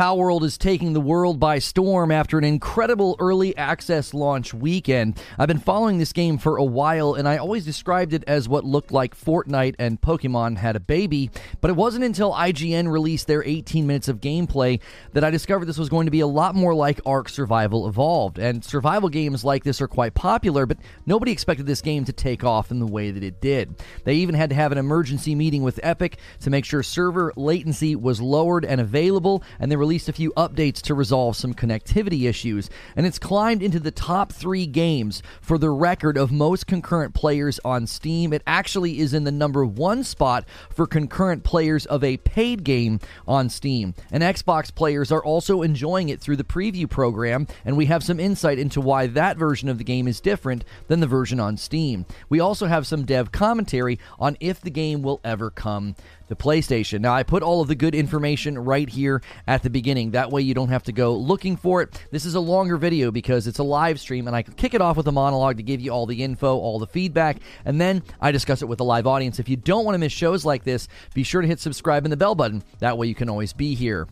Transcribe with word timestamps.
Palworld 0.00 0.44
is 0.44 0.56
taking 0.56 0.94
the 0.94 1.00
world 1.00 1.38
by 1.38 1.58
storm 1.58 2.10
after 2.10 2.38
an 2.38 2.44
incredible 2.44 3.16
early 3.18 3.54
access 3.58 4.14
launch 4.14 4.54
weekend. 4.54 5.22
I've 5.38 5.46
been 5.48 5.58
following 5.58 5.98
this 5.98 6.14
game 6.14 6.38
for 6.38 6.56
a 6.56 6.64
while, 6.64 7.12
and 7.12 7.28
I 7.28 7.36
always 7.36 7.66
described 7.66 8.14
it 8.14 8.24
as 8.26 8.48
what 8.48 8.64
looked 8.64 8.92
like 8.92 9.14
Fortnite 9.14 9.74
and 9.78 10.00
Pokemon 10.00 10.56
had 10.56 10.74
a 10.74 10.80
baby. 10.80 11.28
But 11.60 11.68
it 11.68 11.76
wasn't 11.76 12.06
until 12.06 12.32
IGN 12.32 12.90
released 12.90 13.26
their 13.26 13.44
18 13.44 13.86
minutes 13.86 14.08
of 14.08 14.22
gameplay 14.22 14.80
that 15.12 15.22
I 15.22 15.28
discovered 15.28 15.66
this 15.66 15.76
was 15.76 15.90
going 15.90 16.06
to 16.06 16.10
be 16.10 16.20
a 16.20 16.26
lot 16.26 16.54
more 16.54 16.74
like 16.74 17.02
Ark 17.04 17.28
Survival 17.28 17.86
Evolved. 17.86 18.38
And 18.38 18.64
survival 18.64 19.10
games 19.10 19.44
like 19.44 19.64
this 19.64 19.82
are 19.82 19.86
quite 19.86 20.14
popular, 20.14 20.64
but 20.64 20.78
nobody 21.04 21.30
expected 21.30 21.66
this 21.66 21.82
game 21.82 22.06
to 22.06 22.12
take 22.14 22.42
off 22.42 22.70
in 22.70 22.78
the 22.78 22.86
way 22.86 23.10
that 23.10 23.22
it 23.22 23.42
did. 23.42 23.74
They 24.04 24.14
even 24.14 24.34
had 24.34 24.48
to 24.48 24.56
have 24.56 24.72
an 24.72 24.78
emergency 24.78 25.34
meeting 25.34 25.62
with 25.62 25.78
Epic 25.82 26.16
to 26.40 26.48
make 26.48 26.64
sure 26.64 26.82
server 26.82 27.34
latency 27.36 27.96
was 27.96 28.22
lowered 28.22 28.64
and 28.64 28.80
available, 28.80 29.42
and 29.58 29.70
they 29.70 29.76
released 29.76 29.89
a 29.98 30.12
few 30.12 30.32
updates 30.36 30.80
to 30.82 30.94
resolve 30.94 31.36
some 31.36 31.52
connectivity 31.52 32.28
issues, 32.28 32.70
and 32.94 33.06
it's 33.06 33.18
climbed 33.18 33.62
into 33.62 33.80
the 33.80 33.90
top 33.90 34.32
three 34.32 34.66
games 34.66 35.22
for 35.40 35.58
the 35.58 35.70
record 35.70 36.16
of 36.16 36.30
most 36.30 36.66
concurrent 36.66 37.14
players 37.14 37.58
on 37.64 37.86
Steam. 37.86 38.32
It 38.32 38.42
actually 38.46 39.00
is 39.00 39.12
in 39.14 39.24
the 39.24 39.32
number 39.32 39.64
one 39.64 40.04
spot 40.04 40.44
for 40.70 40.86
concurrent 40.86 41.42
players 41.42 41.86
of 41.86 42.04
a 42.04 42.18
paid 42.18 42.62
game 42.62 43.00
on 43.26 43.48
Steam. 43.48 43.94
And 44.12 44.22
Xbox 44.22 44.72
players 44.72 45.10
are 45.10 45.24
also 45.24 45.62
enjoying 45.62 46.08
it 46.08 46.20
through 46.20 46.36
the 46.36 46.44
preview 46.44 46.88
program, 46.88 47.48
and 47.64 47.76
we 47.76 47.86
have 47.86 48.04
some 48.04 48.20
insight 48.20 48.58
into 48.58 48.80
why 48.80 49.08
that 49.08 49.36
version 49.36 49.68
of 49.68 49.78
the 49.78 49.84
game 49.84 50.06
is 50.06 50.20
different 50.20 50.64
than 50.86 51.00
the 51.00 51.06
version 51.06 51.40
on 51.40 51.56
Steam. 51.56 52.06
We 52.28 52.38
also 52.38 52.66
have 52.66 52.86
some 52.86 53.04
dev 53.04 53.32
commentary 53.32 53.98
on 54.18 54.36
if 54.38 54.60
the 54.60 54.70
game 54.70 55.02
will 55.02 55.20
ever 55.24 55.50
come 55.50 55.96
the 56.30 56.36
PlayStation. 56.36 57.00
Now, 57.00 57.12
I 57.12 57.24
put 57.24 57.42
all 57.42 57.60
of 57.60 57.66
the 57.66 57.74
good 57.74 57.92
information 57.92 58.56
right 58.56 58.88
here 58.88 59.20
at 59.48 59.64
the 59.64 59.68
beginning. 59.68 60.12
That 60.12 60.30
way, 60.30 60.42
you 60.42 60.54
don't 60.54 60.68
have 60.68 60.84
to 60.84 60.92
go 60.92 61.14
looking 61.14 61.56
for 61.56 61.82
it. 61.82 62.06
This 62.12 62.24
is 62.24 62.36
a 62.36 62.40
longer 62.40 62.76
video 62.76 63.10
because 63.10 63.48
it's 63.48 63.58
a 63.58 63.64
live 63.64 63.98
stream, 63.98 64.28
and 64.28 64.36
I 64.36 64.42
kick 64.42 64.72
it 64.72 64.80
off 64.80 64.96
with 64.96 65.08
a 65.08 65.12
monologue 65.12 65.56
to 65.56 65.64
give 65.64 65.80
you 65.80 65.90
all 65.90 66.06
the 66.06 66.22
info, 66.22 66.56
all 66.56 66.78
the 66.78 66.86
feedback, 66.86 67.38
and 67.64 67.80
then 67.80 68.04
I 68.20 68.30
discuss 68.30 68.62
it 68.62 68.66
with 68.66 68.78
the 68.78 68.84
live 68.84 69.08
audience. 69.08 69.40
If 69.40 69.48
you 69.48 69.56
don't 69.56 69.84
want 69.84 69.96
to 69.96 69.98
miss 69.98 70.12
shows 70.12 70.44
like 70.44 70.62
this, 70.62 70.86
be 71.14 71.24
sure 71.24 71.42
to 71.42 71.48
hit 71.48 71.58
subscribe 71.58 72.04
and 72.04 72.12
the 72.12 72.16
bell 72.16 72.36
button. 72.36 72.62
That 72.78 72.96
way, 72.96 73.08
you 73.08 73.16
can 73.16 73.28
always 73.28 73.52
be 73.52 73.74
here. 73.74 74.06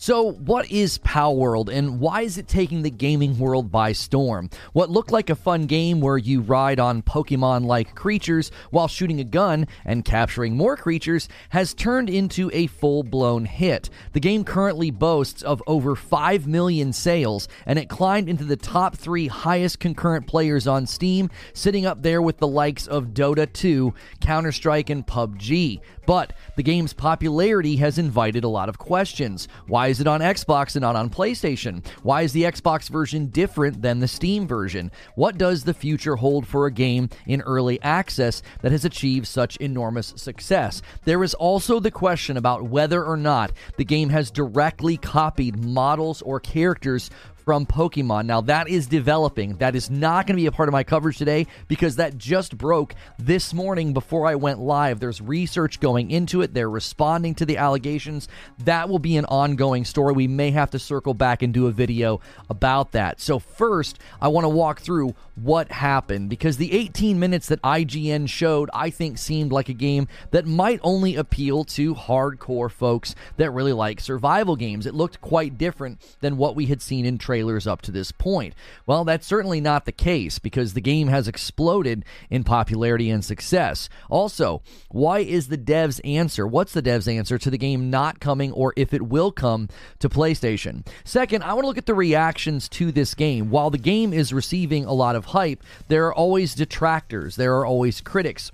So, 0.00 0.30
what 0.30 0.70
is 0.70 0.98
Palworld 0.98 1.68
and 1.68 1.98
why 1.98 2.22
is 2.22 2.38
it 2.38 2.46
taking 2.46 2.82
the 2.82 2.90
gaming 2.90 3.36
world 3.36 3.72
by 3.72 3.90
storm? 3.90 4.48
What 4.72 4.90
looked 4.90 5.10
like 5.10 5.28
a 5.28 5.34
fun 5.34 5.66
game 5.66 6.00
where 6.00 6.16
you 6.16 6.40
ride 6.40 6.78
on 6.78 7.02
Pokemon 7.02 7.64
like 7.64 7.96
creatures 7.96 8.52
while 8.70 8.86
shooting 8.86 9.18
a 9.18 9.24
gun 9.24 9.66
and 9.84 10.04
capturing 10.04 10.56
more 10.56 10.76
creatures 10.76 11.28
has 11.48 11.74
turned 11.74 12.08
into 12.08 12.48
a 12.54 12.68
full 12.68 13.02
blown 13.02 13.44
hit. 13.44 13.90
The 14.12 14.20
game 14.20 14.44
currently 14.44 14.92
boasts 14.92 15.42
of 15.42 15.64
over 15.66 15.96
5 15.96 16.46
million 16.46 16.92
sales 16.92 17.48
and 17.66 17.76
it 17.76 17.88
climbed 17.88 18.28
into 18.28 18.44
the 18.44 18.54
top 18.54 18.96
three 18.96 19.26
highest 19.26 19.80
concurrent 19.80 20.28
players 20.28 20.68
on 20.68 20.86
Steam, 20.86 21.28
sitting 21.54 21.86
up 21.86 22.02
there 22.02 22.22
with 22.22 22.38
the 22.38 22.46
likes 22.46 22.86
of 22.86 23.06
Dota 23.08 23.52
2, 23.52 23.92
Counter 24.20 24.52
Strike, 24.52 24.90
and 24.90 25.04
PUBG. 25.04 25.80
But 26.06 26.34
the 26.56 26.62
game's 26.62 26.92
popularity 26.94 27.76
has 27.76 27.98
invited 27.98 28.44
a 28.44 28.48
lot 28.48 28.68
of 28.68 28.78
questions. 28.78 29.48
Why 29.66 29.87
is 29.88 30.00
it 30.00 30.06
on 30.06 30.20
Xbox 30.20 30.76
and 30.76 30.82
not 30.82 30.96
on 30.96 31.10
PlayStation? 31.10 31.84
Why 32.02 32.22
is 32.22 32.32
the 32.32 32.44
Xbox 32.44 32.88
version 32.88 33.26
different 33.26 33.82
than 33.82 34.00
the 34.00 34.08
Steam 34.08 34.46
version? 34.46 34.90
What 35.14 35.38
does 35.38 35.64
the 35.64 35.74
future 35.74 36.16
hold 36.16 36.46
for 36.46 36.66
a 36.66 36.72
game 36.72 37.08
in 37.26 37.40
early 37.42 37.80
access 37.82 38.42
that 38.62 38.72
has 38.72 38.84
achieved 38.84 39.26
such 39.26 39.56
enormous 39.56 40.12
success? 40.16 40.82
There 41.04 41.24
is 41.24 41.34
also 41.34 41.80
the 41.80 41.90
question 41.90 42.36
about 42.36 42.64
whether 42.64 43.04
or 43.04 43.16
not 43.16 43.52
the 43.76 43.84
game 43.84 44.10
has 44.10 44.30
directly 44.30 44.96
copied 44.96 45.58
models 45.64 46.22
or 46.22 46.40
characters 46.40 47.10
from 47.48 47.64
Pokemon. 47.64 48.26
Now, 48.26 48.42
that 48.42 48.68
is 48.68 48.88
developing. 48.88 49.56
That 49.56 49.74
is 49.74 49.88
not 49.88 50.26
going 50.26 50.36
to 50.36 50.42
be 50.42 50.44
a 50.44 50.52
part 50.52 50.68
of 50.68 50.74
my 50.74 50.84
coverage 50.84 51.16
today 51.16 51.46
because 51.66 51.96
that 51.96 52.18
just 52.18 52.58
broke 52.58 52.94
this 53.18 53.54
morning 53.54 53.94
before 53.94 54.26
I 54.26 54.34
went 54.34 54.58
live. 54.58 55.00
There's 55.00 55.22
research 55.22 55.80
going 55.80 56.10
into 56.10 56.42
it, 56.42 56.52
they're 56.52 56.68
responding 56.68 57.34
to 57.36 57.46
the 57.46 57.56
allegations. 57.56 58.28
That 58.58 58.90
will 58.90 58.98
be 58.98 59.16
an 59.16 59.24
ongoing 59.24 59.86
story. 59.86 60.12
We 60.12 60.28
may 60.28 60.50
have 60.50 60.72
to 60.72 60.78
circle 60.78 61.14
back 61.14 61.40
and 61.40 61.54
do 61.54 61.68
a 61.68 61.72
video 61.72 62.20
about 62.50 62.92
that. 62.92 63.18
So, 63.18 63.38
first, 63.38 63.98
I 64.20 64.28
want 64.28 64.44
to 64.44 64.50
walk 64.50 64.80
through 64.80 65.14
what 65.42 65.70
happened 65.70 66.28
because 66.28 66.56
the 66.56 66.72
18 66.72 67.18
minutes 67.18 67.46
that 67.48 67.62
IGN 67.62 68.28
showed, 68.28 68.68
I 68.74 68.90
think, 68.90 69.16
seemed 69.16 69.52
like 69.52 69.70
a 69.70 69.72
game 69.72 70.08
that 70.32 70.46
might 70.46 70.80
only 70.82 71.16
appeal 71.16 71.64
to 71.64 71.94
hardcore 71.94 72.70
folks 72.70 73.14
that 73.38 73.52
really 73.52 73.72
like 73.72 74.00
survival 74.00 74.56
games. 74.56 74.84
It 74.84 74.94
looked 74.94 75.22
quite 75.22 75.56
different 75.56 76.00
than 76.20 76.36
what 76.36 76.54
we 76.54 76.66
had 76.66 76.82
seen 76.82 77.06
in 77.06 77.16
trailers 77.38 77.68
up 77.68 77.80
to 77.82 77.92
this 77.92 78.10
point. 78.10 78.52
Well, 78.84 79.04
that's 79.04 79.26
certainly 79.26 79.60
not 79.60 79.84
the 79.84 79.92
case 79.92 80.40
because 80.40 80.74
the 80.74 80.80
game 80.80 81.06
has 81.06 81.28
exploded 81.28 82.04
in 82.30 82.42
popularity 82.42 83.10
and 83.10 83.24
success. 83.24 83.88
Also, 84.10 84.60
why 84.88 85.20
is 85.20 85.46
the 85.46 85.56
devs' 85.56 86.00
answer? 86.04 86.48
What's 86.48 86.72
the 86.72 86.82
devs' 86.82 87.06
answer 87.06 87.38
to 87.38 87.48
the 87.48 87.58
game 87.58 87.90
not 87.90 88.18
coming 88.18 88.50
or 88.50 88.72
if 88.74 88.92
it 88.92 89.02
will 89.02 89.30
come 89.30 89.68
to 90.00 90.08
PlayStation? 90.08 90.84
Second, 91.04 91.44
I 91.44 91.52
want 91.52 91.62
to 91.62 91.68
look 91.68 91.78
at 91.78 91.86
the 91.86 91.94
reactions 91.94 92.68
to 92.70 92.90
this 92.90 93.14
game. 93.14 93.50
While 93.50 93.70
the 93.70 93.78
game 93.78 94.12
is 94.12 94.32
receiving 94.32 94.84
a 94.84 94.92
lot 94.92 95.14
of 95.14 95.26
hype, 95.26 95.62
there 95.86 96.06
are 96.08 96.14
always 96.14 96.56
detractors, 96.56 97.36
there 97.36 97.56
are 97.56 97.66
always 97.66 98.00
critics. 98.00 98.50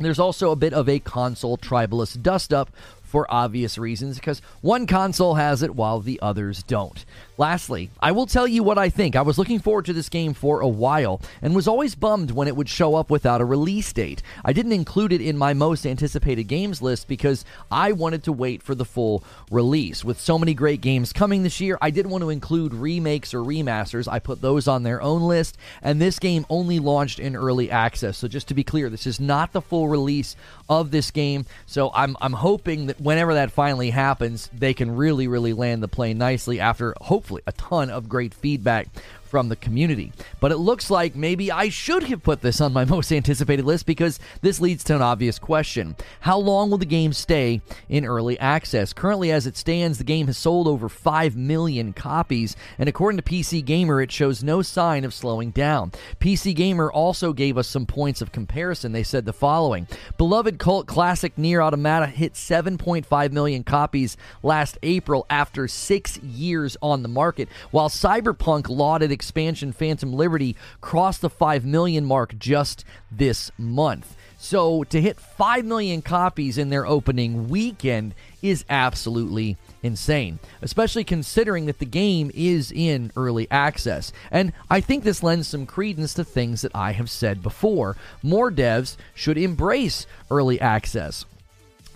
There's 0.00 0.18
also 0.18 0.50
a 0.50 0.56
bit 0.56 0.72
of 0.72 0.88
a 0.88 0.98
console 0.98 1.56
tribalist 1.56 2.22
dust 2.22 2.52
up 2.52 2.70
for 3.08 3.26
obvious 3.32 3.78
reasons 3.78 4.16
because 4.16 4.42
one 4.60 4.86
console 4.86 5.34
has 5.34 5.62
it 5.62 5.74
while 5.74 6.00
the 6.00 6.20
others 6.20 6.62
don't. 6.62 7.04
Lastly, 7.38 7.88
I 8.00 8.10
will 8.10 8.26
tell 8.26 8.48
you 8.48 8.64
what 8.64 8.78
I 8.78 8.88
think. 8.88 9.14
I 9.14 9.22
was 9.22 9.38
looking 9.38 9.60
forward 9.60 9.84
to 9.84 9.92
this 9.92 10.08
game 10.08 10.34
for 10.34 10.60
a 10.60 10.66
while 10.66 11.20
and 11.40 11.54
was 11.54 11.68
always 11.68 11.94
bummed 11.94 12.32
when 12.32 12.48
it 12.48 12.56
would 12.56 12.68
show 12.68 12.96
up 12.96 13.10
without 13.10 13.40
a 13.40 13.44
release 13.44 13.92
date. 13.92 14.22
I 14.44 14.52
didn't 14.52 14.72
include 14.72 15.12
it 15.12 15.20
in 15.20 15.38
my 15.38 15.54
most 15.54 15.86
anticipated 15.86 16.48
games 16.48 16.82
list 16.82 17.06
because 17.06 17.44
I 17.70 17.92
wanted 17.92 18.24
to 18.24 18.32
wait 18.32 18.60
for 18.60 18.74
the 18.74 18.84
full 18.84 19.22
release. 19.52 20.04
With 20.04 20.20
so 20.20 20.36
many 20.36 20.52
great 20.52 20.80
games 20.80 21.12
coming 21.12 21.44
this 21.44 21.60
year, 21.60 21.78
I 21.80 21.90
didn't 21.90 22.10
want 22.10 22.22
to 22.22 22.30
include 22.30 22.74
remakes 22.74 23.32
or 23.32 23.38
remasters. 23.38 24.08
I 24.08 24.18
put 24.18 24.42
those 24.42 24.66
on 24.66 24.82
their 24.82 25.00
own 25.00 25.22
list, 25.22 25.56
and 25.80 26.02
this 26.02 26.18
game 26.18 26.44
only 26.50 26.80
launched 26.80 27.20
in 27.20 27.36
early 27.36 27.70
access. 27.70 28.18
So 28.18 28.26
just 28.26 28.48
to 28.48 28.54
be 28.54 28.64
clear, 28.64 28.90
this 28.90 29.06
is 29.06 29.20
not 29.20 29.52
the 29.52 29.62
full 29.62 29.86
release 29.86 30.34
of 30.68 30.90
this 30.90 31.12
game. 31.12 31.46
So 31.66 31.92
I'm 31.94 32.16
I'm 32.20 32.32
hoping 32.32 32.86
that 32.86 33.00
whenever 33.00 33.34
that 33.34 33.52
finally 33.52 33.90
happens, 33.90 34.50
they 34.52 34.74
can 34.74 34.96
really 34.96 35.28
really 35.28 35.52
land 35.52 35.84
the 35.84 35.88
plane 35.88 36.18
nicely 36.18 36.58
after 36.58 36.94
hopefully 37.00 37.27
hopefully 37.28 37.42
a 37.46 37.52
ton 37.52 37.90
of 37.90 38.08
great 38.08 38.32
feedback 38.32 38.88
from 39.28 39.48
the 39.48 39.56
community. 39.56 40.12
But 40.40 40.52
it 40.52 40.56
looks 40.56 40.90
like 40.90 41.14
maybe 41.14 41.52
I 41.52 41.68
should 41.68 42.04
have 42.04 42.22
put 42.22 42.40
this 42.40 42.60
on 42.60 42.72
my 42.72 42.84
most 42.88 43.12
anticipated 43.12 43.64
list 43.64 43.86
because 43.86 44.18
this 44.42 44.60
leads 44.60 44.82
to 44.84 44.96
an 44.96 45.02
obvious 45.02 45.38
question. 45.38 45.96
How 46.20 46.38
long 46.38 46.70
will 46.70 46.78
the 46.78 46.86
game 46.86 47.12
stay 47.12 47.60
in 47.88 48.04
early 48.04 48.38
access? 48.38 48.92
Currently, 48.92 49.30
as 49.30 49.46
it 49.46 49.56
stands, 49.56 49.98
the 49.98 50.04
game 50.04 50.26
has 50.26 50.38
sold 50.38 50.66
over 50.66 50.88
5 50.88 51.36
million 51.36 51.92
copies, 51.92 52.56
and 52.78 52.88
according 52.88 53.20
to 53.20 53.22
PC 53.22 53.64
Gamer, 53.64 54.00
it 54.00 54.10
shows 54.10 54.42
no 54.42 54.62
sign 54.62 55.04
of 55.04 55.14
slowing 55.14 55.50
down. 55.50 55.92
PC 56.20 56.54
Gamer 56.54 56.90
also 56.90 57.32
gave 57.32 57.58
us 57.58 57.68
some 57.68 57.86
points 57.86 58.20
of 58.20 58.32
comparison. 58.32 58.92
They 58.92 59.02
said 59.02 59.24
the 59.24 59.32
following 59.32 59.86
Beloved 60.16 60.58
cult 60.58 60.86
classic 60.86 61.36
NieR 61.36 61.64
Automata 61.64 62.06
hit 62.06 62.34
7.5 62.34 63.32
million 63.32 63.64
copies 63.64 64.16
last 64.42 64.78
April 64.82 65.26
after 65.30 65.68
six 65.68 66.18
years 66.18 66.76
on 66.82 67.02
the 67.02 67.08
market, 67.08 67.48
while 67.70 67.88
Cyberpunk 67.88 68.68
lauded 68.68 69.12
expansion 69.18 69.72
Phantom 69.72 70.12
Liberty 70.12 70.54
crossed 70.80 71.22
the 71.22 71.28
5 71.28 71.64
million 71.64 72.04
mark 72.04 72.38
just 72.38 72.84
this 73.10 73.50
month. 73.58 74.14
So 74.40 74.84
to 74.84 75.00
hit 75.00 75.18
5 75.18 75.64
million 75.64 76.02
copies 76.02 76.56
in 76.56 76.68
their 76.70 76.86
opening 76.86 77.48
weekend 77.48 78.14
is 78.40 78.64
absolutely 78.70 79.56
insane, 79.82 80.38
especially 80.62 81.02
considering 81.02 81.66
that 81.66 81.80
the 81.80 81.84
game 81.84 82.30
is 82.32 82.70
in 82.70 83.10
early 83.16 83.50
access. 83.50 84.12
And 84.30 84.52
I 84.70 84.80
think 84.80 85.02
this 85.02 85.24
lends 85.24 85.48
some 85.48 85.66
credence 85.66 86.14
to 86.14 86.22
things 86.22 86.62
that 86.62 86.76
I 86.76 86.92
have 86.92 87.10
said 87.10 87.42
before. 87.42 87.96
More 88.22 88.52
devs 88.52 88.96
should 89.12 89.36
embrace 89.36 90.06
early 90.30 90.60
access. 90.60 91.24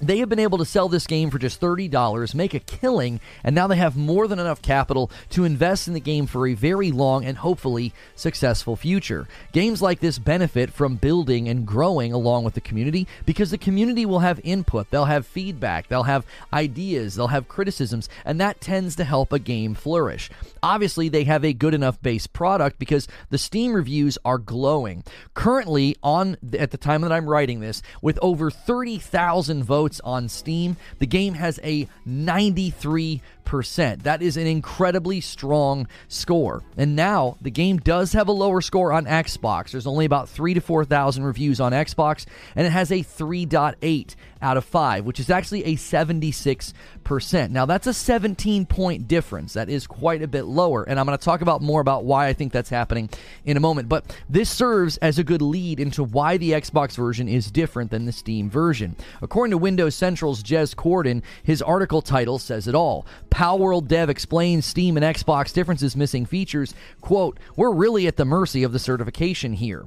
They 0.03 0.19
have 0.19 0.29
been 0.29 0.41
able 0.41 0.59
to 0.59 0.65
sell 0.65 0.89
this 0.89 1.07
game 1.07 1.31
for 1.31 1.39
just 1.39 1.61
$30, 1.61 2.35
make 2.35 2.55
a 2.55 2.59
killing, 2.59 3.21
and 3.45 3.55
now 3.55 3.69
they 3.69 3.77
have 3.77 3.97
more 3.97 4.27
than 4.27 4.41
enough 4.41 4.61
capital 4.61 5.13
to 5.31 5.45
invest 5.45 5.87
in 5.87 5.95
the 5.95 6.01
game 6.01 6.27
for 6.27 6.49
a 6.49 6.55
very 6.55 6.91
long 6.91 7.25
and 7.25 7.39
hopefully 7.39 7.93
successful 8.17 8.75
future. 8.75 9.29
Games 9.53 9.81
like 9.81 10.01
this 10.01 10.19
benefit 10.19 10.73
from 10.73 10.97
building 10.97 11.49
and 11.49 11.65
growing 11.65 12.13
along 12.13 12.43
with 12.43 12.55
the 12.55 12.61
community 12.61 13.07
because 13.25 13.53
the 13.53 13.59
community 13.59 14.05
will 14.05 14.19
have 14.19 14.41
input, 14.43 14.91
they'll 14.91 15.05
have 15.05 15.25
feedback, 15.25 15.87
they'll 15.87 16.03
have 16.03 16.27
ideas, 16.53 17.15
they'll 17.15 17.29
have 17.29 17.47
criticisms, 17.47 18.09
and 18.25 18.41
that 18.41 18.61
tends 18.61 18.97
to 18.97 19.05
help 19.05 19.33
a 19.33 19.39
game 19.39 19.73
flourish. 19.73 20.31
Obviously, 20.65 21.09
they 21.09 21.23
have 21.25 21.45
a 21.45 21.53
good 21.53 21.75
enough 21.75 22.03
base 22.03 22.27
product 22.27 22.81
because 22.81 23.07
the 23.31 23.39
Steam 23.39 23.73
reviews 23.73 24.19
are 24.25 24.39
glowing. 24.39 25.05
Currently, 25.35 25.95
on 26.03 26.39
at 26.59 26.73
the 26.73 26.77
time 26.77 27.03
that 27.03 27.13
I'm 27.13 27.29
writing 27.29 27.61
this, 27.61 27.83
with 28.01 28.19
over 28.21 28.51
30,000 28.51 29.63
votes 29.63 29.92
on 30.01 30.29
Steam. 30.29 30.77
The 30.99 31.07
game 31.07 31.35
has 31.35 31.61
a 31.63 31.89
93% 32.07 33.21
That 33.45 34.23
is 34.23 34.37
an 34.37 34.47
incredibly 34.47 35.21
strong 35.21 35.87
score. 36.09 36.63
And 36.77 36.97
now 36.97 37.37
the 37.41 37.51
game 37.51 37.79
does 37.79 38.13
have 38.13 38.29
a 38.29 38.33
lower 38.33 38.61
score 38.61 38.93
on 38.93 39.05
Xbox. 39.05 39.73
There's 39.73 39.87
only 39.87 40.05
about 40.05 40.29
3 40.29 40.55
to 40.55 40.61
4,000 40.61 41.23
reviews 41.23 41.61
on 41.61 41.73
Xbox, 41.73 42.25
and 42.57 42.67
it 42.67 42.71
has 42.71 42.91
a 42.91 43.01
3.8 43.01 44.15
out 44.43 44.57
of 44.57 44.65
5, 44.65 45.05
which 45.05 45.21
is 45.21 45.31
actually 45.31 45.65
a 45.65 45.77
76%. 45.77 47.51
Now, 47.51 47.65
that's 47.65 47.87
a 47.87 47.95
17 47.95 48.67
point 48.67 49.09
difference. 49.09 49.53
That 49.53 49.69
is 49.69 49.87
quite 49.87 50.23
a 50.23 50.29
bit 50.29 50.45
lower. 50.45 50.83
And 50.83 50.99
I'm 50.99 51.07
going 51.07 51.17
to 51.17 51.25
talk 51.25 51.41
about 51.41 51.63
more 51.63 51.81
about 51.81 52.05
why 52.05 52.27
I 52.27 52.33
think 52.33 52.53
that's 52.53 52.71
happening 52.71 53.09
in 53.45 53.57
a 53.57 53.61
moment. 53.61 53.89
But 53.89 54.17
this 54.29 54.51
serves 54.51 54.97
as 54.99 55.19
a 55.19 55.25
good 55.25 55.43
lead 55.43 55.79
into 55.79 56.03
why 56.03 56.37
the 56.37 56.53
Xbox 56.53 56.97
version 56.97 57.29
is 57.29 57.51
different 57.51 57.91
than 57.91 58.05
the 58.05 58.13
Steam 58.13 58.51
version. 58.51 58.97
According 59.21 59.53
to 59.53 59.59
Windows 59.59 59.95
Central's 59.95 60.43
Jez 60.43 60.75
Corden, 60.75 61.23
his 61.43 61.63
article 61.63 62.03
title 62.03 62.39
says 62.39 62.67
it 62.67 62.75
all. 62.75 63.07
Palworld 63.33 63.89
Dev 63.89 64.11
explains 64.11 64.67
Steam 64.67 64.97
and 64.99 65.07
Xbox 65.07 65.55
differences 65.55 65.97
missing 65.97 66.27
features. 66.27 66.75
Quote, 67.01 67.41
We're 67.57 67.73
really 67.73 68.07
at 68.07 68.17
the 68.17 68.27
mercy 68.27 68.63
of 68.63 68.73
the 68.73 68.79
certification 68.79 69.55
here. 69.55 69.87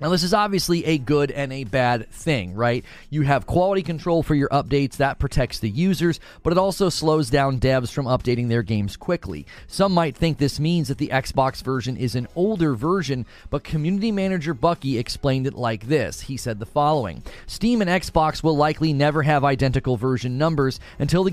Now, 0.00 0.08
this 0.08 0.22
is 0.22 0.32
obviously 0.32 0.86
a 0.86 0.96
good 0.96 1.30
and 1.30 1.52
a 1.52 1.64
bad 1.64 2.10
thing, 2.10 2.54
right? 2.54 2.86
You 3.10 3.20
have 3.20 3.46
quality 3.46 3.82
control 3.82 4.22
for 4.22 4.34
your 4.34 4.48
updates, 4.48 4.96
that 4.96 5.18
protects 5.18 5.58
the 5.58 5.68
users, 5.68 6.20
but 6.42 6.54
it 6.54 6.58
also 6.58 6.88
slows 6.88 7.28
down 7.28 7.60
devs 7.60 7.92
from 7.92 8.06
updating 8.06 8.48
their 8.48 8.62
games 8.62 8.96
quickly. 8.96 9.44
Some 9.66 9.92
might 9.92 10.16
think 10.16 10.38
this 10.38 10.58
means 10.58 10.88
that 10.88 10.96
the 10.96 11.08
Xbox 11.08 11.62
version 11.62 11.98
is 11.98 12.14
an 12.14 12.28
older 12.34 12.74
version, 12.74 13.26
but 13.50 13.62
community 13.62 14.10
manager 14.10 14.54
Bucky 14.54 14.96
explained 14.96 15.46
it 15.46 15.54
like 15.54 15.86
this. 15.86 16.22
He 16.22 16.38
said 16.38 16.58
the 16.58 16.66
following 16.66 17.22
Steam 17.46 17.82
and 17.82 17.90
Xbox 17.90 18.42
will 18.42 18.56
likely 18.56 18.94
never 18.94 19.22
have 19.22 19.44
identical 19.44 19.98
version 19.98 20.38
numbers 20.38 20.80
until 20.98 21.24
the. 21.24 21.32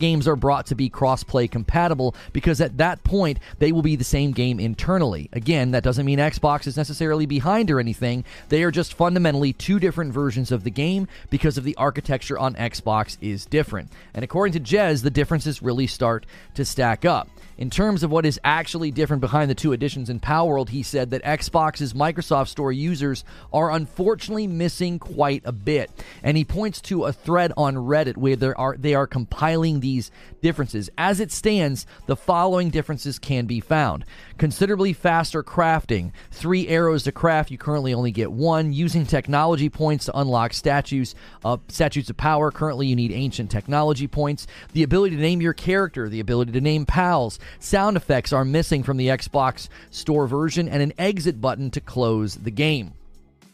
games 0.00 0.26
are 0.26 0.34
brought 0.34 0.66
to 0.66 0.74
be 0.74 0.88
cross-play 0.88 1.46
compatible 1.46 2.16
because 2.32 2.60
at 2.60 2.78
that 2.78 3.04
point 3.04 3.38
they 3.60 3.70
will 3.70 3.80
be 3.80 3.94
the 3.94 4.02
same 4.02 4.32
game 4.32 4.58
internally. 4.58 5.28
Again, 5.32 5.70
that 5.70 5.84
doesn't 5.84 6.04
mean 6.04 6.18
Xbox 6.18 6.66
is 6.66 6.76
necessarily 6.76 7.26
behind 7.26 7.70
or 7.70 7.78
anything. 7.78 8.24
They 8.48 8.64
are 8.64 8.72
just 8.72 8.94
fundamentally 8.94 9.52
two 9.52 9.78
different 9.78 10.12
versions 10.12 10.50
of 10.50 10.64
the 10.64 10.70
game 10.70 11.06
because 11.30 11.56
of 11.56 11.62
the 11.62 11.76
architecture 11.76 12.36
on 12.36 12.56
Xbox 12.56 13.16
is 13.20 13.46
different. 13.46 13.92
And 14.14 14.24
according 14.24 14.54
to 14.54 14.76
Jez, 14.76 15.04
the 15.04 15.10
differences 15.10 15.62
really 15.62 15.86
start 15.86 16.26
to 16.54 16.64
stack 16.64 17.04
up. 17.04 17.28
In 17.56 17.70
terms 17.70 18.02
of 18.02 18.10
what 18.10 18.26
is 18.26 18.40
actually 18.42 18.90
different 18.90 19.20
behind 19.20 19.48
the 19.48 19.54
two 19.54 19.72
editions 19.72 20.10
in 20.10 20.18
Palworld, 20.18 20.70
he 20.70 20.82
said 20.82 21.10
that 21.10 21.22
Xbox's 21.22 21.92
Microsoft 21.92 22.48
Store 22.48 22.72
users 22.72 23.24
are 23.52 23.70
unfortunately 23.70 24.48
missing 24.48 24.98
quite 24.98 25.42
a 25.44 25.52
bit. 25.52 25.90
And 26.22 26.36
he 26.36 26.44
points 26.44 26.80
to 26.82 27.04
a 27.04 27.12
thread 27.12 27.52
on 27.56 27.76
Reddit 27.76 28.16
where 28.16 28.34
there 28.36 28.58
are 28.58 28.76
they 28.76 28.94
are 28.94 29.06
compiling 29.06 29.80
these 29.80 30.10
differences. 30.42 30.90
As 30.98 31.20
it 31.20 31.30
stands, 31.30 31.86
the 32.06 32.16
following 32.16 32.70
differences 32.70 33.18
can 33.20 33.46
be 33.46 33.60
found. 33.60 34.04
Considerably 34.36 34.92
faster 34.92 35.44
crafting. 35.44 36.10
Three 36.32 36.66
arrows 36.68 37.04
to 37.04 37.12
craft, 37.12 37.50
you 37.50 37.58
currently 37.58 37.94
only 37.94 38.10
get 38.10 38.32
one. 38.32 38.72
Using 38.72 39.06
technology 39.06 39.68
points 39.68 40.06
to 40.06 40.18
unlock 40.18 40.52
statues, 40.52 41.14
uh, 41.44 41.58
statues 41.68 42.10
of 42.10 42.16
power, 42.16 42.50
currently 42.50 42.88
you 42.88 42.96
need 42.96 43.12
ancient 43.12 43.50
technology 43.50 44.08
points. 44.08 44.46
The 44.72 44.82
ability 44.82 45.16
to 45.16 45.22
name 45.22 45.40
your 45.40 45.52
character, 45.52 46.08
the 46.08 46.20
ability 46.20 46.52
to 46.52 46.60
name 46.60 46.84
pals, 46.84 47.38
Sound 47.60 47.96
effects 47.96 48.32
are 48.32 48.44
missing 48.44 48.82
from 48.82 48.96
the 48.96 49.08
Xbox 49.08 49.68
Store 49.90 50.26
version, 50.26 50.68
and 50.68 50.82
an 50.82 50.92
exit 50.98 51.40
button 51.40 51.70
to 51.70 51.80
close 51.80 52.34
the 52.34 52.50
game. 52.50 52.94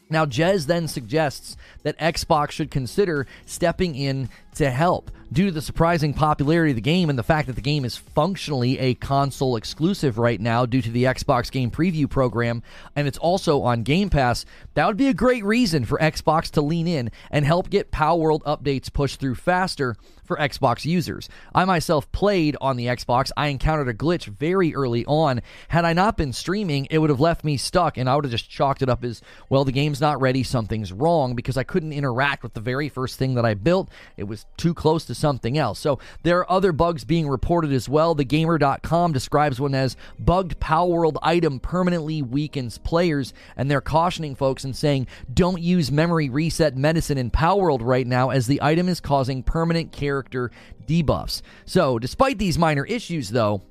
Now, 0.09 0.25
Jez 0.25 0.65
then 0.65 0.89
suggests 0.89 1.55
that 1.83 1.97
Xbox 1.99 2.51
should 2.51 2.71
consider 2.71 3.27
stepping 3.45 3.95
in 3.95 4.29
to 4.55 4.69
help. 4.69 5.11
Due 5.31 5.45
to 5.45 5.51
the 5.51 5.61
surprising 5.61 6.13
popularity 6.13 6.71
of 6.71 6.75
the 6.75 6.81
game 6.81 7.09
and 7.09 7.17
the 7.17 7.23
fact 7.23 7.47
that 7.47 7.55
the 7.55 7.61
game 7.61 7.85
is 7.85 7.95
functionally 7.95 8.77
a 8.79 8.95
console 8.95 9.55
exclusive 9.55 10.17
right 10.17 10.41
now 10.41 10.65
due 10.65 10.81
to 10.81 10.91
the 10.91 11.05
Xbox 11.05 11.49
Game 11.49 11.71
Preview 11.71 12.09
program, 12.09 12.61
and 12.97 13.07
it's 13.07 13.17
also 13.17 13.61
on 13.61 13.83
Game 13.83 14.09
Pass, 14.09 14.45
that 14.73 14.87
would 14.87 14.97
be 14.97 15.07
a 15.07 15.13
great 15.13 15.45
reason 15.45 15.85
for 15.85 15.97
Xbox 15.99 16.51
to 16.51 16.61
lean 16.61 16.85
in 16.85 17.11
and 17.29 17.45
help 17.45 17.69
get 17.69 17.93
Palworld 17.93 18.41
updates 18.41 18.91
pushed 18.91 19.21
through 19.21 19.35
faster 19.35 19.95
for 20.25 20.35
Xbox 20.35 20.83
users. 20.83 21.29
I 21.55 21.63
myself 21.63 22.11
played 22.11 22.57
on 22.59 22.75
the 22.75 22.87
Xbox. 22.87 23.31
I 23.37 23.47
encountered 23.47 23.87
a 23.87 23.93
glitch 23.93 24.25
very 24.25 24.75
early 24.75 25.05
on. 25.05 25.41
Had 25.69 25.85
I 25.85 25.93
not 25.93 26.17
been 26.17 26.33
streaming, 26.33 26.87
it 26.89 26.97
would 26.97 27.09
have 27.09 27.19
left 27.21 27.45
me 27.45 27.55
stuck, 27.55 27.97
and 27.97 28.09
I 28.09 28.15
would 28.15 28.25
have 28.25 28.31
just 28.31 28.49
chalked 28.49 28.81
it 28.81 28.89
up 28.89 29.05
as, 29.05 29.21
well, 29.49 29.63
the 29.63 29.71
game's 29.71 30.01
not 30.01 30.19
ready, 30.19 30.43
something's 30.43 30.91
wrong, 30.91 31.35
because 31.35 31.55
I 31.55 31.63
couldn't 31.71 31.93
interact 31.93 32.43
with 32.43 32.53
the 32.53 32.59
very 32.59 32.89
first 32.89 33.17
thing 33.17 33.35
that 33.35 33.45
I 33.45 33.53
built. 33.53 33.89
It 34.17 34.25
was 34.25 34.45
too 34.57 34.73
close 34.73 35.05
to 35.05 35.15
something 35.15 35.57
else. 35.57 35.79
So 35.79 35.99
there 36.23 36.39
are 36.39 36.51
other 36.51 36.73
bugs 36.73 37.05
being 37.05 37.29
reported 37.29 37.71
as 37.71 37.87
well. 37.87 38.13
TheGamer.com 38.13 39.13
describes 39.13 39.57
one 39.57 39.73
as 39.73 39.95
bugged 40.19 40.59
Palworld 40.59 41.15
item 41.21 41.61
permanently 41.61 42.21
weakens 42.21 42.77
players, 42.77 43.33
and 43.55 43.71
they're 43.71 43.79
cautioning 43.79 44.35
folks 44.35 44.65
and 44.65 44.75
saying 44.75 45.07
don't 45.33 45.61
use 45.61 45.93
memory 45.93 46.29
reset 46.29 46.75
medicine 46.75 47.17
in 47.17 47.31
Palworld 47.31 47.79
right 47.81 48.05
now 48.05 48.31
as 48.31 48.47
the 48.47 48.61
item 48.61 48.89
is 48.89 48.99
causing 48.99 49.41
permanent 49.41 49.93
character 49.93 50.51
debuffs. 50.85 51.41
So, 51.63 51.99
despite 51.99 52.37
these 52.37 52.57
minor 52.57 52.85
issues, 52.85 53.29
though, 53.29 53.61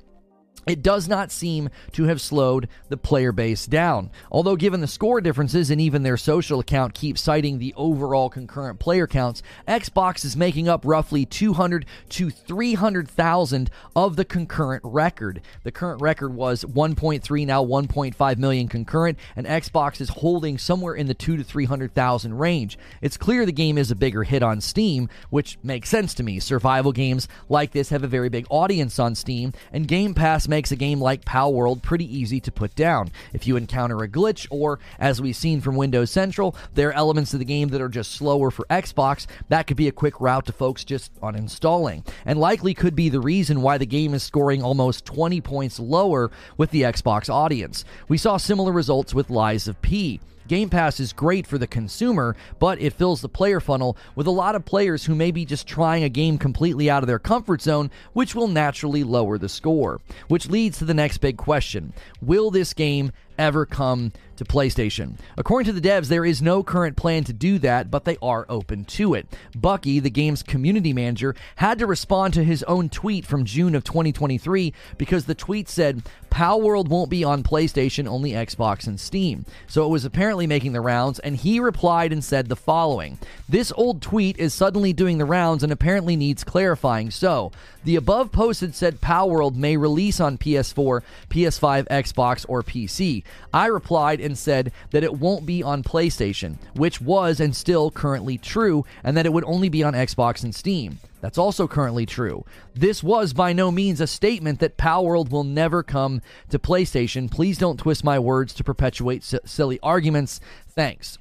it 0.66 0.82
does 0.82 1.08
not 1.08 1.32
seem 1.32 1.70
to 1.92 2.04
have 2.04 2.20
slowed 2.20 2.68
the 2.88 2.96
player 2.96 3.32
base 3.32 3.66
down. 3.66 4.10
Although, 4.30 4.56
given 4.56 4.80
the 4.80 4.86
score 4.86 5.20
differences 5.20 5.70
and 5.70 5.80
even 5.80 6.02
their 6.02 6.16
social 6.16 6.60
account 6.60 6.94
keeps 6.94 7.20
citing 7.20 7.58
the 7.58 7.74
overall 7.76 8.28
concurrent 8.28 8.78
player 8.78 9.06
counts, 9.06 9.42
Xbox 9.66 10.24
is 10.24 10.36
making 10.36 10.68
up 10.68 10.82
roughly 10.84 11.24
200 11.24 11.86
to 12.10 12.30
300,000 12.30 13.70
of 13.96 14.16
the 14.16 14.24
concurrent 14.24 14.82
record. 14.84 15.40
The 15.62 15.72
current 15.72 16.02
record 16.02 16.34
was 16.34 16.64
1.3, 16.64 17.46
now 17.46 17.64
1.5 17.64 18.38
million 18.38 18.68
concurrent, 18.68 19.18
and 19.36 19.46
Xbox 19.46 20.00
is 20.00 20.10
holding 20.10 20.58
somewhere 20.58 20.94
in 20.94 21.06
the 21.06 21.14
2 21.14 21.36
to 21.38 21.44
300,000 21.44 22.38
range. 22.38 22.78
It's 23.00 23.16
clear 23.16 23.46
the 23.46 23.52
game 23.52 23.78
is 23.78 23.90
a 23.90 23.96
bigger 23.96 24.24
hit 24.24 24.42
on 24.42 24.60
Steam, 24.60 25.08
which 25.30 25.58
makes 25.62 25.88
sense 25.88 26.14
to 26.14 26.22
me. 26.22 26.38
Survival 26.38 26.92
games 26.92 27.28
like 27.48 27.72
this 27.72 27.88
have 27.88 28.04
a 28.04 28.08
very 28.08 28.28
big 28.28 28.46
audience 28.50 28.98
on 28.98 29.14
Steam, 29.14 29.52
and 29.72 29.88
Game 29.88 30.14
Pass 30.14 30.48
makes 30.50 30.70
a 30.70 30.76
game 30.76 31.00
like 31.00 31.24
Palworld 31.24 31.80
pretty 31.80 32.04
easy 32.04 32.40
to 32.40 32.52
put 32.52 32.74
down. 32.74 33.10
If 33.32 33.46
you 33.46 33.56
encounter 33.56 34.02
a 34.02 34.08
glitch, 34.08 34.46
or 34.50 34.78
as 34.98 35.22
we've 35.22 35.34
seen 35.34 35.62
from 35.62 35.76
Windows 35.76 36.10
Central, 36.10 36.54
there 36.74 36.90
are 36.90 36.92
elements 36.92 37.32
of 37.32 37.38
the 37.38 37.46
game 37.46 37.68
that 37.68 37.80
are 37.80 37.88
just 37.88 38.12
slower 38.12 38.50
for 38.50 38.66
Xbox, 38.68 39.26
that 39.48 39.66
could 39.66 39.78
be 39.78 39.88
a 39.88 39.92
quick 39.92 40.20
route 40.20 40.44
to 40.46 40.52
folks 40.52 40.84
just 40.84 41.18
uninstalling, 41.22 42.06
and 42.26 42.38
likely 42.38 42.74
could 42.74 42.94
be 42.94 43.08
the 43.08 43.20
reason 43.20 43.62
why 43.62 43.78
the 43.78 43.86
game 43.86 44.12
is 44.12 44.22
scoring 44.22 44.62
almost 44.62 45.06
20 45.06 45.40
points 45.40 45.80
lower 45.80 46.30
with 46.58 46.70
the 46.70 46.82
Xbox 46.82 47.30
audience. 47.30 47.84
We 48.08 48.18
saw 48.18 48.36
similar 48.36 48.72
results 48.72 49.14
with 49.14 49.30
Lies 49.30 49.66
of 49.68 49.80
P. 49.80 50.20
Game 50.50 50.68
Pass 50.68 50.98
is 50.98 51.12
great 51.12 51.46
for 51.46 51.58
the 51.58 51.68
consumer, 51.68 52.34
but 52.58 52.80
it 52.80 52.94
fills 52.94 53.20
the 53.20 53.28
player 53.28 53.60
funnel 53.60 53.96
with 54.16 54.26
a 54.26 54.32
lot 54.32 54.56
of 54.56 54.64
players 54.64 55.04
who 55.04 55.14
may 55.14 55.30
be 55.30 55.44
just 55.44 55.64
trying 55.64 56.02
a 56.02 56.08
game 56.08 56.38
completely 56.38 56.90
out 56.90 57.04
of 57.04 57.06
their 57.06 57.20
comfort 57.20 57.62
zone, 57.62 57.88
which 58.14 58.34
will 58.34 58.48
naturally 58.48 59.04
lower 59.04 59.38
the 59.38 59.48
score. 59.48 60.00
Which 60.26 60.48
leads 60.48 60.78
to 60.78 60.84
the 60.84 60.92
next 60.92 61.18
big 61.18 61.36
question 61.36 61.92
Will 62.20 62.50
this 62.50 62.74
game 62.74 63.12
ever 63.40 63.64
come 63.64 64.12
to 64.36 64.44
PlayStation. 64.44 65.18
According 65.38 65.72
to 65.72 65.80
the 65.80 65.86
devs, 65.86 66.08
there 66.08 66.26
is 66.26 66.42
no 66.42 66.62
current 66.62 66.96
plan 66.96 67.24
to 67.24 67.32
do 67.32 67.58
that, 67.60 67.90
but 67.90 68.04
they 68.04 68.18
are 68.20 68.44
open 68.50 68.84
to 68.84 69.14
it. 69.14 69.26
Bucky, 69.56 69.98
the 69.98 70.10
game's 70.10 70.42
community 70.42 70.92
manager, 70.92 71.34
had 71.56 71.78
to 71.78 71.86
respond 71.86 72.34
to 72.34 72.44
his 72.44 72.62
own 72.64 72.90
tweet 72.90 73.24
from 73.24 73.46
June 73.46 73.74
of 73.74 73.82
2023 73.82 74.74
because 74.98 75.24
the 75.24 75.34
tweet 75.34 75.70
said, 75.70 76.02
Palworld 76.30 76.88
won't 76.88 77.10
be 77.10 77.22
on 77.22 77.42
PlayStation, 77.42 78.08
only 78.08 78.32
Xbox 78.32 78.86
and 78.86 78.98
Steam. 78.98 79.44
So 79.68 79.84
it 79.84 79.90
was 79.90 80.04
apparently 80.04 80.46
making 80.46 80.72
the 80.72 80.80
rounds, 80.80 81.18
and 81.20 81.36
he 81.36 81.60
replied 81.60 82.12
and 82.12 82.24
said 82.24 82.48
the 82.48 82.56
following 82.56 83.18
This 83.48 83.72
old 83.76 84.02
tweet 84.02 84.38
is 84.38 84.52
suddenly 84.52 84.92
doing 84.92 85.18
the 85.18 85.24
rounds 85.24 85.62
and 85.62 85.72
apparently 85.72 86.16
needs 86.16 86.42
clarifying. 86.42 87.10
So, 87.10 87.52
the 87.84 87.96
above 87.96 88.32
posted 88.32 88.74
said 88.74 89.00
Pow 89.00 89.20
Palworld 89.20 89.54
may 89.54 89.76
release 89.76 90.18
on 90.18 90.38
PS4, 90.38 91.02
PS5, 91.28 91.86
Xbox, 91.88 92.46
or 92.48 92.62
PC. 92.62 93.22
I 93.52 93.66
replied 93.66 94.18
and 94.18 94.38
said 94.38 94.72
that 94.92 95.04
it 95.04 95.18
won't 95.18 95.44
be 95.44 95.62
on 95.62 95.82
PlayStation, 95.82 96.56
which 96.74 97.02
was 97.02 97.38
and 97.38 97.54
still 97.54 97.90
currently 97.90 98.38
true, 98.38 98.86
and 99.04 99.14
that 99.16 99.26
it 99.26 99.32
would 99.34 99.44
only 99.44 99.68
be 99.68 99.82
on 99.82 99.92
Xbox 99.92 100.42
and 100.42 100.54
Steam. 100.54 101.00
That's 101.20 101.38
also 101.38 101.68
currently 101.68 102.06
true. 102.06 102.44
This 102.74 103.02
was 103.02 103.32
by 103.32 103.52
no 103.52 103.70
means 103.70 104.00
a 104.00 104.06
statement 104.06 104.58
that 104.60 104.76
Palworld 104.78 105.30
will 105.30 105.44
never 105.44 105.82
come 105.82 106.22
to 106.48 106.58
PlayStation. 106.58 107.30
Please 107.30 107.58
don't 107.58 107.78
twist 107.78 108.04
my 108.04 108.18
words 108.18 108.54
to 108.54 108.64
perpetuate 108.64 109.22
s- 109.22 109.34
silly 109.44 109.78
arguments. 109.82 110.40
Thanks. 110.68 111.18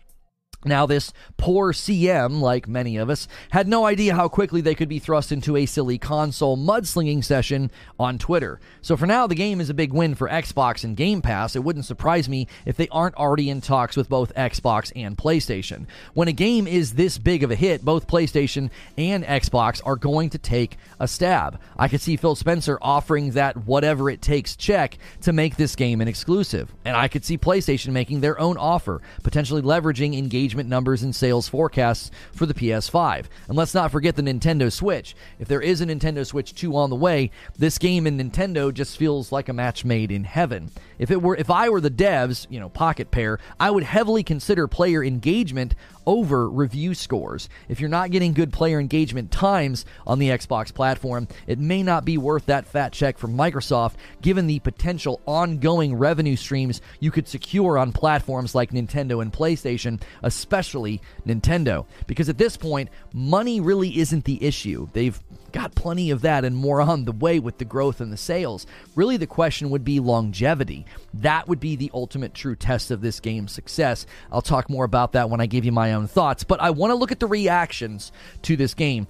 Now, 0.66 0.86
this 0.86 1.14
poor 1.38 1.72
CM, 1.72 2.42
like 2.42 2.68
many 2.68 2.98
of 2.98 3.10
us, 3.10 3.30
had 3.52 3.66
no 3.66 3.86
idea 3.86 4.14
how 4.14 4.28
quickly 4.28 4.60
they 4.60 4.76
could 4.76 4.90
be 4.90 5.00
thrust 5.00 5.32
into 5.32 5.56
a 5.56 5.66
silly 5.66 5.98
console 5.98 6.58
mudslinging 6.58 7.24
session 7.24 7.72
on 7.98 8.18
Twitter. 8.18 8.60
So, 8.82 8.98
for 8.98 9.08
now, 9.08 9.26
the 9.26 9.36
game 9.36 9.62
is 9.62 9.70
a 9.70 9.74
big 9.74 9.94
win 9.94 10.16
for 10.16 10.28
Xbox 10.28 10.84
and 10.84 10.98
Game 10.98 11.22
Pass. 11.22 11.56
It 11.56 11.64
wouldn't 11.64 11.86
surprise 11.86 12.28
me 12.28 12.48
if 12.66 12.76
they 12.76 12.90
aren't 12.90 13.16
already 13.16 13.50
in 13.50 13.62
talks 13.62 13.96
with 13.96 14.10
both 14.10 14.36
Xbox 14.36 14.92
and 14.98 15.18
PlayStation. 15.18 15.86
When 16.14 16.28
a 16.28 16.34
game 16.34 16.68
is 16.68 16.94
this 16.94 17.18
big 17.18 17.42
of 17.44 17.52
a 17.52 17.56
hit, 17.56 17.86
both 17.86 18.08
PlayStation 18.08 18.70
and 18.98 19.24
Xbox 19.24 19.82
are 19.86 19.96
going 19.96 20.30
to 20.32 20.38
take 20.38 20.78
a 21.00 21.08
stab. 21.08 21.58
I 21.78 21.88
could 21.88 22.02
see 22.02 22.18
Phil 22.18 22.36
Spencer 22.36 22.78
offering 22.82 23.32
that 23.32 23.56
whatever 23.66 24.10
it 24.10 24.22
takes 24.22 24.58
check 24.58 24.98
to 25.22 25.32
make 25.32 25.56
this 25.56 25.78
game 25.78 26.02
an 26.02 26.10
exclusive. 26.10 26.76
And 26.84 26.98
I 26.98 27.08
could 27.08 27.24
see 27.24 27.38
PlayStation 27.38 27.94
making 27.94 28.20
their 28.20 28.38
own 28.38 28.58
offer, 28.58 29.02
potentially 29.24 29.62
leveraging 29.62 30.18
engagement 30.18 30.49
engagement 30.50 30.68
numbers 30.68 31.04
and 31.04 31.16
sales 31.16 31.48
forecasts 31.48 32.10
for 32.34 32.48
the 32.48 32.56
PS5. 32.56 33.26
And 33.48 33.56
let's 33.56 33.76
not 33.76 33.92
forget 33.92 34.16
the 34.16 34.24
Nintendo 34.24 34.72
Switch. 34.72 35.16
If 35.38 35.48
there 35.48 35.62
is 35.62 35.80
a 35.80 35.86
Nintendo 35.86 36.26
Switch 36.26 36.56
2 36.56 36.76
on 36.76 36.90
the 36.90 36.96
way, 36.96 37.30
this 37.56 37.78
game 37.78 38.08
in 38.08 38.18
Nintendo 38.18 38.74
just 38.74 38.98
feels 38.98 39.32
like 39.32 39.48
a 39.48 39.54
match 39.54 39.86
made 39.86 40.12
in 40.12 40.24
heaven. 40.24 40.72
If 40.98 41.12
it 41.12 41.22
were 41.22 41.36
if 41.36 41.52
I 41.52 41.70
were 41.70 41.82
the 41.82 41.92
devs, 41.92 42.48
you 42.50 42.60
know, 42.60 42.68
Pocket 42.68 43.12
Pair, 43.12 43.38
I 43.60 43.70
would 43.70 43.84
heavily 43.84 44.24
consider 44.24 44.68
player 44.68 45.04
engagement 45.04 45.76
over 46.10 46.50
review 46.50 46.96
scores. 46.96 47.50
If 47.68 47.80
you're 47.80 47.88
not 47.88 48.10
getting 48.10 48.34
good 48.34 48.52
player 48.52 48.80
engagement 48.80 49.32
times 49.32 49.86
on 50.08 50.18
the 50.18 50.30
Xbox 50.30 50.74
platform, 50.74 51.28
it 51.46 51.60
may 51.60 51.84
not 51.84 52.04
be 52.04 52.18
worth 52.18 52.48
that 52.48 52.66
fat 52.66 52.92
check 52.94 53.20
from 53.20 53.38
Microsoft 53.38 53.94
given 54.20 54.48
the 54.48 54.58
potential 54.60 55.22
ongoing 55.28 55.94
revenue 55.94 56.36
streams 56.36 56.82
you 57.00 57.12
could 57.12 57.28
secure 57.28 57.78
on 57.78 57.92
platforms 57.92 58.56
like 58.56 58.72
Nintendo 58.72 59.22
and 59.22 59.32
PlayStation, 59.32 60.02
especially 60.40 61.02
Nintendo. 61.28 61.86
Because 62.08 62.30
at 62.30 62.38
this 62.38 62.58
point, 62.58 62.90
money 63.14 63.60
really 63.60 64.00
isn't 64.00 64.26
the 64.26 64.44
issue. 64.44 64.88
They've 64.94 65.20
got 65.52 65.76
plenty 65.76 66.12
of 66.12 66.22
that 66.22 66.46
and 66.46 66.56
more 66.56 66.82
on 66.82 67.06
the 67.06 67.12
way 67.12 67.40
with 67.40 67.58
the 67.58 67.66
growth 67.66 68.02
and 68.02 68.12
the 68.12 68.18
sales. 68.18 68.66
Really, 68.96 69.18
the 69.18 69.28
question 69.28 69.70
would 69.70 69.84
be 69.84 70.00
longevity. 70.00 70.86
That 71.14 71.48
would 71.48 71.60
be 71.60 71.76
the 71.76 71.92
ultimate 71.94 72.34
true 72.34 72.56
test 72.56 72.92
of 72.92 73.02
this 73.02 73.20
game's 73.20 73.52
success. 73.52 74.06
I'll 74.32 74.42
talk 74.42 74.70
more 74.70 74.86
about 74.86 75.14
that 75.14 75.30
when 75.30 75.42
I 75.42 75.46
give 75.46 75.66
you 75.66 75.72
my 75.72 75.94
own 75.94 76.08
thoughts, 76.08 76.44
but 76.44 76.62
I 76.62 76.70
want 76.72 76.92
to 76.92 76.96
look 76.96 77.12
at 77.12 77.20
the 77.20 77.28
reactions 77.28 78.12
to 78.44 78.56
this 78.56 78.74
game 78.74 79.08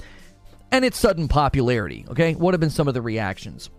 and 0.71 0.85
its 0.85 0.97
sudden 0.97 1.27
popularity. 1.27 2.05
Okay, 2.09 2.33
what 2.33 2.53
have 2.53 2.61
been 2.61 2.69
some 2.69 2.87
of 2.87 2.93
the 2.93 3.01
reactions? 3.01 3.69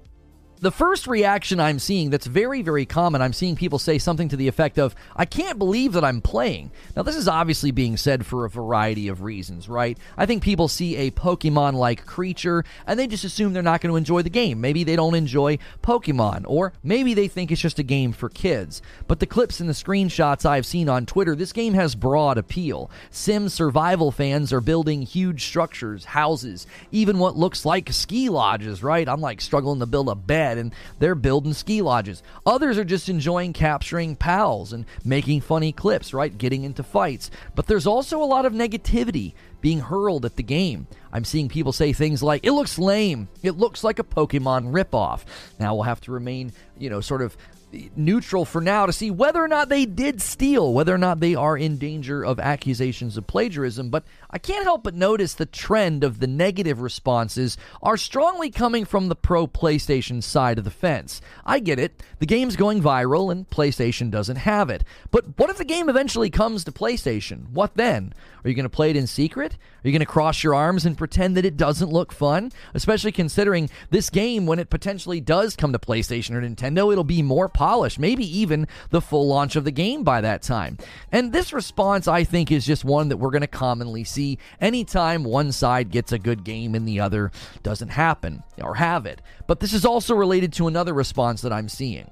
The 0.61 0.71
first 0.71 1.07
reaction 1.07 1.59
I'm 1.59 1.79
seeing 1.79 2.11
that's 2.11 2.26
very, 2.26 2.61
very 2.61 2.85
common, 2.85 3.23
I'm 3.23 3.33
seeing 3.33 3.57
people 3.57 3.79
say 3.79 3.97
something 3.99 4.29
to 4.29 4.37
the 4.37 4.49
effect 4.49 4.79
of, 4.79 4.95
I 5.17 5.25
can't 5.25 5.59
believe 5.59 5.95
that 5.95 6.05
I'm 6.05 6.21
playing. 6.21 6.71
Now, 6.95 7.02
this 7.02 7.17
is 7.17 7.29
obviously 7.29 7.71
being 7.71 7.97
said 7.97 8.26
for 8.26 8.45
a 8.45 8.50
variety 8.50 9.09
of 9.09 9.23
reasons, 9.23 9.71
right? 9.71 9.97
I 10.19 10.26
think 10.26 10.43
people 10.43 10.69
see 10.69 10.97
a 10.97 11.11
Pokemon 11.12 11.75
like 11.75 12.05
creature 12.05 12.64
and 12.87 13.00
they 13.00 13.07
just 13.07 13.25
assume 13.25 13.55
they're 13.55 13.62
not 13.62 13.81
going 13.81 13.90
to 13.90 13.97
enjoy 13.97 14.21
the 14.21 14.29
game. 14.29 14.61
Maybe 14.61 14.85
they 14.85 14.97
don't 14.97 15.14
enjoy 15.14 15.59
Pokemon, 15.83 16.45
or 16.47 16.75
maybe 16.83 17.14
they 17.14 17.29
think 17.29 17.50
it's 17.50 17.61
just 17.61 17.79
a 17.79 17.83
game 17.83 18.12
for 18.12 18.29
kids. 18.29 18.83
But 19.09 19.21
the 19.21 19.26
clips 19.26 19.61
and 19.61 19.69
the 19.69 19.75
screenshots 19.75 20.45
I've 20.45 20.67
seen 20.67 20.90
on 20.90 21.07
Twitter, 21.07 21.35
this 21.35 21.52
game 21.55 21.73
has 21.73 21.95
broad 21.95 22.37
appeal. 22.37 22.90
Sim 23.11 23.49
survival 23.49 24.11
fans 24.11 24.52
are 24.52 24.61
building 24.61 25.02
huge 25.02 25.47
structures, 25.47 26.05
houses, 26.05 26.67
even 26.93 27.19
what 27.19 27.37
looks 27.37 27.64
like 27.64 27.90
ski 27.93 28.29
lodges, 28.29 28.83
right? 28.83 29.09
I'm 29.09 29.23
like 29.23 29.40
struggling 29.40 29.81
to 29.81 29.87
build 29.87 30.11
a 30.11 30.14
bed 30.14 30.50
and 30.59 30.73
they're 30.99 31.14
building 31.14 31.52
ski 31.52 31.83
lodges. 31.83 32.23
Others 32.47 32.78
are 32.78 32.85
just 32.85 33.09
enjoying 33.09 33.52
capturing 33.52 34.16
pals 34.16 34.73
and 34.73 34.85
making 35.04 35.40
funny 35.40 35.73
clips, 35.73 36.12
right? 36.14 36.37
Getting 36.37 36.64
into 36.64 36.83
fights. 36.83 37.30
But 37.54 37.66
there's 37.66 37.87
also 37.87 38.23
a 38.23 38.25
lot 38.25 38.47
of 38.47 38.52
negativity 38.52 39.35
being 39.61 39.80
hurled 39.80 40.25
at 40.25 40.37
the 40.37 40.42
game. 40.42 40.87
I'm 41.12 41.25
seeing 41.25 41.49
people 41.49 41.73
say 41.73 41.92
things 41.92 42.23
like, 42.23 42.45
it 42.45 42.52
looks 42.52 42.78
lame. 42.78 43.28
It 43.42 43.59
looks 43.59 43.85
like 43.85 43.99
a 43.99 44.04
Pokemon 44.04 44.73
ripoff. 44.73 45.25
Now 45.59 45.75
we'll 45.75 45.85
have 45.85 46.00
to 46.02 46.12
remain, 46.12 46.52
you 46.78 46.88
know, 46.88 47.00
sort 47.00 47.23
of 47.23 47.37
neutral 47.96 48.44
for 48.44 48.60
now 48.60 48.86
to 48.86 48.92
see 48.92 49.10
whether 49.10 49.42
or 49.42 49.48
not 49.48 49.68
they 49.68 49.86
did 49.86 50.20
steal, 50.20 50.72
whether 50.72 50.94
or 50.94 50.98
not 50.98 51.20
they 51.20 51.34
are 51.34 51.56
in 51.56 51.78
danger 51.78 52.24
of 52.24 52.40
accusations 52.40 53.16
of 53.16 53.26
plagiarism. 53.26 53.90
But 53.90 54.04
I 54.30 54.38
can't 54.38 54.64
help 54.64 54.82
but 54.82 54.94
notice 54.94 55.34
the 55.34 55.46
trend 55.46 56.04
of 56.04 56.20
the 56.20 56.26
negative 56.26 56.80
responses 56.80 57.56
are 57.82 57.96
strongly 57.96 58.50
coming 58.50 58.84
from 58.84 59.08
the 59.08 59.16
pro 59.16 59.46
PlayStation 59.46 60.22
side 60.22 60.58
of 60.58 60.64
the 60.64 60.70
fence. 60.70 61.20
I 61.44 61.58
get 61.58 61.78
it. 61.78 62.02
The 62.18 62.26
game's 62.26 62.56
going 62.56 62.82
viral 62.82 63.30
and 63.30 63.48
PlayStation 63.48 64.10
doesn't 64.10 64.36
have 64.36 64.70
it. 64.70 64.84
But 65.10 65.38
what 65.38 65.50
if 65.50 65.58
the 65.58 65.64
game 65.64 65.88
eventually 65.88 66.30
comes 66.30 66.64
to 66.64 66.72
PlayStation? 66.72 67.50
What 67.50 67.74
then? 67.76 68.14
Are 68.44 68.49
you 68.49 68.54
going 68.54 68.64
to 68.64 68.70
play 68.70 68.90
it 68.90 68.97
in 68.97 69.06
secret? 69.06 69.54
Are 69.54 69.88
you 69.88 69.92
going 69.92 70.00
to 70.00 70.06
cross 70.06 70.42
your 70.42 70.54
arms 70.54 70.87
and 70.87 70.97
pretend 70.97 71.37
that 71.37 71.44
it 71.44 71.56
doesn't 71.56 71.90
look 71.90 72.12
fun? 72.12 72.52
Especially 72.75 73.12
considering 73.12 73.70
this 73.90 74.11
game, 74.11 74.47
when 74.47 74.59
it 74.59 74.70
potentially 74.70 75.20
does 75.20 75.56
come 75.56 75.73
to 75.73 75.78
PlayStation 75.78 76.35
or 76.35 76.42
Nintendo, 76.42 76.92
it'll 76.92 77.04
be 77.04 77.23
more 77.23 77.49
polished, 77.49 77.99
maybe 77.99 78.25
even 78.38 78.66
the 78.90 79.00
full 79.00 79.26
launch 79.26 79.56
of 79.56 79.64
the 79.64 79.70
game 79.70 80.02
by 80.02 80.20
that 80.20 80.42
time. 80.42 80.78
And 81.12 81.32
this 81.32 81.52
response, 81.52 82.09
I 82.09 82.25
think, 82.25 82.50
is 82.50 82.66
just 82.66 82.85
one 82.85 83.09
that 83.09 83.18
we're 83.18 83.30
going 83.30 83.40
to 83.42 83.47
commonly 83.47 84.04
see 84.04 84.38
anytime 84.61 85.25
one 85.25 85.52
side 85.52 85.90
gets 85.90 86.12
a 86.12 86.18
good 86.18 86.44
game 86.44 86.75
and 86.75 86.87
the 86.87 87.00
other 87.00 87.30
doesn't 87.62 87.88
happen 87.88 88.42
or 88.62 88.76
have 88.76 89.06
it. 89.06 89.20
But 89.47 89.61
this 89.61 89.73
is 89.73 89.85
also 89.85 90.14
related 90.14 90.52
to 90.54 90.68
another 90.68 90.94
response 90.94 91.42
that 91.42 91.52
I'm 91.52 91.68
seeing. 91.68 92.11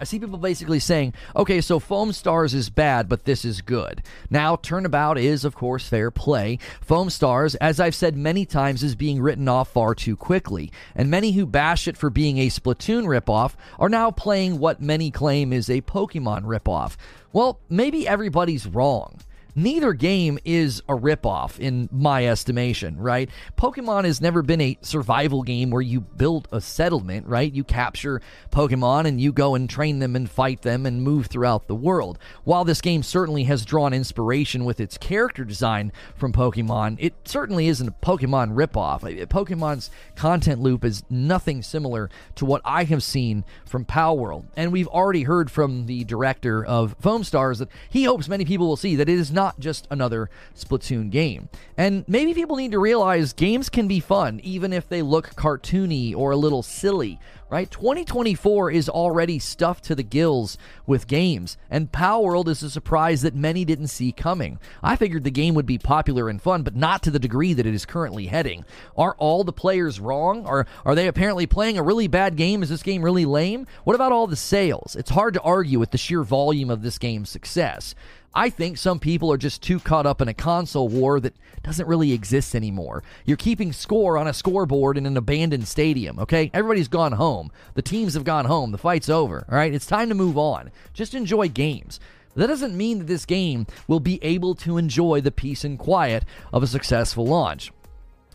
I 0.00 0.04
see 0.04 0.18
people 0.20 0.38
basically 0.38 0.78
saying, 0.78 1.14
okay, 1.34 1.60
so 1.60 1.80
Foam 1.80 2.12
Stars 2.12 2.54
is 2.54 2.70
bad, 2.70 3.08
but 3.08 3.24
this 3.24 3.44
is 3.44 3.60
good. 3.60 4.02
Now, 4.30 4.54
Turnabout 4.56 5.18
is, 5.18 5.44
of 5.44 5.56
course, 5.56 5.88
fair 5.88 6.10
play. 6.10 6.58
Foam 6.80 7.10
Stars, 7.10 7.56
as 7.56 7.80
I've 7.80 7.94
said 7.94 8.16
many 8.16 8.46
times, 8.46 8.82
is 8.84 8.94
being 8.94 9.20
written 9.20 9.48
off 9.48 9.72
far 9.72 9.94
too 9.94 10.16
quickly, 10.16 10.70
and 10.94 11.10
many 11.10 11.32
who 11.32 11.46
bash 11.46 11.88
it 11.88 11.96
for 11.96 12.10
being 12.10 12.38
a 12.38 12.48
Splatoon 12.48 13.06
ripoff 13.06 13.54
are 13.78 13.88
now 13.88 14.10
playing 14.10 14.58
what 14.58 14.80
many 14.80 15.10
claim 15.10 15.52
is 15.52 15.68
a 15.68 15.80
Pokemon 15.82 16.44
ripoff. 16.44 16.96
Well, 17.32 17.60
maybe 17.68 18.06
everybody's 18.06 18.66
wrong 18.66 19.20
neither 19.58 19.92
game 19.92 20.38
is 20.44 20.80
a 20.88 20.94
ripoff 20.94 21.58
in 21.58 21.88
my 21.90 22.26
estimation, 22.26 22.96
right? 22.96 23.28
Pokemon 23.56 24.04
has 24.04 24.20
never 24.20 24.42
been 24.42 24.60
a 24.60 24.78
survival 24.82 25.42
game 25.42 25.70
where 25.70 25.82
you 25.82 26.00
build 26.00 26.48
a 26.52 26.60
settlement, 26.60 27.26
right? 27.26 27.52
You 27.52 27.64
capture 27.64 28.22
Pokemon 28.50 29.06
and 29.06 29.20
you 29.20 29.32
go 29.32 29.54
and 29.54 29.68
train 29.68 29.98
them 29.98 30.14
and 30.14 30.30
fight 30.30 30.62
them 30.62 30.86
and 30.86 31.02
move 31.02 31.26
throughout 31.26 31.66
the 31.66 31.74
world. 31.74 32.18
While 32.44 32.64
this 32.64 32.80
game 32.80 33.02
certainly 33.02 33.44
has 33.44 33.64
drawn 33.64 33.92
inspiration 33.92 34.64
with 34.64 34.80
its 34.80 34.96
character 34.96 35.44
design 35.44 35.92
from 36.14 36.32
Pokemon, 36.32 36.96
it 37.00 37.14
certainly 37.24 37.66
isn't 37.68 37.88
a 37.88 37.92
Pokemon 37.92 38.54
ripoff. 38.54 39.00
Pokemon's 39.28 39.90
content 40.14 40.60
loop 40.60 40.84
is 40.84 41.02
nothing 41.10 41.62
similar 41.62 42.08
to 42.36 42.44
what 42.44 42.62
I 42.64 42.84
have 42.84 43.02
seen 43.02 43.44
from 43.64 43.84
Palworld. 43.84 44.46
And 44.56 44.72
we've 44.72 44.88
already 44.88 45.24
heard 45.24 45.50
from 45.50 45.86
the 45.86 46.04
director 46.04 46.64
of 46.64 46.94
Foam 47.00 47.24
Stars 47.24 47.58
that 47.58 47.68
he 47.90 48.04
hopes 48.04 48.28
many 48.28 48.44
people 48.44 48.68
will 48.68 48.76
see 48.76 48.94
that 48.96 49.08
it 49.08 49.18
is 49.18 49.32
not 49.32 49.47
not 49.48 49.58
just 49.58 49.88
another 49.90 50.28
Splatoon 50.54 51.10
game. 51.10 51.48
And 51.76 52.04
maybe 52.06 52.34
people 52.34 52.56
need 52.56 52.72
to 52.72 52.78
realize 52.78 53.32
games 53.32 53.70
can 53.70 53.88
be 53.88 53.98
fun, 53.98 54.40
even 54.42 54.74
if 54.74 54.88
they 54.88 55.00
look 55.00 55.34
cartoony 55.36 56.14
or 56.14 56.32
a 56.32 56.36
little 56.36 56.62
silly 56.62 57.18
right? 57.50 57.70
2024 57.70 58.70
is 58.70 58.88
already 58.88 59.38
stuffed 59.38 59.84
to 59.84 59.94
the 59.94 60.02
gills 60.02 60.58
with 60.86 61.06
games, 61.06 61.56
and 61.70 61.90
Palworld 61.90 62.48
is 62.48 62.62
a 62.62 62.70
surprise 62.70 63.22
that 63.22 63.34
many 63.34 63.64
didn't 63.64 63.88
see 63.88 64.12
coming. 64.12 64.58
I 64.82 64.96
figured 64.96 65.24
the 65.24 65.30
game 65.30 65.54
would 65.54 65.66
be 65.66 65.78
popular 65.78 66.28
and 66.28 66.40
fun, 66.40 66.62
but 66.62 66.76
not 66.76 67.02
to 67.04 67.10
the 67.10 67.18
degree 67.18 67.54
that 67.54 67.66
it 67.66 67.74
is 67.74 67.86
currently 67.86 68.26
heading. 68.26 68.64
Are 68.96 69.14
all 69.18 69.44
the 69.44 69.52
players 69.52 70.00
wrong? 70.00 70.44
Are, 70.46 70.66
are 70.84 70.94
they 70.94 71.08
apparently 71.08 71.46
playing 71.46 71.78
a 71.78 71.82
really 71.82 72.08
bad 72.08 72.36
game? 72.36 72.62
Is 72.62 72.68
this 72.68 72.82
game 72.82 73.02
really 73.02 73.24
lame? 73.24 73.66
What 73.84 73.96
about 73.96 74.12
all 74.12 74.26
the 74.26 74.36
sales? 74.36 74.96
It's 74.96 75.10
hard 75.10 75.34
to 75.34 75.40
argue 75.40 75.78
with 75.78 75.90
the 75.90 75.98
sheer 75.98 76.22
volume 76.22 76.70
of 76.70 76.82
this 76.82 76.98
game's 76.98 77.30
success. 77.30 77.94
I 78.34 78.50
think 78.50 78.78
some 78.78 78.98
people 79.00 79.32
are 79.32 79.38
just 79.38 79.62
too 79.62 79.80
caught 79.80 80.06
up 80.06 80.20
in 80.20 80.28
a 80.28 80.34
console 80.34 80.88
war 80.88 81.18
that 81.20 81.34
doesn't 81.62 81.88
really 81.88 82.12
exist 82.12 82.54
anymore. 82.54 83.02
You're 83.24 83.36
keeping 83.36 83.72
score 83.72 84.16
on 84.18 84.28
a 84.28 84.34
scoreboard 84.34 84.96
in 84.96 85.06
an 85.06 85.16
abandoned 85.16 85.66
stadium, 85.66 86.18
okay? 86.18 86.50
Everybody's 86.54 86.88
gone 86.88 87.12
home. 87.12 87.50
The 87.74 87.82
teams 87.82 88.14
have 88.14 88.24
gone 88.24 88.44
home. 88.44 88.70
The 88.70 88.78
fight's 88.78 89.08
over, 89.08 89.46
all 89.50 89.56
right? 89.56 89.72
It's 89.72 89.86
time 89.86 90.08
to 90.10 90.14
move 90.14 90.36
on. 90.38 90.70
Just 90.92 91.14
enjoy 91.14 91.48
games. 91.48 91.98
That 92.36 92.46
doesn't 92.46 92.76
mean 92.76 92.98
that 92.98 93.06
this 93.08 93.24
game 93.24 93.66
will 93.88 93.98
be 93.98 94.22
able 94.22 94.54
to 94.56 94.78
enjoy 94.78 95.20
the 95.20 95.32
peace 95.32 95.64
and 95.64 95.78
quiet 95.78 96.24
of 96.52 96.62
a 96.62 96.68
successful 96.68 97.26
launch. 97.26 97.72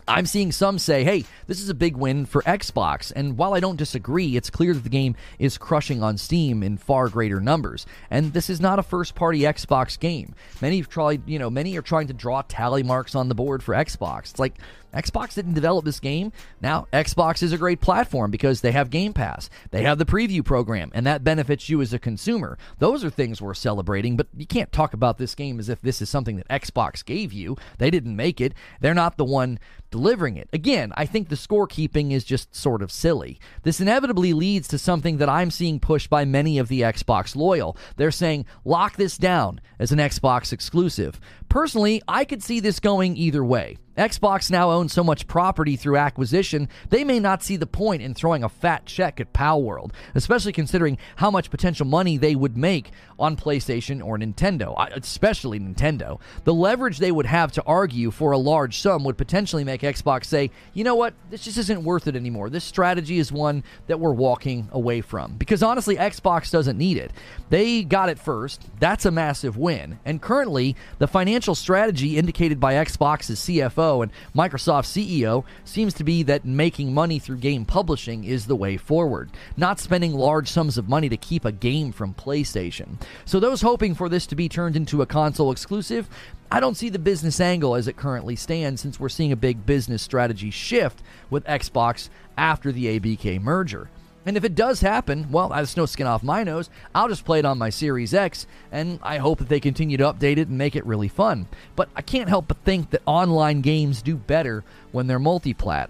I'm 0.08 0.26
seeing 0.26 0.52
some 0.52 0.80
say, 0.80 1.04
hey, 1.04 1.26
this 1.48 1.62
is 1.62 1.70
a 1.70 1.74
big 1.74 1.96
win 1.96 2.26
for 2.26 2.42
Xbox. 2.44 3.12
And 3.16 3.38
while 3.38 3.54
I 3.54 3.60
don't 3.60 3.78
disagree, 3.78 4.36
it's 4.36 4.50
clear 4.50 4.74
that 4.74 4.84
the 4.84 4.90
game 4.90 5.16
is 5.40 5.58
crushing 5.58 6.04
on 6.04 6.18
Steam 6.18 6.64
in 6.64 6.78
far 6.78 7.10
greater 7.10 7.40
numbers. 7.40 7.86
And 8.10 8.34
this 8.34 8.50
is 8.50 8.60
not 8.60 8.80
a 8.80 8.84
first 8.84 9.16
party 9.16 9.42
Xbox 9.42 10.00
game. 10.00 10.36
Many 10.62 10.78
have 10.78 10.90
tried, 10.90 11.28
you 11.28 11.40
know, 11.40 11.50
many 11.50 11.78
are 11.78 11.82
trying 11.82 12.08
to 12.08 12.14
draw 12.14 12.42
tally 12.42 12.84
marks 12.84 13.16
on 13.16 13.30
the 13.30 13.36
board 13.36 13.64
for 13.64 13.74
Xbox. 13.74 14.32
It's 14.32 14.40
like, 14.40 14.56
Xbox 14.94 15.34
didn't 15.34 15.56
develop 15.56 15.86
this 15.86 16.00
game. 16.00 16.32
Now, 16.62 16.88
Xbox 16.94 17.42
is 17.42 17.52
a 17.52 17.58
great 17.58 17.82
platform 17.82 18.30
because 18.30 18.62
they 18.62 18.72
have 18.72 18.92
Game 18.92 19.14
Pass. 19.14 19.50
They 19.72 19.84
have 19.84 19.98
the 19.98 20.06
preview 20.06 20.46
program, 20.46 20.92
and 20.94 21.08
that 21.08 21.24
benefits 21.24 21.68
you 21.68 21.82
as 21.82 21.94
a 21.94 22.00
consumer. 22.00 22.58
Those 22.78 23.04
are 23.04 23.10
things 23.10 23.42
we're 23.42 23.56
celebrating, 23.56 24.16
but 24.16 24.28
you 24.38 24.46
can't 24.46 24.72
talk 24.72 24.94
about 24.94 25.18
this 25.18 25.34
game 25.34 25.60
as 25.60 25.68
if 25.68 25.82
this 25.82 26.02
is 26.02 26.10
something 26.10 26.38
that 26.38 26.48
Xbox 26.48 27.04
gave 27.04 27.34
you. 27.34 27.58
They 27.80 27.90
didn't 27.90 28.16
make 28.16 28.40
it. 28.40 28.54
They're 28.82 28.94
not 28.94 29.18
the 29.18 29.26
one 29.26 29.60
delivering 29.94 30.38
it. 30.38 30.50
Again, 30.52 30.92
I 30.98 31.06
think 31.06 31.30
the 31.30 31.36
scorekeeping 31.36 32.12
is 32.12 32.24
just 32.24 32.56
sort 32.56 32.82
of 32.82 32.92
silly. 32.92 33.40
This 33.62 33.80
inevitably 33.80 34.34
leads 34.34 34.68
to 34.70 34.80
something 34.80 35.18
that 35.18 35.30
I'm 35.30 35.52
seeing 35.52 35.80
pushed 35.80 36.10
by 36.10 36.26
many 36.26 36.58
of 36.58 36.68
the 36.68 36.82
Xbox 36.82 37.36
loyal. 37.36 37.78
They're 37.96 38.10
saying, 38.10 38.48
lock 38.66 38.96
this 38.96 39.20
down 39.20 39.62
as 39.78 39.92
an 39.92 40.00
Xbox 40.00 40.52
exclusive. 40.52 41.20
Personally, 41.48 42.02
I 42.08 42.26
could 42.26 42.42
see 42.42 42.60
this 42.60 42.80
going 42.80 43.16
either 43.16 43.46
way. 43.46 43.78
Xbox 43.98 44.50
now 44.50 44.72
owns 44.72 44.92
so 44.92 45.04
much 45.04 45.28
property 45.28 45.76
through 45.76 45.98
acquisition, 45.98 46.68
they 46.90 47.04
may 47.04 47.20
not 47.20 47.44
see 47.44 47.58
the 47.58 47.68
point 47.68 48.02
in 48.02 48.16
throwing 48.16 48.44
a 48.44 48.50
fat 48.50 48.88
check 48.88 49.20
at 49.20 49.34
Palworld, 49.34 49.92
especially 50.16 50.52
considering 50.52 50.98
how 51.18 51.30
much 51.30 51.52
potential 51.52 51.86
money 51.86 52.18
they 52.18 52.36
would 52.36 52.58
make 52.58 52.90
on 53.20 53.38
PlayStation 53.38 54.04
or 54.04 54.18
Nintendo, 54.18 54.76
especially 54.98 55.60
Nintendo. 55.60 56.20
The 56.44 56.54
leverage 56.56 56.98
they 56.98 57.12
would 57.12 57.28
have 57.28 57.52
to 57.52 57.64
argue 57.66 58.10
for 58.10 58.32
a 58.32 58.38
large 58.38 58.80
sum 58.80 59.04
would 59.04 59.18
potentially 59.18 59.64
make 59.64 59.82
Xbox 59.82 60.26
say, 60.26 60.50
you 60.74 60.84
know 60.84 60.96
what, 60.96 61.14
this 61.30 61.44
just 61.44 61.60
isn't 61.60 61.84
worth 61.84 62.08
it 62.08 62.16
anymore. 62.16 62.50
This 62.50 62.64
strategy 62.64 63.20
is 63.20 63.32
one 63.32 63.64
that 63.86 64.00
we're 64.00 64.14
walking 64.14 64.70
away 64.72 65.02
from. 65.02 65.36
Because 65.38 65.62
honestly, 65.62 65.98
Xbox 65.98 66.50
doesn't 66.50 66.80
need 66.80 66.98
it. 66.98 67.12
They 67.50 67.84
got 67.84 68.10
it 68.10 68.18
first. 68.18 68.64
That's 68.80 69.06
a 69.06 69.12
massive 69.12 69.56
win. 69.56 70.00
And 70.04 70.20
currently, 70.20 70.76
the 70.98 71.08
financial 71.08 71.54
strategy 71.54 72.18
indicated 72.18 72.60
by 72.60 72.74
Xbox's 72.74 73.40
CFO 73.40 73.83
and 73.84 74.12
Microsoft 74.36 74.86
CEO 74.86 75.44
seems 75.66 75.94
to 75.96 76.04
be 76.04 76.24
that 76.24 76.46
making 76.46 76.94
money 76.94 77.20
through 77.20 77.38
game 77.38 77.66
publishing 77.66 78.24
is 78.24 78.46
the 78.46 78.56
way 78.56 78.78
forward, 78.78 79.30
not 79.58 79.80
spending 79.80 80.14
large 80.14 80.50
sums 80.50 80.78
of 80.78 80.90
money 80.90 81.10
to 81.10 81.18
keep 81.18 81.46
a 81.46 81.52
game 81.52 81.92
from 81.92 82.14
PlayStation. 82.14 83.02
So, 83.26 83.40
those 83.40 83.62
hoping 83.62 83.96
for 83.96 84.10
this 84.10 84.26
to 84.28 84.36
be 84.36 84.50
turned 84.50 84.76
into 84.76 85.02
a 85.02 85.06
console 85.06 85.52
exclusive, 85.52 86.10
I 86.52 86.60
don't 86.60 86.78
see 86.78 86.90
the 86.90 87.00
business 87.00 87.40
angle 87.40 87.76
as 87.76 87.88
it 87.88 87.98
currently 87.98 88.36
stands 88.36 88.82
since 88.82 89.00
we're 89.00 89.10
seeing 89.10 89.32
a 89.32 89.36
big 89.36 89.66
business 89.66 90.02
strategy 90.02 90.52
shift 90.52 91.02
with 91.30 91.44
Xbox 91.46 92.10
after 92.38 92.72
the 92.72 93.00
ABK 93.00 93.42
merger. 93.42 93.90
And 94.26 94.38
if 94.38 94.44
it 94.44 94.56
does 94.56 94.80
happen, 94.80 95.30
well, 95.32 95.50
that's 95.50 95.76
no 95.76 95.86
skin 95.86 96.08
off 96.08 96.24
my 96.24 96.44
nose. 96.44 96.70
I'll 96.96 97.10
just 97.10 97.26
play 97.26 97.40
it 97.40 97.46
on 97.46 97.58
my 97.58 97.70
Series 97.70 98.14
X, 98.14 98.48
and 98.72 99.00
I 99.04 99.18
hope 99.18 99.40
that 99.40 99.50
they 99.50 99.60
continue 99.60 99.98
to 99.98 100.06
update 100.06 100.38
it 100.38 100.48
and 100.48 100.58
make 100.58 100.76
it 100.76 100.86
really 100.86 101.10
fun. 101.10 101.48
But 101.76 101.90
I 101.96 102.02
can't 102.02 102.30
help 102.30 102.48
but 102.48 102.58
think 102.60 102.92
that 102.92 103.02
online 103.06 103.62
games 103.62 104.02
do 104.02 104.16
better 104.16 104.64
when 104.92 105.08
they're 105.08 105.20
multiplat. 105.20 105.90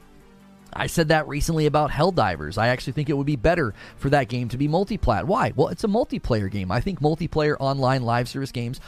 I 0.76 0.88
said 0.88 1.10
that 1.10 1.28
recently 1.28 1.68
about 1.68 1.92
Helldivers. 1.92 2.58
I 2.58 2.70
actually 2.70 2.94
think 2.94 3.10
it 3.10 3.18
would 3.18 3.28
be 3.28 3.36
better 3.36 3.76
for 3.98 4.10
that 4.10 4.28
game 4.28 4.50
to 4.50 4.58
be 4.58 4.68
multiplat. 4.68 5.26
Why? 5.26 5.54
Well, 5.56 5.68
it's 5.68 5.84
a 5.84 5.88
multiplayer 5.88 6.50
game. 6.50 6.72
I 6.72 6.82
think 6.82 7.00
multiplayer 7.00 7.56
online 7.60 8.04
live 8.04 8.28
service 8.28 8.52
games 8.52 8.80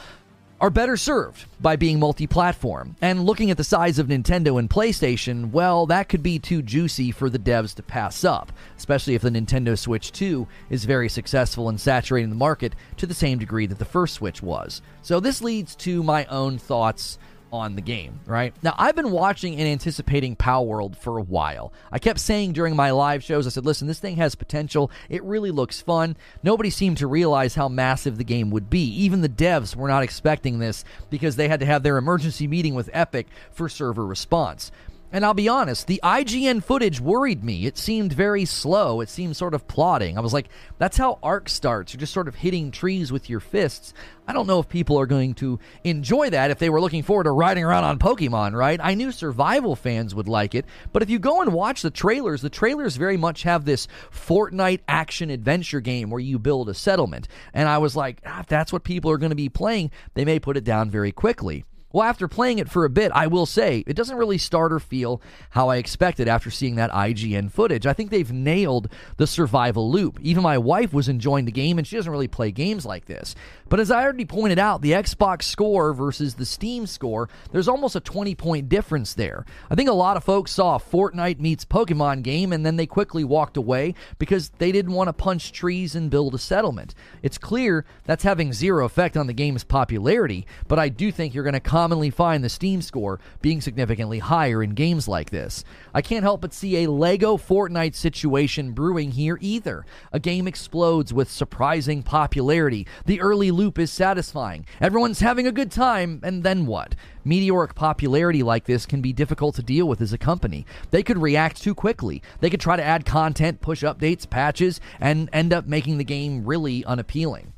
are 0.60 0.70
better 0.70 0.96
served 0.96 1.44
by 1.60 1.76
being 1.76 1.98
multi 1.98 2.26
platform. 2.26 2.96
And 3.00 3.24
looking 3.24 3.50
at 3.50 3.56
the 3.56 3.64
size 3.64 3.98
of 3.98 4.06
Nintendo 4.06 4.58
and 4.58 4.70
PlayStation, 4.70 5.50
well, 5.50 5.86
that 5.86 6.08
could 6.08 6.22
be 6.22 6.38
too 6.38 6.62
juicy 6.62 7.10
for 7.10 7.28
the 7.28 7.38
devs 7.38 7.74
to 7.74 7.82
pass 7.82 8.24
up, 8.24 8.52
especially 8.76 9.14
if 9.14 9.22
the 9.22 9.30
Nintendo 9.30 9.78
Switch 9.78 10.12
2 10.12 10.46
is 10.70 10.84
very 10.84 11.08
successful 11.08 11.68
in 11.68 11.78
saturating 11.78 12.30
the 12.30 12.36
market 12.36 12.74
to 12.96 13.06
the 13.06 13.14
same 13.14 13.38
degree 13.38 13.66
that 13.66 13.78
the 13.78 13.84
first 13.84 14.14
Switch 14.14 14.42
was. 14.42 14.80
So 15.02 15.20
this 15.20 15.42
leads 15.42 15.74
to 15.76 16.02
my 16.02 16.24
own 16.26 16.58
thoughts 16.58 17.18
on 17.56 17.74
the 17.74 17.82
game, 17.82 18.20
right? 18.26 18.54
Now, 18.62 18.74
I've 18.78 18.96
been 18.96 19.10
watching 19.10 19.54
and 19.58 19.68
anticipating 19.68 20.36
Palworld 20.36 20.96
for 20.96 21.18
a 21.18 21.22
while. 21.22 21.72
I 21.90 21.98
kept 21.98 22.20
saying 22.20 22.52
during 22.52 22.76
my 22.76 22.90
live 22.90 23.22
shows, 23.22 23.46
I 23.46 23.50
said, 23.50 23.66
listen, 23.66 23.88
this 23.88 24.00
thing 24.00 24.16
has 24.16 24.34
potential. 24.34 24.90
It 25.08 25.22
really 25.24 25.50
looks 25.50 25.80
fun. 25.80 26.16
Nobody 26.42 26.70
seemed 26.70 26.98
to 26.98 27.06
realize 27.06 27.54
how 27.54 27.68
massive 27.68 28.18
the 28.18 28.24
game 28.24 28.50
would 28.50 28.70
be. 28.70 28.84
Even 28.84 29.20
the 29.20 29.28
devs 29.28 29.74
were 29.74 29.88
not 29.88 30.02
expecting 30.02 30.58
this 30.58 30.84
because 31.10 31.36
they 31.36 31.48
had 31.48 31.60
to 31.60 31.66
have 31.66 31.82
their 31.82 31.96
emergency 31.96 32.46
meeting 32.46 32.74
with 32.74 32.90
Epic 32.92 33.26
for 33.52 33.68
server 33.68 34.06
response. 34.06 34.70
And 35.16 35.24
I'll 35.24 35.32
be 35.32 35.48
honest, 35.48 35.86
the 35.86 35.98
IGN 36.04 36.62
footage 36.62 37.00
worried 37.00 37.42
me. 37.42 37.64
It 37.64 37.78
seemed 37.78 38.12
very 38.12 38.44
slow. 38.44 39.00
It 39.00 39.08
seemed 39.08 39.34
sort 39.34 39.54
of 39.54 39.66
plodding. 39.66 40.18
I 40.18 40.20
was 40.20 40.34
like, 40.34 40.50
that's 40.76 40.98
how 40.98 41.18
Ark 41.22 41.48
starts. 41.48 41.94
You're 41.94 42.00
just 42.00 42.12
sort 42.12 42.28
of 42.28 42.34
hitting 42.34 42.70
trees 42.70 43.10
with 43.10 43.30
your 43.30 43.40
fists. 43.40 43.94
I 44.28 44.34
don't 44.34 44.46
know 44.46 44.60
if 44.60 44.68
people 44.68 45.00
are 45.00 45.06
going 45.06 45.32
to 45.36 45.58
enjoy 45.84 46.28
that 46.28 46.50
if 46.50 46.58
they 46.58 46.68
were 46.68 46.82
looking 46.82 47.02
forward 47.02 47.24
to 47.24 47.30
riding 47.30 47.64
around 47.64 47.84
on 47.84 47.98
Pokemon, 47.98 48.52
right? 48.52 48.78
I 48.82 48.92
knew 48.92 49.10
survival 49.10 49.74
fans 49.74 50.14
would 50.14 50.28
like 50.28 50.54
it, 50.54 50.66
but 50.92 51.02
if 51.02 51.08
you 51.08 51.18
go 51.18 51.40
and 51.40 51.54
watch 51.54 51.80
the 51.80 51.90
trailers, 51.90 52.42
the 52.42 52.50
trailers 52.50 52.96
very 52.96 53.16
much 53.16 53.44
have 53.44 53.64
this 53.64 53.88
Fortnite 54.12 54.80
action 54.86 55.30
adventure 55.30 55.80
game 55.80 56.10
where 56.10 56.20
you 56.20 56.38
build 56.38 56.68
a 56.68 56.74
settlement. 56.74 57.26
And 57.54 57.70
I 57.70 57.78
was 57.78 57.96
like, 57.96 58.20
ah, 58.26 58.40
if 58.40 58.48
that's 58.48 58.70
what 58.70 58.84
people 58.84 59.10
are 59.10 59.16
going 59.18 59.30
to 59.30 59.34
be 59.34 59.48
playing, 59.48 59.92
they 60.12 60.26
may 60.26 60.38
put 60.38 60.58
it 60.58 60.64
down 60.64 60.90
very 60.90 61.10
quickly. 61.10 61.64
Well, 61.92 62.04
after 62.04 62.28
playing 62.28 62.58
it 62.58 62.68
for 62.68 62.84
a 62.84 62.90
bit, 62.90 63.12
I 63.14 63.26
will 63.26 63.46
say 63.46 63.84
it 63.86 63.94
doesn't 63.94 64.16
really 64.16 64.38
start 64.38 64.72
or 64.72 64.80
feel 64.80 65.22
how 65.50 65.68
I 65.68 65.76
expected 65.76 66.28
after 66.28 66.50
seeing 66.50 66.74
that 66.74 66.90
IGN 66.90 67.50
footage. 67.50 67.86
I 67.86 67.92
think 67.92 68.10
they've 68.10 68.32
nailed 68.32 68.88
the 69.16 69.26
survival 69.26 69.90
loop. 69.90 70.18
Even 70.20 70.42
my 70.42 70.58
wife 70.58 70.92
was 70.92 71.08
enjoying 71.08 71.44
the 71.44 71.52
game, 71.52 71.78
and 71.78 71.86
she 71.86 71.96
doesn't 71.96 72.10
really 72.10 72.28
play 72.28 72.50
games 72.50 72.84
like 72.84 73.06
this. 73.06 73.34
But 73.68 73.80
as 73.80 73.90
I 73.90 74.02
already 74.02 74.24
pointed 74.24 74.58
out, 74.58 74.82
the 74.82 74.92
Xbox 74.92 75.44
score 75.44 75.92
versus 75.92 76.34
the 76.34 76.46
Steam 76.46 76.86
score, 76.86 77.28
there's 77.50 77.68
almost 77.68 77.96
a 77.96 78.00
20 78.00 78.34
point 78.34 78.68
difference 78.68 79.14
there. 79.14 79.44
I 79.70 79.74
think 79.74 79.88
a 79.88 79.94
lot 79.94 80.16
of 80.16 80.24
folks 80.24 80.52
saw 80.52 80.78
Fortnite 80.78 81.40
meets 81.40 81.64
Pokemon 81.64 82.22
game 82.22 82.52
and 82.52 82.64
then 82.64 82.76
they 82.76 82.86
quickly 82.86 83.24
walked 83.24 83.56
away 83.56 83.94
because 84.18 84.50
they 84.58 84.70
didn't 84.70 84.92
want 84.92 85.08
to 85.08 85.12
punch 85.12 85.52
trees 85.52 85.94
and 85.94 86.10
build 86.10 86.34
a 86.34 86.38
settlement. 86.38 86.94
It's 87.22 87.38
clear 87.38 87.84
that's 88.04 88.22
having 88.22 88.52
zero 88.52 88.84
effect 88.84 89.16
on 89.16 89.26
the 89.26 89.32
game's 89.32 89.64
popularity, 89.64 90.46
but 90.68 90.78
I 90.78 90.88
do 90.88 91.10
think 91.10 91.34
you're 91.34 91.44
going 91.44 91.54
to 91.54 91.60
commonly 91.76 92.08
find 92.08 92.42
the 92.42 92.48
Steam 92.48 92.80
score 92.80 93.20
being 93.42 93.60
significantly 93.60 94.18
higher 94.18 94.62
in 94.62 94.70
games 94.70 95.06
like 95.06 95.28
this. 95.28 95.62
I 95.92 96.00
can't 96.00 96.22
help 96.22 96.40
but 96.40 96.54
see 96.54 96.82
a 96.82 96.90
Lego 96.90 97.36
Fortnite 97.36 97.94
situation 97.94 98.72
brewing 98.72 99.10
here 99.10 99.36
either. 99.42 99.84
A 100.10 100.18
game 100.18 100.48
explodes 100.48 101.12
with 101.12 101.30
surprising 101.30 102.02
popularity. 102.02 102.86
The 103.04 103.20
early 103.20 103.50
loop 103.50 103.78
is 103.78 103.92
satisfying. 103.92 104.64
Everyone's 104.80 105.20
having 105.20 105.46
a 105.46 105.52
good 105.52 105.70
time, 105.70 106.20
and 106.22 106.42
then 106.42 106.64
what? 106.64 106.94
Meteoric 107.26 107.74
popularity 107.74 108.42
like 108.42 108.64
this 108.64 108.86
can 108.86 109.02
be 109.02 109.12
difficult 109.12 109.54
to 109.56 109.62
deal 109.62 109.86
with 109.86 110.00
as 110.00 110.14
a 110.14 110.18
company. 110.18 110.64
They 110.92 111.02
could 111.02 111.18
react 111.18 111.62
too 111.62 111.74
quickly. 111.74 112.22
They 112.40 112.48
could 112.48 112.62
try 112.62 112.76
to 112.76 112.82
add 112.82 113.04
content, 113.04 113.60
push 113.60 113.84
updates, 113.84 114.26
patches, 114.30 114.80
and 114.98 115.28
end 115.30 115.52
up 115.52 115.66
making 115.66 115.98
the 115.98 116.04
game 116.04 116.46
really 116.46 116.86
unappealing. 116.86 117.52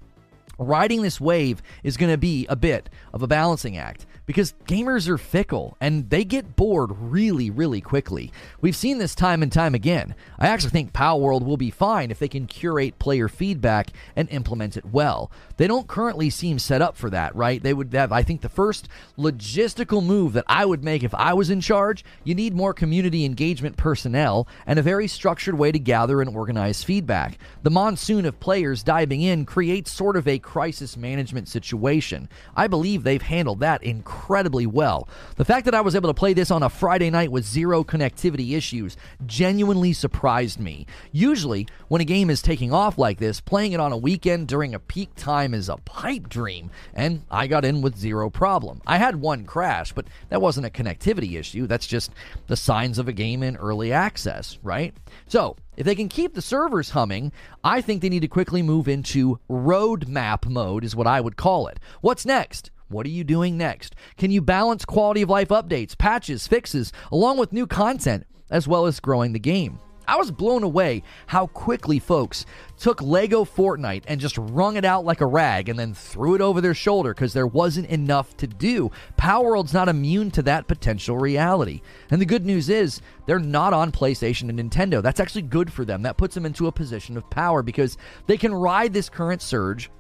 Riding 0.61 1.03
this 1.03 1.21
wave 1.21 1.63
is 1.85 1.97
going 1.97 2.11
to 2.11 2.19
be 2.19 2.45
a 2.49 2.57
bit 2.57 2.91
of 3.13 3.23
a 3.23 3.29
balancing 3.29 3.77
act 3.77 4.07
because 4.29 4.55
gamers 4.69 5.09
are 5.09 5.19
fickle 5.19 5.77
and 5.81 6.11
they 6.11 6.23
get 6.23 6.55
bored 6.55 6.93
really, 6.93 7.51
really 7.51 7.81
quickly. 7.81 8.31
We've 8.61 8.77
seen 8.77 8.99
this 8.99 9.14
time 9.17 9.43
and 9.43 9.51
time 9.51 9.75
again. 9.75 10.14
I 10.38 10.47
actually 10.47 10.71
think 10.71 10.93
Pow 10.93 11.09
Palworld 11.09 11.47
will 11.47 11.57
be 11.57 11.71
fine 11.71 12.11
if 12.11 12.19
they 12.19 12.29
can 12.29 12.47
curate 12.47 12.99
player 12.99 13.29
feedback 13.29 13.88
and 14.14 14.29
implement 14.29 14.77
it 14.77 14.85
well. 14.85 15.31
They 15.57 15.67
don't 15.67 15.88
currently 15.88 16.29
seem 16.29 16.59
set 16.59 16.83
up 16.83 16.99
for 16.99 17.09
that, 17.09 17.35
right? 17.35 17.62
They 17.62 17.73
would 17.73 17.95
have, 17.95 18.12
I 18.12 18.23
think, 18.23 18.43
the 18.43 18.51
first 18.51 18.88
logistical 19.17 20.05
move 20.05 20.35
that 20.35 20.45
I 20.47 20.67
would 20.67 20.85
make 20.85 21.03
if 21.03 21.14
I 21.14 21.33
was 21.33 21.49
in 21.49 21.62
charge. 21.62 22.05
You 22.25 22.35
need 22.35 22.53
more 22.53 22.75
community 22.75 23.25
engagement 23.25 23.79
personnel 23.79 24.47
and 24.67 24.79
a 24.79 24.83
very 24.83 25.09
structured 25.09 25.57
way 25.57 25.73
to 25.73 25.79
gather 25.79 26.21
and 26.21 26.37
organize 26.37 26.85
feedback. 26.85 27.38
The 27.62 27.71
monsoon 27.71 28.27
of 28.27 28.38
players 28.38 28.83
diving 28.83 29.23
in 29.23 29.47
creates 29.47 29.91
sort 29.91 30.17
of 30.17 30.29
a 30.29 30.38
crisis 30.38 30.95
management 30.95 31.49
situation. 31.49 32.29
I 32.55 32.67
believe 32.67 33.03
they've 33.03 33.23
handled 33.23 33.61
that 33.61 33.83
incredibly 33.83 34.18
incredibly 34.19 34.67
well. 34.67 35.09
The 35.37 35.45
fact 35.45 35.65
that 35.67 35.75
I 35.75 35.81
was 35.81 35.95
able 35.95 36.11
to 36.11 36.15
play 36.15 36.33
this 36.33 36.51
on 36.51 36.65
a 36.65 36.69
Friday 36.69 37.09
night 37.09 37.31
with 37.31 37.45
zero 37.45 37.85
connectivity 37.85 38.57
issues 38.57 38.97
genuinely 39.27 39.93
surprised 39.93 40.59
me. 40.59 40.87
Usually, 41.13 41.69
when 41.87 42.01
a 42.01 42.05
game 42.05 42.29
is 42.29 42.43
taking 42.43 42.73
off 42.73 42.99
like 42.99 43.19
this, 43.19 43.41
playing 43.41 43.73
it 43.73 43.81
on 43.81 43.93
a 43.93 43.97
weekend 43.97 44.49
during 44.49 44.75
a 44.75 44.81
peak 44.81 45.15
time 45.15 45.55
is 45.55 45.69
a 45.69 45.77
pipe 45.77 46.29
dream, 46.29 46.71
and 46.95 47.23
I 47.31 47.47
got 47.47 47.65
in 47.65 47.81
with 47.81 47.97
zero 47.97 48.29
problem. 48.29 48.83
I 48.89 48.99
had 48.99 49.17
one 49.17 49.45
crash, 49.45 49.93
but 49.93 50.07
that 50.31 50.43
wasn't 50.43 50.67
a 50.67 50.71
connectivity 50.71 51.39
issue. 51.39 51.69
That's 51.69 51.87
just 51.87 52.11
the 52.49 52.57
signs 52.57 52.99
of 52.99 53.07
a 53.07 53.13
game 53.13 53.45
in 53.45 53.57
early 53.57 53.93
access, 53.93 54.59
right? 54.65 54.93
So, 55.29 55.57
if 55.77 55.87
they 55.87 55.95
can 55.95 56.09
keep 56.09 56.35
the 56.35 56.43
servers 56.43 56.91
humming, 56.91 57.31
I 57.63 57.83
think 57.83 58.03
they 58.03 58.09
need 58.09 58.23
to 58.23 58.29
quickly 58.29 58.63
move 58.63 58.89
into 58.89 59.39
roadmap 59.49 60.49
mode, 60.49 60.83
is 60.83 60.97
what 60.97 61.07
I 61.07 61.21
would 61.21 61.37
call 61.37 61.69
it. 61.69 61.79
What's 62.01 62.27
next? 62.27 62.73
What 62.90 63.05
are 63.05 63.11
you 63.11 63.22
doing 63.22 63.59
next? 63.59 63.94
Can 64.16 64.31
you 64.31 64.40
balance 64.40 64.87
quality 64.87 65.20
of 65.20 65.29
life 65.29 65.48
updates, 65.48 65.96
patches, 65.96 66.46
fixes, 66.46 66.90
along 67.12 67.37
with 67.37 67.53
new 67.53 67.66
content, 67.66 68.27
as 68.51 68.66
well 68.66 68.87
as 68.87 68.98
growing 68.98 69.35
the 69.35 69.38
game? 69.38 69.79
I 70.07 70.16
was 70.16 70.31
blown 70.31 70.62
away 70.62 71.03
how 71.27 71.48
quickly 71.48 71.98
folks 71.98 72.46
took 72.79 73.03
Lego 73.03 73.44
Fortnite 73.44 74.05
and 74.09 74.18
just 74.18 74.38
wrung 74.38 74.77
it 74.77 74.87
out 74.87 75.05
like 75.05 75.20
a 75.20 75.27
rag 75.27 75.68
and 75.68 75.79
then 75.79 75.92
threw 75.92 76.35
it 76.35 76.40
over 76.40 76.62
their 76.62 76.72
shoulder 76.72 77.12
because 77.12 77.35
there 77.35 77.46
wasn't 77.46 77.90
enough 77.90 78.35
to 78.38 78.46
do. 78.46 78.90
Palworld's 79.18 79.74
not 79.74 79.90
immune 79.90 80.31
to 80.31 80.42
that 80.44 80.66
potential 80.66 81.18
reality. 81.18 81.83
And 82.11 82.22
the 82.22 82.27
good 82.27 82.46
news 82.46 82.70
is 82.70 83.03
they're 83.27 83.38
not 83.38 83.74
on 83.74 83.92
PlayStation 83.92 84.48
and 84.48 84.59
Nintendo. 84.59 85.03
That's 85.03 85.20
actually 85.20 85.42
good 85.42 85.70
for 85.70 85.85
them. 85.85 86.01
That 86.01 86.16
puts 86.16 86.35
them 86.35 86.46
into 86.46 86.68
a 86.68 86.72
position 86.72 87.18
of 87.18 87.29
power 87.29 87.62
because 87.62 87.98
they 88.27 88.38
can 88.38 88.55
ride 88.55 88.94
this 88.94 89.11
current 89.11 89.42
surge 89.42 89.90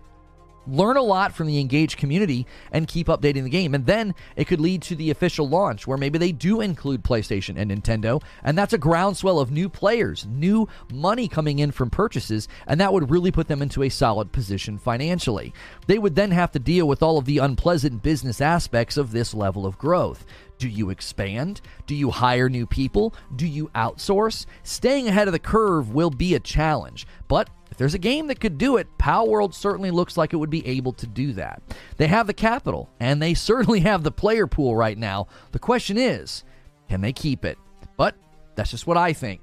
learn 0.68 0.96
a 0.96 1.02
lot 1.02 1.34
from 1.34 1.46
the 1.46 1.58
engaged 1.58 1.96
community 1.96 2.46
and 2.70 2.86
keep 2.86 3.08
updating 3.08 3.44
the 3.44 3.50
game. 3.50 3.74
And 3.74 3.86
then 3.86 4.14
it 4.36 4.46
could 4.46 4.60
lead 4.60 4.82
to 4.82 4.94
the 4.94 5.10
official 5.10 5.48
launch 5.48 5.86
where 5.86 5.98
maybe 5.98 6.18
they 6.18 6.32
do 6.32 6.60
include 6.60 7.02
PlayStation 7.02 7.56
and 7.56 7.70
Nintendo. 7.70 8.22
And 8.42 8.56
that's 8.56 8.72
a 8.72 8.78
groundswell 8.78 9.40
of 9.40 9.50
new 9.50 9.68
players, 9.68 10.26
new 10.26 10.68
money 10.92 11.28
coming 11.28 11.58
in 11.58 11.70
from 11.70 11.90
purchases. 11.90 12.48
And 12.66 12.80
that 12.80 12.92
would 12.92 13.10
really 13.10 13.30
put 13.30 13.48
them 13.48 13.62
into 13.62 13.82
a 13.82 13.88
solid 13.88 14.32
position 14.32 14.78
financially. 14.78 15.52
They 15.86 15.98
would 15.98 16.14
then 16.14 16.30
have 16.32 16.52
to 16.52 16.58
deal 16.58 16.86
with 16.86 17.02
all 17.02 17.18
of 17.18 17.24
the 17.24 17.38
unpleasant 17.38 18.02
business 18.02 18.40
aspects 18.40 18.96
of 18.96 19.12
this 19.12 19.34
level 19.34 19.66
of 19.66 19.78
growth. 19.78 20.24
Do 20.58 20.68
you 20.68 20.90
expand? 20.90 21.60
Do 21.86 21.94
you 21.94 22.10
hire 22.10 22.48
new 22.48 22.66
people? 22.66 23.14
Do 23.34 23.46
you 23.46 23.68
outsource? 23.76 24.44
Staying 24.64 25.06
ahead 25.06 25.28
of 25.28 25.32
the 25.32 25.38
curve 25.38 25.94
will 25.94 26.10
be 26.10 26.34
a 26.34 26.40
challenge, 26.40 27.06
but 27.28 27.48
there's 27.78 27.94
a 27.94 27.98
game 27.98 28.26
that 28.26 28.40
could 28.40 28.58
do 28.58 28.76
it, 28.76 28.86
Palworld 28.98 29.54
certainly 29.54 29.90
looks 29.90 30.16
like 30.16 30.32
it 30.32 30.36
would 30.36 30.50
be 30.50 30.66
able 30.66 30.92
to 30.94 31.06
do 31.06 31.32
that. 31.34 31.62
They 31.96 32.08
have 32.08 32.26
the 32.26 32.34
capital, 32.34 32.90
and 33.00 33.22
they 33.22 33.34
certainly 33.34 33.80
have 33.80 34.02
the 34.02 34.10
player 34.10 34.46
pool 34.46 34.76
right 34.76 34.98
now. 34.98 35.28
The 35.52 35.58
question 35.58 35.96
is, 35.96 36.44
can 36.88 37.00
they 37.00 37.12
keep 37.12 37.44
it? 37.44 37.56
But 37.96 38.16
that's 38.56 38.72
just 38.72 38.86
what 38.86 38.96
I 38.96 39.12
think. 39.12 39.40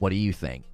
What 0.00 0.10
do 0.10 0.16
you 0.16 0.32
think? 0.32 0.64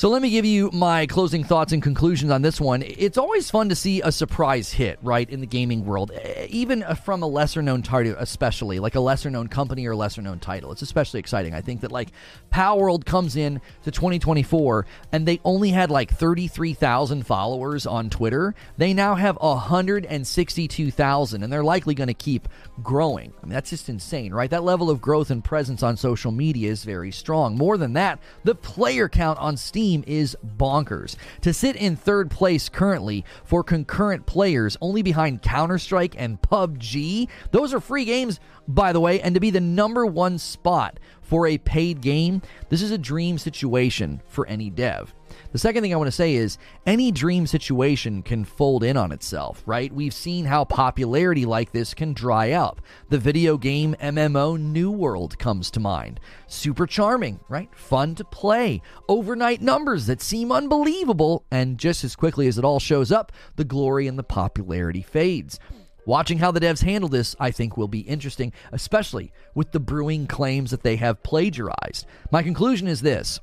So 0.00 0.08
let 0.08 0.22
me 0.22 0.30
give 0.30 0.46
you 0.46 0.70
my 0.72 1.04
closing 1.04 1.44
thoughts 1.44 1.74
and 1.74 1.82
conclusions 1.82 2.32
on 2.32 2.40
this 2.40 2.58
one. 2.58 2.82
It's 2.86 3.18
always 3.18 3.50
fun 3.50 3.68
to 3.68 3.74
see 3.74 4.00
a 4.00 4.10
surprise 4.10 4.72
hit, 4.72 4.98
right, 5.02 5.28
in 5.28 5.40
the 5.40 5.46
gaming 5.46 5.84
world, 5.84 6.10
even 6.48 6.82
from 7.04 7.22
a 7.22 7.26
lesser 7.26 7.60
known 7.60 7.82
title, 7.82 8.14
especially 8.16 8.78
like 8.78 8.94
a 8.94 9.00
lesser 9.00 9.28
known 9.28 9.48
company 9.48 9.86
or 9.86 9.94
lesser 9.94 10.22
known 10.22 10.38
title. 10.38 10.72
It's 10.72 10.80
especially 10.80 11.20
exciting. 11.20 11.52
I 11.52 11.60
think 11.60 11.82
that 11.82 11.92
like 11.92 12.12
Palworld 12.50 13.04
comes 13.04 13.36
in 13.36 13.60
to 13.82 13.90
2024 13.90 14.86
and 15.12 15.28
they 15.28 15.38
only 15.44 15.68
had 15.68 15.90
like 15.90 16.10
33,000 16.10 17.26
followers 17.26 17.84
on 17.84 18.08
Twitter. 18.08 18.54
They 18.78 18.94
now 18.94 19.16
have 19.16 19.36
162,000 19.36 21.42
and 21.42 21.52
they're 21.52 21.62
likely 21.62 21.94
going 21.94 22.08
to 22.08 22.14
keep 22.14 22.48
growing. 22.82 23.34
I 23.42 23.44
mean, 23.44 23.52
that's 23.52 23.68
just 23.68 23.90
insane, 23.90 24.32
right? 24.32 24.48
That 24.48 24.64
level 24.64 24.88
of 24.88 25.02
growth 25.02 25.30
and 25.30 25.44
presence 25.44 25.82
on 25.82 25.98
social 25.98 26.32
media 26.32 26.70
is 26.70 26.84
very 26.84 27.12
strong. 27.12 27.58
More 27.58 27.76
than 27.76 27.92
that, 27.92 28.18
the 28.44 28.54
player 28.54 29.06
count 29.06 29.38
on 29.38 29.58
Steam 29.58 29.89
team 29.90 30.04
is 30.06 30.36
bonkers. 30.56 31.16
To 31.42 31.52
sit 31.52 31.76
in 31.76 31.96
third 31.96 32.30
place 32.30 32.68
currently 32.68 33.24
for 33.44 33.64
concurrent 33.64 34.26
players, 34.26 34.76
only 34.80 35.02
behind 35.02 35.42
Counter 35.42 35.78
Strike 35.78 36.14
and 36.16 36.40
PUBG, 36.40 37.28
those 37.50 37.74
are 37.74 37.80
free 37.80 38.04
games, 38.04 38.38
by 38.68 38.92
the 38.92 39.00
way, 39.00 39.20
and 39.20 39.34
to 39.34 39.40
be 39.40 39.50
the 39.50 39.60
number 39.60 40.06
one 40.06 40.38
spot 40.38 41.00
for 41.22 41.46
a 41.46 41.58
paid 41.58 42.00
game, 42.00 42.42
this 42.68 42.82
is 42.82 42.90
a 42.90 42.98
dream 42.98 43.38
situation 43.38 44.22
for 44.28 44.46
any 44.46 44.70
dev. 44.70 45.14
The 45.52 45.58
second 45.58 45.82
thing 45.82 45.92
I 45.92 45.96
want 45.96 46.06
to 46.06 46.12
say 46.12 46.34
is 46.36 46.58
any 46.86 47.10
dream 47.10 47.44
situation 47.44 48.22
can 48.22 48.44
fold 48.44 48.84
in 48.84 48.96
on 48.96 49.10
itself, 49.10 49.64
right? 49.66 49.92
We've 49.92 50.14
seen 50.14 50.44
how 50.44 50.64
popularity 50.64 51.44
like 51.44 51.72
this 51.72 51.92
can 51.92 52.12
dry 52.12 52.52
up. 52.52 52.80
The 53.08 53.18
video 53.18 53.58
game 53.58 53.96
MMO 54.00 54.60
New 54.60 54.92
World 54.92 55.40
comes 55.40 55.68
to 55.72 55.80
mind. 55.80 56.20
Super 56.46 56.86
charming, 56.86 57.40
right? 57.48 57.68
Fun 57.74 58.14
to 58.14 58.24
play. 58.24 58.80
Overnight 59.08 59.60
numbers 59.60 60.06
that 60.06 60.22
seem 60.22 60.52
unbelievable, 60.52 61.44
and 61.50 61.78
just 61.78 62.04
as 62.04 62.14
quickly 62.14 62.46
as 62.46 62.56
it 62.56 62.64
all 62.64 62.78
shows 62.78 63.10
up, 63.10 63.32
the 63.56 63.64
glory 63.64 64.06
and 64.06 64.16
the 64.16 64.22
popularity 64.22 65.02
fades. 65.02 65.58
Watching 66.06 66.38
how 66.38 66.52
the 66.52 66.60
devs 66.60 66.84
handle 66.84 67.08
this, 67.08 67.34
I 67.40 67.50
think, 67.50 67.76
will 67.76 67.88
be 67.88 68.00
interesting, 68.00 68.52
especially 68.70 69.32
with 69.56 69.72
the 69.72 69.80
brewing 69.80 70.28
claims 70.28 70.70
that 70.70 70.84
they 70.84 70.94
have 70.96 71.24
plagiarized. 71.24 72.06
My 72.30 72.44
conclusion 72.44 72.86
is 72.86 73.00
this 73.00 73.40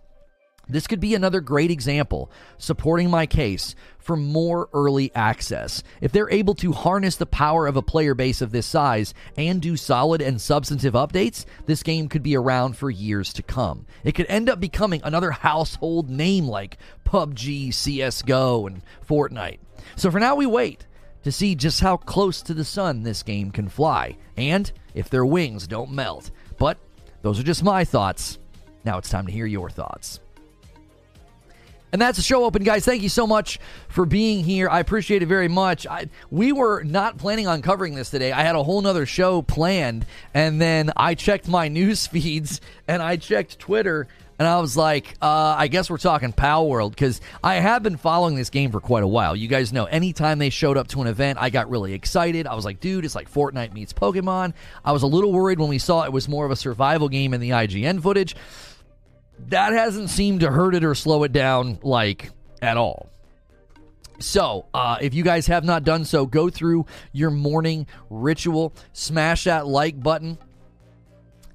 this 0.69 0.87
could 0.87 0.99
be 0.99 1.15
another 1.15 1.41
great 1.41 1.71
example 1.71 2.31
supporting 2.57 3.09
my 3.09 3.25
case 3.25 3.75
for 3.99 4.15
more 4.15 4.69
early 4.73 5.11
access. 5.13 5.83
If 6.01 6.11
they're 6.11 6.29
able 6.29 6.55
to 6.55 6.71
harness 6.71 7.15
the 7.15 7.25
power 7.25 7.67
of 7.67 7.75
a 7.75 7.81
player 7.81 8.13
base 8.13 8.41
of 8.41 8.51
this 8.51 8.65
size 8.65 9.13
and 9.35 9.61
do 9.61 9.75
solid 9.75 10.21
and 10.21 10.39
substantive 10.39 10.93
updates, 10.93 11.45
this 11.65 11.83
game 11.83 12.07
could 12.07 12.23
be 12.23 12.35
around 12.35 12.77
for 12.77 12.89
years 12.89 13.33
to 13.33 13.43
come. 13.43 13.85
It 14.03 14.13
could 14.13 14.27
end 14.29 14.49
up 14.49 14.59
becoming 14.59 15.01
another 15.03 15.31
household 15.31 16.09
name 16.09 16.47
like 16.47 16.77
PUBG, 17.05 17.69
CSGO, 17.69 18.67
and 18.67 18.81
Fortnite. 19.07 19.59
So 19.95 20.11
for 20.11 20.19
now, 20.19 20.35
we 20.35 20.45
wait 20.45 20.85
to 21.23 21.31
see 21.31 21.55
just 21.55 21.81
how 21.81 21.97
close 21.97 22.41
to 22.43 22.53
the 22.53 22.65
sun 22.65 23.03
this 23.03 23.23
game 23.23 23.51
can 23.51 23.67
fly 23.67 24.17
and 24.37 24.71
if 24.93 25.09
their 25.09 25.25
wings 25.25 25.67
don't 25.67 25.91
melt. 25.91 26.31
But 26.57 26.77
those 27.21 27.39
are 27.39 27.43
just 27.43 27.63
my 27.63 27.83
thoughts. 27.83 28.39
Now 28.85 28.97
it's 28.97 29.09
time 29.09 29.25
to 29.25 29.33
hear 29.33 29.45
your 29.45 29.69
thoughts. 29.69 30.21
And 31.93 32.01
that's 32.01 32.17
the 32.17 32.23
show 32.23 32.43
open, 32.43 32.63
guys. 32.63 32.83
Thank 32.83 33.01
you 33.01 33.09
so 33.09 33.25
much 33.25 33.59
for 33.87 34.05
being 34.05 34.43
here. 34.43 34.67
I 34.69 34.79
appreciate 34.79 35.23
it 35.23 35.27
very 35.27 35.47
much. 35.47 35.87
I, 35.87 36.09
we 36.29 36.51
were 36.51 36.83
not 36.83 37.17
planning 37.17 37.47
on 37.47 37.61
covering 37.61 37.95
this 37.95 38.09
today. 38.09 38.33
I 38.33 38.41
had 38.41 38.55
a 38.55 38.63
whole 38.63 38.81
nother 38.81 39.05
show 39.05 39.41
planned, 39.41 40.05
and 40.33 40.59
then 40.59 40.91
I 40.97 41.15
checked 41.15 41.47
my 41.47 41.67
news 41.77 42.05
feeds 42.05 42.59
and 42.87 43.01
I 43.01 43.15
checked 43.15 43.59
Twitter, 43.59 44.07
and 44.39 44.47
I 44.47 44.59
was 44.59 44.77
like, 44.77 45.15
uh, 45.21 45.55
I 45.57 45.67
guess 45.67 45.89
we're 45.89 45.97
talking 45.97 46.31
Palworld 46.31 46.91
because 46.91 47.21
I 47.43 47.55
have 47.55 47.81
been 47.83 47.97
following 47.97 48.35
this 48.35 48.49
game 48.49 48.71
for 48.71 48.79
quite 48.79 49.03
a 49.03 49.07
while. 49.07 49.35
You 49.35 49.47
guys 49.47 49.73
know, 49.73 49.85
anytime 49.85 50.37
they 50.37 50.49
showed 50.49 50.77
up 50.77 50.87
to 50.89 51.01
an 51.01 51.07
event, 51.07 51.39
I 51.41 51.49
got 51.49 51.69
really 51.69 51.93
excited. 51.93 52.45
I 52.45 52.53
was 52.53 52.63
like, 52.63 52.79
dude, 52.79 53.03
it's 53.03 53.15
like 53.15 53.31
Fortnite 53.31 53.73
meets 53.73 53.93
Pokemon. 53.93 54.53
I 54.85 54.91
was 54.91 55.03
a 55.03 55.07
little 55.07 55.31
worried 55.31 55.59
when 55.59 55.69
we 55.69 55.79
saw 55.79 56.03
it 56.03 56.13
was 56.13 56.29
more 56.29 56.45
of 56.45 56.51
a 56.51 56.55
survival 56.55 57.09
game 57.09 57.33
in 57.33 57.41
the 57.41 57.49
IGN 57.49 58.01
footage 58.01 58.35
that 59.49 59.73
hasn't 59.73 60.09
seemed 60.09 60.41
to 60.41 60.51
hurt 60.51 60.75
it 60.75 60.83
or 60.83 60.95
slow 60.95 61.23
it 61.23 61.31
down 61.31 61.79
like 61.83 62.31
at 62.61 62.77
all. 62.77 63.09
So, 64.19 64.65
uh, 64.73 64.97
if 64.99 65.13
you 65.13 65.23
guys 65.23 65.47
have 65.47 65.63
not 65.63 65.83
done 65.83 66.03
so, 66.03 66.25
go 66.25 66.49
through 66.49 66.87
your 67.11 67.29
morning 67.29 67.85
ritual, 68.09 68.73
smash 68.91 69.43
that 69.43 69.67
like 69.67 70.01
button, 70.01 70.39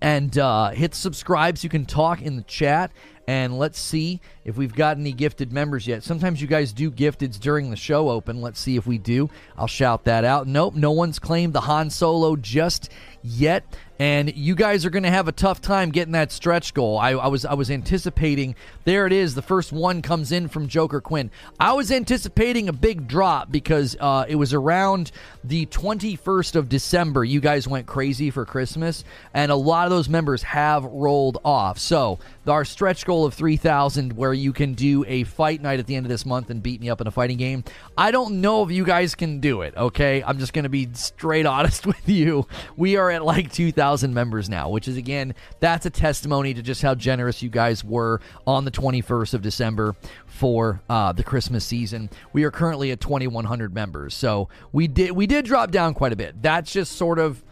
and 0.01 0.37
uh, 0.39 0.71
hit 0.71 0.95
subscribe 0.95 1.59
so 1.59 1.65
you 1.65 1.71
can 1.71 1.87
talk 1.87 2.23
in 2.23 2.37
the 2.37 2.43
chat. 2.43 2.93
And 3.29 3.57
let's 3.57 3.79
see 3.79 4.21
if 4.45 4.57
we've 4.57 4.75
got 4.75 4.97
any 4.97 5.13
gifted 5.13 5.53
members 5.53 5.87
yet. 5.87 6.03
Sometimes 6.03 6.41
you 6.43 6.49
guys 6.49 6.73
do 6.73 6.91
gifteds 6.91 7.39
during 7.39 7.71
the 7.71 7.77
show 7.77 8.11
open. 8.11 8.41
Let's 8.41 8.59
see 8.59 8.77
if 8.77 8.85
we 8.85 8.99
do. 8.99 9.31
I'll 9.57 9.69
shout 9.69 10.05
that 10.05 10.25
out. 10.25 10.49
Nope, 10.49 10.75
no 10.75 10.91
one's 10.91 11.21
claimed 11.21 11.53
the 11.53 11.61
Han 11.61 11.89
Solo 11.89 12.35
just 12.35 12.91
yet 13.23 13.65
and 14.03 14.35
you 14.37 14.57
guys 14.57 14.85
are 14.85 14.91
going 14.91 15.05
to 15.05 15.11
have 15.11 15.29
a 15.29 15.33
tough 15.33 15.61
time 15.61 15.93
getting 15.93 16.11
that 16.11 16.33
stretch 16.33 16.75
goal. 16.75 16.99
I, 16.99 17.11
I, 17.11 17.29
was 17.29 17.45
I 17.45 17.55
was 17.55 17.71
anticipating. 17.71 18.57
There 18.83 19.07
it 19.07 19.13
is. 19.13 19.37
The 19.37 19.43
first 19.43 19.71
one 19.71 20.03
comes 20.03 20.33
in 20.33 20.49
from 20.49 20.67
Joker 20.67 21.01
Quinn. 21.01 21.31
I 21.61 21.75
was 21.75 21.93
anticipating 21.93 22.69
a 22.69 22.73
big 22.73 23.07
drop 23.07 23.53
because 23.53 23.97
uh, 24.01 24.25
it 24.29 24.35
was 24.35 24.53
around 24.53 25.13
the 25.45 25.67
21st 25.67 26.57
of 26.57 26.69
December. 26.69 27.25
You 27.25 27.39
guys 27.41 27.69
went 27.69 27.87
crazy 27.87 28.33
for 28.33 28.45
Christmas, 28.45 29.05
and 29.35 29.53
a 29.53 29.55
lot 29.55 29.85
of 29.85 29.91
those 29.91 30.09
members 30.09 30.43
have 30.43 30.83
rolled 30.83 31.39
off. 31.45 31.79
So 31.79 32.19
our 32.49 32.65
stretch 32.65 33.07
goal 33.07 33.25
of 33.25 33.35
3,000, 33.35 34.15
where 34.15 34.35
you 34.35 34.53
can 34.53 34.75
do 34.75 35.05
a 35.07 35.23
fight 35.23 35.63
night 35.63 35.79
at 35.79 35.87
the 35.87 35.95
end 35.95 36.07
of 36.07 36.11
this 36.11 36.27
month 36.27 36.51
and 36.51 36.61
beat 36.61 36.81
me 36.81 36.91
up 36.91 37.01
in 37.01 37.07
a 37.07 37.13
fighting 37.13 37.37
game. 37.37 37.63
I 37.97 38.11
don't 38.11 38.41
know 38.41 38.65
if 38.65 38.73
you 38.73 38.85
guys 38.85 39.15
can 39.15 39.39
do 39.39 39.63
it. 39.63 39.77
Okay, 39.77 40.25
I'm 40.25 40.41
just 40.41 40.53
going 40.53 40.65
to 40.65 40.69
be 40.69 40.89
straight 40.95 41.47
honest 41.47 41.87
with 41.93 42.09
you. 42.09 42.49
We 42.77 42.97
are 42.97 43.09
at 43.09 43.25
like 43.25 43.53
2,000 43.53 43.92
members 44.15 44.49
now, 44.49 44.71
which 44.71 44.89
is 44.89 44.97
again, 44.97 45.35
that's 45.61 45.85
a 45.87 45.91
testimony 45.91 46.55
to 46.55 46.63
just 46.63 46.83
how 46.83 46.95
generous 46.95 47.43
you 47.43 47.51
guys 47.51 47.85
were 47.85 48.21
on 48.47 48.65
the 48.65 48.71
21st 48.71 49.35
of 49.35 49.43
December 49.43 49.95
for 50.27 50.81
uh, 50.89 51.13
the 51.13 51.23
Christmas 51.23 51.65
season. 51.65 52.09
We 52.33 52.45
are 52.45 52.51
currently 52.51 52.91
at 52.91 53.01
2,100 53.01 53.75
members, 53.75 54.15
so 54.15 54.49
we 54.73 54.89
did 54.89 55.13
we 55.13 55.27
did 55.27 55.45
drop 55.45 55.71
down 55.71 55.95
quite 55.95 56.13
a 56.13 56.17
bit. 56.17 56.41
That's 56.41 56.73
just 56.73 56.93
sort 56.93 57.19
of 57.19 57.43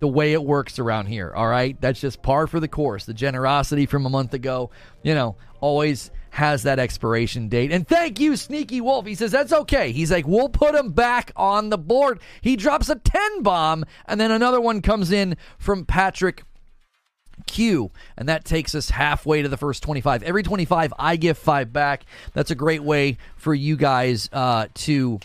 the 0.00 0.08
way 0.08 0.32
it 0.32 0.42
works 0.42 0.78
around 0.78 1.06
here. 1.06 1.32
All 1.34 1.48
right, 1.48 1.78
that's 1.80 2.00
just 2.00 2.22
par 2.22 2.46
for 2.46 2.60
the 2.60 2.68
course. 2.68 3.04
The 3.04 3.14
generosity 3.14 3.86
from 3.86 4.06
a 4.06 4.10
month 4.10 4.34
ago, 4.34 4.70
you 5.02 5.14
know, 5.14 5.36
always 5.60 6.10
has 6.30 6.62
that 6.62 6.78
expiration 6.78 7.48
date. 7.48 7.72
And 7.72 7.86
thank 7.86 8.20
you, 8.20 8.36
Sneaky 8.36 8.80
Wolf. 8.80 9.06
He 9.06 9.14
says 9.14 9.32
that's 9.32 9.52
okay. 9.52 9.92
He's 9.92 10.10
like, 10.10 10.26
we'll 10.26 10.48
put 10.48 10.74
him 10.74 10.92
back 10.92 11.32
on 11.36 11.70
the 11.70 11.78
board. 11.78 12.20
He 12.40 12.56
drops 12.56 12.88
a 12.88 12.96
10 12.96 13.42
bomb, 13.42 13.84
and 14.06 14.20
then 14.20 14.30
another 14.30 14.60
one 14.60 14.82
comes 14.82 15.10
in 15.10 15.36
from 15.58 15.84
Patrick 15.84 16.42
Q, 17.46 17.90
and 18.16 18.28
that 18.28 18.44
takes 18.44 18.74
us 18.74 18.90
halfway 18.90 19.42
to 19.42 19.48
the 19.48 19.56
first 19.56 19.82
25. 19.82 20.22
Every 20.22 20.42
25, 20.42 20.92
I 20.98 21.16
give 21.16 21.38
five 21.38 21.72
back. 21.72 22.04
That's 22.32 22.50
a 22.50 22.54
great 22.54 22.82
way 22.82 23.18
for 23.36 23.54
you 23.54 23.76
guys 23.76 24.28
uh, 24.32 24.66
to 24.74 25.20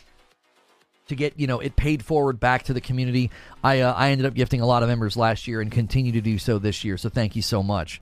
to 1.07 1.15
get 1.15 1.37
you 1.37 1.47
know 1.47 1.59
it 1.59 1.75
paid 1.75 2.03
forward 2.03 2.39
back 2.39 2.63
to 2.63 2.73
the 2.73 2.81
community. 2.81 3.29
I 3.63 3.81
uh, 3.81 3.93
I 3.93 4.11
ended 4.11 4.25
up 4.25 4.33
gifting 4.33 4.61
a 4.61 4.65
lot 4.65 4.83
of 4.83 4.89
members 4.89 5.17
last 5.17 5.47
year 5.47 5.61
and 5.61 5.71
continue 5.71 6.13
to 6.13 6.21
do 6.21 6.37
so 6.37 6.59
this 6.59 6.83
year. 6.83 6.97
So 6.97 7.09
thank 7.09 7.35
you 7.35 7.41
so 7.41 7.61
much. 7.61 8.01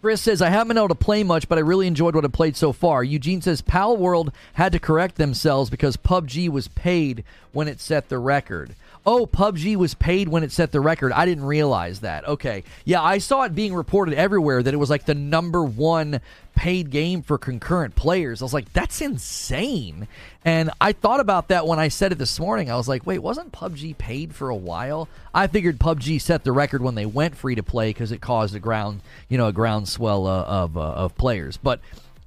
Chris 0.00 0.20
says, 0.20 0.40
I 0.40 0.50
haven't 0.50 0.68
been 0.68 0.78
able 0.78 0.88
to 0.88 0.94
play 0.94 1.24
much, 1.24 1.48
but 1.48 1.58
I 1.58 1.62
really 1.62 1.88
enjoyed 1.88 2.14
what 2.14 2.24
I 2.24 2.28
played 2.28 2.56
so 2.56 2.72
far. 2.72 3.02
Eugene 3.02 3.42
says, 3.42 3.60
Palworld 3.60 4.32
had 4.54 4.70
to 4.72 4.78
correct 4.78 5.16
themselves 5.16 5.70
because 5.70 5.96
PUBG 5.96 6.48
was 6.48 6.68
paid 6.68 7.24
when 7.52 7.66
it 7.66 7.80
set 7.80 8.08
the 8.08 8.18
record. 8.18 8.76
Oh, 9.10 9.26
PUBG 9.26 9.74
was 9.76 9.94
paid 9.94 10.28
when 10.28 10.42
it 10.42 10.52
set 10.52 10.70
the 10.70 10.82
record. 10.82 11.12
I 11.12 11.24
didn't 11.24 11.46
realize 11.46 12.00
that. 12.00 12.28
Okay. 12.28 12.62
Yeah, 12.84 13.00
I 13.00 13.16
saw 13.16 13.44
it 13.44 13.54
being 13.54 13.72
reported 13.72 14.12
everywhere 14.12 14.62
that 14.62 14.74
it 14.74 14.76
was 14.76 14.90
like 14.90 15.06
the 15.06 15.14
number 15.14 15.64
one 15.64 16.20
paid 16.54 16.90
game 16.90 17.22
for 17.22 17.38
concurrent 17.38 17.94
players. 17.94 18.42
I 18.42 18.44
was 18.44 18.52
like, 18.52 18.70
that's 18.74 19.00
insane. 19.00 20.08
And 20.44 20.70
I 20.78 20.92
thought 20.92 21.20
about 21.20 21.48
that 21.48 21.66
when 21.66 21.78
I 21.78 21.88
said 21.88 22.12
it 22.12 22.18
this 22.18 22.38
morning. 22.38 22.70
I 22.70 22.76
was 22.76 22.86
like, 22.86 23.06
wait, 23.06 23.20
wasn't 23.20 23.50
PUBG 23.50 23.96
paid 23.96 24.34
for 24.34 24.50
a 24.50 24.54
while? 24.54 25.08
I 25.32 25.46
figured 25.46 25.78
PUBG 25.78 26.20
set 26.20 26.44
the 26.44 26.52
record 26.52 26.82
when 26.82 26.94
they 26.94 27.06
went 27.06 27.34
free 27.34 27.54
to 27.54 27.62
play 27.62 27.88
because 27.88 28.12
it 28.12 28.20
caused 28.20 28.54
a 28.54 28.60
ground, 28.60 29.00
you 29.30 29.38
know, 29.38 29.46
a 29.46 29.54
groundswell 29.54 30.26
uh, 30.26 30.42
of 30.42 30.76
uh, 30.76 30.82
of 30.82 31.16
players. 31.16 31.56
But 31.56 31.80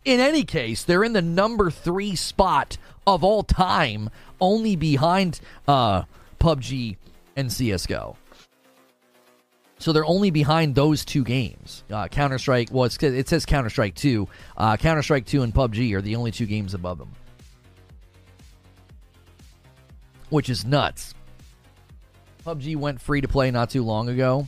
in 0.04 0.20
any 0.20 0.44
case, 0.44 0.84
they're 0.84 1.04
in 1.04 1.13
the 1.13 1.22
number 1.22 1.70
three 1.70 2.15
spot 2.15 2.80
of 3.06 3.24
all 3.24 3.44
time, 3.44 4.10
only 4.39 4.76
behind 4.76 5.41
uh, 5.67 6.06
PUBG 6.41 6.97
and 7.36 7.51
CS:GO. 7.51 8.17
So 9.77 9.91
they're 9.93 10.06
only 10.06 10.30
behind 10.32 10.75
those 10.75 11.06
two 11.06 11.23
games. 11.23 11.84
Uh, 11.89 12.08
Counter 12.08 12.38
Strike, 12.38 12.69
well, 12.71 12.86
it 12.86 13.27
says 13.27 13.45
Counter 13.45 13.69
Strike 13.69 13.95
2. 13.95 14.27
Uh, 14.56 14.77
Counter 14.77 15.01
Strike 15.01 15.25
2 15.25 15.41
and 15.41 15.54
PUBG 15.54 15.93
are 15.93 16.01
the 16.01 16.15
only 16.15 16.32
two 16.32 16.45
games 16.45 16.73
above 16.73 16.99
them. 16.99 17.12
Which 20.30 20.49
is 20.49 20.65
nuts. 20.65 21.15
PUBG 22.45 22.75
went 22.75 23.01
free 23.01 23.21
to 23.21 23.27
play 23.27 23.49
not 23.49 23.69
too 23.69 23.84
long 23.84 24.10
ago. 24.10 24.47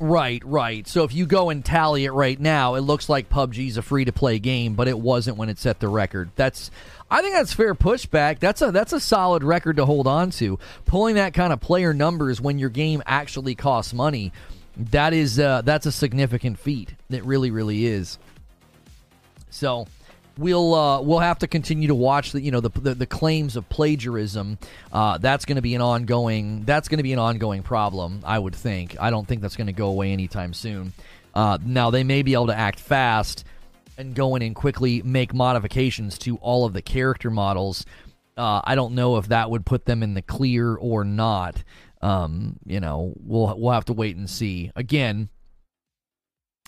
Right, 0.00 0.42
right. 0.44 0.86
So 0.86 1.02
if 1.02 1.12
you 1.12 1.26
go 1.26 1.50
and 1.50 1.64
tally 1.64 2.04
it 2.04 2.12
right 2.12 2.38
now, 2.38 2.76
it 2.76 2.82
looks 2.82 3.08
like 3.08 3.28
PUBG's 3.28 3.76
a 3.76 3.82
free 3.82 4.04
to 4.04 4.12
play 4.12 4.38
game, 4.38 4.74
but 4.74 4.86
it 4.86 4.98
wasn't 4.98 5.36
when 5.36 5.48
it 5.48 5.58
set 5.58 5.80
the 5.80 5.88
record. 5.88 6.30
That's 6.36 6.70
I 7.10 7.20
think 7.20 7.34
that's 7.34 7.52
fair 7.52 7.74
pushback. 7.74 8.38
That's 8.38 8.62
a 8.62 8.70
that's 8.70 8.92
a 8.92 9.00
solid 9.00 9.42
record 9.42 9.76
to 9.76 9.86
hold 9.86 10.06
on 10.06 10.30
to. 10.32 10.58
Pulling 10.84 11.16
that 11.16 11.34
kind 11.34 11.52
of 11.52 11.60
player 11.60 11.92
numbers 11.92 12.40
when 12.40 12.58
your 12.58 12.68
game 12.70 13.02
actually 13.06 13.56
costs 13.56 13.92
money, 13.92 14.32
that 14.76 15.12
is 15.12 15.40
uh, 15.40 15.62
that's 15.62 15.86
a 15.86 15.92
significant 15.92 16.60
feat. 16.60 16.94
It 17.10 17.24
really, 17.24 17.50
really 17.50 17.86
is. 17.86 18.18
So 19.50 19.88
we'll 20.38 20.74
uh, 20.74 21.00
we'll 21.02 21.18
have 21.18 21.40
to 21.40 21.46
continue 21.46 21.88
to 21.88 21.94
watch 21.94 22.32
the 22.32 22.40
you 22.40 22.50
know 22.50 22.60
the 22.60 22.70
the, 22.70 22.94
the 22.94 23.06
claims 23.06 23.56
of 23.56 23.68
plagiarism. 23.68 24.58
Uh, 24.92 25.18
that's 25.18 25.44
going 25.44 25.56
to 25.56 25.62
be 25.62 25.74
an 25.74 25.82
ongoing 25.82 26.64
that's 26.64 26.88
going 26.88 26.98
to 26.98 27.02
be 27.02 27.12
an 27.12 27.18
ongoing 27.18 27.62
problem. 27.62 28.20
I 28.24 28.38
would 28.38 28.54
think. 28.54 28.96
I 29.00 29.10
don't 29.10 29.26
think 29.26 29.42
that's 29.42 29.56
going 29.56 29.66
to 29.66 29.72
go 29.72 29.88
away 29.88 30.12
anytime 30.12 30.54
soon. 30.54 30.92
Uh, 31.34 31.58
now 31.62 31.90
they 31.90 32.04
may 32.04 32.22
be 32.22 32.32
able 32.32 32.46
to 32.46 32.56
act 32.56 32.80
fast 32.80 33.44
and 33.98 34.14
go 34.14 34.36
in 34.36 34.42
and 34.42 34.54
quickly 34.54 35.02
make 35.02 35.34
modifications 35.34 36.16
to 36.18 36.36
all 36.36 36.64
of 36.64 36.72
the 36.72 36.82
character 36.82 37.30
models. 37.30 37.84
Uh, 38.36 38.60
I 38.62 38.76
don't 38.76 38.94
know 38.94 39.16
if 39.16 39.28
that 39.28 39.50
would 39.50 39.66
put 39.66 39.84
them 39.84 40.02
in 40.02 40.14
the 40.14 40.22
clear 40.22 40.76
or 40.76 41.04
not. 41.04 41.62
Um, 42.00 42.56
you 42.64 42.78
know, 42.78 43.12
we'll 43.18 43.58
we'll 43.58 43.72
have 43.72 43.86
to 43.86 43.92
wait 43.92 44.16
and 44.16 44.30
see. 44.30 44.70
Again, 44.76 45.28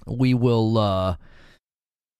we 0.06 0.34
will 0.34 0.76
uh, 0.76 1.16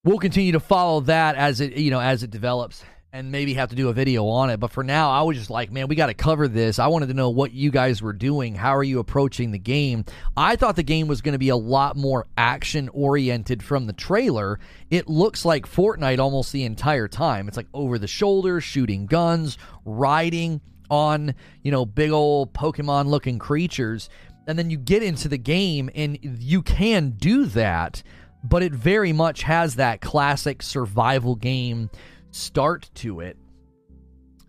we'll 0.05 0.19
continue 0.19 0.53
to 0.53 0.61
follow 0.61 1.01
that 1.01 1.37
as 1.37 1.61
it 1.61 1.77
you 1.77 1.91
know 1.91 2.01
as 2.01 2.23
it 2.23 2.31
develops 2.31 2.83
and 3.13 3.33
maybe 3.33 3.55
have 3.55 3.71
to 3.71 3.75
do 3.75 3.89
a 3.89 3.93
video 3.93 4.27
on 4.29 4.51
it. 4.51 4.59
But 4.59 4.71
for 4.71 4.85
now, 4.85 5.11
I 5.11 5.23
was 5.23 5.37
just 5.37 5.51
like, 5.51 5.73
man, 5.73 5.89
we 5.89 5.97
got 5.97 6.07
to 6.07 6.15
cover 6.15 6.47
this. 6.47 6.79
I 6.79 6.87
wanted 6.87 7.09
to 7.09 7.15
know 7.15 7.31
what 7.31 7.53
you 7.53 7.73
guys 7.73 8.01
were 8.01 8.13
doing. 8.13 8.55
How 8.55 8.77
are 8.77 8.85
you 8.85 9.01
approaching 9.01 9.51
the 9.51 9.59
game? 9.59 10.05
I 10.37 10.55
thought 10.55 10.77
the 10.77 10.85
game 10.85 11.09
was 11.09 11.21
going 11.21 11.33
to 11.33 11.39
be 11.39 11.49
a 11.49 11.57
lot 11.57 11.97
more 11.97 12.27
action 12.39 12.89
oriented 12.91 13.65
from 13.65 13.87
the 13.87 13.93
trailer. 13.93 14.61
It 14.91 15.09
looks 15.09 15.45
like 15.45 15.67
Fortnite 15.67 16.21
almost 16.21 16.53
the 16.53 16.63
entire 16.63 17.09
time. 17.09 17.49
It's 17.49 17.57
like 17.57 17.67
over 17.75 17.99
the 17.99 18.07
shoulder, 18.07 18.61
shooting 18.61 19.07
guns, 19.07 19.59
riding 19.85 20.61
on, 20.89 21.35
you 21.63 21.73
know, 21.73 21.85
big 21.85 22.13
old 22.13 22.55
Pokemon 22.55 23.07
looking 23.07 23.41
creatures. 23.41 24.09
And 24.47 24.59
then 24.59 24.71
you 24.71 24.79
get 24.79 25.03
into 25.03 25.29
the 25.29 25.39
game 25.39 25.91
and 25.95 26.19
you 26.23 26.63
can 26.63 27.11
do 27.11 27.47
that, 27.47 28.03
but 28.43 28.63
it 28.63 28.73
very 28.73 29.13
much 29.13 29.43
has 29.43 29.77
that 29.77 30.01
classic 30.01 30.63
survival 30.63 31.35
game 31.37 31.91
start 32.31 32.91
to 32.95 33.21
it. 33.21 33.37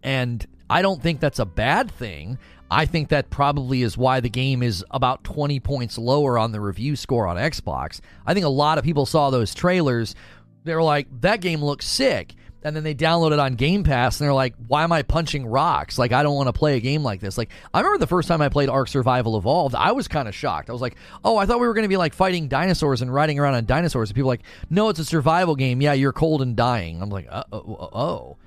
And 0.04 0.46
I 0.70 0.82
don't 0.82 1.02
think 1.02 1.20
that's 1.20 1.40
a 1.40 1.46
bad 1.46 1.92
thing. 1.92 2.38
I 2.70 2.86
think 2.86 3.10
that 3.10 3.30
probably 3.30 3.82
is 3.82 3.98
why 3.98 4.22
the 4.22 4.30
game 4.30 4.64
is 4.64 4.86
about 4.92 5.26
20 5.26 5.60
points 5.60 5.98
lower 5.98 6.38
on 6.38 6.54
the 6.54 6.62
review 6.62 6.96
score 6.96 7.28
on 7.28 7.36
Xbox. 7.36 8.00
I 8.26 8.34
think 8.34 8.46
a 8.46 8.50
lot 8.50 8.78
of 8.78 8.86
people 8.86 9.06
saw 9.06 9.30
those 9.30 9.54
trailers. 9.54 10.16
They 10.64 10.74
were 10.74 10.84
like, 10.84 11.08
that 11.20 11.42
game 11.42 11.62
looks 11.62 11.86
sick. 11.86 12.34
And 12.64 12.76
then 12.76 12.84
they 12.84 12.94
download 12.94 13.32
it 13.32 13.40
on 13.40 13.56
Game 13.56 13.84
Pass 13.84 14.20
and 14.20 14.26
they're 14.26 14.34
like, 14.34 14.54
why 14.68 14.84
am 14.84 14.92
I 14.92 15.02
punching 15.02 15.48
rocks? 15.48 15.98
Like, 15.98 16.12
I 16.12 16.22
don't 16.22 16.36
want 16.36 16.48
to 16.48 16.54
play 16.54 16.78
a 16.78 16.80
game 16.80 17.02
like 17.02 17.20
this. 17.20 17.38
Like, 17.38 17.50
I 17.74 17.80
remember 17.80 17.98
the 17.98 18.08
first 18.08 18.28
time 18.28 18.40
I 18.40 18.50
played 18.50 18.70
Ark 18.70 18.88
Survival 18.88 19.36
Evolved, 19.36 19.74
I 19.74 19.94
was 19.94 20.08
kind 20.08 20.28
of 20.28 20.36
shocked. 20.36 20.70
I 20.70 20.74
was 20.74 20.82
like, 20.82 20.96
oh, 21.24 21.38
I 21.38 21.48
thought 21.48 21.60
we 21.60 21.66
were 21.66 21.74
going 21.74 21.86
to 21.86 21.90
be 21.90 21.98
like 21.98 22.14
fighting 22.14 22.48
dinosaurs 22.48 23.02
and 23.02 23.12
riding 23.12 23.40
around 23.40 23.56
on 23.56 23.66
dinosaurs. 23.66 24.10
And 24.10 24.16
people 24.16 24.28
like, 24.28 24.44
no, 24.70 24.90
it's 24.90 25.00
a 25.00 25.06
survival 25.06 25.56
game. 25.56 25.82
Yeah, 25.82 25.94
you're 25.94 26.14
cold 26.14 26.44
and 26.44 26.56
dying. 26.56 27.02
I'm 27.02 27.10
like, 27.10 27.28
uh, 27.30 27.44
oh. 27.52 28.38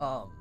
Um. 0.00 0.32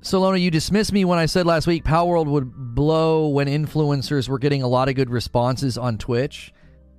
Solona, 0.00 0.38
you 0.38 0.50
dismissed 0.50 0.92
me 0.92 1.04
when 1.04 1.18
I 1.18 1.26
said 1.26 1.46
last 1.46 1.66
week 1.68 1.84
Palworld 1.84 2.26
would 2.26 2.74
blow 2.74 3.28
when 3.28 3.46
influencers 3.46 4.28
were 4.28 4.38
getting 4.38 4.62
a 4.62 4.68
lot 4.68 4.88
of 4.88 4.96
good 4.96 5.10
responses 5.10 5.78
on 5.78 5.96
Twitch. 5.96 6.52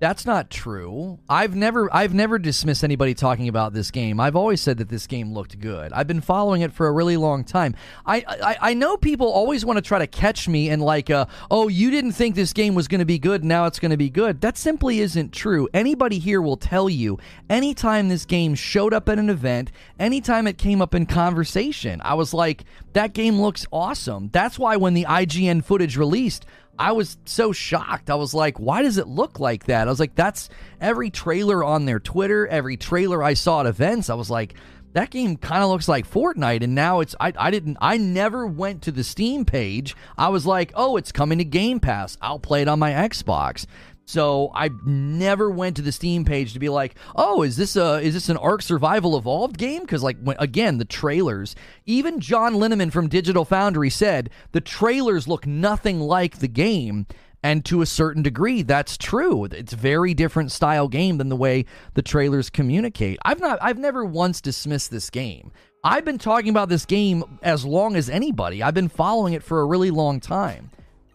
That's 0.04 0.26
not 0.26 0.50
true. 0.50 1.18
I've 1.30 1.56
never 1.56 1.88
I've 1.96 2.14
never 2.14 2.38
dismissed 2.38 2.84
anybody 2.84 3.14
talking 3.14 3.48
about 3.48 3.72
this 3.72 3.90
game. 3.90 4.20
I've 4.20 4.36
always 4.36 4.60
said 4.60 4.80
that 4.80 4.90
this 4.90 5.08
game 5.08 5.34
looked 5.34 5.58
good. 5.62 5.94
I've 5.94 6.08
been 6.08 6.20
following 6.20 6.62
it 6.62 6.74
for 6.74 6.88
a 6.88 6.92
really 6.92 7.16
long 7.16 7.46
time. 7.46 7.74
I 8.06 8.26
I, 8.28 8.58
I 8.60 8.74
know 8.74 8.98
people 8.98 9.32
always 9.32 9.64
want 9.64 9.78
to 9.78 9.82
try 9.82 10.00
to 10.00 10.08
catch 10.08 10.50
me 10.50 10.68
and 10.70 10.82
like, 10.82 11.10
uh, 11.10 11.28
oh, 11.50 11.70
you 11.70 11.90
didn't 11.90 12.12
think 12.12 12.36
this 12.36 12.52
game 12.52 12.76
was 12.76 12.90
going 12.90 13.00
to 13.00 13.06
be 13.06 13.18
good, 13.18 13.46
now 13.46 13.66
it's 13.66 13.80
going 13.80 13.92
to 13.92 13.98
be 13.98 14.10
good. 14.10 14.42
That 14.42 14.58
simply 14.58 15.00
isn't 15.00 15.32
true. 15.32 15.70
Anybody 15.74 16.20
here 16.20 16.42
will 16.42 16.58
tell 16.58 16.90
you. 16.90 17.18
Anytime 17.50 18.10
this 18.10 18.26
game 18.26 18.56
showed 18.56 18.94
up 18.94 19.08
at 19.08 19.20
an 19.20 19.30
event, 19.30 19.72
anytime 19.98 20.48
it 20.48 20.58
came 20.58 20.82
up 20.82 20.94
in 20.94 21.06
conversation, 21.06 22.02
I 22.04 22.16
was 22.16 22.34
like, 22.34 22.66
that 22.92 23.14
game 23.14 23.40
looks 23.40 23.66
awesome. 23.72 24.32
That's 24.34 24.60
why 24.60 24.76
when 24.76 24.96
the 24.96 25.06
IGN 25.06 25.64
footage 25.64 25.96
released. 25.96 26.46
I 26.78 26.92
was 26.94 27.18
so 27.26 27.52
shocked. 27.52 28.10
I 28.10 28.16
was 28.16 28.34
like, 28.34 28.60
why 28.60 28.82
does 28.82 28.98
it 28.98 29.08
look 29.08 29.40
like 29.40 29.66
that? 29.66 29.88
I 29.88 29.92
was 29.92 30.00
like, 30.00 30.16
that's 30.16 30.50
every 30.82 31.10
trailer 31.10 31.64
on 31.64 31.86
their 31.86 32.00
Twitter, 32.00 32.48
every 32.48 32.78
trailer 32.78 33.24
I 33.24 33.36
saw 33.36 33.62
at 33.62 33.66
events. 33.68 34.10
I 34.10 34.16
was 34.16 34.30
like, 34.30 34.56
that 34.94 35.10
game 35.10 35.38
kind 35.38 35.64
of 35.64 35.70
looks 35.70 35.88
like 35.88 36.10
Fortnite. 36.10 36.64
And 36.64 36.76
now 36.76 37.00
it's, 37.00 37.16
I, 37.20 37.34
I 37.38 37.52
didn't, 37.52 37.78
I 37.82 37.98
never 37.98 38.46
went 38.48 38.84
to 38.84 38.92
the 38.92 39.04
Steam 39.04 39.46
page. 39.46 39.96
I 40.18 40.30
was 40.30 40.46
like, 40.46 40.72
oh, 40.76 40.98
it's 40.98 41.12
coming 41.12 41.40
to 41.40 41.46
Game 41.46 41.80
Pass. 41.80 42.18
I'll 42.22 42.40
play 42.40 42.62
it 42.62 42.68
on 42.68 42.80
my 42.80 42.92
Xbox. 42.92 43.66
So 44.06 44.52
I 44.54 44.70
never 44.86 45.50
went 45.50 45.78
to 45.78 45.82
the 45.82 45.92
Steam 45.92 46.26
page 46.26 46.54
to 46.54 46.60
be 46.60 46.70
like, 46.70 46.96
"Oh, 47.16 47.42
is 47.42 47.56
this 47.56 47.76
a 47.76 48.02
is 48.02 48.14
this 48.14 48.30
an 48.30 48.38
Ark 48.38 48.62
Survival 48.62 49.18
Evolved 49.18 49.58
game?" 49.58 49.82
Because 49.82 50.04
like 50.04 50.18
when, 50.22 50.36
again, 50.40 50.78
the 50.78 50.86
trailers. 50.86 51.56
Even 51.86 52.20
John 52.20 52.56
Linneman 52.56 52.92
from 52.92 53.08
Digital 53.08 53.46
Foundry 53.46 53.90
said 53.90 54.30
the 54.52 54.62
trailers 54.62 55.28
look 55.28 55.48
nothing 55.48 56.00
like 56.00 56.40
the 56.40 56.50
game, 56.50 57.08
and 57.42 57.64
to 57.66 57.82
a 57.82 57.86
certain 57.86 58.24
degree, 58.24 58.62
that's 58.62 58.98
true. 58.98 59.46
It's 59.46 59.74
very 59.74 60.14
different 60.14 60.52
style 60.52 60.88
game 60.88 61.18
than 61.18 61.30
the 61.30 61.36
way 61.36 61.66
the 61.94 62.02
trailers 62.02 62.50
communicate. 62.50 63.20
I've 63.24 63.40
not 63.40 63.58
I've 63.62 63.80
never 63.80 64.04
once 64.04 64.42
dismissed 64.42 64.92
this 64.92 65.10
game. 65.10 65.52
I've 65.86 66.06
been 66.06 66.18
talking 66.18 66.50
about 66.50 66.70
this 66.70 66.86
game 66.86 67.40
as 67.42 67.66
long 67.66 67.96
as 67.96 68.10
anybody. 68.10 68.64
I've 68.64 68.74
been 68.74 68.90
following 68.90 69.34
it 69.34 69.44
for 69.44 69.62
a 69.62 69.66
really 69.66 69.92
long 69.92 70.22
time. 70.22 70.72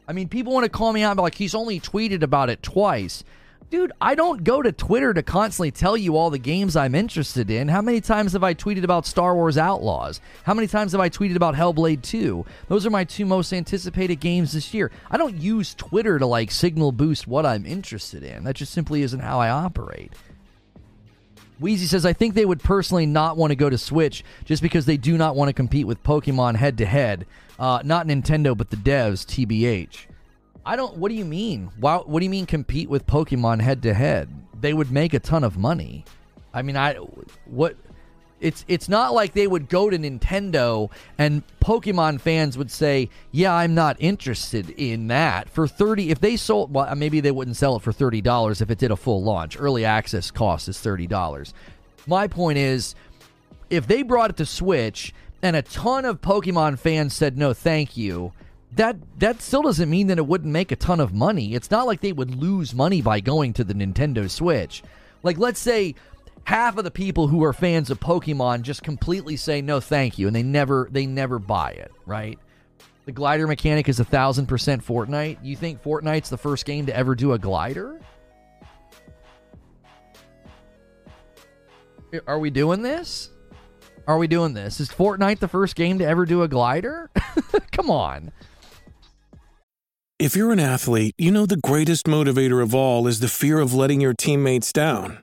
I 0.08 0.14
mean, 0.14 0.28
people 0.28 0.54
want 0.54 0.64
to 0.64 0.70
call 0.70 0.92
me 0.94 1.02
out 1.02 1.16
but 1.16 1.22
like 1.22 1.34
he's 1.34 1.54
only 1.54 1.78
tweeted 1.78 2.22
about 2.22 2.48
it 2.48 2.62
twice. 2.62 3.24
Dude, 3.70 3.92
I 4.00 4.14
don't 4.14 4.44
go 4.44 4.62
to 4.62 4.72
Twitter 4.72 5.12
to 5.12 5.22
constantly 5.22 5.70
tell 5.70 5.94
you 5.94 6.16
all 6.16 6.30
the 6.30 6.38
games 6.38 6.74
I'm 6.74 6.94
interested 6.94 7.50
in. 7.50 7.68
How 7.68 7.82
many 7.82 8.00
times 8.00 8.32
have 8.32 8.42
I 8.42 8.54
tweeted 8.54 8.82
about 8.82 9.04
Star 9.04 9.34
Wars 9.34 9.58
Outlaws? 9.58 10.22
How 10.44 10.54
many 10.54 10.66
times 10.66 10.92
have 10.92 11.02
I 11.02 11.10
tweeted 11.10 11.36
about 11.36 11.54
Hellblade 11.54 12.00
2? 12.00 12.46
Those 12.68 12.86
are 12.86 12.90
my 12.90 13.04
two 13.04 13.26
most 13.26 13.52
anticipated 13.52 14.20
games 14.20 14.54
this 14.54 14.72
year. 14.72 14.90
I 15.10 15.18
don't 15.18 15.36
use 15.36 15.74
Twitter 15.74 16.18
to 16.18 16.24
like 16.24 16.50
signal 16.50 16.92
boost 16.92 17.26
what 17.26 17.44
I'm 17.44 17.66
interested 17.66 18.22
in. 18.22 18.44
That 18.44 18.56
just 18.56 18.72
simply 18.72 19.02
isn't 19.02 19.20
how 19.20 19.38
I 19.38 19.50
operate. 19.50 20.14
Wheezy 21.60 21.86
says, 21.86 22.06
I 22.06 22.12
think 22.12 22.34
they 22.34 22.44
would 22.44 22.62
personally 22.62 23.06
not 23.06 23.36
want 23.36 23.50
to 23.50 23.56
go 23.56 23.68
to 23.68 23.78
Switch 23.78 24.24
just 24.44 24.62
because 24.62 24.86
they 24.86 24.96
do 24.96 25.18
not 25.18 25.34
want 25.36 25.48
to 25.48 25.52
compete 25.52 25.86
with 25.86 26.02
Pokemon 26.02 26.56
head 26.56 26.78
to 26.78 26.86
head. 26.86 27.26
Not 27.58 28.06
Nintendo, 28.06 28.56
but 28.56 28.70
the 28.70 28.76
devs, 28.76 29.26
TBH. 29.26 30.06
I 30.64 30.76
don't. 30.76 30.96
What 30.98 31.08
do 31.08 31.14
you 31.14 31.24
mean? 31.24 31.70
Why, 31.80 31.96
what 31.96 32.20
do 32.20 32.24
you 32.24 32.30
mean 32.30 32.46
compete 32.46 32.90
with 32.90 33.06
Pokemon 33.06 33.60
head 33.60 33.82
to 33.82 33.94
head? 33.94 34.28
They 34.60 34.74
would 34.74 34.90
make 34.90 35.14
a 35.14 35.18
ton 35.18 35.42
of 35.42 35.56
money. 35.56 36.04
I 36.52 36.62
mean, 36.62 36.76
I 36.76 36.94
what 37.46 37.76
it's 38.40 38.64
it's 38.68 38.88
not 38.88 39.14
like 39.14 39.32
they 39.32 39.46
would 39.46 39.68
go 39.68 39.90
to 39.90 39.98
Nintendo 39.98 40.90
and 41.16 41.42
Pokemon 41.60 42.20
fans 42.20 42.56
would 42.56 42.70
say, 42.70 43.10
"Yeah, 43.32 43.54
I'm 43.54 43.74
not 43.74 43.96
interested 43.98 44.70
in 44.70 45.08
that." 45.08 45.48
For 45.48 45.66
30 45.66 46.10
if 46.10 46.20
they 46.20 46.36
sold 46.36 46.72
well, 46.72 46.86
uh, 46.88 46.94
maybe 46.94 47.20
they 47.20 47.30
wouldn't 47.30 47.56
sell 47.56 47.76
it 47.76 47.82
for 47.82 47.92
$30 47.92 48.60
if 48.60 48.70
it 48.70 48.78
did 48.78 48.90
a 48.90 48.96
full 48.96 49.22
launch. 49.22 49.58
Early 49.58 49.84
access 49.84 50.30
cost 50.30 50.68
is 50.68 50.78
$30. 50.78 51.52
My 52.06 52.28
point 52.28 52.58
is 52.58 52.94
if 53.70 53.86
they 53.86 54.02
brought 54.02 54.30
it 54.30 54.36
to 54.36 54.46
Switch 54.46 55.12
and 55.42 55.56
a 55.56 55.62
ton 55.62 56.04
of 56.04 56.20
Pokemon 56.20 56.78
fans 56.78 57.14
said 57.14 57.36
no, 57.36 57.52
thank 57.52 57.96
you, 57.96 58.32
that 58.76 58.96
that 59.18 59.42
still 59.42 59.62
doesn't 59.62 59.90
mean 59.90 60.06
that 60.08 60.18
it 60.18 60.26
wouldn't 60.26 60.52
make 60.52 60.72
a 60.72 60.76
ton 60.76 61.00
of 61.00 61.12
money. 61.12 61.54
It's 61.54 61.70
not 61.70 61.86
like 61.86 62.00
they 62.00 62.12
would 62.12 62.34
lose 62.34 62.74
money 62.74 63.02
by 63.02 63.20
going 63.20 63.52
to 63.54 63.64
the 63.64 63.74
Nintendo 63.74 64.30
Switch. 64.30 64.82
Like 65.22 65.38
let's 65.38 65.60
say 65.60 65.94
half 66.48 66.78
of 66.78 66.84
the 66.84 66.90
people 66.90 67.28
who 67.28 67.44
are 67.44 67.52
fans 67.52 67.90
of 67.90 68.00
Pokemon 68.00 68.62
just 68.62 68.82
completely 68.82 69.36
say 69.36 69.60
no 69.60 69.80
thank 69.80 70.18
you 70.18 70.28
and 70.28 70.34
they 70.34 70.42
never 70.42 70.88
they 70.90 71.04
never 71.04 71.38
buy 71.38 71.72
it, 71.72 71.92
right? 72.06 72.38
The 73.04 73.12
glider 73.12 73.46
mechanic 73.46 73.86
is 73.86 74.00
a 74.00 74.04
thousand 74.04 74.46
percent 74.46 74.82
Fortnite. 74.82 75.36
You 75.42 75.56
think 75.56 75.82
Fortnite's 75.82 76.30
the 76.30 76.38
first 76.38 76.64
game 76.64 76.86
to 76.86 76.96
ever 76.96 77.14
do 77.14 77.34
a 77.34 77.38
glider? 77.38 78.00
Are 82.26 82.38
we 82.38 82.48
doing 82.48 82.80
this? 82.80 83.28
Are 84.06 84.16
we 84.16 84.26
doing 84.26 84.54
this? 84.54 84.80
Is 84.80 84.88
Fortnite 84.88 85.40
the 85.40 85.48
first 85.48 85.76
game 85.76 85.98
to 85.98 86.06
ever 86.06 86.24
do 86.24 86.42
a 86.42 86.48
glider? 86.48 87.10
Come 87.72 87.90
on. 87.90 88.32
If 90.18 90.34
you're 90.34 90.52
an 90.52 90.60
athlete, 90.60 91.14
you 91.18 91.30
know 91.30 91.44
the 91.44 91.58
greatest 91.58 92.06
motivator 92.06 92.62
of 92.62 92.74
all 92.74 93.06
is 93.06 93.20
the 93.20 93.28
fear 93.28 93.58
of 93.58 93.74
letting 93.74 94.00
your 94.00 94.14
teammates 94.14 94.72
down. 94.72 95.22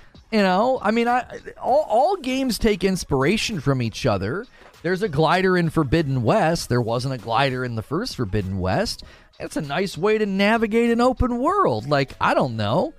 You 0.31 0.41
know, 0.41 0.79
I 0.81 0.91
mean, 0.91 1.09
I, 1.09 1.25
all, 1.61 1.85
all 1.89 2.15
games 2.15 2.57
take 2.57 2.83
inspiration 2.85 3.59
from 3.59 3.81
each 3.81 4.05
other. 4.05 4.45
There's 4.81 5.03
a 5.03 5.09
glider 5.09 5.57
in 5.57 5.69
Forbidden 5.69 6.23
West. 6.23 6.69
There 6.69 6.81
wasn't 6.81 7.13
a 7.13 7.17
glider 7.17 7.65
in 7.65 7.75
the 7.75 7.81
first 7.81 8.15
Forbidden 8.15 8.59
West. 8.59 9.03
It's 9.39 9.57
a 9.57 9.61
nice 9.61 9.97
way 9.97 10.17
to 10.17 10.25
navigate 10.25 10.89
an 10.89 11.01
open 11.01 11.39
world. 11.39 11.87
Like, 11.89 12.13
I 12.21 12.33
don't 12.33 12.55
know. 12.55 12.93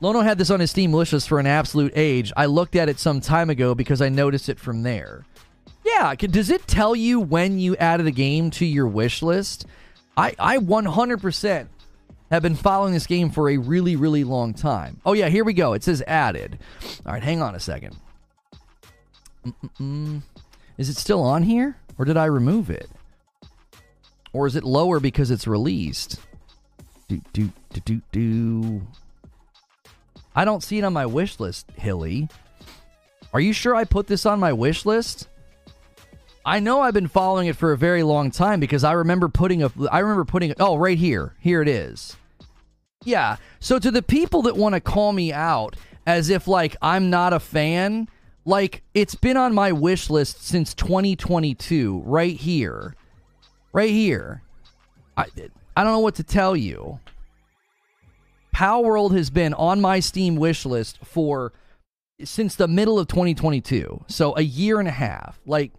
Lono 0.00 0.20
had 0.20 0.38
this 0.38 0.50
on 0.50 0.60
his 0.60 0.70
Steam 0.70 0.92
wish 0.92 1.10
for 1.10 1.38
an 1.38 1.46
absolute 1.46 1.92
age. 1.94 2.32
I 2.36 2.46
looked 2.46 2.76
at 2.76 2.88
it 2.88 2.98
some 2.98 3.20
time 3.20 3.50
ago 3.50 3.74
because 3.74 4.00
I 4.00 4.08
noticed 4.08 4.48
it 4.48 4.58
from 4.58 4.82
there. 4.82 5.24
Yeah, 5.84 6.14
does 6.14 6.50
it 6.50 6.66
tell 6.66 6.96
you 6.96 7.20
when 7.20 7.58
you 7.58 7.76
added 7.76 8.06
a 8.06 8.10
game 8.10 8.50
to 8.52 8.64
your 8.64 8.86
wish 8.86 9.22
list? 9.22 9.66
I, 10.16 10.34
I 10.38 10.58
100% 10.58 11.68
have 12.34 12.42
been 12.42 12.56
following 12.56 12.92
this 12.92 13.06
game 13.06 13.30
for 13.30 13.48
a 13.48 13.56
really, 13.56 13.96
really 13.96 14.24
long 14.24 14.54
time. 14.54 15.00
Oh, 15.06 15.12
yeah, 15.12 15.28
here 15.28 15.44
we 15.44 15.54
go. 15.54 15.72
It 15.72 15.84
says 15.84 16.02
added. 16.06 16.58
All 17.06 17.12
right, 17.12 17.22
hang 17.22 17.40
on 17.40 17.54
a 17.54 17.58
2nd 17.58 17.94
Is 20.76 20.88
it 20.88 20.96
still 20.96 21.22
on 21.22 21.44
here? 21.44 21.76
Or 21.96 22.04
did 22.04 22.16
I 22.16 22.24
remove 22.26 22.70
it? 22.70 22.90
Or 24.32 24.46
is 24.46 24.56
it 24.56 24.64
lower 24.64 24.98
because 25.00 25.30
it's 25.30 25.46
released? 25.46 26.18
Do, 27.08 27.20
do, 27.32 27.52
do, 27.72 27.80
do, 27.80 28.02
do. 28.10 28.86
I 30.34 30.44
don't 30.44 30.62
see 30.62 30.78
it 30.78 30.84
on 30.84 30.92
my 30.92 31.06
wish 31.06 31.38
list, 31.38 31.70
Hilly. 31.76 32.28
Are 33.32 33.40
you 33.40 33.52
sure 33.52 33.76
I 33.76 33.84
put 33.84 34.08
this 34.08 34.26
on 34.26 34.40
my 34.40 34.52
wish 34.52 34.84
list? 34.84 35.28
I 36.44 36.60
know 36.60 36.80
I've 36.80 36.94
been 36.94 37.08
following 37.08 37.46
it 37.46 37.56
for 37.56 37.72
a 37.72 37.78
very 37.78 38.02
long 38.02 38.30
time 38.30 38.60
because 38.60 38.84
I 38.84 38.92
remember 38.92 39.28
putting 39.28 39.62
a 39.62 39.70
I 39.90 40.00
remember 40.00 40.24
putting 40.24 40.52
oh 40.60 40.76
right 40.76 40.98
here. 40.98 41.34
Here 41.40 41.62
it 41.62 41.68
is. 41.68 42.16
Yeah. 43.04 43.36
So 43.60 43.78
to 43.78 43.90
the 43.90 44.02
people 44.02 44.42
that 44.42 44.56
want 44.56 44.74
to 44.74 44.80
call 44.80 45.12
me 45.12 45.32
out 45.32 45.76
as 46.06 46.30
if 46.30 46.48
like 46.48 46.76
I'm 46.82 47.10
not 47.10 47.32
a 47.32 47.40
fan, 47.40 48.08
like 48.44 48.82
it's 48.94 49.14
been 49.14 49.36
on 49.36 49.54
my 49.54 49.72
wish 49.72 50.10
list 50.10 50.44
since 50.44 50.74
2022 50.74 52.02
right 52.04 52.36
here. 52.36 52.94
Right 53.72 53.90
here. 53.90 54.42
I 55.16 55.26
I 55.76 55.82
don't 55.82 55.92
know 55.92 56.00
what 56.00 56.14
to 56.16 56.22
tell 56.22 56.56
you. 56.56 57.00
Palworld 58.54 59.16
has 59.16 59.30
been 59.30 59.52
on 59.54 59.80
my 59.80 59.98
Steam 59.98 60.36
wish 60.36 60.64
list 60.64 60.98
for 61.04 61.52
since 62.22 62.54
the 62.54 62.68
middle 62.68 62.98
of 62.98 63.08
2022. 63.08 64.04
So 64.06 64.34
a 64.36 64.42
year 64.42 64.78
and 64.78 64.86
a 64.86 64.92
half. 64.92 65.40
Like 65.44 65.72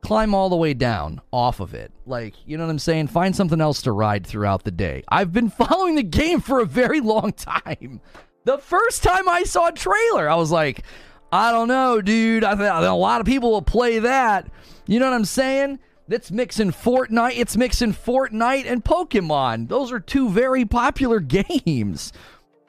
climb 0.00 0.34
all 0.34 0.48
the 0.48 0.56
way 0.56 0.74
down 0.74 1.20
off 1.32 1.60
of 1.60 1.74
it. 1.74 1.92
Like, 2.06 2.34
you 2.46 2.56
know 2.56 2.64
what 2.64 2.70
I'm 2.70 2.78
saying? 2.78 3.08
Find 3.08 3.34
something 3.34 3.60
else 3.60 3.82
to 3.82 3.92
ride 3.92 4.26
throughout 4.26 4.64
the 4.64 4.70
day. 4.70 5.02
I've 5.08 5.32
been 5.32 5.50
following 5.50 5.96
the 5.96 6.02
game 6.02 6.40
for 6.40 6.60
a 6.60 6.66
very 6.66 7.00
long 7.00 7.32
time. 7.32 8.00
The 8.44 8.58
first 8.58 9.02
time 9.02 9.28
I 9.28 9.42
saw 9.42 9.68
a 9.68 9.72
trailer, 9.72 10.28
I 10.28 10.36
was 10.36 10.50
like, 10.50 10.82
I 11.30 11.50
don't 11.50 11.68
know, 11.68 12.00
dude. 12.00 12.44
I 12.44 12.54
thought 12.54 12.84
a 12.84 12.92
lot 12.94 13.20
of 13.20 13.26
people 13.26 13.50
will 13.50 13.62
play 13.62 13.98
that. 13.98 14.50
You 14.86 14.98
know 14.98 15.06
what 15.10 15.14
I'm 15.14 15.24
saying? 15.26 15.78
That's 16.06 16.30
mixing 16.30 16.70
Fortnite. 16.70 17.36
It's 17.36 17.56
mixing 17.56 17.92
Fortnite 17.92 18.64
and 18.66 18.82
Pokemon. 18.82 19.68
Those 19.68 19.92
are 19.92 20.00
two 20.00 20.30
very 20.30 20.64
popular 20.64 21.20
games. 21.66 22.12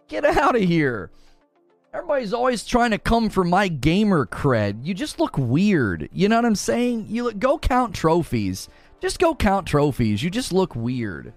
Get 0.09 0.25
out 0.25 0.55
of 0.55 0.61
here. 0.61 1.11
Everybody's 1.91 2.33
always 2.33 2.65
trying 2.65 2.91
to 2.91 2.99
come 2.99 3.29
for 3.29 3.43
my 3.43 3.67
gamer 3.67 4.27
cred. 4.27 4.85
You 4.85 4.93
just 4.93 5.19
look 5.19 5.37
weird. 5.37 6.07
You 6.13 6.29
know 6.29 6.35
what 6.35 6.45
I'm 6.45 6.55
saying? 6.55 7.07
You 7.09 7.23
look, 7.23 7.39
go 7.39 7.57
count 7.57 7.95
trophies. 7.95 8.69
Just 9.01 9.17
go 9.17 9.33
count 9.33 9.67
trophies. 9.67 10.21
You 10.21 10.29
just 10.29 10.53
look 10.53 10.75
weird. 10.75 11.33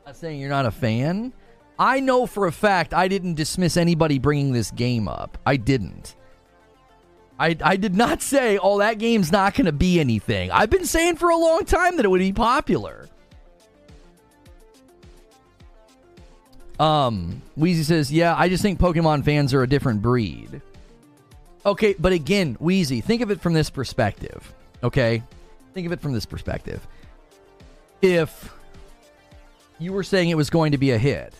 I'm 0.00 0.06
not 0.06 0.16
saying 0.16 0.40
you're 0.40 0.50
not 0.50 0.66
a 0.66 0.72
fan. 0.72 1.32
I 1.78 2.00
know 2.00 2.26
for 2.26 2.46
a 2.46 2.52
fact 2.52 2.92
I 2.92 3.06
didn't 3.06 3.34
dismiss 3.34 3.76
anybody 3.76 4.18
bringing 4.18 4.52
this 4.52 4.72
game 4.72 5.06
up. 5.06 5.38
I 5.46 5.56
didn't. 5.56 6.16
I, 7.38 7.56
I 7.62 7.76
did 7.76 7.94
not 7.94 8.22
say, 8.22 8.58
oh, 8.58 8.78
that 8.78 8.98
game's 8.98 9.30
not 9.30 9.54
going 9.54 9.66
to 9.66 9.72
be 9.72 10.00
anything. 10.00 10.50
I've 10.50 10.70
been 10.70 10.84
saying 10.84 11.16
for 11.16 11.30
a 11.30 11.36
long 11.36 11.64
time 11.64 11.96
that 11.96 12.04
it 12.04 12.08
would 12.08 12.18
be 12.18 12.32
popular. 12.32 13.08
Um, 16.82 17.42
Wheezy 17.56 17.84
says, 17.84 18.10
"Yeah, 18.12 18.34
I 18.36 18.48
just 18.48 18.60
think 18.60 18.80
Pokemon 18.80 19.24
fans 19.24 19.54
are 19.54 19.62
a 19.62 19.68
different 19.68 20.02
breed." 20.02 20.60
Okay, 21.64 21.94
but 21.96 22.12
again, 22.12 22.56
Wheezy, 22.58 23.00
think 23.00 23.22
of 23.22 23.30
it 23.30 23.40
from 23.40 23.52
this 23.52 23.70
perspective. 23.70 24.52
Okay, 24.82 25.22
think 25.74 25.86
of 25.86 25.92
it 25.92 26.00
from 26.00 26.12
this 26.12 26.26
perspective. 26.26 26.84
If 28.00 28.52
you 29.78 29.92
were 29.92 30.02
saying 30.02 30.30
it 30.30 30.36
was 30.36 30.50
going 30.50 30.72
to 30.72 30.78
be 30.78 30.90
a 30.90 30.98
hit, 30.98 31.32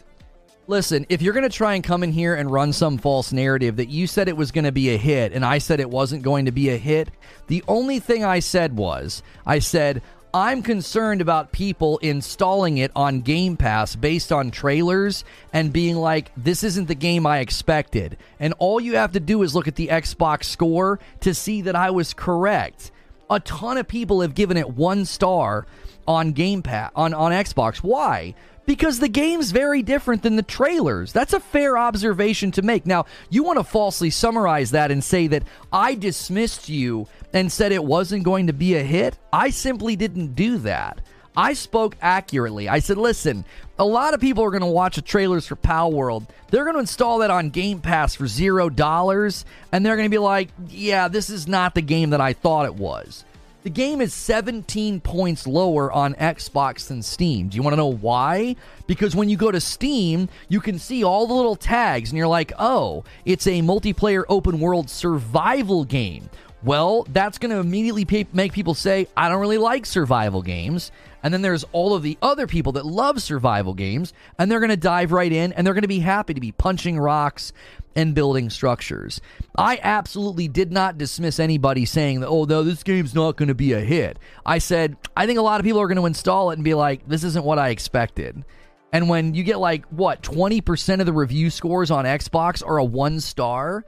listen, 0.69 1.07
if 1.09 1.21
you're 1.21 1.35
going 1.35 1.49
to 1.49 1.57
try 1.57 1.75
and 1.75 1.83
come 1.83 2.05
in 2.05 2.13
here 2.13 2.37
and 2.37 2.49
run 2.49 2.73
some 2.73 2.97
false 2.97 3.33
narrative 3.33 3.75
that 3.77 3.89
you 3.89 4.07
said 4.07 4.29
it 4.29 4.37
was 4.37 4.53
going 4.53 4.65
to 4.65 4.71
be 4.71 4.95
a 4.95 4.97
hit 4.97 5.33
and 5.33 5.45
I 5.45 5.59
said 5.59 5.81
it 5.81 5.91
wasn't 5.91 6.23
going 6.23 6.45
to 6.45 6.53
be 6.53 6.71
a 6.71 6.77
hit, 6.77 7.09
the 7.49 7.65
only 7.67 7.99
thing 7.99 8.25
I 8.25 8.39
said 8.39 8.77
was, 8.77 9.25
I 9.45 9.59
said, 9.59 10.03
I'm 10.35 10.63
concerned 10.63 11.21
about 11.21 11.53
people 11.53 11.99
installing 11.99 12.79
it 12.79 12.91
on 12.97 13.21
Game 13.21 13.59
Pass 13.59 13.95
based 13.95 14.33
on 14.33 14.51
trailers 14.51 15.25
and 15.53 15.75
being 15.75 15.97
like, 15.97 16.33
this 16.39 16.65
isn't 16.65 16.89
the 16.89 16.95
game 16.95 17.27
I 17.27 17.41
expected. 17.41 18.17
And 18.41 18.55
all 18.59 18.81
you 18.81 18.97
have 18.97 19.13
to 19.13 19.21
do 19.21 19.43
is 19.43 19.55
look 19.55 19.69
at 19.69 19.77
the 19.77 19.89
Xbox 19.89 20.45
score 20.45 20.99
to 21.21 21.35
see 21.35 21.61
that 21.63 21.77
I 21.77 21.91
was 21.91 22.15
correct. 22.15 22.91
A 23.29 23.41
ton 23.41 23.77
of 23.77 23.87
people 23.87 24.23
have 24.23 24.35
given 24.35 24.57
it 24.57 24.71
one 24.71 25.05
star 25.05 25.67
on 26.09 26.33
Game 26.33 26.63
Pass 26.63 26.93
on, 26.97 27.13
on 27.13 27.33
Xbox. 27.33 27.77
Why? 27.77 28.35
because 28.67 29.01
the 29.01 29.09
game's 29.09 29.51
very 29.51 29.83
different 29.83 30.23
than 30.23 30.37
the 30.37 30.43
trailers. 30.43 31.13
That's 31.13 31.33
a 31.33 31.41
fair 31.41 31.77
observation 31.77 32.51
to 32.53 32.63
make. 32.63 32.87
Now, 32.87 33.07
you 33.29 33.43
want 33.43 33.59
to 33.59 33.65
falsely 33.65 34.11
summarize 34.11 34.71
that 34.71 34.91
and 34.91 35.03
say 35.03 35.27
that 35.29 35.43
I 35.73 35.95
dismissed 35.95 36.69
you 36.69 37.09
and 37.33 37.51
said 37.51 37.73
it 37.73 37.85
wasn't 37.85 38.25
going 38.25 38.47
to 38.47 38.53
be 38.53 38.75
a 38.75 38.83
hit. 38.83 39.19
I 39.33 39.51
simply 39.51 39.97
didn't 39.97 40.35
do 40.35 40.59
that. 40.59 41.01
I 41.37 41.55
spoke 41.55 41.97
accurately. 42.03 42.69
I 42.69 42.81
said, 42.81 42.99
listen, 42.99 43.45
a 43.79 43.85
lot 43.85 44.13
of 44.13 44.21
people 44.21 44.45
are 44.45 44.51
going 44.51 44.61
to 44.61 44.67
watch 44.67 44.97
the 44.97 45.03
trailers 45.03 45.47
for 45.47 45.57
Palworld. 45.57 46.29
They're 46.51 46.65
going 46.65 46.75
to 46.75 46.81
install 46.81 47.19
that 47.19 47.31
on 47.31 47.51
Game 47.51 47.81
Pass 47.81 48.15
for 48.15 48.27
zero 48.27 48.69
dollars, 48.69 49.47
and 49.73 49.85
they're 49.85 49.97
going 49.97 50.07
to 50.07 50.15
be 50.15 50.19
like, 50.19 50.51
yeah, 50.69 51.09
this 51.09 51.31
is 51.31 51.49
not 51.49 51.75
the 51.75 51.81
game 51.81 52.11
that 52.11 52.21
I 52.21 52.35
thought 52.35 52.67
it 52.67 52.75
was. 52.75 53.25
The 53.63 53.71
game 53.71 54.01
is 54.01 54.13
17 54.13 55.01
points 55.01 55.47
lower 55.47 55.91
on 55.91 56.15
Xbox 56.15 56.89
than 56.89 57.01
Steam. 57.01 57.49
Do 57.49 57.57
you 57.57 57.63
want 57.63 57.75
to 57.75 57.77
know 57.77 57.93
why? 57.93 58.57
Because 58.89 59.15
when 59.15 59.29
you 59.29 59.37
go 59.37 59.53
to 59.53 59.61
Steam, 59.61 60.29
you 60.49 60.61
can 60.61 60.81
see 60.81 61.05
all 61.05 61.29
the 61.29 61.35
little 61.35 61.55
tags 61.55 62.11
and 62.11 62.19
you're 62.19 62.27
like, 62.27 62.53
oh, 62.59 63.05
it's 63.25 63.47
a 63.47 63.63
multiplayer 63.63 64.25
open 64.29 64.59
world 64.59 64.91
survival 64.91 65.85
game. 65.85 66.29
Well, 66.65 67.07
that's 67.11 67.39
going 67.39 67.51
to 67.51 67.59
immediately 67.59 68.27
make 68.33 68.53
people 68.53 68.75
say, 68.75 69.09
I 69.17 69.29
don't 69.29 69.41
really 69.41 69.59
like 69.59 69.85
survival 69.85 70.43
games. 70.43 70.93
And 71.23 71.33
then 71.33 71.43
there's 71.43 71.65
all 71.73 71.95
of 71.95 72.03
the 72.03 72.19
other 72.21 72.47
people 72.47 72.73
that 72.73 72.87
love 72.87 73.23
survival 73.23 73.75
games, 73.75 74.13
and 74.39 74.51
they're 74.51 74.61
going 74.61 74.71
to 74.71 74.77
dive 74.77 75.13
right 75.13 75.33
in 75.33 75.53
and 75.53 75.67
they're 75.67 75.75
going 75.75 75.83
to 75.83 75.89
be 75.89 76.01
happy 76.01 76.35
to 76.35 76.41
be 76.41 76.53
punching 76.53 76.99
rocks 76.99 77.53
and 77.95 78.15
building 78.15 78.51
structures. 78.51 79.21
I 79.57 79.79
absolutely 79.83 80.49
did 80.49 80.73
not 80.73 80.99
dismiss 80.99 81.39
anybody 81.39 81.85
saying 81.85 82.21
that, 82.21 82.29
oh, 82.29 82.45
no, 82.45 82.63
this 82.63 82.83
game's 82.83 83.15
not 83.15 83.37
going 83.37 83.49
to 83.49 83.55
be 83.55 83.73
a 83.73 83.81
hit. 83.81 84.19
I 84.47 84.59
said, 84.59 84.97
I 85.17 85.27
think 85.27 85.39
a 85.39 85.43
lot 85.43 85.61
of 85.61 85.65
people 85.65 85.81
are 85.81 85.89
going 85.89 85.99
to 85.99 86.07
install 86.07 86.51
it 86.51 86.55
and 86.55 86.65
be 86.65 86.75
like, 86.75 87.07
this 87.07 87.25
isn't 87.25 87.45
what 87.45 87.59
I 87.59 87.69
expected. 87.69 88.45
And 88.93 89.09
when 89.09 89.35
you 89.35 89.43
get 89.43 89.59
like, 89.59 89.87
what, 89.87 90.23
20% 90.23 91.01
of 91.01 91.07
the 91.07 91.13
review 91.13 91.51
scores 91.51 91.91
on 91.91 92.05
Xbox 92.05 92.67
are 92.67 92.79
a 92.79 92.85
one 92.85 93.21
star, 93.21 93.85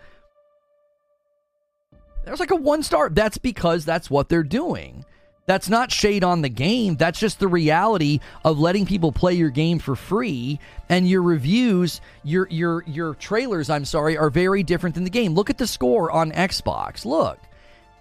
there's 2.24 2.40
like 2.40 2.50
a 2.50 2.56
one 2.56 2.82
star. 2.82 3.08
That's 3.08 3.38
because 3.38 3.84
that's 3.84 4.10
what 4.10 4.28
they're 4.28 4.42
doing. 4.42 5.04
That's 5.46 5.68
not 5.68 5.92
shade 5.92 6.24
on 6.24 6.40
the 6.40 6.48
game. 6.48 6.96
That's 6.96 7.18
just 7.20 7.38
the 7.38 7.48
reality 7.48 8.20
of 8.44 8.58
letting 8.58 8.86
people 8.86 9.12
play 9.12 9.34
your 9.34 9.50
game 9.50 9.78
for 9.78 9.94
free. 9.94 10.58
And 10.88 11.08
your 11.08 11.22
reviews, 11.22 12.00
your 12.22 12.48
your 12.50 12.82
your 12.86 13.14
trailers, 13.14 13.68
I'm 13.68 13.84
sorry, 13.84 14.16
are 14.16 14.30
very 14.30 14.62
different 14.62 14.94
than 14.94 15.04
the 15.04 15.10
game. 15.10 15.34
Look 15.34 15.50
at 15.50 15.58
the 15.58 15.66
score 15.66 16.10
on 16.10 16.32
Xbox. 16.32 17.04
Look. 17.04 17.38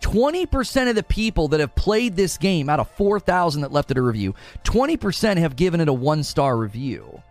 20% 0.01 0.89
of 0.89 0.95
the 0.95 1.03
people 1.03 1.47
that 1.47 1.61
have 1.61 1.73
played 1.75 2.17
this 2.17 2.37
game 2.37 2.67
out 2.67 2.81
of 2.81 2.89
4,000 2.91 3.61
that 3.61 3.71
left 3.71 3.89
it 3.89 3.97
a 3.97 4.01
review, 4.01 4.35
20% 4.65 5.37
have 5.37 5.55
given 5.55 5.79
it 5.79 5.87
a 5.87 5.93
one 5.93 6.23
star 6.23 6.57
review. 6.57 7.23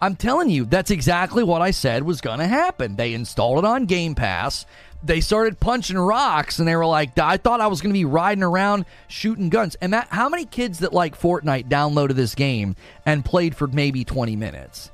I'm 0.00 0.16
telling 0.16 0.48
you, 0.48 0.64
that's 0.64 0.90
exactly 0.90 1.44
what 1.44 1.62
I 1.62 1.70
said 1.70 2.02
was 2.02 2.22
going 2.22 2.38
to 2.38 2.46
happen. 2.46 2.96
They 2.96 3.12
installed 3.12 3.58
it 3.58 3.64
on 3.66 3.84
Game 3.84 4.14
Pass 4.14 4.64
they 5.04 5.20
started 5.20 5.60
punching 5.60 5.98
rocks 5.98 6.58
and 6.58 6.66
they 6.66 6.76
were 6.76 6.86
like, 6.86 7.18
I 7.18 7.36
thought 7.36 7.60
I 7.60 7.66
was 7.66 7.80
going 7.80 7.92
to 7.92 7.98
be 7.98 8.04
riding 8.04 8.42
around 8.42 8.86
shooting 9.08 9.50
guns. 9.50 9.76
And 9.76 9.94
how 9.94 10.28
many 10.28 10.44
kids 10.44 10.80
that 10.80 10.92
like 10.92 11.18
Fortnite 11.18 11.68
downloaded 11.68 12.14
this 12.14 12.34
game 12.34 12.76
and 13.04 13.24
played 13.24 13.54
for 13.54 13.66
maybe 13.66 14.04
20 14.04 14.36
minutes? 14.36 14.90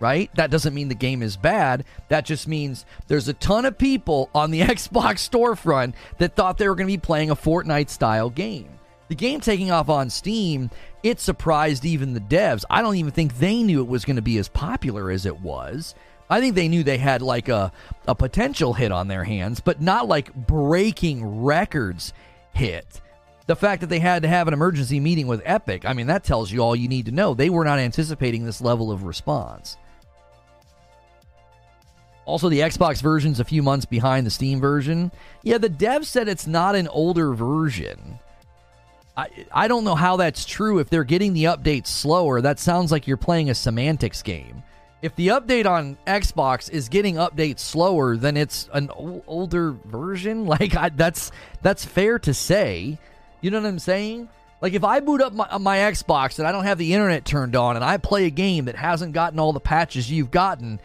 Right? 0.00 0.30
That 0.34 0.50
doesn't 0.50 0.74
mean 0.74 0.88
the 0.88 0.94
game 0.94 1.22
is 1.22 1.36
bad. 1.36 1.84
That 2.08 2.24
just 2.24 2.46
means 2.46 2.84
there's 3.08 3.28
a 3.28 3.32
ton 3.32 3.64
of 3.64 3.78
people 3.78 4.30
on 4.34 4.50
the 4.50 4.60
Xbox 4.62 5.28
storefront 5.28 5.94
that 6.18 6.36
thought 6.36 6.58
they 6.58 6.68
were 6.68 6.74
going 6.74 6.88
to 6.88 6.92
be 6.92 6.98
playing 6.98 7.30
a 7.30 7.36
Fortnite 7.36 7.88
style 7.88 8.30
game. 8.30 8.68
The 9.08 9.14
game 9.14 9.40
taking 9.40 9.70
off 9.70 9.88
on 9.88 10.10
Steam, 10.10 10.70
it 11.02 11.20
surprised 11.20 11.84
even 11.84 12.14
the 12.14 12.20
devs. 12.20 12.64
I 12.70 12.82
don't 12.82 12.96
even 12.96 13.12
think 13.12 13.38
they 13.38 13.62
knew 13.62 13.80
it 13.80 13.88
was 13.88 14.04
going 14.04 14.16
to 14.16 14.22
be 14.22 14.38
as 14.38 14.48
popular 14.48 15.10
as 15.10 15.26
it 15.26 15.40
was. 15.40 15.94
I 16.30 16.40
think 16.40 16.54
they 16.54 16.68
knew 16.68 16.82
they 16.82 16.98
had 16.98 17.22
like 17.22 17.48
a, 17.48 17.70
a 18.08 18.14
potential 18.14 18.72
hit 18.72 18.92
on 18.92 19.08
their 19.08 19.24
hands, 19.24 19.60
but 19.60 19.80
not 19.80 20.08
like 20.08 20.34
breaking 20.34 21.42
records 21.42 22.12
hit. 22.54 23.00
The 23.46 23.56
fact 23.56 23.82
that 23.82 23.88
they 23.88 23.98
had 23.98 24.22
to 24.22 24.28
have 24.28 24.48
an 24.48 24.54
emergency 24.54 25.00
meeting 25.00 25.26
with 25.26 25.42
Epic, 25.44 25.84
I 25.84 25.92
mean, 25.92 26.06
that 26.06 26.24
tells 26.24 26.50
you 26.50 26.60
all 26.60 26.74
you 26.74 26.88
need 26.88 27.06
to 27.06 27.12
know. 27.12 27.34
They 27.34 27.50
were 27.50 27.64
not 27.64 27.78
anticipating 27.78 28.44
this 28.44 28.62
level 28.62 28.90
of 28.90 29.04
response. 29.04 29.76
Also, 32.24 32.48
the 32.48 32.60
Xbox 32.60 33.02
version's 33.02 33.38
a 33.38 33.44
few 33.44 33.62
months 33.62 33.84
behind 33.84 34.26
the 34.26 34.30
Steam 34.30 34.60
version. 34.60 35.12
Yeah, 35.42 35.58
the 35.58 35.68
dev 35.68 36.06
said 36.06 36.26
it's 36.26 36.46
not 36.46 36.74
an 36.74 36.88
older 36.88 37.34
version. 37.34 38.18
I, 39.14 39.28
I 39.52 39.68
don't 39.68 39.84
know 39.84 39.94
how 39.94 40.16
that's 40.16 40.46
true. 40.46 40.78
If 40.78 40.88
they're 40.88 41.04
getting 41.04 41.34
the 41.34 41.44
updates 41.44 41.88
slower, 41.88 42.40
that 42.40 42.58
sounds 42.58 42.90
like 42.90 43.06
you're 43.06 43.18
playing 43.18 43.50
a 43.50 43.54
semantics 43.54 44.22
game 44.22 44.62
if 45.04 45.14
the 45.16 45.28
update 45.28 45.66
on 45.66 45.98
Xbox 46.06 46.70
is 46.70 46.88
getting 46.88 47.16
updates 47.16 47.58
slower, 47.58 48.16
then 48.16 48.38
it's 48.38 48.70
an 48.72 48.90
o- 48.90 49.22
older 49.26 49.72
version. 49.84 50.46
Like 50.54 50.76
I, 50.76 50.88
that's 50.88 51.30
that's 51.62 51.84
fair 51.84 52.18
to 52.20 52.32
say. 52.32 52.98
You 53.40 53.50
know 53.50 53.60
what 53.60 53.68
I'm 53.68 53.78
saying? 53.78 54.28
Like 54.62 54.72
if 54.72 54.84
I 54.84 55.00
boot 55.00 55.20
up 55.20 55.32
my, 55.34 55.58
my 55.58 55.76
Xbox 55.78 56.38
and 56.38 56.48
I 56.48 56.52
don't 56.52 56.64
have 56.64 56.78
the 56.78 56.94
internet 56.94 57.24
turned 57.24 57.54
on 57.56 57.76
and 57.76 57.84
I 57.84 57.98
play 57.98 58.26
a 58.26 58.30
game 58.30 58.64
that 58.66 58.76
hasn't 58.76 59.12
gotten 59.12 59.38
all 59.38 59.52
the 59.52 59.60
patches 59.60 60.10
you've 60.10 60.30
gotten, 60.30 60.80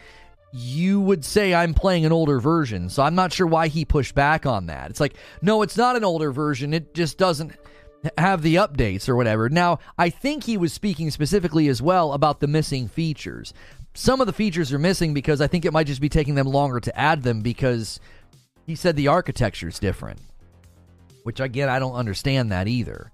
you 0.52 1.00
would 1.00 1.24
say 1.24 1.54
I'm 1.54 1.74
playing 1.74 2.06
an 2.06 2.12
older 2.12 2.40
version. 2.40 2.90
So 2.90 3.04
I'm 3.04 3.16
not 3.16 3.32
sure 3.32 3.48
why 3.48 3.68
he 3.68 3.86
pushed 3.86 4.16
back 4.16 4.46
on 4.46 4.66
that. 4.66 4.90
It's 4.90 5.00
like, 5.00 5.14
no, 5.42 5.62
it's 5.62 5.78
not 5.78 5.96
an 5.96 6.04
older 6.04 6.32
version. 6.32 6.74
It 6.74 6.94
just 6.94 7.18
doesn't 7.18 7.54
have 8.18 8.42
the 8.42 8.56
updates 8.56 9.10
or 9.10 9.16
whatever. 9.16 9.50
Now, 9.50 9.80
I 9.98 10.10
think 10.10 10.44
he 10.44 10.58
was 10.58 10.74
speaking 10.74 11.12
specifically 11.12 11.68
as 11.68 11.82
well 11.82 12.14
about 12.14 12.40
the 12.40 12.48
missing 12.48 12.88
features. 12.88 13.54
Some 13.94 14.22
of 14.22 14.28
the 14.28 14.34
features 14.34 14.72
are 14.72 14.80
missing 14.80 15.14
because 15.14 15.42
I 15.42 15.48
think 15.48 15.66
it 15.66 15.74
might 15.74 15.88
just 15.88 16.02
be 16.02 16.10
taking 16.10 16.36
them 16.36 16.48
longer 16.48 16.80
to 16.80 16.98
add 16.98 17.24
them 17.24 17.42
because 17.42 18.00
he 18.66 18.76
said 18.76 18.96
the 18.96 19.08
architecture 19.08 19.68
is 19.68 19.80
different. 19.80 20.20
Which 21.24 21.40
again, 21.40 21.70
I 21.70 21.80
don't 21.80 21.96
understand 21.96 22.52
that 22.52 22.68
either. 22.68 23.12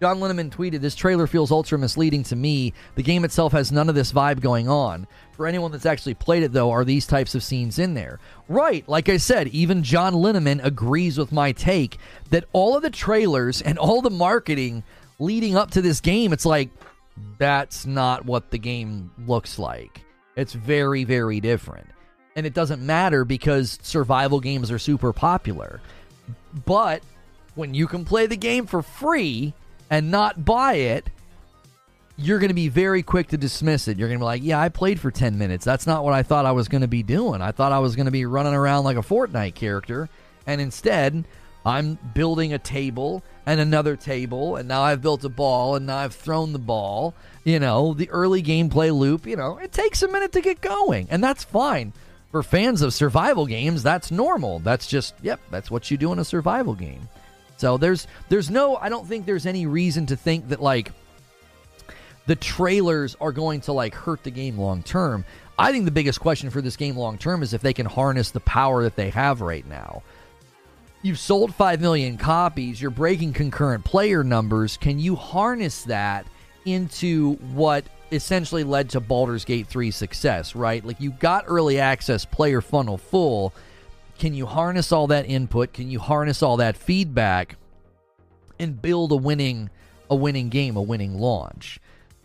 John 0.00 0.20
Linneman 0.20 0.50
tweeted, 0.50 0.80
This 0.80 0.94
trailer 0.94 1.26
feels 1.26 1.50
ultra 1.50 1.76
misleading 1.76 2.22
to 2.24 2.36
me. 2.36 2.72
The 2.94 3.02
game 3.02 3.24
itself 3.24 3.52
has 3.52 3.72
none 3.72 3.88
of 3.88 3.96
this 3.96 4.12
vibe 4.12 4.40
going 4.40 4.68
on. 4.68 5.08
For 5.32 5.46
anyone 5.46 5.72
that's 5.72 5.86
actually 5.86 6.14
played 6.14 6.44
it, 6.44 6.52
though, 6.52 6.70
are 6.70 6.84
these 6.84 7.06
types 7.06 7.34
of 7.34 7.42
scenes 7.42 7.80
in 7.80 7.94
there? 7.94 8.20
Right, 8.48 8.88
like 8.88 9.08
I 9.08 9.16
said, 9.16 9.48
even 9.48 9.82
John 9.82 10.14
Linneman 10.14 10.64
agrees 10.64 11.18
with 11.18 11.32
my 11.32 11.50
take 11.50 11.98
that 12.30 12.44
all 12.52 12.76
of 12.76 12.82
the 12.82 12.90
trailers 12.90 13.60
and 13.60 13.76
all 13.76 14.00
the 14.00 14.10
marketing 14.10 14.84
leading 15.18 15.56
up 15.56 15.72
to 15.72 15.82
this 15.82 16.00
game, 16.00 16.32
it's 16.32 16.46
like, 16.46 16.70
that's 17.38 17.84
not 17.84 18.24
what 18.24 18.50
the 18.50 18.58
game 18.58 19.10
looks 19.26 19.58
like. 19.58 20.02
It's 20.38 20.52
very, 20.52 21.02
very 21.02 21.40
different. 21.40 21.88
And 22.36 22.46
it 22.46 22.54
doesn't 22.54 22.80
matter 22.80 23.24
because 23.24 23.78
survival 23.82 24.38
games 24.38 24.70
are 24.70 24.78
super 24.78 25.12
popular. 25.12 25.80
But 26.64 27.02
when 27.56 27.74
you 27.74 27.88
can 27.88 28.04
play 28.04 28.26
the 28.26 28.36
game 28.36 28.66
for 28.66 28.80
free 28.80 29.52
and 29.90 30.12
not 30.12 30.44
buy 30.44 30.74
it, 30.74 31.10
you're 32.16 32.38
going 32.38 32.50
to 32.50 32.54
be 32.54 32.68
very 32.68 33.02
quick 33.02 33.28
to 33.28 33.36
dismiss 33.36 33.88
it. 33.88 33.98
You're 33.98 34.06
going 34.06 34.20
to 34.20 34.22
be 34.22 34.26
like, 34.26 34.42
yeah, 34.44 34.60
I 34.60 34.68
played 34.68 35.00
for 35.00 35.10
10 35.10 35.36
minutes. 35.38 35.64
That's 35.64 35.88
not 35.88 36.04
what 36.04 36.14
I 36.14 36.22
thought 36.22 36.46
I 36.46 36.52
was 36.52 36.68
going 36.68 36.82
to 36.82 36.88
be 36.88 37.02
doing. 37.02 37.42
I 37.42 37.50
thought 37.50 37.72
I 37.72 37.80
was 37.80 37.96
going 37.96 38.06
to 38.06 38.12
be 38.12 38.24
running 38.24 38.54
around 38.54 38.84
like 38.84 38.96
a 38.96 39.00
Fortnite 39.00 39.56
character. 39.56 40.08
And 40.46 40.60
instead, 40.60 41.24
I'm 41.66 41.98
building 42.14 42.52
a 42.52 42.58
table 42.58 43.24
and 43.44 43.60
another 43.60 43.96
table, 43.96 44.56
and 44.56 44.68
now 44.68 44.82
I've 44.82 45.02
built 45.02 45.24
a 45.24 45.28
ball, 45.28 45.74
and 45.74 45.86
now 45.86 45.98
I've 45.98 46.14
thrown 46.14 46.52
the 46.52 46.58
ball. 46.58 47.14
You 47.48 47.58
know, 47.58 47.94
the 47.94 48.10
early 48.10 48.42
gameplay 48.42 48.94
loop, 48.94 49.26
you 49.26 49.34
know, 49.34 49.56
it 49.56 49.72
takes 49.72 50.02
a 50.02 50.08
minute 50.08 50.32
to 50.32 50.42
get 50.42 50.60
going, 50.60 51.06
and 51.08 51.24
that's 51.24 51.44
fine. 51.44 51.94
For 52.30 52.42
fans 52.42 52.82
of 52.82 52.92
survival 52.92 53.46
games, 53.46 53.82
that's 53.82 54.10
normal. 54.10 54.58
That's 54.58 54.86
just, 54.86 55.14
yep, 55.22 55.40
that's 55.50 55.70
what 55.70 55.90
you 55.90 55.96
do 55.96 56.12
in 56.12 56.18
a 56.18 56.26
survival 56.26 56.74
game. 56.74 57.08
So 57.56 57.78
there's 57.78 58.06
there's 58.28 58.50
no 58.50 58.76
I 58.76 58.90
don't 58.90 59.06
think 59.08 59.24
there's 59.24 59.46
any 59.46 59.64
reason 59.64 60.04
to 60.06 60.16
think 60.16 60.50
that 60.50 60.60
like 60.60 60.92
the 62.26 62.36
trailers 62.36 63.16
are 63.18 63.32
going 63.32 63.62
to 63.62 63.72
like 63.72 63.94
hurt 63.94 64.24
the 64.24 64.30
game 64.30 64.58
long 64.58 64.82
term. 64.82 65.24
I 65.58 65.72
think 65.72 65.86
the 65.86 65.90
biggest 65.90 66.20
question 66.20 66.50
for 66.50 66.60
this 66.60 66.76
game 66.76 66.98
long 66.98 67.16
term 67.16 67.42
is 67.42 67.54
if 67.54 67.62
they 67.62 67.72
can 67.72 67.86
harness 67.86 68.30
the 68.30 68.40
power 68.40 68.82
that 68.82 68.94
they 68.94 69.08
have 69.08 69.40
right 69.40 69.66
now. 69.66 70.02
You've 71.00 71.18
sold 71.18 71.54
5 71.54 71.80
million 71.80 72.18
copies, 72.18 72.82
you're 72.82 72.90
breaking 72.90 73.32
concurrent 73.32 73.86
player 73.86 74.22
numbers. 74.22 74.76
Can 74.76 74.98
you 74.98 75.16
harness 75.16 75.84
that 75.84 76.26
into 76.72 77.34
what 77.52 77.84
essentially 78.10 78.64
led 78.64 78.90
to 78.90 79.00
Baldur's 79.00 79.44
Gate 79.44 79.66
3 79.66 79.90
success, 79.90 80.54
right? 80.54 80.84
Like 80.84 81.00
you 81.00 81.10
got 81.10 81.44
early 81.46 81.78
access 81.78 82.24
player 82.24 82.60
funnel 82.60 82.98
full. 82.98 83.52
Can 84.18 84.34
you 84.34 84.46
harness 84.46 84.92
all 84.92 85.08
that 85.08 85.26
input? 85.28 85.72
Can 85.72 85.90
you 85.90 85.98
harness 86.00 86.42
all 86.42 86.56
that 86.58 86.76
feedback 86.76 87.56
and 88.58 88.80
build 88.80 89.12
a 89.12 89.16
winning 89.16 89.70
a 90.10 90.16
winning 90.16 90.48
game, 90.48 90.76
a 90.76 90.82
winning 90.82 91.18
launch? 91.18 91.80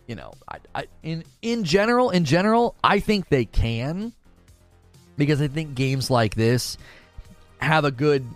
You 0.06 0.16
know, 0.16 0.32
I, 0.48 0.58
I, 0.74 0.86
in 1.02 1.24
in 1.40 1.64
general, 1.64 2.10
in 2.10 2.24
general, 2.24 2.74
I 2.82 3.00
think 3.00 3.28
they 3.28 3.44
can 3.44 4.12
because 5.16 5.40
I 5.40 5.48
think 5.48 5.74
games 5.74 6.10
like 6.10 6.34
this 6.34 6.76
have 7.58 7.84
a 7.84 7.90
good 7.90 8.26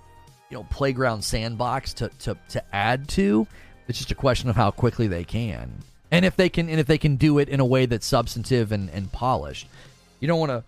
you 0.51 0.57
know 0.57 0.65
playground 0.71 1.23
sandbox 1.23 1.95
to 1.95 2.09
to 2.21 2.37
to 2.51 2.75
add 2.75 3.09
to. 3.11 3.47
It's 3.87 3.99
just 3.99 4.11
a 4.11 4.15
question 4.15 4.51
of 4.51 4.57
how 4.57 4.71
quickly 4.71 5.07
they 5.09 5.25
can, 5.25 5.73
and 6.11 6.25
if 6.25 6.37
they 6.37 6.49
can, 6.49 6.69
and 6.69 6.81
if 6.81 6.87
they 6.87 6.99
can 6.99 7.17
do 7.17 7.39
it 7.39 7.49
in 7.49 7.61
a 7.61 7.65
way 7.65 7.87
that's 7.87 8.07
substantive 8.07 8.73
and 8.73 8.91
and 8.91 9.13
polished. 9.13 9.69
You 10.21 10.29
don't 10.29 10.41
want 10.41 10.51
to. 10.51 10.65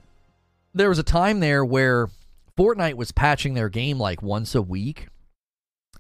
There 0.75 0.89
was 0.89 0.99
a 0.99 1.05
time 1.05 1.41
there 1.41 1.65
where 1.65 2.09
Fortnite 2.57 2.95
was 2.95 3.11
patching 3.11 3.55
their 3.55 3.69
game 3.69 3.99
like 3.99 4.23
once 4.23 4.55
a 4.55 4.63
week, 4.63 5.09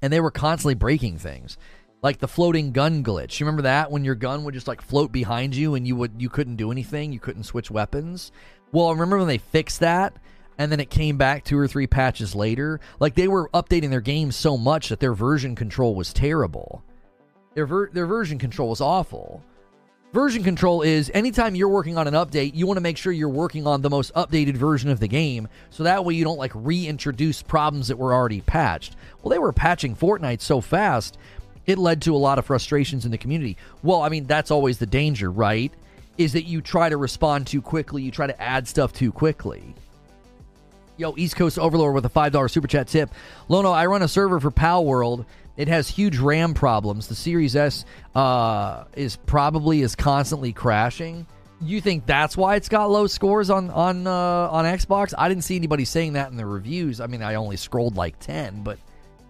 and 0.01 0.13
they 0.13 0.21
were 0.21 0.31
constantly 0.31 0.75
breaking 0.75 1.19
things 1.19 1.57
like 2.03 2.19
the 2.19 2.29
floating 2.29 2.73
gun 2.73 3.05
glitch. 3.05 3.39
You 3.39 3.47
remember 3.47 3.63
that 3.63 3.91
when 3.91 4.05
your 4.05 4.15
gun 4.15 4.45
would 4.45 4.55
just 4.55 4.69
like 4.69 4.81
float 4.81 5.13
behind 5.13 5.55
you 5.55 5.75
and 5.75 5.87
you 5.87 5.97
would 5.97 6.13
you 6.19 6.29
couldn't 6.29 6.57
do 6.57 6.73
anything, 6.73 7.13
you 7.13 7.21
couldn't 7.21 7.45
switch 7.45 7.71
weapons. 7.71 8.33
Well, 8.73 8.89
I 8.89 8.93
remember 8.93 9.19
when 9.19 9.29
they 9.29 9.39
fixed 9.39 9.81
that 9.81 10.17
and 10.59 10.71
then 10.71 10.81
it 10.81 10.91
came 10.91 11.17
back 11.17 11.45
two 11.45 11.59
or 11.59 11.69
three 11.69 11.87
patches 11.87 12.35
later. 12.35 12.81
Like 12.99 13.15
they 13.15 13.29
were 13.29 13.51
updating 13.51 13.91
their 13.91 14.01
game 14.01 14.33
so 14.33 14.57
much 14.57 14.89
that 14.89 15.01
their 15.01 15.15
version 15.15 15.55
control 15.55 15.95
was 15.95 16.13
terrible. 16.13 16.83
Their 17.55 17.67
ver- 17.67 17.91
their 17.91 18.07
version 18.07 18.39
control 18.39 18.73
is 18.73 18.81
awful. 18.81 19.43
Version 20.13 20.43
control 20.43 20.83
is 20.83 21.11
anytime 21.15 21.55
you're 21.55 21.69
working 21.69 21.97
on 21.97 22.09
an 22.09 22.15
update, 22.15 22.55
you 22.55 22.67
want 22.67 22.77
to 22.79 22.83
make 22.83 22.97
sure 22.97 23.13
you're 23.13 23.29
working 23.29 23.65
on 23.67 23.81
the 23.81 23.91
most 23.91 24.13
updated 24.15 24.57
version 24.57 24.91
of 24.91 24.99
the 24.99 25.07
game 25.07 25.47
so 25.71 25.85
that 25.85 26.05
way 26.05 26.15
you 26.15 26.25
don't 26.25 26.39
like 26.39 26.51
reintroduce 26.55 27.43
problems 27.43 27.87
that 27.89 27.97
were 27.97 28.13
already 28.13 28.41
patched. 28.41 28.97
Well, 29.23 29.31
they 29.31 29.39
were 29.39 29.53
patching 29.53 29.95
Fortnite 29.95 30.41
so 30.41 30.61
fast, 30.61 31.17
it 31.67 31.79
led 31.79 32.03
to 32.03 32.15
a 32.15 32.19
lot 32.19 32.41
of 32.41 32.47
frustrations 32.47 33.05
in 33.05 33.13
the 33.13 33.19
community. 33.19 33.57
Well, 33.85 34.03
I 34.03 34.09
mean, 34.09 34.27
that's 34.27 34.51
always 34.51 34.79
the 34.79 34.87
danger, 34.87 35.31
right? 35.31 35.73
Is 36.19 36.33
that 36.33 36.43
you 36.43 36.61
try 36.61 36.89
to 36.89 36.97
respond 36.97 37.47
too 37.47 37.63
quickly, 37.63 38.03
you 38.03 38.11
try 38.11 38.27
to 38.27 38.43
add 38.43 38.67
stuff 38.67 38.93
too 38.93 39.13
quickly. 39.13 39.75
Yo, 40.97 41.15
East 41.17 41.37
Coast 41.37 41.59
Overlord 41.59 41.95
with 41.95 42.05
a 42.05 42.11
$5 42.11 42.51
super 42.51 42.67
chat 42.67 42.89
tip. 42.89 43.11
Lono, 43.49 43.71
I 43.71 43.87
run 43.87 44.03
a 44.03 44.09
server 44.09 44.41
for 44.41 44.51
Palworld 44.51 45.25
it 45.57 45.69
has 45.69 45.89
huge 45.89 46.19
RAM 46.19 46.55
problems. 46.55 47.09
The 47.09 47.15
Series 47.15 47.57
S 47.57 47.85
uh, 48.15 48.85
is 48.95 49.17
probably 49.17 49.83
is 49.83 49.95
constantly 49.95 50.53
crashing. 50.53 51.27
You 51.63 51.81
think 51.81 52.07
that's 52.07 52.37
why 52.37 52.57
it's 52.57 52.69
got 52.69 52.91
low 52.91 53.07
scores 53.07 53.51
on 53.51 53.71
on 53.71 54.07
uh, 54.07 54.11
on 54.11 54.65
Xbox? 54.65 55.13
I 55.19 55.29
didn't 55.29 55.45
see 55.45 55.57
anybody 55.57 55.85
saying 55.85 56.15
that 56.15 56.31
in 56.31 56.37
the 56.37 56.47
reviews. 56.47 57.01
I 57.01 57.07
mean, 57.07 57.23
I 57.23 57.35
only 57.35 57.57
scrolled 57.57 57.97
like 57.97 58.19
ten, 58.19 58.63
but 58.63 58.79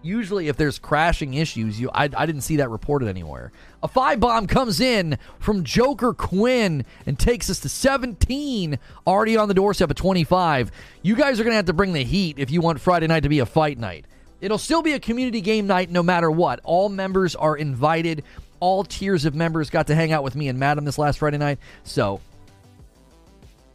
usually 0.01 0.47
if 0.47 0.57
there's 0.57 0.79
crashing 0.79 1.33
issues, 1.33 1.79
you 1.79 1.89
I, 1.93 2.09
I 2.15 2.25
didn't 2.25 2.41
see 2.41 2.57
that 2.57 2.69
reported 2.69 3.07
anywhere. 3.07 3.51
A 3.83 3.87
five 3.87 4.19
bomb 4.19 4.47
comes 4.47 4.79
in 4.79 5.17
from 5.39 5.63
Joker 5.63 6.13
Quinn 6.13 6.85
and 7.05 7.17
takes 7.17 7.49
us 7.49 7.59
to 7.61 7.69
17, 7.69 8.79
already 9.05 9.37
on 9.37 9.47
the 9.47 9.53
doorstep 9.53 9.89
at 9.89 9.97
25. 9.97 10.71
You 11.01 11.15
guys 11.15 11.39
are 11.39 11.43
gonna 11.43 11.55
have 11.55 11.65
to 11.65 11.73
bring 11.73 11.93
the 11.93 12.03
heat 12.03 12.39
if 12.39 12.51
you 12.51 12.61
want 12.61 12.79
Friday 12.79 13.07
night 13.07 13.23
to 13.23 13.29
be 13.29 13.39
a 13.39 13.45
fight 13.45 13.77
night. 13.77 14.05
It'll 14.41 14.57
still 14.57 14.81
be 14.81 14.93
a 14.93 14.99
community 14.99 15.39
game 15.39 15.67
night 15.67 15.89
no 15.89 16.01
matter 16.01 16.29
what. 16.29 16.59
All 16.63 16.89
members 16.89 17.35
are 17.35 17.55
invited. 17.55 18.23
All 18.59 18.83
tiers 18.83 19.25
of 19.25 19.35
members 19.35 19.69
got 19.69 19.87
to 19.87 19.95
hang 19.95 20.11
out 20.11 20.23
with 20.23 20.35
me 20.35 20.47
and 20.47 20.59
Madam 20.59 20.83
this 20.83 20.97
last 20.97 21.19
Friday 21.19 21.37
night. 21.37 21.59
So 21.83 22.19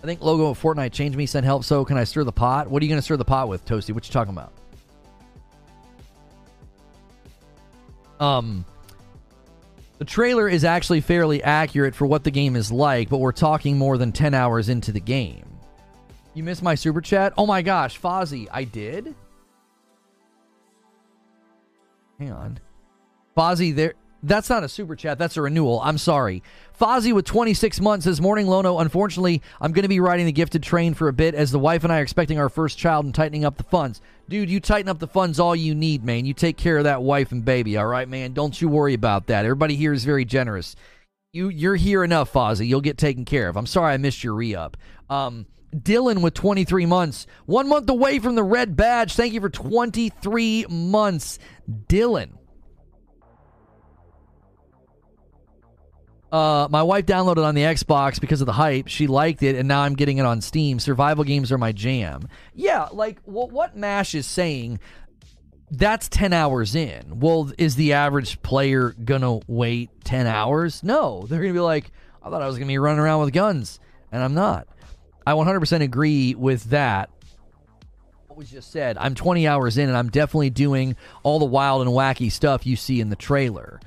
I 0.03 0.07
think 0.07 0.21
Lego 0.23 0.49
of 0.49 0.61
Fortnite 0.61 0.93
changed 0.93 1.17
me, 1.17 1.27
sent 1.27 1.47
help. 1.47 1.65
So 1.65 1.85
can 1.85 1.97
I 1.97 2.05
stir 2.05 2.25
the 2.25 2.33
pot? 2.33 2.69
What 2.69 2.83
are 2.83 2.85
you 2.85 2.89
going 2.89 2.99
to 2.99 3.03
stir 3.03 3.17
the 3.17 3.25
pot 3.25 3.49
with, 3.49 3.65
Toasty? 3.65 3.95
What 3.95 4.07
you 4.07 4.13
talking 4.13 4.33
about? 4.33 4.53
Um, 8.19 8.65
the 9.99 10.05
trailer 10.05 10.49
is 10.49 10.65
actually 10.65 11.01
fairly 11.01 11.43
accurate 11.43 11.95
for 11.95 12.07
what 12.07 12.25
the 12.25 12.31
game 12.31 12.57
is 12.57 12.73
like, 12.73 13.09
but 13.09 13.19
we're 13.19 13.33
talking 13.33 13.79
more 13.79 13.99
than 13.99 14.13
10 14.13 14.35
hours 14.35 14.69
into 14.69 14.91
the 14.91 15.01
game. 15.01 15.45
You 16.35 16.43
missed 16.43 16.63
my 16.63 16.75
super 16.75 17.01
chat? 17.01 17.33
Oh 17.39 17.47
my 17.47 17.63
gosh, 17.63 18.01
Fozzie, 18.01 18.49
I 18.53 18.65
did? 18.65 19.15
Hang 22.19 22.33
on. 22.33 22.59
Fozzie, 23.37 23.75
there. 23.75 23.95
That's 24.23 24.51
not 24.51 24.65
a 24.65 24.69
super 24.69 24.97
chat. 24.97 25.19
That's 25.19 25.37
a 25.37 25.43
renewal. 25.43 25.81
I'm 25.85 25.99
sorry. 25.99 26.43
Fozzie 26.79 27.13
with 27.13 27.27
26 27.27 27.81
months 27.81 28.05
says, 28.05 28.21
Morning 28.21 28.47
Lono. 28.47 28.79
Unfortunately, 28.79 29.41
I'm 29.61 29.73
going 29.73 29.83
to 29.83 29.89
be 29.89 30.01
riding 30.01 30.27
the 30.27 30.33
gifted 30.33 30.63
train 30.63 30.95
for 30.95 31.09
a 31.09 31.13
bit 31.13 31.35
as 31.35 31.53
the 31.53 31.59
wife 31.59 31.85
and 31.85 31.93
I 31.93 32.01
are 32.01 32.03
expecting 32.03 32.39
our 32.39 32.49
first 32.49 32.77
child 32.77 33.05
and 33.05 33.15
tightening 33.15 33.45
up 33.45 33.57
the 33.57 33.63
funds. 33.63 34.01
Dude, 34.29 34.51
you 34.51 34.59
tighten 34.59 34.89
up 34.89 34.99
the 34.99 35.07
funds 35.07 35.39
all 35.39 35.55
you 35.55 35.75
need, 35.75 36.03
man. 36.03 36.25
You 36.25 36.35
take 36.35 36.57
care 36.57 36.79
of 36.79 36.85
that 36.85 37.03
wife 37.03 37.31
and 37.31 37.45
baby, 37.45 37.77
all 37.77 37.87
right, 37.87 38.09
man? 38.09 38.33
Don't 38.33 38.61
you 38.61 38.69
worry 38.69 38.95
about 38.95 39.27
that. 39.29 39.45
Everybody 39.45 39.77
here 39.77 39.93
is 39.93 40.05
very 40.05 40.25
generous. 40.25 40.75
You, 41.33 41.49
you're 41.49 41.77
here 41.77 42.03
enough, 42.03 42.33
Fozzie. 42.33 42.67
You'll 42.67 42.81
get 42.81 42.99
taken 42.99 43.25
care 43.25 43.49
of. 43.49 43.57
I'm 43.57 43.67
sorry 43.67 43.93
I 43.93 43.97
missed 43.99 44.25
your 44.25 44.35
re 44.35 44.55
up. 44.55 44.77
Um, 45.09 45.47
Dylan 45.75 46.23
with 46.23 46.35
23 46.35 46.87
months. 46.87 47.27
One 47.47 47.69
month 47.69 47.89
away 47.89 48.19
from 48.19 48.35
the 48.35 48.43
red 48.43 48.77
badge. 48.77 49.15
Thank 49.15 49.35
you 49.35 49.41
for 49.41 49.51
23 49.51 50.67
months. 50.69 51.39
Dylan. 51.69 52.31
Uh, 56.33 56.69
my 56.71 56.83
wife 56.83 57.07
downloaded 57.07 57.45
on 57.45 57.55
the 57.55 57.63
Xbox 57.63 58.21
because 58.21 58.41
of 58.41 58.47
the 58.47 58.53
hype. 58.53 58.89
She 58.89 59.07
liked 59.07 59.43
it, 59.43 59.55
and 59.57 59.69
now 59.69 59.83
I'm 59.83 59.95
getting 59.95 60.19
it 60.19 60.27
on 60.27 60.41
Steam. 60.41 60.79
Survival 60.79 61.25
games 61.25 61.53
are 61.53 61.59
my 61.59 61.73
jam. 61.73 62.29
Yeah, 62.53 62.89
like 62.93 63.21
what, 63.25 63.53
what 63.53 63.77
Mash 63.77 64.15
is 64.15 64.27
saying, 64.27 64.81
that's 65.71 66.09
10 66.09 66.33
hours 66.33 66.75
in. 66.75 67.21
Well, 67.21 67.53
is 67.59 67.77
the 67.77 67.93
average 67.93 68.43
player 68.43 68.91
going 68.93 69.23
to 69.23 69.41
wait 69.47 69.91
10 70.05 70.27
hours? 70.27 70.83
No. 70.83 71.25
They're 71.29 71.41
going 71.41 71.53
to 71.53 71.59
be 71.59 71.61
like, 71.61 71.91
I 72.23 72.29
thought 72.29 72.43
I 72.43 72.47
was 72.47 72.57
going 72.57 72.67
to 72.67 72.73
be 72.73 72.79
running 72.79 73.01
around 73.01 73.21
with 73.21 73.33
guns, 73.33 73.79
and 74.11 74.23
I'm 74.23 74.35
not. 74.35 74.67
I 75.27 75.33
100% 75.33 75.83
agree 75.83 76.35
with 76.35 76.65
that. 76.65 77.11
What 78.29 78.39
was 78.39 78.51
just 78.51 78.71
said. 78.71 78.97
I'm 78.99 79.15
20 79.15 79.49
hours 79.49 79.77
in, 79.77 79.89
and 79.89 79.99
I'm 79.99 80.09
definitely 80.09 80.51
doing 80.51 80.97
all 81.25 81.39
the 81.39 81.45
wild 81.45 81.83
and 81.83 81.91
wacky 81.91 82.31
stuff 82.31 82.65
you 82.67 82.77
see 82.77 83.01
in 83.01 83.11
the 83.11 83.17
trailer. 83.17 83.81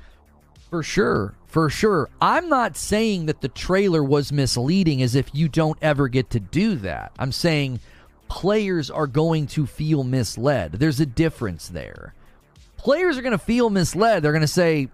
For 0.68 0.82
sure. 0.82 1.34
For 1.46 1.70
sure. 1.70 2.10
I'm 2.20 2.48
not 2.48 2.76
saying 2.76 3.26
that 3.26 3.40
the 3.40 3.48
trailer 3.48 4.04
was 4.04 4.30
misleading 4.30 5.02
as 5.02 5.14
if 5.14 5.34
you 5.34 5.48
don't 5.48 5.78
ever 5.82 6.08
get 6.08 6.30
to 6.30 6.40
do 6.40 6.76
that. 6.76 7.12
I'm 7.18 7.32
saying 7.32 7.80
players 8.28 8.90
are 8.90 9.08
going 9.08 9.46
to 9.48 9.66
feel 9.66 10.04
misled. 10.04 10.74
There's 10.74 11.00
a 11.00 11.06
difference 11.06 11.68
there. 11.68 12.14
Players 12.76 13.18
are 13.18 13.22
going 13.22 13.32
to 13.32 13.38
feel 13.38 13.68
misled. 13.68 14.22
They're 14.22 14.32
going 14.32 14.42
to 14.42 14.46
say, 14.46 14.88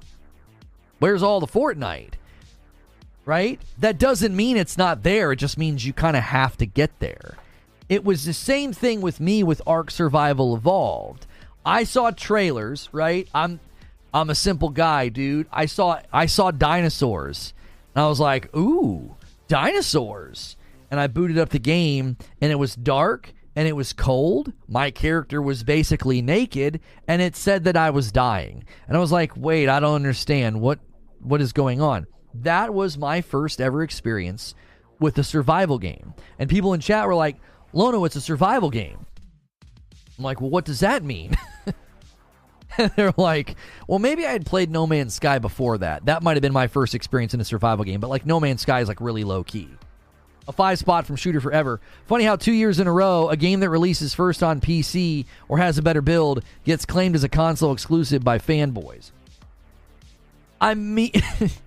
Where's 0.98 1.22
all 1.22 1.40
the 1.40 1.46
Fortnite? 1.46 2.14
Right? 3.26 3.60
That 3.76 3.98
doesn't 3.98 4.34
mean 4.34 4.56
it's 4.56 4.78
not 4.78 5.02
there. 5.02 5.32
It 5.32 5.36
just 5.36 5.58
means 5.58 5.84
you 5.84 5.92
kind 5.92 6.16
of 6.16 6.22
have 6.22 6.56
to 6.58 6.64
get 6.64 6.98
there. 7.00 7.36
It 7.88 8.04
was 8.04 8.24
the 8.24 8.32
same 8.32 8.72
thing 8.72 9.02
with 9.02 9.20
me 9.20 9.42
with 9.42 9.60
Ark 9.66 9.90
Survival 9.90 10.56
Evolved. 10.56 11.26
I 11.64 11.84
saw 11.84 12.10
trailers, 12.12 12.88
right? 12.92 13.28
I'm 13.34 13.60
I'm 14.14 14.30
a 14.30 14.34
simple 14.34 14.70
guy, 14.70 15.08
dude. 15.08 15.48
I 15.52 15.66
saw 15.66 16.00
I 16.12 16.26
saw 16.26 16.50
dinosaurs. 16.50 17.52
And 17.94 18.04
I 18.04 18.08
was 18.08 18.20
like, 18.20 18.54
"Ooh, 18.56 19.16
dinosaurs." 19.48 20.56
And 20.90 21.00
I 21.00 21.08
booted 21.08 21.38
up 21.38 21.48
the 21.48 21.58
game 21.58 22.16
and 22.40 22.52
it 22.52 22.56
was 22.56 22.76
dark 22.76 23.32
and 23.56 23.66
it 23.66 23.74
was 23.74 23.92
cold. 23.92 24.52
My 24.68 24.92
character 24.92 25.42
was 25.42 25.64
basically 25.64 26.22
naked 26.22 26.80
and 27.08 27.20
it 27.20 27.34
said 27.34 27.64
that 27.64 27.76
I 27.76 27.90
was 27.90 28.12
dying. 28.12 28.64
And 28.86 28.96
I 28.96 29.00
was 29.00 29.10
like, 29.10 29.36
"Wait, 29.36 29.68
I 29.68 29.80
don't 29.80 29.96
understand. 29.96 30.60
What 30.60 30.78
what 31.20 31.40
is 31.40 31.52
going 31.52 31.80
on?" 31.80 32.06
That 32.42 32.74
was 32.74 32.98
my 32.98 33.20
first 33.20 33.60
ever 33.60 33.82
experience 33.82 34.54
with 34.98 35.18
a 35.18 35.24
survival 35.24 35.78
game. 35.78 36.14
And 36.38 36.48
people 36.50 36.74
in 36.74 36.80
chat 36.80 37.06
were 37.06 37.14
like, 37.14 37.36
Lono, 37.72 38.04
it's 38.04 38.16
a 38.16 38.20
survival 38.20 38.70
game. 38.70 39.06
I'm 40.18 40.24
like, 40.24 40.40
well, 40.40 40.50
what 40.50 40.64
does 40.64 40.80
that 40.80 41.04
mean? 41.04 41.36
and 42.78 42.90
they're 42.96 43.12
like, 43.16 43.56
well, 43.86 43.98
maybe 43.98 44.26
I 44.26 44.32
had 44.32 44.46
played 44.46 44.70
No 44.70 44.86
Man's 44.86 45.14
Sky 45.14 45.38
before 45.38 45.78
that. 45.78 46.06
That 46.06 46.22
might 46.22 46.36
have 46.36 46.42
been 46.42 46.52
my 46.52 46.68
first 46.68 46.94
experience 46.94 47.34
in 47.34 47.40
a 47.40 47.44
survival 47.44 47.84
game, 47.84 48.00
but 48.00 48.08
like 48.08 48.24
No 48.24 48.40
Man's 48.40 48.62
Sky 48.62 48.80
is 48.80 48.88
like 48.88 49.00
really 49.00 49.24
low 49.24 49.44
key. 49.44 49.68
A 50.48 50.52
five 50.52 50.78
spot 50.78 51.06
from 51.06 51.16
Shooter 51.16 51.40
Forever. 51.40 51.80
Funny 52.06 52.24
how 52.24 52.36
two 52.36 52.52
years 52.52 52.78
in 52.78 52.86
a 52.86 52.92
row, 52.92 53.28
a 53.28 53.36
game 53.36 53.60
that 53.60 53.68
releases 53.68 54.14
first 54.14 54.42
on 54.42 54.60
PC 54.60 55.26
or 55.48 55.58
has 55.58 55.76
a 55.76 55.82
better 55.82 56.00
build 56.00 56.44
gets 56.64 56.86
claimed 56.86 57.16
as 57.16 57.24
a 57.24 57.28
console 57.28 57.72
exclusive 57.72 58.22
by 58.22 58.38
fanboys. 58.38 59.10
I 60.60 60.74
mean. 60.74 61.12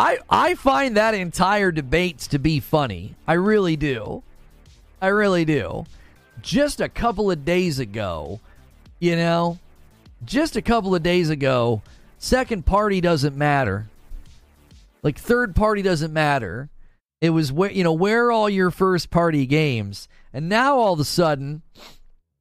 I 0.00 0.18
I 0.30 0.54
find 0.54 0.96
that 0.96 1.12
entire 1.12 1.70
debate 1.70 2.20
to 2.30 2.38
be 2.38 2.58
funny. 2.58 3.16
I 3.26 3.34
really 3.34 3.76
do. 3.76 4.22
I 4.98 5.08
really 5.08 5.44
do. 5.44 5.84
Just 6.40 6.80
a 6.80 6.88
couple 6.88 7.30
of 7.30 7.44
days 7.44 7.78
ago, 7.78 8.40
you 8.98 9.14
know, 9.14 9.58
just 10.24 10.56
a 10.56 10.62
couple 10.62 10.94
of 10.94 11.02
days 11.02 11.28
ago, 11.28 11.82
second 12.16 12.64
party 12.64 13.02
doesn't 13.02 13.36
matter. 13.36 13.90
Like 15.02 15.18
third 15.18 15.54
party 15.54 15.82
doesn't 15.82 16.14
matter. 16.14 16.70
It 17.20 17.30
was 17.30 17.52
where 17.52 17.70
you 17.70 17.84
know 17.84 17.92
where 17.92 18.32
all 18.32 18.48
your 18.48 18.70
first 18.70 19.10
party 19.10 19.44
games, 19.44 20.08
and 20.32 20.48
now 20.48 20.78
all 20.78 20.94
of 20.94 21.00
a 21.00 21.04
sudden, 21.04 21.60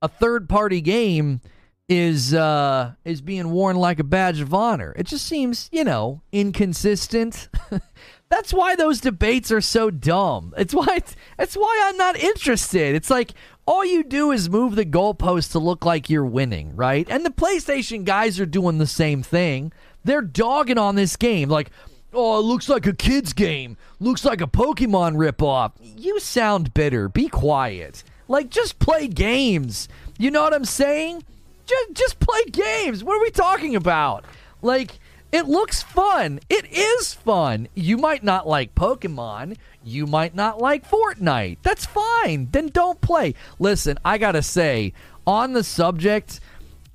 a 0.02 0.08
third 0.08 0.48
party 0.48 0.80
game 0.80 1.42
is 1.90 2.36
uh 2.36 2.94
is 3.04 3.20
being 3.20 3.50
worn 3.50 3.76
like 3.76 4.00
a 4.00 4.04
badge 4.04 4.40
of 4.40 4.54
honor. 4.54 4.94
It 4.96 5.08
just 5.08 5.26
seems, 5.26 5.68
you 5.72 5.84
know, 5.84 6.22
inconsistent. 6.32 7.50
That's 8.30 8.54
why 8.54 8.76
those 8.76 9.02
debates 9.02 9.52
are 9.52 9.60
so 9.60 9.90
dumb. 9.90 10.54
It's 10.56 10.74
why 10.74 10.86
it's, 10.98 11.16
it's 11.40 11.56
why 11.56 11.82
I'm 11.86 11.98
not 11.98 12.16
interested. 12.16 12.96
It's 12.96 13.10
like 13.10 13.34
all 13.66 13.84
you 13.84 14.04
do 14.04 14.32
is 14.32 14.50
move 14.50 14.76
the 14.76 14.86
goalpost 14.86 15.52
to 15.54 15.60
look 15.60 15.84
like 15.84 16.12
you're 16.12 16.26
winning, 16.26 16.76
right? 16.76 17.08
And 17.10 17.26
the 17.26 17.32
PlayStation 17.32 18.04
guys 18.06 18.40
are 18.40 18.46
doing 18.46 18.78
the 18.78 18.88
same 18.88 19.24
thing. 19.24 19.74
They're 20.04 20.22
dogging 20.22 20.78
on 20.78 20.94
this 20.96 21.16
game 21.16 21.50
like, 21.50 21.72
"Oh, 22.14 22.38
it 22.38 22.44
looks 22.44 22.70
like 22.70 22.86
a 22.86 22.94
kids 22.94 23.34
game. 23.34 23.78
Looks 24.00 24.24
like 24.24 24.42
a 24.42 24.48
Pokemon 24.48 25.16
ripoff." 25.16 25.72
You 25.82 26.20
sound 26.20 26.76
bitter. 26.76 27.10
Be 27.10 27.28
quiet. 27.30 28.04
Like 28.28 28.52
just 28.52 28.78
play 28.78 29.08
games. 29.08 29.88
You 30.20 30.30
know 30.30 30.44
what 30.44 30.54
I'm 30.54 30.66
saying? 30.66 31.24
Just 31.70 31.94
just 31.94 32.20
play 32.20 32.44
games. 32.52 33.04
What 33.04 33.16
are 33.18 33.22
we 33.22 33.32
talking 33.32 33.76
about? 33.76 34.26
Like 34.62 35.00
It 35.32 35.46
looks 35.48 35.84
fun. 35.84 36.40
It 36.50 36.66
is 36.72 37.14
fun. 37.14 37.68
You 37.76 37.98
might 37.98 38.24
not 38.24 38.48
like 38.48 38.74
Pokemon. 38.76 39.58
You 39.84 40.08
might 40.08 40.36
not 40.36 40.60
like 40.60 40.90
Fortnite. 40.90 41.58
That's 41.62 41.86
fine. 41.86 42.50
Then 42.52 42.68
don't 42.68 43.00
play. 43.00 43.36
Listen, 43.60 43.98
I 44.04 44.18
gotta 44.18 44.42
say, 44.42 44.94
on 45.28 45.54
the 45.54 45.64
subject, 45.64 46.40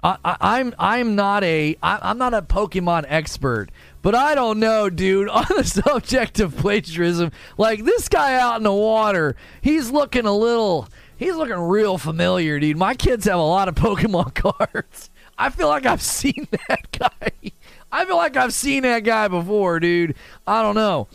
I, 0.03 0.19
I, 0.25 0.37
I'm 0.41 0.75
I'm 0.79 1.15
not 1.15 1.45
a 1.45 1.77
I, 1.83 1.99
I'm 2.03 2.19
not 2.19 2.35
a 2.35 2.43
Pokemon 2.43 3.05
expert, 3.09 3.71
but 4.03 4.15
I 4.15 4.35
don't 4.35 4.59
know, 4.59 4.91
dude. 4.91 5.29
On 5.41 5.47
the 5.57 5.65
subject 5.65 6.41
of 6.41 6.57
plagiarism, 6.57 7.31
like 7.57 7.85
this 7.85 8.09
guy 8.09 8.35
out 8.39 8.57
in 8.59 8.65
the 8.65 8.73
water, 8.73 9.37
he's 9.63 9.91
looking 9.91 10.27
a 10.27 10.37
little. 10.37 10.89
He's 11.19 11.37
looking 11.37 11.57
real 11.57 11.99
familiar, 11.99 12.59
dude. 12.59 12.77
My 12.77 12.95
kids 12.95 13.25
have 13.27 13.39
a 13.39 13.43
lot 13.43 13.69
of 13.69 13.75
Pokemon 13.75 14.35
cards. 14.59 15.11
I 15.39 15.51
feel 15.51 15.69
like 15.69 15.87
I've 15.87 16.03
seen 16.03 16.49
that 16.69 16.91
guy. 16.99 17.53
I 17.91 18.05
feel 18.05 18.17
like 18.17 18.37
I've 18.37 18.53
seen 18.53 18.83
that 18.83 19.01
guy 19.01 19.29
before, 19.29 19.81
dude. 19.81 20.17
I 20.47 20.63
don't 20.63 20.75
know. 20.75 21.09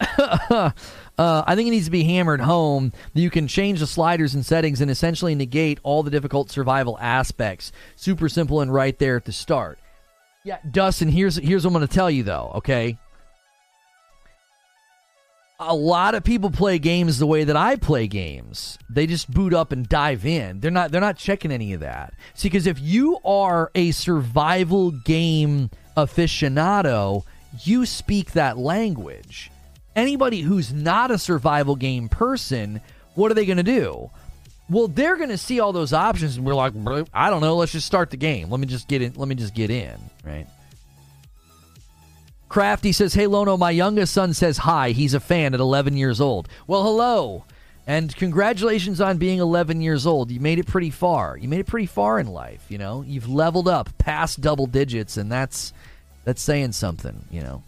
uh, 0.18 0.70
I 1.18 1.54
think 1.54 1.68
it 1.68 1.70
needs 1.70 1.84
to 1.84 1.90
be 1.92 2.04
hammered 2.04 2.40
home 2.40 2.92
that 3.14 3.20
you 3.20 3.30
can 3.30 3.46
change 3.46 3.78
the 3.80 3.86
sliders 3.86 4.34
and 4.34 4.44
settings 4.44 4.80
and 4.80 4.90
essentially 4.90 5.34
negate 5.34 5.78
all 5.84 6.02
the 6.02 6.10
difficult 6.10 6.50
survival 6.50 6.98
aspects. 7.00 7.70
Super 7.94 8.28
simple 8.28 8.60
and 8.60 8.72
right 8.72 8.98
there 8.98 9.16
at 9.16 9.24
the 9.24 9.32
start. 9.32 9.78
Yeah, 10.44 10.58
Dustin, 10.68 11.08
here's 11.08 11.36
here's 11.36 11.64
what 11.64 11.70
I'm 11.70 11.74
going 11.74 11.86
to 11.86 11.94
tell 11.94 12.10
you 12.10 12.24
though, 12.24 12.50
okay? 12.56 12.98
A 15.68 15.74
lot 15.74 16.14
of 16.14 16.24
people 16.24 16.50
play 16.50 16.78
games 16.78 17.18
the 17.18 17.26
way 17.26 17.44
that 17.44 17.56
I 17.56 17.76
play 17.76 18.06
games. 18.06 18.78
They 18.88 19.06
just 19.06 19.30
boot 19.30 19.54
up 19.54 19.72
and 19.72 19.88
dive 19.88 20.24
in. 20.26 20.60
They're 20.60 20.70
not 20.70 20.90
they're 20.92 21.00
not 21.00 21.16
checking 21.16 21.52
any 21.52 21.72
of 21.72 21.80
that. 21.80 22.14
See, 22.34 22.48
because 22.48 22.66
if 22.66 22.78
you 22.80 23.18
are 23.24 23.70
a 23.74 23.90
survival 23.92 24.90
game 24.90 25.70
aficionado, 25.96 27.24
you 27.64 27.86
speak 27.86 28.32
that 28.32 28.58
language. 28.58 29.50
Anybody 29.94 30.40
who's 30.40 30.72
not 30.72 31.10
a 31.10 31.18
survival 31.18 31.76
game 31.76 32.08
person, 32.08 32.80
what 33.14 33.30
are 33.30 33.34
they 33.34 33.44
going 33.44 33.58
to 33.58 33.62
do? 33.62 34.10
Well, 34.70 34.88
they're 34.88 35.16
going 35.16 35.28
to 35.28 35.36
see 35.38 35.60
all 35.60 35.72
those 35.72 35.92
options 35.92 36.36
and 36.36 36.46
we're 36.46 36.54
like, 36.54 36.72
I 37.12 37.28
don't 37.28 37.42
know, 37.42 37.56
let's 37.56 37.72
just 37.72 37.86
start 37.86 38.10
the 38.10 38.16
game. 38.16 38.50
Let 38.50 38.58
me 38.58 38.66
just 38.66 38.88
get 38.88 39.02
in, 39.02 39.12
let 39.14 39.28
me 39.28 39.34
just 39.34 39.54
get 39.54 39.70
in, 39.70 39.98
right? 40.24 40.46
Crafty 42.52 42.92
says, 42.92 43.14
Hey, 43.14 43.26
Lono, 43.26 43.56
my 43.56 43.70
youngest 43.70 44.12
son 44.12 44.34
says 44.34 44.58
hi. 44.58 44.90
He's 44.90 45.14
a 45.14 45.20
fan 45.20 45.54
at 45.54 45.60
11 45.60 45.96
years 45.96 46.20
old. 46.20 46.50
Well, 46.66 46.82
hello. 46.82 47.46
And 47.86 48.14
congratulations 48.14 49.00
on 49.00 49.16
being 49.16 49.38
11 49.38 49.80
years 49.80 50.06
old. 50.06 50.30
You 50.30 50.38
made 50.38 50.58
it 50.58 50.66
pretty 50.66 50.90
far. 50.90 51.38
You 51.38 51.48
made 51.48 51.60
it 51.60 51.66
pretty 51.66 51.86
far 51.86 52.18
in 52.18 52.26
life, 52.26 52.62
you 52.68 52.76
know? 52.76 53.00
You've 53.06 53.26
leveled 53.26 53.68
up 53.68 53.96
past 53.96 54.42
double 54.42 54.66
digits, 54.66 55.16
and 55.16 55.32
that's 55.32 55.72
that's 56.24 56.42
saying 56.42 56.72
something, 56.72 57.24
you 57.30 57.40
know? 57.40 57.62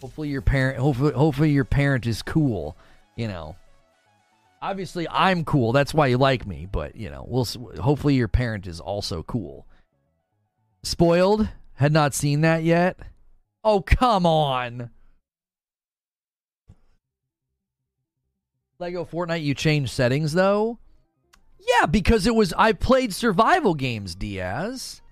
Hopefully 0.00 0.30
your 0.30 0.40
parent 0.40 0.78
hopefully, 0.78 1.12
hopefully 1.12 1.50
your 1.50 1.66
parent 1.66 2.06
is 2.06 2.22
cool, 2.22 2.78
you 3.14 3.28
know. 3.28 3.56
Obviously 4.62 5.06
I'm 5.10 5.44
cool. 5.44 5.72
That's 5.72 5.92
why 5.92 6.06
you 6.06 6.16
like 6.16 6.46
me, 6.46 6.66
but, 6.72 6.96
you 6.96 7.10
know, 7.10 7.26
we'll 7.28 7.46
hopefully 7.78 8.14
your 8.14 8.28
parent 8.28 8.66
is 8.66 8.80
also 8.80 9.22
cool. 9.22 9.66
Spoiled? 10.82 11.46
Had 11.74 11.92
not 11.92 12.14
seen 12.14 12.40
that 12.40 12.62
yet? 12.62 12.98
Oh, 13.64 13.80
come 13.80 14.24
on. 14.26 14.90
Lego 18.78 19.04
Fortnite, 19.04 19.42
you 19.42 19.54
changed 19.54 19.90
settings 19.90 20.32
though? 20.32 20.78
Yeah, 21.58 21.86
because 21.86 22.26
it 22.26 22.34
was 22.34 22.54
I 22.56 22.72
played 22.72 23.12
survival 23.12 23.74
games, 23.74 24.14
Diaz. 24.14 25.02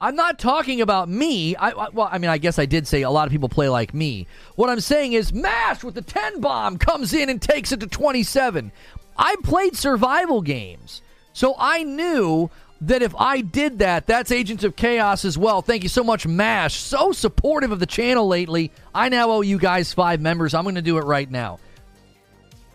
I'm 0.00 0.16
not 0.16 0.40
talking 0.40 0.80
about 0.80 1.08
me. 1.08 1.54
I, 1.54 1.70
I, 1.70 1.88
well, 1.90 2.08
I 2.10 2.18
mean, 2.18 2.28
I 2.28 2.38
guess 2.38 2.58
I 2.58 2.66
did 2.66 2.88
say 2.88 3.02
a 3.02 3.10
lot 3.10 3.28
of 3.28 3.30
people 3.30 3.48
play 3.48 3.68
like 3.68 3.94
me. 3.94 4.26
What 4.56 4.68
I'm 4.68 4.80
saying 4.80 5.12
is, 5.12 5.32
Mash 5.32 5.84
with 5.84 5.94
the 5.94 6.02
10 6.02 6.40
bomb 6.40 6.76
comes 6.76 7.14
in 7.14 7.30
and 7.30 7.40
takes 7.40 7.70
it 7.70 7.78
to 7.80 7.86
27. 7.86 8.72
I 9.16 9.36
played 9.44 9.76
survival 9.76 10.42
games, 10.42 11.02
so 11.32 11.54
I 11.56 11.84
knew 11.84 12.50
that 12.82 13.02
if 13.02 13.14
I 13.16 13.40
did 13.40 13.78
that, 13.78 14.06
that's 14.06 14.32
Agents 14.32 14.64
of 14.64 14.74
Chaos 14.74 15.24
as 15.24 15.38
well. 15.38 15.62
Thank 15.62 15.84
you 15.84 15.88
so 15.88 16.02
much, 16.02 16.26
MASH. 16.26 16.74
So 16.74 17.12
supportive 17.12 17.70
of 17.70 17.78
the 17.78 17.86
channel 17.86 18.26
lately. 18.26 18.72
I 18.94 19.08
now 19.08 19.30
owe 19.30 19.40
you 19.40 19.58
guys 19.58 19.92
five 19.92 20.20
members. 20.20 20.52
I'm 20.52 20.64
going 20.64 20.74
to 20.74 20.82
do 20.82 20.98
it 20.98 21.04
right 21.04 21.30
now. 21.30 21.60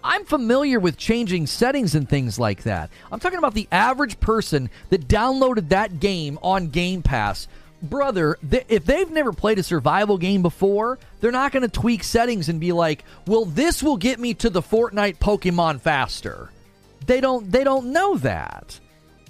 I'm 0.04 0.24
familiar 0.24 0.80
with 0.80 0.96
changing 0.96 1.48
settings 1.48 1.94
and 1.94 2.08
things 2.08 2.40
like 2.40 2.64
that. 2.64 2.90
I'm 3.12 3.20
talking 3.20 3.40
about 3.40 3.54
the 3.54 3.68
average 3.72 4.20
person 4.22 4.70
that 4.90 5.10
downloaded 5.10 5.70
that 5.70 6.00
game 6.00 6.40
on 6.42 6.68
Game 6.68 7.02
Pass. 7.02 7.50
Brother, 7.82 8.38
th- 8.50 8.66
if 8.70 8.86
they've 8.86 9.12
never 9.12 9.34
played 9.34 9.60
a 9.60 9.64
survival 9.64 10.18
game 10.18 10.42
before, 10.42 10.98
they're 11.20 11.32
not 11.32 11.52
going 11.52 11.64
to 11.64 11.68
tweak 11.68 12.04
settings 12.04 12.48
and 12.48 12.60
be 12.60 12.72
like, 12.72 13.04
"Well, 13.28 13.46
this 13.46 13.84
will 13.84 13.98
get 13.98 14.20
me 14.20 14.34
to 14.36 14.50
the 14.50 14.62
Fortnite 14.62 15.18
Pokemon 15.18 15.82
faster." 15.82 16.50
They 17.06 17.20
don't 17.20 17.52
they 17.52 17.64
don't 17.64 17.92
know 17.92 18.18
that. 18.18 18.80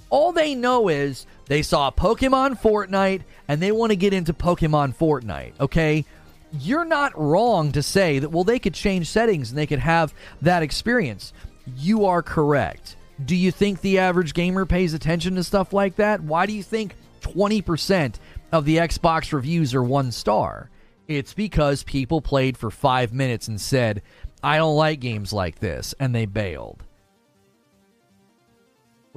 All 0.09 0.31
they 0.31 0.55
know 0.55 0.87
is 0.87 1.25
they 1.47 1.61
saw 1.61 1.91
Pokemon 1.91 2.61
Fortnite 2.61 3.23
and 3.47 3.61
they 3.61 3.71
want 3.71 3.91
to 3.91 3.95
get 3.95 4.13
into 4.13 4.33
Pokemon 4.33 4.95
Fortnite, 4.95 5.53
okay? 5.59 6.05
You're 6.51 6.85
not 6.85 7.17
wrong 7.17 7.71
to 7.73 7.83
say 7.83 8.19
that, 8.19 8.29
well, 8.29 8.45
they 8.45 8.59
could 8.59 8.73
change 8.73 9.09
settings 9.09 9.49
and 9.49 9.57
they 9.57 9.67
could 9.67 9.79
have 9.79 10.13
that 10.41 10.63
experience. 10.63 11.33
You 11.75 12.05
are 12.05 12.21
correct. 12.21 12.95
Do 13.23 13.35
you 13.35 13.51
think 13.51 13.81
the 13.81 13.99
average 13.99 14.33
gamer 14.33 14.65
pays 14.65 14.93
attention 14.93 15.35
to 15.35 15.43
stuff 15.43 15.73
like 15.73 15.95
that? 15.97 16.21
Why 16.21 16.45
do 16.45 16.53
you 16.53 16.63
think 16.63 16.95
20% 17.21 18.15
of 18.51 18.63
the 18.63 18.77
Xbox 18.77 19.33
reviews 19.33 19.73
are 19.73 19.83
one 19.83 20.11
star? 20.11 20.69
It's 21.07 21.33
because 21.33 21.83
people 21.83 22.21
played 22.21 22.57
for 22.57 22.69
five 22.69 23.13
minutes 23.13 23.47
and 23.47 23.59
said, 23.59 24.01
I 24.43 24.57
don't 24.57 24.75
like 24.75 24.99
games 24.99 25.33
like 25.33 25.59
this, 25.59 25.95
and 25.99 26.13
they 26.13 26.25
bailed. 26.25 26.83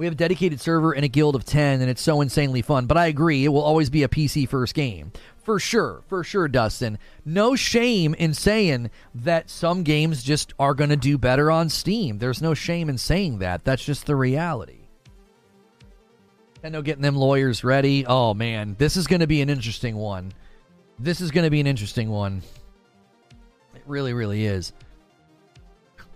We 0.01 0.07
have 0.07 0.13
a 0.13 0.17
dedicated 0.17 0.59
server 0.59 0.93
and 0.93 1.05
a 1.05 1.07
guild 1.07 1.35
of 1.35 1.45
10, 1.45 1.79
and 1.79 1.87
it's 1.87 2.01
so 2.01 2.21
insanely 2.21 2.63
fun. 2.63 2.87
But 2.87 2.97
I 2.97 3.05
agree, 3.05 3.45
it 3.45 3.49
will 3.49 3.61
always 3.61 3.91
be 3.91 4.01
a 4.01 4.07
PC 4.07 4.49
first 4.49 4.73
game. 4.73 5.11
For 5.43 5.59
sure, 5.59 6.01
for 6.07 6.23
sure, 6.23 6.47
Dustin. 6.47 6.97
No 7.23 7.55
shame 7.55 8.15
in 8.15 8.33
saying 8.33 8.89
that 9.13 9.51
some 9.51 9.83
games 9.83 10.23
just 10.23 10.55
are 10.57 10.73
going 10.73 10.89
to 10.89 10.95
do 10.95 11.19
better 11.19 11.51
on 11.51 11.69
Steam. 11.69 12.17
There's 12.17 12.41
no 12.41 12.55
shame 12.55 12.89
in 12.89 12.97
saying 12.97 13.37
that. 13.37 13.63
That's 13.63 13.85
just 13.85 14.07
the 14.07 14.15
reality. 14.15 14.87
Nintendo 16.63 16.83
getting 16.83 17.03
them 17.03 17.15
lawyers 17.15 17.63
ready. 17.63 18.03
Oh, 18.07 18.33
man. 18.33 18.75
This 18.79 18.97
is 18.97 19.05
going 19.05 19.19
to 19.19 19.27
be 19.27 19.43
an 19.43 19.51
interesting 19.51 19.95
one. 19.95 20.31
This 20.97 21.21
is 21.21 21.29
going 21.29 21.43
to 21.43 21.51
be 21.51 21.59
an 21.59 21.67
interesting 21.67 22.09
one. 22.09 22.41
It 23.75 23.83
really, 23.85 24.13
really 24.13 24.47
is. 24.47 24.73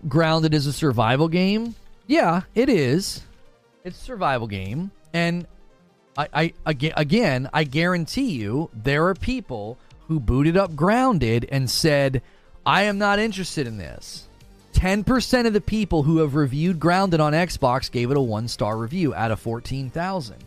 Grounded 0.08 0.54
is 0.54 0.66
a 0.66 0.72
survival 0.72 1.28
game? 1.28 1.76
Yeah, 2.08 2.42
it 2.56 2.68
is. 2.68 3.22
It's 3.86 4.00
a 4.00 4.04
survival 4.04 4.48
game, 4.48 4.90
and 5.14 5.46
I, 6.18 6.28
I 6.34 6.52
again, 6.96 7.48
I 7.52 7.62
guarantee 7.62 8.32
you, 8.32 8.68
there 8.74 9.06
are 9.06 9.14
people 9.14 9.78
who 10.08 10.18
booted 10.18 10.56
up 10.56 10.74
Grounded 10.74 11.48
and 11.52 11.70
said, 11.70 12.20
"I 12.66 12.82
am 12.82 12.98
not 12.98 13.20
interested 13.20 13.64
in 13.64 13.78
this." 13.78 14.26
Ten 14.72 15.04
percent 15.04 15.46
of 15.46 15.52
the 15.52 15.60
people 15.60 16.02
who 16.02 16.18
have 16.18 16.34
reviewed 16.34 16.80
Grounded 16.80 17.20
on 17.20 17.32
Xbox 17.32 17.88
gave 17.88 18.10
it 18.10 18.16
a 18.16 18.20
one 18.20 18.48
star 18.48 18.76
review 18.76 19.14
out 19.14 19.30
of 19.30 19.38
fourteen 19.38 19.88
thousand. 19.88 20.42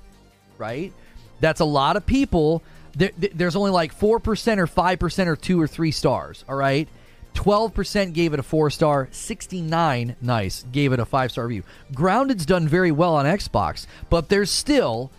Right? 0.57 0.91
That's 1.39 1.61
a 1.61 1.65
lot 1.65 1.95
of 1.95 2.05
people. 2.05 2.61
There, 2.97 3.11
there's 3.17 3.55
only 3.55 3.71
like 3.71 3.93
four 3.93 4.19
percent 4.19 4.59
or 4.59 4.67
five 4.67 4.99
percent 4.99 5.29
or 5.29 5.37
two 5.37 5.61
or 5.61 5.67
three 5.67 5.91
stars. 5.91 6.43
All 6.49 6.55
right. 6.55 6.89
12% 7.39 8.11
gave 8.11 8.33
it 8.33 8.39
a 8.39 8.43
four 8.43 8.69
star, 8.69 9.07
69 9.11 10.17
nice 10.19 10.65
gave 10.73 10.91
it 10.91 10.99
a 10.99 11.05
five 11.05 11.31
star 11.31 11.47
review. 11.47 11.63
Grounded's 11.93 12.45
done 12.45 12.67
very 12.67 12.91
well 12.91 13.15
on 13.15 13.25
Xbox, 13.25 13.87
but 14.09 14.27
there's 14.27 14.51
still 14.51 15.09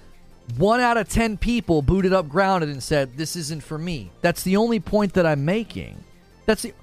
one 0.58 0.80
out 0.80 0.98
of 0.98 1.08
10 1.08 1.38
people 1.38 1.80
booted 1.80 2.12
up 2.12 2.28
Grounded 2.28 2.68
and 2.68 2.82
said 2.82 3.16
this 3.16 3.36
isn't 3.36 3.62
for 3.62 3.78
me. 3.78 4.10
That's 4.20 4.42
the 4.42 4.58
only 4.58 4.80
point 4.80 5.14
that 5.14 5.24
I'm 5.24 5.46
making. 5.46 6.04
That's 6.44 6.60
the 6.60 6.74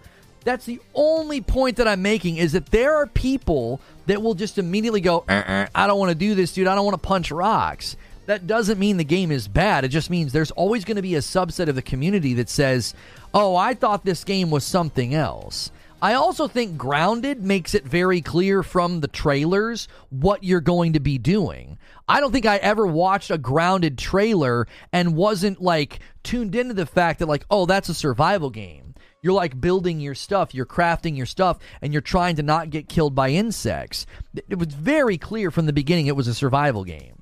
that's 0.43 0.65
the 0.65 0.79
only 0.95 1.41
point 1.41 1.77
that 1.77 1.88
I'm 1.88 2.01
making 2.01 2.38
is 2.38 2.53
that 2.53 2.67
there 2.67 2.95
are 2.95 3.05
people 3.05 3.79
that 4.07 4.23
will 4.23 4.33
just 4.33 4.57
immediately 4.57 5.01
go, 5.01 5.23
uh-uh, 5.29 5.67
I 5.75 5.85
don't 5.85 5.99
want 5.99 6.09
to 6.09 6.17
do 6.17 6.33
this, 6.33 6.53
dude. 6.53 6.65
I 6.67 6.73
don't 6.73 6.85
want 6.85 6.95
to 6.95 7.07
punch 7.07 7.29
rocks. 7.29 7.95
That 8.28 8.45
doesn't 8.45 8.78
mean 8.78 8.97
the 8.97 9.05
game 9.05 9.32
is 9.32 9.47
bad. 9.47 9.86
It 9.86 9.88
just 9.88 10.09
means 10.09 10.34
there's 10.34 10.51
always 10.51 10.84
going 10.84 10.97
to 10.97 11.01
be 11.01 11.15
a 11.15 11.19
subset 11.19 11.69
of 11.69 11.75
the 11.75 11.82
community 11.82 12.34
that 12.34 12.49
says, 12.49 12.93
oh, 13.34 13.55
I 13.55 13.73
thought 13.73 14.03
this 14.03 14.25
game 14.25 14.51
was 14.51 14.65
something 14.65 15.15
else. 15.15 15.71
I 16.01 16.13
also 16.13 16.49
think 16.49 16.78
Grounded 16.78 17.41
makes 17.41 17.73
it 17.73 17.86
very 17.86 18.21
clear 18.21 18.63
from 18.63 18.99
the 18.99 19.07
trailers 19.07 19.88
what 20.09 20.43
you're 20.43 20.59
going 20.59 20.93
to 20.93 20.99
be 20.99 21.17
doing. 21.17 21.78
I 22.09 22.19
don't 22.19 22.34
think 22.34 22.45
I 22.45 22.57
ever 22.57 22.86
watched 22.86 23.32
a 23.32 23.38
Grounded 23.38 23.97
trailer 23.97 24.67
and 24.91 25.15
wasn't 25.15 25.61
like 25.61 25.99
tuned 26.23 26.53
into 26.53 26.73
the 26.73 26.86
fact 26.86 27.19
that, 27.19 27.28
like, 27.28 27.45
oh, 27.49 27.65
that's 27.65 27.88
a 27.88 27.93
survival 27.93 28.49
game. 28.49 28.93
You're 29.21 29.34
like 29.34 29.59
building 29.59 30.01
your 30.01 30.15
stuff, 30.15 30.53
you're 30.53 30.65
crafting 30.65 31.15
your 31.15 31.25
stuff, 31.25 31.59
and 31.82 31.93
you're 31.93 32.01
trying 32.01 32.36
to 32.36 32.43
not 32.43 32.71
get 32.71 32.89
killed 32.89 33.15
by 33.15 33.30
insects. 33.30 34.05
It 34.49 34.59
was 34.59 34.73
very 34.73 35.17
clear 35.17 35.49
from 35.49 35.65
the 35.65 35.73
beginning 35.73 36.07
it 36.07 36.15
was 36.15 36.28
a 36.28 36.34
survival 36.34 36.84
game. 36.84 37.16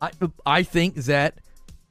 I, 0.00 0.10
I 0.46 0.62
think 0.62 0.94
that 0.94 1.34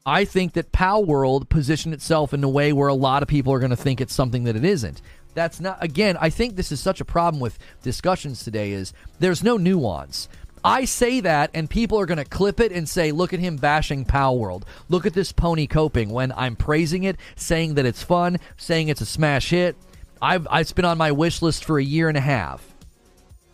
I 0.06 0.24
think 0.24 0.54
that 0.54 0.72
Palworld 0.72 1.50
positioned 1.50 1.94
itself 1.94 2.34
in 2.34 2.44
a 2.44 2.50
way 2.50 2.72
where 2.72 2.88
a 2.88 2.94
lot 2.94 3.24
of 3.24 3.28
people 3.28 3.52
are 3.52 3.60
going 3.60 3.72
to 3.72 3.76
think 3.76 4.00
it's 4.00 4.14
something 4.14 4.46
that 4.46 4.56
it 4.56 4.64
isn't. 4.64 5.02
That's 5.34 5.60
not 5.60 5.84
again, 5.84 6.18
I 6.20 6.30
think 6.30 6.56
this 6.56 6.72
is 6.72 6.80
such 6.80 7.02
a 7.02 7.06
problem 7.06 7.42
with 7.42 7.60
discussions 7.84 8.44
today 8.44 8.72
is 8.72 8.94
there's 9.20 9.44
no 9.44 9.58
nuance. 9.58 10.30
I 10.64 10.86
say 10.86 11.20
that, 11.22 11.52
and 11.54 11.70
people 11.70 12.00
are 12.00 12.06
going 12.06 12.18
to 12.18 12.26
clip 12.26 12.60
it 12.60 12.72
and 12.72 12.90
say, 12.90 13.12
look 13.12 13.32
at 13.32 13.40
him 13.40 13.58
bashing 13.58 14.04
Palworld. 14.06 14.64
Look 14.90 15.06
at 15.06 15.14
this 15.14 15.32
pony 15.32 15.68
coping 15.68 16.10
when 16.10 16.32
I'm 16.34 16.56
praising 16.56 17.04
it, 17.04 17.18
saying 17.36 17.76
that 17.76 17.86
it's 17.86 18.04
fun, 18.04 18.40
saying 18.58 18.90
it's 18.90 19.00
a 19.00 19.06
smash 19.06 19.52
hit. 19.52 19.78
I've, 20.22 20.48
it's 20.52 20.74
been 20.74 20.84
on 20.84 20.98
my 20.98 21.12
wish 21.12 21.42
list 21.42 21.64
for 21.64 21.78
a 21.78 21.84
year 21.84 22.10
and 22.10 22.18
a 22.18 22.22
half. 22.22 22.68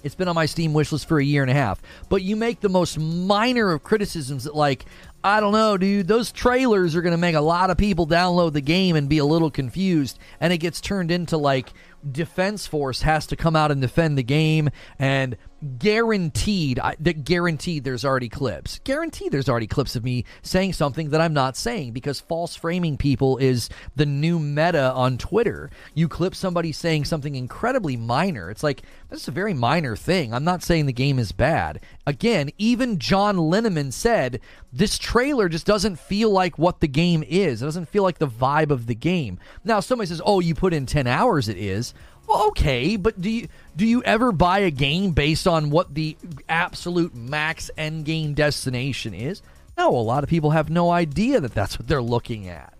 It's 0.04 0.16
been 0.16 0.28
on 0.28 0.36
my 0.36 0.46
Steam 0.46 0.74
wish 0.74 0.92
list 0.92 1.08
for 1.08 1.18
a 1.18 1.24
year 1.24 1.42
and 1.42 1.50
a 1.50 1.56
half. 1.56 1.82
But 2.10 2.22
you 2.22 2.36
make 2.36 2.60
the 2.60 2.70
most 2.70 3.00
minor 3.00 3.72
of 3.72 3.84
criticisms 3.84 4.44
that, 4.44 4.56
like, 4.56 4.86
I 5.24 5.40
don't 5.40 5.54
know, 5.54 5.78
dude, 5.78 6.08
those 6.08 6.32
trailers 6.32 6.96
are 6.96 7.02
going 7.02 7.14
to 7.14 7.18
make 7.18 7.36
a 7.36 7.42
lot 7.42 7.70
of 7.70 7.78
people 7.78 8.06
download 8.06 8.54
the 8.54 8.62
game 8.62 8.98
and 8.98 9.08
be 9.08 9.20
a 9.20 9.26
little 9.26 9.50
confused. 9.50 10.20
And 10.42 10.52
it 10.52 10.58
gets 10.58 10.82
turned 10.82 11.10
into, 11.10 11.38
like, 11.38 11.74
Defense 12.10 12.68
Force 12.68 13.02
has 13.04 13.26
to 13.28 13.38
come 13.38 13.56
out 13.56 13.72
and 13.72 13.82
defend 13.82 14.18
the 14.18 14.24
game. 14.24 14.70
And 15.00 15.38
guaranteed 15.64 16.80
I, 16.80 16.96
that 17.00 17.24
guaranteed 17.24 17.84
there's 17.84 18.06
already 18.06 18.30
clips. 18.30 18.80
Guaranteed 18.84 19.32
there's 19.32 19.50
already 19.50 19.68
clips 19.68 19.96
of 19.96 20.04
me 20.04 20.26
saying 20.42 20.74
something 20.74 21.10
that 21.10 21.22
i'm 21.22 21.34
not 21.34 21.56
saying 21.56 21.92
because 21.92 22.20
false 22.20 22.56
framing 22.56 22.98
people 22.98 23.38
is 23.38 23.70
the 23.96 24.06
new 24.06 24.40
meta 24.40 24.92
on 24.94 25.18
twitter. 25.18 25.70
You 25.94 26.08
clip 26.08 26.36
somebody 26.36 26.72
saying 26.72 27.06
something 27.06 27.36
incredibly 27.36 27.96
minor. 27.96 28.50
It's 28.50 28.64
like 28.64 28.84
this 29.10 29.22
is 29.22 29.28
a 29.28 29.32
very 29.32 29.54
minor 29.54 29.96
thing. 29.96 30.34
I'm 30.34 30.44
not 30.44 30.64
saying 30.64 30.86
the 30.86 30.94
game 30.94 31.20
is 31.20 31.32
bad. 31.32 31.82
Again 32.06 32.52
even 32.58 33.00
john 33.00 33.38
linneman 33.38 33.94
said 33.94 34.40
this 34.72 34.98
trailer 34.98 35.50
just 35.50 35.66
doesn't 35.66 36.00
feel 36.00 36.30
like 36.32 36.58
what 36.58 36.80
the 36.80 36.88
game 36.88 37.24
is. 37.28 37.62
It 37.62 37.66
doesn't 37.66 37.90
feel 37.90 38.04
like 38.04 38.18
the 38.18 38.28
vibe 38.28 38.72
of 38.72 38.88
the 38.88 38.96
game. 38.96 39.40
Now 39.64 39.80
somebody 39.80 40.08
says 40.08 40.22
oh 40.26 40.40
you 40.40 40.56
put 40.56 40.74
in 40.74 40.86
10 40.86 41.08
hours 41.08 41.48
it 41.48 41.58
is 41.58 41.94
well, 42.28 42.48
okay, 42.48 42.96
but 42.96 43.20
do 43.20 43.30
you 43.30 43.48
do 43.76 43.86
you 43.86 44.04
ever 44.04 44.32
buy 44.32 44.60
a 44.60 44.72
game 44.72 45.12
based 45.12 45.48
on 45.48 45.70
what 45.70 45.94
the 45.94 46.16
absolute 46.48 47.14
max 47.16 47.70
end 47.78 48.06
game 48.06 48.34
destination 48.34 49.14
is? 49.14 49.42
No, 49.78 49.90
a 49.90 49.98
lot 49.98 50.24
of 50.24 50.30
people 50.30 50.52
have 50.52 50.70
no 50.70 50.92
idea 50.92 51.40
that 51.40 51.54
that's 51.54 51.80
what 51.80 51.88
they're 51.88 52.02
looking 52.02 52.48
at. 52.48 52.74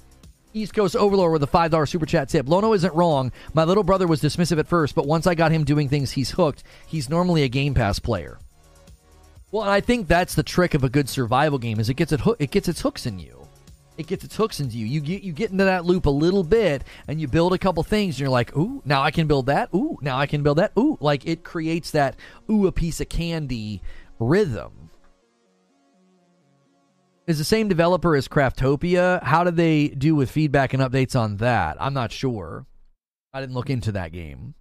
East 0.54 0.76
Coast 0.76 0.96
Overlord 0.96 1.32
with 1.32 1.44
a 1.44 1.48
$5 1.48 1.90
super 1.90 2.06
chat 2.06 2.30
tip. 2.30 2.48
Lono 2.48 2.74
isn't 2.74 2.94
wrong. 2.94 3.32
My 3.56 3.64
little 3.64 3.84
brother 3.84 4.06
was 4.06 4.22
dismissive 4.22 4.60
at 4.60 4.68
first, 4.68 4.94
but 4.94 5.08
once 5.08 5.26
I 5.26 5.34
got 5.34 5.52
him 5.52 5.64
doing 5.64 5.90
things, 5.90 6.12
he's 6.12 6.30
hooked. 6.30 6.64
He's 6.86 7.10
normally 7.10 7.42
a 7.42 7.48
Game 7.48 7.74
Pass 7.74 7.98
player. 7.98 8.38
Well, 9.52 9.64
I 9.64 9.82
think 9.82 10.08
that's 10.08 10.36
the 10.36 10.44
trick 10.44 10.76
of 10.76 10.84
a 10.84 10.90
good 10.90 11.10
survival 11.10 11.58
game 11.58 11.80
is 11.80 11.90
it 11.90 11.96
gets 11.96 12.12
it, 12.12 12.20
ho- 12.20 12.36
it 12.38 12.52
gets 12.52 12.68
its 12.68 12.82
hooks 12.82 13.08
in 13.08 13.18
you 13.18 13.43
it 13.98 14.08
gets 14.08 14.24
its 14.24 14.36
hooks 14.36 14.60
into 14.60 14.78
you. 14.78 14.86
You 14.86 15.02
get 15.02 15.24
you 15.24 15.34
get 15.34 15.52
into 15.52 15.66
that 15.66 15.86
loop 15.86 16.06
a 16.06 16.10
little 16.12 16.44
bit, 16.44 16.84
and 17.08 17.20
you 17.22 17.28
build 17.28 17.54
a 17.54 17.58
couple 17.58 17.84
things, 17.84 18.16
and 18.16 18.22
you're 18.22 18.30
like, 18.30 18.56
ooh, 18.58 18.82
now 18.86 19.02
I 19.02 19.12
can 19.12 19.28
build 19.28 19.48
that. 19.48 19.70
Ooh, 19.74 19.98
now 20.02 20.18
I 20.18 20.26
can 20.26 20.44
build 20.44 20.58
that. 20.58 20.72
Ooh, 20.78 20.98
like 21.00 21.28
it 21.28 21.44
creates 21.44 21.92
that 21.92 22.16
ooh 22.50 22.68
a 22.68 22.72
piece 22.72 23.00
of 23.02 23.10
candy 23.10 23.82
rhythm. 24.20 24.90
Is 27.26 27.38
the 27.38 27.46
same 27.46 27.70
developer 27.70 28.16
as 28.16 28.28
Craftopia? 28.28 29.24
How 29.24 29.46
did 29.46 29.56
they 29.56 29.88
do 29.88 30.14
with 30.14 30.30
feedback 30.30 30.74
and 30.74 30.84
updates 30.84 31.18
on 31.18 31.38
that? 31.38 31.78
I'm 31.80 31.94
not 31.94 32.12
sure. 32.12 32.66
I 33.34 33.40
didn't 33.40 33.56
look 33.56 33.70
into 33.70 33.94
that 33.94 34.12
game. 34.12 34.56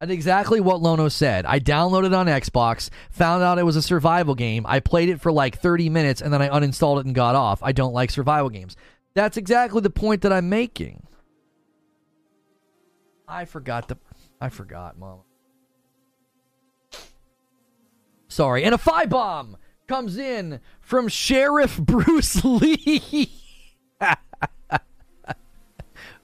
And 0.00 0.12
exactly 0.12 0.60
what 0.60 0.80
Lono 0.80 1.08
said. 1.08 1.44
I 1.44 1.58
downloaded 1.58 2.16
on 2.16 2.26
Xbox, 2.26 2.88
found 3.10 3.42
out 3.42 3.58
it 3.58 3.64
was 3.64 3.74
a 3.74 3.82
survival 3.82 4.36
game. 4.36 4.64
I 4.68 4.78
played 4.78 5.08
it 5.08 5.20
for 5.20 5.32
like 5.32 5.58
30 5.58 5.88
minutes 5.88 6.20
and 6.20 6.32
then 6.32 6.40
I 6.40 6.48
uninstalled 6.48 7.00
it 7.00 7.06
and 7.06 7.14
got 7.14 7.34
off. 7.34 7.60
I 7.64 7.72
don't 7.72 7.92
like 7.92 8.10
survival 8.10 8.48
games. 8.48 8.76
That's 9.14 9.36
exactly 9.36 9.80
the 9.80 9.90
point 9.90 10.22
that 10.22 10.32
I'm 10.32 10.48
making. 10.48 11.02
I 13.26 13.44
forgot 13.44 13.88
the 13.88 13.96
I 14.40 14.48
forgot, 14.50 14.96
mom. 14.96 15.22
Sorry. 18.28 18.62
And 18.62 18.74
a 18.74 18.78
five 18.78 19.08
bomb 19.08 19.56
comes 19.88 20.16
in 20.16 20.60
from 20.80 21.08
Sheriff 21.08 21.76
Bruce 21.82 22.44
Lee. 22.44 23.32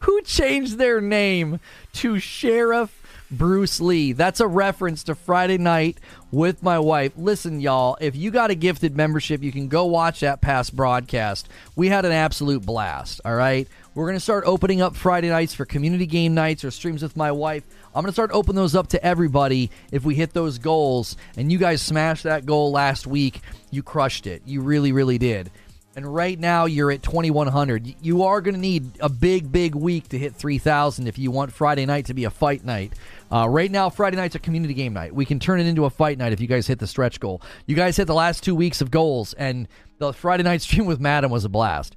Who 0.01 0.23
changed 0.23 0.79
their 0.79 1.01
name 1.01 1.59
to 1.95 2.21
Sheriff 2.21 3.04
Bruce 3.37 3.81
Lee. 3.81 4.13
That's 4.13 4.41
a 4.41 4.47
reference 4.47 5.05
to 5.05 5.15
Friday 5.15 5.59
night 5.59 5.99
with 6.31 6.63
my 6.63 6.79
wife. 6.79 7.13
Listen, 7.17 7.61
y'all, 7.61 7.97
if 8.01 8.17
you 8.17 8.31
got 8.31 8.51
a 8.51 8.55
gifted 8.55 8.97
membership, 8.97 9.43
you 9.43 9.53
can 9.53 9.69
go 9.69 9.85
watch 9.87 10.21
that 10.21 10.41
past 10.41 10.75
broadcast. 10.75 11.49
We 11.77 11.89
had 11.89 12.05
an 12.05 12.13
absolute 12.13 12.65
blast, 12.65 13.21
all 13.25 13.35
right? 13.35 13.69
We're 13.95 14.07
going 14.07 14.17
to 14.17 14.21
start 14.21 14.45
opening 14.47 14.83
up 14.83 14.97
Friday 14.97 15.29
nights 15.29 15.55
for 15.55 15.65
community 15.65 16.07
game 16.07 16.35
nights 16.35 16.65
or 16.65 16.71
streams 16.71 17.03
with 17.03 17.17
my 17.17 17.31
wife. 17.31 17.65
I'm 17.95 18.03
going 18.03 18.07
to 18.07 18.13
start 18.13 18.33
opening 18.33 18.57
those 18.57 18.75
up 18.75 18.89
to 18.89 19.05
everybody 19.05 19.71
if 19.93 20.05
we 20.05 20.17
hit 20.17 20.33
those 20.33 20.59
goals. 20.59 21.17
And 21.37 21.53
you 21.53 21.59
guys 21.59 21.81
smashed 21.81 22.25
that 22.25 22.45
goal 22.45 22.73
last 22.73 23.07
week. 23.07 23.41
You 23.71 23.83
crushed 23.83 24.27
it. 24.27 24.43
You 24.45 24.63
really, 24.63 24.91
really 24.91 25.19
did. 25.19 25.51
And 25.97 26.13
right 26.13 26.39
now 26.39 26.65
you're 26.65 26.91
at 26.91 27.03
2100. 27.03 27.95
You 28.03 28.25
are 28.25 28.41
going 28.41 28.55
to 28.55 28.61
need 28.61 28.91
a 29.01 29.09
big, 29.09 29.53
big 29.53 29.77
week 29.77 30.09
to 30.09 30.19
hit 30.19 30.35
3000 30.35 31.07
if 31.07 31.19
you 31.19 31.31
want 31.31 31.53
Friday 31.53 31.87
night 31.87 32.07
to 32.07 32.15
be 32.15 32.25
a 32.25 32.31
fight 32.31 32.65
night. 32.65 32.93
Uh, 33.33 33.49
right 33.49 33.71
now, 33.71 33.91
Friday 33.91 34.17
night's 34.17 34.35
a 34.35 34.39
community 34.39 34.75
game 34.75 34.93
night. 34.93 35.15
We 35.15 35.25
can 35.25 35.41
turn 35.41 35.61
it 35.61 35.67
into 35.67 35.85
a 35.85 35.91
fight 35.91 36.19
night 36.19 36.33
if 36.33 36.41
you 36.41 36.47
guys 36.47 36.67
hit 36.67 36.79
the 36.79 36.87
stretch 36.87 37.21
goal. 37.21 37.43
You 37.67 37.75
guys 37.75 37.97
hit 37.97 38.07
the 38.07 38.15
last 38.15 38.43
two 38.43 38.55
weeks 38.55 38.81
of 38.81 38.91
goals, 38.91 39.33
and 39.35 39.67
the 39.99 40.13
Friday 40.13 40.43
night 40.43 40.63
stream 40.63 40.87
with 40.87 41.01
Madam 41.01 41.31
was 41.31 41.45
a 41.45 41.49
blast. 41.49 41.97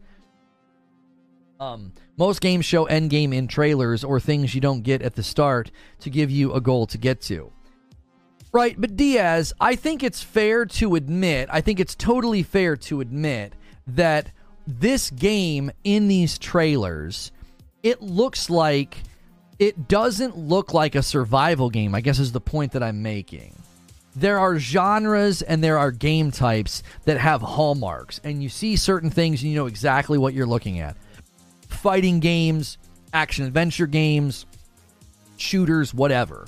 Um, 1.60 1.94
most 2.18 2.42
games 2.42 2.66
show 2.66 2.86
end 2.86 3.10
game 3.10 3.34
in 3.34 3.48
trailers 3.48 4.04
or 4.04 4.20
things 4.20 4.54
you 4.54 4.62
don't 4.62 4.82
get 4.82 5.02
at 5.02 5.16
the 5.16 5.24
start 5.24 5.72
to 6.02 6.10
give 6.10 6.30
you 6.30 6.54
a 6.54 6.62
goal 6.62 6.86
to 6.88 6.98
get 6.98 7.22
to. 7.22 7.52
Right, 8.54 8.80
but 8.80 8.96
Diaz, 8.96 9.54
I 9.60 9.76
think 9.76 10.04
it's 10.04 10.24
fair 10.24 10.66
to 10.66 10.96
admit, 10.96 11.50
I 11.52 11.62
think 11.62 11.80
it's 11.80 11.96
totally 11.96 12.44
fair 12.44 12.76
to 12.78 13.02
admit 13.02 13.54
that 13.88 14.32
this 14.66 15.10
game 15.10 15.72
in 15.84 16.08
these 16.08 16.38
trailers, 16.38 17.32
it 17.84 18.02
looks 18.02 18.50
like 18.50 18.98
it 19.60 19.88
doesn't 19.88 20.38
look 20.38 20.74
like 20.74 20.96
a 20.96 21.02
survival 21.02 21.70
game, 21.70 21.96
I 21.96 22.02
guess 22.02 22.20
is 22.20 22.32
the 22.32 22.42
point 22.42 22.74
that 22.74 22.84
I'm 22.84 23.02
making. 23.02 23.56
There 24.16 24.40
are 24.40 24.58
genres 24.58 25.42
and 25.42 25.64
there 25.64 25.78
are 25.78 25.92
game 25.92 26.32
types 26.32 26.84
that 27.06 27.20
have 27.20 27.42
hallmarks, 27.42 28.20
and 28.24 28.42
you 28.42 28.50
see 28.50 28.76
certain 28.76 29.10
things 29.10 29.42
and 29.42 29.52
you 29.52 29.58
know 29.58 29.68
exactly 29.68 30.18
what 30.18 30.34
you're 30.34 30.48
looking 30.48 30.80
at. 30.80 30.96
Fighting 31.70 32.20
games, 32.20 32.78
action 33.14 33.46
adventure 33.46 33.88
games, 33.88 34.46
shooters, 35.38 35.94
whatever. 35.94 36.48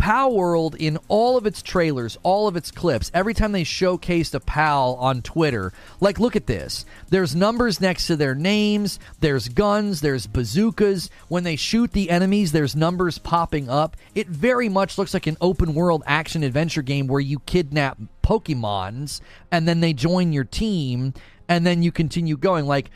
Palworld 0.00 0.76
in 0.76 0.98
all 1.08 1.36
of 1.36 1.46
its 1.46 1.62
trailers, 1.62 2.18
all 2.22 2.48
of 2.48 2.56
its 2.56 2.70
clips, 2.70 3.10
every 3.14 3.34
time 3.34 3.52
they 3.52 3.64
showcased 3.64 4.34
a 4.34 4.40
PAL 4.40 4.94
on 5.00 5.22
Twitter, 5.22 5.72
like 6.00 6.18
look 6.18 6.36
at 6.36 6.46
this. 6.46 6.84
There's 7.08 7.34
numbers 7.34 7.80
next 7.80 8.06
to 8.08 8.16
their 8.16 8.34
names, 8.34 8.98
there's 9.20 9.48
guns, 9.48 10.00
there's 10.00 10.26
bazookas. 10.26 11.10
When 11.28 11.44
they 11.44 11.56
shoot 11.56 11.92
the 11.92 12.10
enemies, 12.10 12.52
there's 12.52 12.76
numbers 12.76 13.18
popping 13.18 13.68
up. 13.68 13.96
It 14.14 14.28
very 14.28 14.68
much 14.68 14.98
looks 14.98 15.14
like 15.14 15.26
an 15.26 15.38
open 15.40 15.74
world 15.74 16.02
action 16.06 16.42
adventure 16.42 16.82
game 16.82 17.06
where 17.06 17.20
you 17.20 17.38
kidnap 17.40 17.98
Pokemons 18.22 19.20
and 19.52 19.68
then 19.68 19.80
they 19.80 19.92
join 19.92 20.32
your 20.32 20.44
team 20.44 21.14
and 21.48 21.66
then 21.66 21.82
you 21.82 21.92
continue 21.92 22.36
going. 22.36 22.66
Like, 22.66 22.90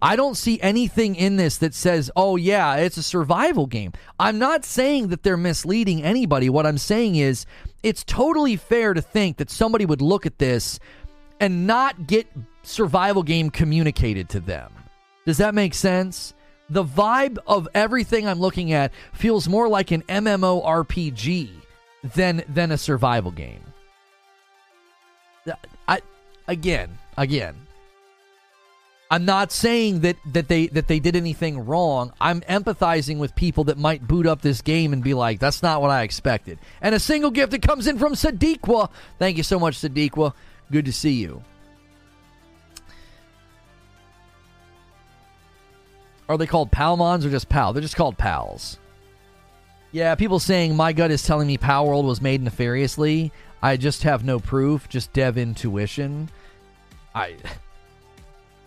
I 0.00 0.16
don't 0.16 0.36
see 0.36 0.60
anything 0.60 1.16
in 1.16 1.36
this 1.36 1.58
that 1.58 1.74
says, 1.74 2.10
oh, 2.16 2.36
yeah, 2.36 2.76
it's 2.76 2.96
a 2.96 3.02
survival 3.02 3.66
game. 3.66 3.92
I'm 4.18 4.38
not 4.38 4.64
saying 4.64 5.08
that 5.08 5.22
they're 5.22 5.36
misleading 5.36 6.02
anybody. 6.02 6.48
What 6.48 6.66
I'm 6.66 6.78
saying 6.78 7.16
is, 7.16 7.46
it's 7.82 8.02
totally 8.04 8.56
fair 8.56 8.94
to 8.94 9.02
think 9.02 9.36
that 9.36 9.50
somebody 9.50 9.84
would 9.86 10.00
look 10.00 10.26
at 10.26 10.38
this 10.38 10.78
and 11.40 11.66
not 11.66 12.06
get 12.06 12.26
survival 12.62 13.22
game 13.22 13.50
communicated 13.50 14.28
to 14.30 14.40
them. 14.40 14.72
Does 15.24 15.38
that 15.38 15.54
make 15.54 15.74
sense? 15.74 16.34
The 16.70 16.84
vibe 16.84 17.38
of 17.46 17.68
everything 17.74 18.26
I'm 18.26 18.40
looking 18.40 18.72
at 18.72 18.92
feels 19.12 19.48
more 19.48 19.68
like 19.68 19.90
an 19.92 20.02
MMORPG 20.02 21.50
than 22.14 22.42
than 22.48 22.72
a 22.72 22.78
survival 22.78 23.30
game. 23.30 23.60
I 25.86 26.00
again, 26.48 26.98
again, 27.16 27.54
I'm 29.10 29.24
not 29.24 29.52
saying 29.52 30.00
that, 30.00 30.16
that 30.32 30.48
they 30.48 30.66
that 30.68 30.88
they 30.88 30.98
did 30.98 31.14
anything 31.14 31.64
wrong. 31.64 32.12
I'm 32.20 32.40
empathizing 32.42 33.18
with 33.18 33.36
people 33.36 33.64
that 33.64 33.78
might 33.78 34.06
boot 34.06 34.26
up 34.26 34.42
this 34.42 34.60
game 34.62 34.92
and 34.92 35.02
be 35.02 35.14
like, 35.14 35.38
"That's 35.38 35.62
not 35.62 35.80
what 35.80 35.90
I 35.90 36.02
expected." 36.02 36.58
And 36.80 36.94
a 36.94 36.98
single 36.98 37.30
gift 37.30 37.52
that 37.52 37.62
comes 37.62 37.86
in 37.86 37.98
from 37.98 38.14
Sadiqwa. 38.14 38.90
Thank 39.18 39.36
you 39.36 39.44
so 39.44 39.60
much, 39.60 39.78
Sadiqwa. 39.78 40.32
Good 40.72 40.86
to 40.86 40.92
see 40.92 41.12
you. 41.12 41.42
Are 46.28 46.36
they 46.36 46.46
called 46.46 46.72
Palmons 46.72 47.24
or 47.24 47.30
just 47.30 47.48
Pal? 47.48 47.72
They're 47.72 47.82
just 47.82 47.94
called 47.94 48.18
Pals. 48.18 48.78
Yeah, 49.92 50.16
people 50.16 50.40
saying 50.40 50.74
my 50.74 50.92
gut 50.92 51.12
is 51.12 51.22
telling 51.22 51.46
me 51.46 51.56
Power 51.56 51.92
Palworld 51.92 52.04
was 52.04 52.20
made 52.20 52.42
nefariously. 52.42 53.30
I 53.62 53.76
just 53.76 54.02
have 54.02 54.24
no 54.24 54.40
proof, 54.40 54.88
just 54.88 55.12
dev 55.12 55.38
intuition. 55.38 56.28
I 57.14 57.36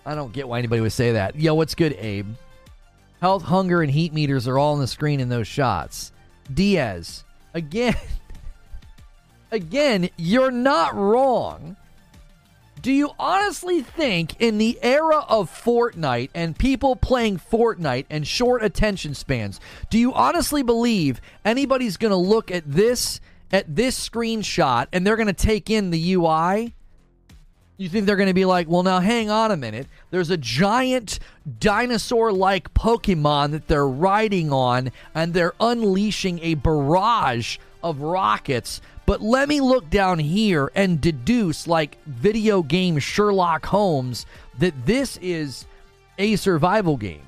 I 0.09 0.15
don't 0.15 0.33
get 0.33 0.47
why 0.47 0.57
anybody 0.57 0.81
would 0.81 0.91
say 0.91 1.11
that. 1.11 1.35
Yo, 1.35 1.53
what's 1.53 1.75
good, 1.75 1.93
Abe? 1.93 2.33
Health, 3.21 3.43
hunger, 3.43 3.83
and 3.83 3.91
heat 3.91 4.11
meters 4.11 4.47
are 4.47 4.57
all 4.57 4.73
on 4.73 4.79
the 4.79 4.87
screen 4.87 5.19
in 5.19 5.29
those 5.29 5.47
shots. 5.47 6.11
Diaz, 6.51 7.23
again, 7.53 7.95
again, 9.51 10.09
you're 10.17 10.49
not 10.49 10.95
wrong. 10.95 11.77
Do 12.81 12.91
you 12.91 13.11
honestly 13.19 13.83
think 13.83 14.41
in 14.41 14.57
the 14.57 14.79
era 14.81 15.19
of 15.29 15.51
Fortnite 15.51 16.31
and 16.33 16.57
people 16.57 16.95
playing 16.95 17.37
Fortnite 17.37 18.07
and 18.09 18.25
short 18.25 18.63
attention 18.63 19.13
spans, 19.13 19.59
do 19.91 19.99
you 19.99 20.11
honestly 20.15 20.63
believe 20.63 21.21
anybody's 21.45 21.97
going 21.97 22.09
to 22.09 22.17
look 22.17 22.49
at 22.49 22.63
this 22.65 23.21
at 23.51 23.75
this 23.75 24.09
screenshot 24.09 24.87
and 24.91 25.05
they're 25.05 25.17
going 25.17 25.27
to 25.27 25.33
take 25.33 25.69
in 25.69 25.91
the 25.91 26.13
UI? 26.13 26.73
You 27.79 27.87
think 27.87 28.05
they're 28.05 28.17
going 28.17 28.27
to 28.27 28.33
be 28.33 28.43
like, 28.43 28.67
well, 28.67 28.83
now 28.83 28.99
hang 28.99 29.29
on 29.29 29.51
a 29.51 29.57
minute. 29.57 29.87
There's 30.11 30.29
a 30.29 30.35
giant 30.35 31.19
dinosaur 31.59 32.33
like 32.33 32.73
Pokemon 32.73 33.51
that 33.51 33.69
they're 33.69 33.87
riding 33.87 34.51
on, 34.51 34.91
and 35.15 35.33
they're 35.33 35.53
unleashing 35.61 36.39
a 36.41 36.55
barrage 36.55 37.57
of 37.81 38.01
rockets. 38.01 38.81
But 39.05 39.21
let 39.21 39.47
me 39.47 39.61
look 39.61 39.89
down 39.89 40.19
here 40.19 40.69
and 40.75 40.99
deduce, 40.99 41.67
like 41.67 41.97
video 42.05 42.63
game 42.63 42.99
Sherlock 42.99 43.65
Holmes, 43.67 44.25
that 44.57 44.73
this 44.85 45.15
is 45.21 45.65
a 46.17 46.35
survival 46.35 46.97
game. 46.97 47.25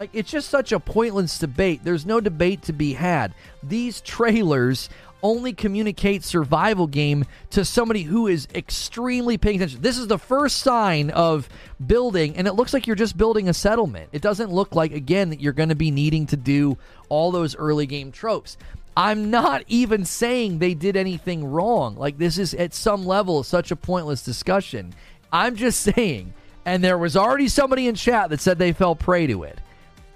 Like, 0.00 0.10
it's 0.12 0.28
just 0.28 0.50
such 0.50 0.72
a 0.72 0.80
pointless 0.80 1.38
debate. 1.38 1.82
There's 1.84 2.04
no 2.04 2.20
debate 2.20 2.62
to 2.62 2.72
be 2.72 2.94
had. 2.94 3.32
These 3.62 4.00
trailers 4.00 4.90
only 5.24 5.54
communicate 5.54 6.22
survival 6.22 6.86
game 6.86 7.24
to 7.50 7.64
somebody 7.64 8.02
who 8.02 8.28
is 8.28 8.46
extremely 8.54 9.38
paying 9.38 9.56
attention. 9.56 9.80
This 9.80 9.98
is 9.98 10.06
the 10.06 10.18
first 10.18 10.58
sign 10.58 11.10
of 11.10 11.48
building, 11.84 12.36
and 12.36 12.46
it 12.46 12.52
looks 12.52 12.74
like 12.74 12.86
you're 12.86 12.94
just 12.94 13.16
building 13.16 13.48
a 13.48 13.54
settlement. 13.54 14.10
It 14.12 14.22
doesn't 14.22 14.52
look 14.52 14.74
like, 14.74 14.92
again, 14.92 15.30
that 15.30 15.40
you're 15.40 15.54
going 15.54 15.70
to 15.70 15.74
be 15.74 15.90
needing 15.90 16.26
to 16.26 16.36
do 16.36 16.76
all 17.08 17.32
those 17.32 17.56
early 17.56 17.86
game 17.86 18.12
tropes. 18.12 18.58
I'm 18.96 19.30
not 19.30 19.64
even 19.66 20.04
saying 20.04 20.58
they 20.58 20.74
did 20.74 20.96
anything 20.96 21.44
wrong. 21.44 21.96
Like, 21.96 22.18
this 22.18 22.38
is 22.38 22.54
at 22.54 22.74
some 22.74 23.06
level 23.06 23.42
such 23.42 23.70
a 23.70 23.76
pointless 23.76 24.22
discussion. 24.22 24.94
I'm 25.32 25.56
just 25.56 25.80
saying, 25.80 26.34
and 26.66 26.84
there 26.84 26.98
was 26.98 27.16
already 27.16 27.48
somebody 27.48 27.88
in 27.88 27.94
chat 27.94 28.30
that 28.30 28.40
said 28.40 28.58
they 28.58 28.72
fell 28.72 28.94
prey 28.94 29.26
to 29.26 29.42
it. 29.44 29.58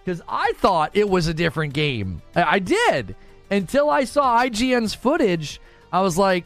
Because 0.04 0.22
I 0.28 0.52
thought 0.56 0.90
it 0.94 1.08
was 1.08 1.26
a 1.26 1.34
different 1.34 1.72
game. 1.72 2.22
I 2.36 2.60
did 2.60 3.16
until 3.50 3.90
I 3.90 4.04
saw 4.04 4.42
IGN's 4.42 4.94
footage, 4.94 5.60
I 5.92 6.00
was 6.00 6.18
like, 6.18 6.44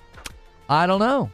I 0.68 0.86
don't 0.86 1.00
know. 1.00 1.30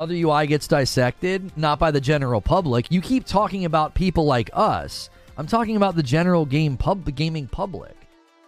Other 0.00 0.14
UI 0.14 0.48
gets 0.48 0.66
dissected, 0.66 1.56
not 1.56 1.78
by 1.78 1.92
the 1.92 2.00
general 2.00 2.40
public. 2.40 2.90
You 2.90 3.00
keep 3.00 3.24
talking 3.24 3.64
about 3.64 3.94
people 3.94 4.24
like 4.24 4.50
us. 4.52 5.10
I'm 5.36 5.46
talking 5.46 5.76
about 5.76 5.94
the 5.94 6.02
general 6.02 6.44
game 6.44 6.76
pub, 6.76 7.14
gaming 7.14 7.46
public. 7.46 7.94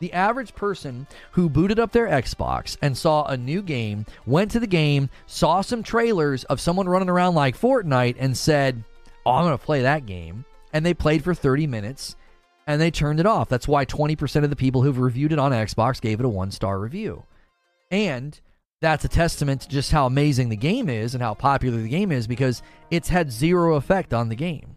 The 0.01 0.13
average 0.13 0.55
person 0.55 1.07
who 1.31 1.49
booted 1.49 1.79
up 1.79 1.93
their 1.93 2.09
Xbox 2.09 2.77
and 2.83 2.99
saw 2.99 3.25
a 3.27 3.37
new 3.37 3.63
game, 3.63 4.05
went 4.27 4.51
to 4.51 4.61
the 4.61 4.67
game, 4.67 5.09
saw 5.27 5.61
some 5.61 5.83
trailers 5.83 6.45
of 6.45 6.61
someone 6.61 6.89
running 6.89 7.09
around 7.09 7.37
like 7.37 7.59
Fortnite, 7.59 8.17
and 8.19 8.37
said, 8.37 8.83
Oh, 9.25 9.31
I'm 9.33 9.45
going 9.45 9.57
to 9.57 9.65
play 9.65 9.83
that 9.83 10.07
game. 10.07 10.45
And 10.73 10.85
they 10.85 10.93
played 10.93 11.23
for 11.23 11.35
30 11.35 11.69
minutes 11.69 12.17
and 12.67 12.81
they 12.81 12.91
turned 12.91 13.21
it 13.21 13.27
off. 13.27 13.49
That's 13.49 13.69
why 13.69 13.85
20% 13.85 14.45
of 14.45 14.51
the 14.51 14.57
people 14.57 14.83
who've 14.83 14.99
reviewed 14.99 15.33
it 15.33 15.39
on 15.39 15.53
Xbox 15.53 16.01
gave 16.01 16.21
it 16.21 16.27
a 16.27 16.29
one 16.29 16.51
star 16.51 16.79
review. 16.79 17.25
And 17.91 18.39
that's 18.81 19.05
a 19.05 19.09
testament 19.09 19.63
to 19.63 19.69
just 19.69 19.93
how 19.93 20.07
amazing 20.07 20.49
the 20.49 20.57
game 20.57 20.89
is 20.89 21.15
and 21.15 21.23
how 21.23 21.35
popular 21.35 21.81
the 21.81 21.89
game 21.89 22.13
is 22.13 22.27
because 22.27 22.63
it's 22.91 23.09
had 23.09 23.31
zero 23.31 23.77
effect 23.77 24.13
on 24.13 24.29
the 24.29 24.35
game. 24.35 24.75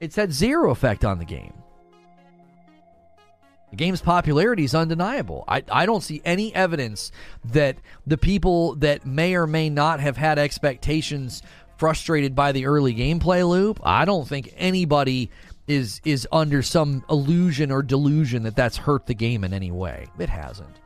It's 0.00 0.16
had 0.16 0.32
zero 0.32 0.70
effect 0.70 1.04
on 1.04 1.18
the 1.18 1.24
game. 1.24 1.54
The 3.70 3.76
game's 3.76 4.00
popularity 4.00 4.62
is 4.62 4.74
undeniable. 4.74 5.42
I, 5.48 5.64
I 5.72 5.86
don't 5.86 6.02
see 6.02 6.22
any 6.24 6.54
evidence 6.54 7.10
that 7.46 7.76
the 8.06 8.16
people 8.16 8.76
that 8.76 9.04
may 9.04 9.34
or 9.34 9.48
may 9.48 9.68
not 9.68 9.98
have 9.98 10.16
had 10.16 10.38
expectations 10.38 11.42
frustrated 11.76 12.36
by 12.36 12.52
the 12.52 12.66
early 12.66 12.94
gameplay 12.94 13.48
loop, 13.48 13.80
I 13.82 14.04
don't 14.04 14.28
think 14.28 14.54
anybody 14.56 15.30
is 15.66 16.00
is 16.04 16.28
under 16.30 16.62
some 16.62 17.04
illusion 17.08 17.70
or 17.70 17.82
delusion 17.82 18.42
that 18.42 18.56
that's 18.56 18.76
hurt 18.76 19.06
the 19.06 19.14
game 19.14 19.44
in 19.44 19.52
any 19.52 19.70
way. 19.70 20.06
It 20.18 20.28
hasn't. 20.28 20.76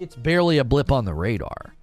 It's 0.00 0.16
barely 0.16 0.58
a 0.58 0.64
blip 0.64 0.92
on 0.92 1.04
the 1.04 1.14
radar. 1.14 1.74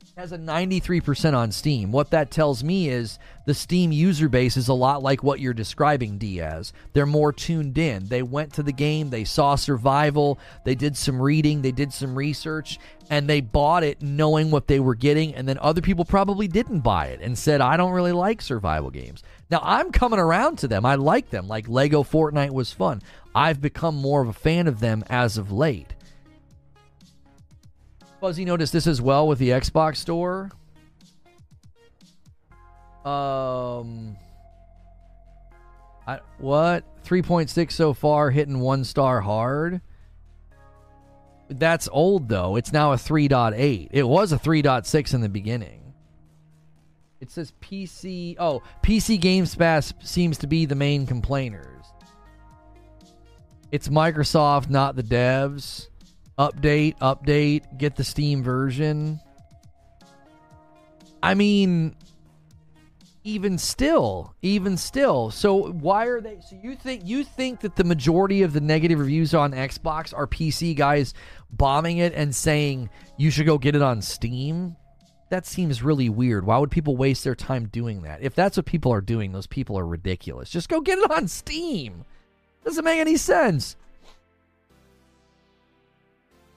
It 0.00 0.20
has 0.20 0.32
a 0.32 0.38
93% 0.38 1.34
on 1.34 1.52
Steam. 1.52 1.90
What 1.90 2.10
that 2.10 2.30
tells 2.30 2.62
me 2.62 2.90
is 2.90 3.18
the 3.46 3.54
Steam 3.54 3.92
user 3.92 4.28
base 4.28 4.58
is 4.58 4.68
a 4.68 4.74
lot 4.74 5.02
like 5.02 5.22
what 5.22 5.40
you're 5.40 5.54
describing, 5.54 6.18
Diaz. 6.18 6.74
They're 6.92 7.06
more 7.06 7.32
tuned 7.32 7.78
in. 7.78 8.08
They 8.08 8.22
went 8.22 8.52
to 8.54 8.62
the 8.62 8.74
game, 8.74 9.08
they 9.08 9.24
saw 9.24 9.54
survival, 9.54 10.38
they 10.64 10.74
did 10.74 10.98
some 10.98 11.20
reading, 11.20 11.62
they 11.62 11.72
did 11.72 11.94
some 11.94 12.14
research, 12.14 12.78
and 13.08 13.26
they 13.26 13.40
bought 13.40 13.84
it 13.84 14.02
knowing 14.02 14.50
what 14.50 14.66
they 14.66 14.80
were 14.80 14.94
getting. 14.94 15.34
And 15.34 15.48
then 15.48 15.58
other 15.62 15.80
people 15.80 16.04
probably 16.04 16.46
didn't 16.46 16.80
buy 16.80 17.06
it 17.06 17.20
and 17.22 17.36
said, 17.36 17.62
I 17.62 17.78
don't 17.78 17.92
really 17.92 18.12
like 18.12 18.42
survival 18.42 18.90
games. 18.90 19.22
Now, 19.52 19.60
I'm 19.62 19.92
coming 19.92 20.18
around 20.18 20.60
to 20.60 20.68
them. 20.68 20.86
I 20.86 20.94
like 20.94 21.28
them. 21.28 21.46
Like 21.46 21.68
Lego 21.68 22.02
Fortnite 22.02 22.52
was 22.52 22.72
fun. 22.72 23.02
I've 23.34 23.60
become 23.60 23.94
more 23.94 24.22
of 24.22 24.28
a 24.28 24.32
fan 24.32 24.66
of 24.66 24.80
them 24.80 25.04
as 25.10 25.36
of 25.36 25.52
late. 25.52 25.94
Fuzzy 28.18 28.46
noticed 28.46 28.72
this 28.72 28.86
as 28.86 29.02
well 29.02 29.28
with 29.28 29.38
the 29.38 29.50
Xbox 29.50 29.96
store. 29.96 30.50
Um, 33.04 34.16
I, 36.06 36.20
what 36.38 36.84
3.6 37.04 37.72
so 37.72 37.92
far, 37.92 38.30
hitting 38.30 38.58
one 38.58 38.84
star 38.84 39.20
hard. 39.20 39.82
That's 41.50 41.90
old 41.92 42.30
though. 42.30 42.56
It's 42.56 42.72
now 42.72 42.92
a 42.92 42.96
3.8. 42.96 43.88
It 43.90 44.04
was 44.04 44.32
a 44.32 44.38
3.6 44.38 45.12
in 45.12 45.20
the 45.20 45.28
beginning. 45.28 45.81
It 47.22 47.30
says 47.30 47.52
PC. 47.62 48.34
Oh, 48.40 48.62
PC 48.82 49.20
Game 49.20 49.46
Pass 49.46 49.94
seems 50.02 50.38
to 50.38 50.48
be 50.48 50.66
the 50.66 50.74
main 50.74 51.06
complainers. 51.06 51.86
It's 53.70 53.86
Microsoft, 53.86 54.68
not 54.68 54.96
the 54.96 55.04
devs. 55.04 55.86
Update, 56.36 56.98
update, 56.98 57.78
get 57.78 57.94
the 57.94 58.02
Steam 58.02 58.42
version. 58.42 59.20
I 61.22 61.34
mean, 61.34 61.94
even 63.22 63.56
still, 63.56 64.34
even 64.42 64.76
still. 64.76 65.30
So 65.30 65.70
why 65.70 66.06
are 66.06 66.20
they? 66.20 66.40
So 66.40 66.58
you 66.60 66.74
think 66.74 67.02
you 67.04 67.22
think 67.22 67.60
that 67.60 67.76
the 67.76 67.84
majority 67.84 68.42
of 68.42 68.52
the 68.52 68.60
negative 68.60 68.98
reviews 68.98 69.32
on 69.32 69.52
Xbox 69.52 70.12
are 70.12 70.26
PC 70.26 70.74
guys 70.74 71.14
bombing 71.52 71.98
it 71.98 72.14
and 72.14 72.34
saying 72.34 72.90
you 73.16 73.30
should 73.30 73.46
go 73.46 73.58
get 73.58 73.76
it 73.76 73.82
on 73.82 74.02
Steam? 74.02 74.76
That 75.32 75.46
seems 75.46 75.82
really 75.82 76.10
weird. 76.10 76.44
Why 76.44 76.58
would 76.58 76.70
people 76.70 76.94
waste 76.94 77.24
their 77.24 77.34
time 77.34 77.64
doing 77.68 78.02
that? 78.02 78.22
If 78.22 78.34
that's 78.34 78.58
what 78.58 78.66
people 78.66 78.92
are 78.92 79.00
doing, 79.00 79.32
those 79.32 79.46
people 79.46 79.78
are 79.78 79.86
ridiculous. 79.86 80.50
Just 80.50 80.68
go 80.68 80.82
get 80.82 80.98
it 80.98 81.10
on 81.10 81.26
Steam. 81.26 82.04
Doesn't 82.66 82.84
make 82.84 83.00
any 83.00 83.16
sense. 83.16 83.76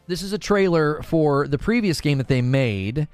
This 0.07 0.21
is 0.21 0.33
a 0.33 0.37
trailer 0.37 1.01
for 1.03 1.47
the 1.47 1.57
previous 1.57 2.01
game 2.01 2.17
that 2.17 2.27
they 2.27 2.41
made, 2.41 3.07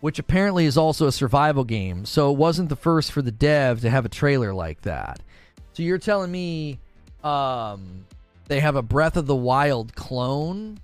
which 0.00 0.18
apparently 0.18 0.64
is 0.64 0.78
also 0.78 1.06
a 1.08 1.12
survival 1.12 1.64
game. 1.64 2.06
So 2.06 2.32
it 2.32 2.38
wasn't 2.38 2.70
the 2.70 2.74
first 2.76 3.12
for 3.12 3.20
the 3.20 3.30
dev 3.30 3.82
to 3.82 3.90
have 3.90 4.06
a 4.06 4.08
trailer 4.08 4.54
like 4.54 4.80
that. 4.80 5.20
So 5.74 5.82
you're 5.82 5.98
telling 5.98 6.32
me 6.32 6.80
um, 7.22 8.06
they 8.48 8.60
have 8.60 8.76
a 8.76 8.82
Breath 8.82 9.18
of 9.18 9.26
the 9.26 9.36
Wild 9.36 9.94
clone 9.94 10.78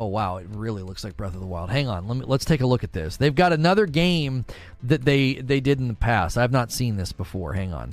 Oh 0.00 0.06
wow, 0.06 0.38
it 0.38 0.46
really 0.48 0.82
looks 0.82 1.04
like 1.04 1.14
Breath 1.14 1.34
of 1.34 1.40
the 1.40 1.46
Wild. 1.46 1.68
Hang 1.68 1.86
on, 1.86 2.08
let 2.08 2.16
me 2.16 2.24
let's 2.26 2.46
take 2.46 2.62
a 2.62 2.66
look 2.66 2.82
at 2.82 2.92
this. 2.94 3.18
They've 3.18 3.34
got 3.34 3.52
another 3.52 3.84
game 3.84 4.46
that 4.82 5.04
they 5.04 5.34
they 5.34 5.60
did 5.60 5.78
in 5.78 5.88
the 5.88 5.94
past. 5.94 6.38
I've 6.38 6.50
not 6.50 6.72
seen 6.72 6.96
this 6.96 7.12
before. 7.12 7.52
Hang 7.52 7.74
on. 7.74 7.92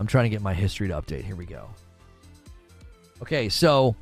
I'm 0.00 0.06
trying 0.06 0.24
to 0.24 0.30
get 0.30 0.40
my 0.40 0.54
history 0.54 0.88
to 0.88 0.94
update. 0.94 1.24
Here 1.24 1.36
we 1.36 1.44
go. 1.44 1.68
Okay, 3.20 3.50
so 3.50 3.94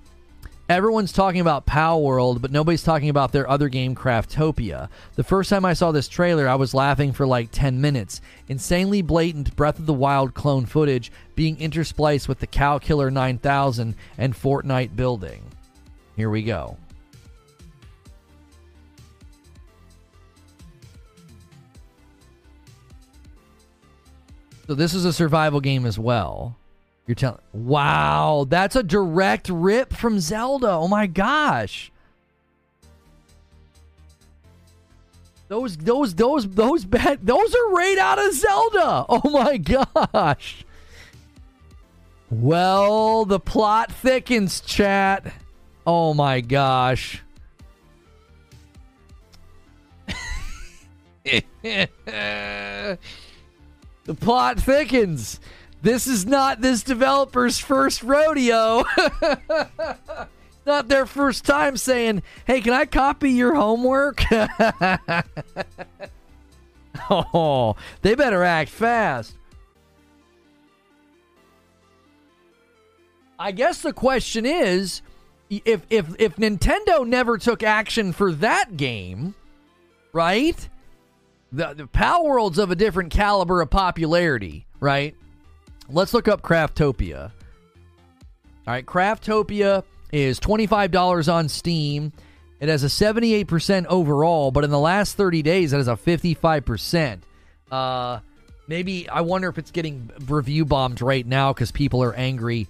everyone's 0.68 1.10
talking 1.10 1.40
about 1.40 1.66
Pow 1.66 1.98
Palworld, 1.98 2.40
but 2.40 2.52
nobody's 2.52 2.84
talking 2.84 3.08
about 3.08 3.32
their 3.32 3.50
other 3.50 3.68
game, 3.68 3.96
Craftopia. 3.96 4.88
The 5.16 5.24
first 5.24 5.50
time 5.50 5.64
I 5.64 5.72
saw 5.72 5.90
this 5.90 6.06
trailer, 6.06 6.46
I 6.46 6.54
was 6.54 6.72
laughing 6.72 7.12
for 7.12 7.26
like 7.26 7.48
10 7.50 7.80
minutes. 7.80 8.20
Insanely 8.46 9.02
blatant 9.02 9.56
Breath 9.56 9.80
of 9.80 9.86
the 9.86 9.92
Wild 9.92 10.34
clone 10.34 10.66
footage 10.66 11.10
being 11.34 11.56
interspliced 11.56 12.28
with 12.28 12.38
the 12.38 12.46
Cow 12.46 12.78
Killer 12.78 13.10
9000 13.10 13.96
and 14.18 14.34
Fortnite 14.34 14.94
building. 14.94 15.42
Here 16.14 16.30
we 16.30 16.44
go. 16.44 16.76
So 24.68 24.74
this 24.74 24.92
is 24.92 25.06
a 25.06 25.14
survival 25.14 25.60
game 25.62 25.86
as 25.86 25.98
well. 25.98 26.56
You're 27.06 27.14
telling 27.14 27.40
Wow, 27.54 28.44
that's 28.46 28.76
a 28.76 28.82
direct 28.82 29.48
rip 29.48 29.94
from 29.94 30.20
Zelda. 30.20 30.68
Oh 30.68 30.88
my 30.88 31.06
gosh. 31.06 31.90
Those 35.48 35.78
those 35.78 36.14
those 36.14 36.46
those 36.46 36.84
bad 36.84 37.26
those 37.26 37.54
are 37.54 37.70
right 37.72 37.96
out 37.96 38.18
of 38.18 38.34
Zelda. 38.34 39.06
Oh 39.08 39.30
my 39.30 39.56
gosh. 39.56 40.66
Well, 42.30 43.24
the 43.24 43.40
plot 43.40 43.90
thickens, 43.90 44.60
chat. 44.60 45.32
Oh 45.86 46.12
my 46.12 46.42
gosh. 46.42 47.22
the 54.08 54.14
plot 54.14 54.58
thickens. 54.58 55.38
This 55.82 56.06
is 56.06 56.24
not 56.24 56.62
this 56.62 56.82
developer's 56.82 57.58
first 57.58 58.02
rodeo. 58.02 58.84
not 60.66 60.88
their 60.88 61.04
first 61.04 61.44
time 61.44 61.76
saying, 61.76 62.22
"Hey, 62.46 62.62
can 62.62 62.72
I 62.72 62.86
copy 62.86 63.32
your 63.32 63.54
homework?" 63.54 64.24
oh, 67.10 67.76
they 68.00 68.14
better 68.14 68.42
act 68.42 68.70
fast. 68.70 69.36
I 73.38 73.52
guess 73.52 73.82
the 73.82 73.92
question 73.92 74.46
is 74.46 75.02
if 75.50 75.82
if 75.90 76.06
if 76.18 76.36
Nintendo 76.36 77.06
never 77.06 77.36
took 77.36 77.62
action 77.62 78.12
for 78.12 78.32
that 78.32 78.78
game, 78.78 79.34
right? 80.14 80.66
The 81.52 81.74
the 81.74 81.84
Palworld's 81.84 82.58
of 82.58 82.70
a 82.70 82.76
different 82.76 83.10
caliber 83.10 83.60
of 83.60 83.70
popularity, 83.70 84.66
right? 84.80 85.14
Let's 85.88 86.12
look 86.12 86.28
up 86.28 86.42
Craftopia. 86.42 87.30
All 88.66 88.74
right, 88.74 88.84
Craftopia 88.84 89.82
is 90.12 90.38
$25 90.40 91.32
on 91.32 91.48
Steam. 91.48 92.12
It 92.60 92.68
has 92.68 92.84
a 92.84 92.88
78% 92.88 93.86
overall, 93.86 94.50
but 94.50 94.64
in 94.64 94.70
the 94.70 94.78
last 94.78 95.16
30 95.16 95.42
days, 95.42 95.72
it 95.72 95.78
has 95.78 95.88
a 95.88 95.96
55%. 95.96 97.20
Uh, 97.70 98.20
maybe 98.66 99.08
I 99.08 99.22
wonder 99.22 99.48
if 99.48 99.56
it's 99.56 99.70
getting 99.70 100.10
review 100.26 100.66
bombed 100.66 101.00
right 101.00 101.26
now 101.26 101.52
because 101.54 101.70
people 101.70 102.02
are 102.02 102.14
angry. 102.14 102.68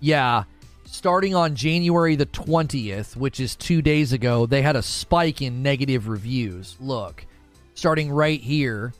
Yeah, 0.00 0.44
starting 0.84 1.34
on 1.34 1.54
January 1.54 2.16
the 2.16 2.26
20th, 2.26 3.16
which 3.16 3.40
is 3.40 3.54
two 3.56 3.80
days 3.80 4.12
ago, 4.12 4.46
they 4.46 4.60
had 4.60 4.76
a 4.76 4.82
spike 4.82 5.40
in 5.40 5.62
negative 5.62 6.08
reviews. 6.08 6.76
Look, 6.80 7.24
starting 7.74 8.10
right 8.10 8.40
here 8.40 8.92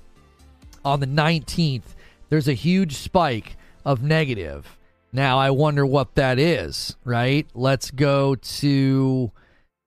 on 0.84 1.00
the 1.00 1.06
19th, 1.06 1.94
there's 2.28 2.48
a 2.48 2.54
huge 2.54 2.96
spike 2.96 3.56
of 3.84 4.02
negative. 4.02 4.78
Now 5.12 5.38
I 5.38 5.50
wonder 5.50 5.84
what 5.84 6.14
that 6.14 6.38
is, 6.38 6.96
right? 7.04 7.46
Let's 7.54 7.90
go 7.90 8.36
to 8.36 9.32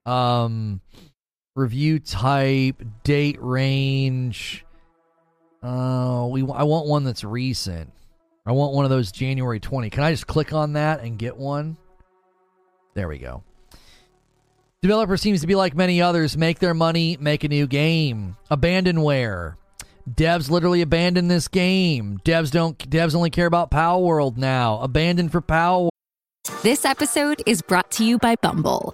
um 0.06 0.82
review 1.56 2.00
type, 2.00 2.84
date 3.04 3.38
range. 3.40 4.66
Uh 5.62 6.28
we 6.30 6.42
I 6.42 6.64
want 6.64 6.88
one 6.88 7.06
that's 7.06 7.24
recent. 7.24 7.92
I 8.46 8.52
want 8.52 8.74
one 8.74 8.84
of 8.84 8.92
those 8.92 9.12
January 9.12 9.62
20. 9.62 9.90
Can 9.90 10.04
I 10.04 10.12
just 10.12 10.28
click 10.28 10.52
on 10.52 10.74
that 10.74 11.02
and 11.02 11.18
get 11.18 11.38
one? 11.38 11.78
There 12.94 13.08
we 13.08 13.18
go. 13.18 13.44
Developer 14.84 15.16
seems 15.16 15.40
to 15.40 15.48
be 15.48 15.56
like 15.56 15.78
many 15.78 16.02
others, 16.02 16.36
make 16.36 16.60
their 16.60 16.74
money, 16.74 17.16
make 17.18 17.46
a 17.46 17.48
new 17.48 17.68
game. 17.68 18.36
Abandonware. 18.52 19.56
Devs 20.10 20.50
literally 20.50 20.82
abandon 20.82 21.30
this 21.30 21.48
game. 21.48 22.20
Devs 22.26 22.52
don't 22.52 22.78
devs 22.90 23.16
only 23.16 23.30
care 23.30 23.46
about 23.46 23.72
Palworld 23.72 24.36
now. 24.36 24.82
Abandoned 24.82 25.32
for 25.32 25.40
Power. 25.40 25.90
This 26.64 26.84
episode 26.84 27.42
is 27.46 27.62
brought 27.62 27.92
to 27.92 28.04
you 28.04 28.18
by 28.18 28.36
Bumble. 28.36 28.94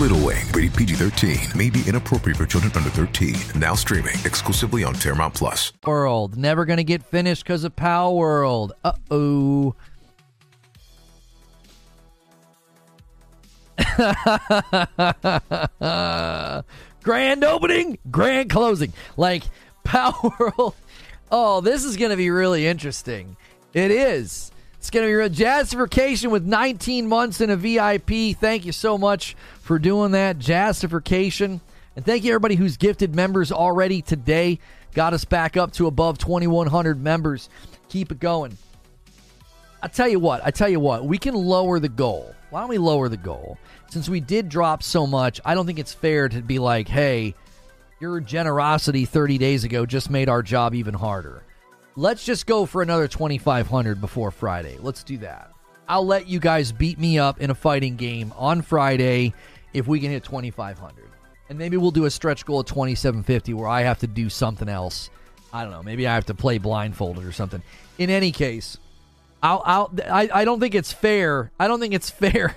Little 0.00 0.24
Wing, 0.24 0.46
rated 0.54 0.72
PG 0.74 0.94
13, 0.94 1.38
may 1.54 1.68
be 1.68 1.82
inappropriate 1.86 2.38
for 2.38 2.46
children 2.46 2.72
under 2.74 2.88
13. 2.88 3.60
Now 3.60 3.74
streaming 3.74 4.14
exclusively 4.24 4.84
on 4.84 4.94
Paramount 4.94 5.34
Plus. 5.34 5.70
World. 5.86 6.34
Never 6.36 6.64
going 6.64 6.78
to 6.78 6.84
get 6.84 7.02
finished 7.02 7.44
because 7.44 7.62
of 7.64 7.76
Palworld. 7.76 8.70
Uh 8.82 8.92
oh. 9.10 9.74
grand 17.02 17.44
opening, 17.44 17.98
grand 18.10 18.48
closing. 18.48 18.94
Like 19.18 19.42
Palworld. 19.84 20.72
Oh, 21.30 21.60
this 21.60 21.84
is 21.84 21.98
going 21.98 22.12
to 22.12 22.16
be 22.16 22.30
really 22.30 22.66
interesting. 22.66 23.36
It 23.74 23.90
is. 23.90 24.51
It's 24.82 24.90
going 24.90 25.06
to 25.06 25.08
be 25.08 25.14
real. 25.14 25.28
Jazzification 25.28 26.32
with 26.32 26.44
19 26.44 27.06
months 27.06 27.40
in 27.40 27.50
a 27.50 27.56
VIP. 27.56 28.36
Thank 28.36 28.66
you 28.66 28.72
so 28.72 28.98
much 28.98 29.36
for 29.60 29.78
doing 29.78 30.10
that. 30.10 30.40
Jazzification. 30.40 31.60
And 31.94 32.04
thank 32.04 32.24
you, 32.24 32.32
everybody 32.32 32.56
who's 32.56 32.76
gifted 32.76 33.14
members 33.14 33.52
already 33.52 34.02
today. 34.02 34.58
Got 34.92 35.14
us 35.14 35.24
back 35.24 35.56
up 35.56 35.70
to 35.74 35.86
above 35.86 36.18
2,100 36.18 37.00
members. 37.00 37.48
Keep 37.90 38.10
it 38.10 38.18
going. 38.18 38.58
I 39.80 39.86
tell 39.86 40.08
you 40.08 40.18
what, 40.18 40.44
I 40.44 40.50
tell 40.50 40.68
you 40.68 40.80
what, 40.80 41.04
we 41.04 41.16
can 41.16 41.36
lower 41.36 41.78
the 41.78 41.88
goal. 41.88 42.34
Why 42.50 42.58
don't 42.58 42.68
we 42.68 42.78
lower 42.78 43.08
the 43.08 43.16
goal? 43.16 43.58
Since 43.88 44.08
we 44.08 44.18
did 44.18 44.48
drop 44.48 44.82
so 44.82 45.06
much, 45.06 45.40
I 45.44 45.54
don't 45.54 45.64
think 45.64 45.78
it's 45.78 45.94
fair 45.94 46.28
to 46.28 46.42
be 46.42 46.58
like, 46.58 46.88
hey, 46.88 47.36
your 48.00 48.18
generosity 48.18 49.04
30 49.04 49.38
days 49.38 49.62
ago 49.62 49.86
just 49.86 50.10
made 50.10 50.28
our 50.28 50.42
job 50.42 50.74
even 50.74 50.94
harder. 50.94 51.44
Let's 51.94 52.24
just 52.24 52.46
go 52.46 52.64
for 52.64 52.80
another 52.80 53.06
2,500 53.06 54.00
before 54.00 54.30
Friday. 54.30 54.78
Let's 54.80 55.02
do 55.02 55.18
that. 55.18 55.50
I'll 55.86 56.06
let 56.06 56.26
you 56.26 56.40
guys 56.40 56.72
beat 56.72 56.98
me 56.98 57.18
up 57.18 57.38
in 57.40 57.50
a 57.50 57.54
fighting 57.54 57.96
game 57.96 58.32
on 58.36 58.62
Friday 58.62 59.34
if 59.74 59.86
we 59.86 60.00
can 60.00 60.10
hit 60.10 60.24
2,500. 60.24 61.10
And 61.50 61.58
maybe 61.58 61.76
we'll 61.76 61.90
do 61.90 62.06
a 62.06 62.10
stretch 62.10 62.46
goal 62.46 62.60
of 62.60 62.66
2,750 62.66 63.52
where 63.52 63.68
I 63.68 63.82
have 63.82 63.98
to 63.98 64.06
do 64.06 64.30
something 64.30 64.70
else. 64.70 65.10
I 65.52 65.64
don't 65.64 65.70
know. 65.70 65.82
Maybe 65.82 66.06
I 66.06 66.14
have 66.14 66.24
to 66.26 66.34
play 66.34 66.56
blindfolded 66.56 67.26
or 67.26 67.32
something. 67.32 67.62
In 67.98 68.08
any 68.08 68.32
case, 68.32 68.78
I'll, 69.42 69.62
I'll, 69.66 69.94
I, 70.10 70.30
I 70.32 70.44
don't 70.46 70.60
think 70.60 70.74
it's 70.74 70.92
fair. 70.92 71.50
I 71.60 71.68
don't 71.68 71.78
think 71.78 71.92
it's 71.92 72.08
fair 72.10 72.54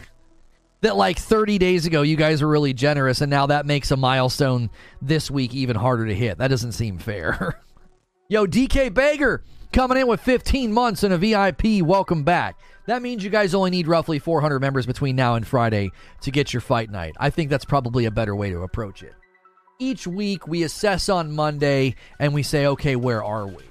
that 0.79 0.95
like 0.95 1.19
30 1.19 1.57
days 1.57 1.85
ago 1.85 2.03
you 2.03 2.15
guys 2.15 2.41
were 2.41 2.47
really 2.47 2.73
generous 2.73 3.19
and 3.19 3.29
now 3.29 3.47
that 3.47 3.65
makes 3.65 3.91
a 3.91 3.97
milestone 3.97 4.69
this 5.01 5.29
week 5.29 5.53
even 5.53 5.75
harder 5.75 6.05
to 6.05 6.15
hit. 6.15 6.37
That 6.37 6.47
doesn't 6.47 6.71
seem 6.71 6.99
fair. 6.99 7.59
Yo, 8.27 8.47
DK 8.47 8.89
Bager 8.89 9.41
coming 9.71 9.99
in 9.99 10.07
with 10.07 10.19
15 10.19 10.73
months 10.73 11.03
in 11.03 11.11
a 11.11 11.17
VIP. 11.17 11.83
Welcome 11.83 12.23
back. 12.23 12.59
That 12.87 13.03
means 13.03 13.23
you 13.23 13.29
guys 13.29 13.53
only 13.53 13.69
need 13.69 13.85
roughly 13.85 14.17
400 14.17 14.59
members 14.59 14.87
between 14.87 15.15
now 15.15 15.35
and 15.35 15.45
Friday 15.45 15.91
to 16.21 16.31
get 16.31 16.51
your 16.51 16.61
fight 16.61 16.89
night. 16.89 17.13
I 17.19 17.29
think 17.29 17.51
that's 17.51 17.65
probably 17.65 18.05
a 18.05 18.11
better 18.11 18.35
way 18.35 18.49
to 18.49 18.63
approach 18.63 19.03
it. 19.03 19.13
Each 19.77 20.07
week 20.07 20.47
we 20.47 20.63
assess 20.63 21.07
on 21.07 21.33
Monday 21.33 21.93
and 22.19 22.33
we 22.33 22.41
say, 22.41 22.65
okay, 22.65 22.95
where 22.95 23.23
are 23.23 23.45
we? 23.45 23.63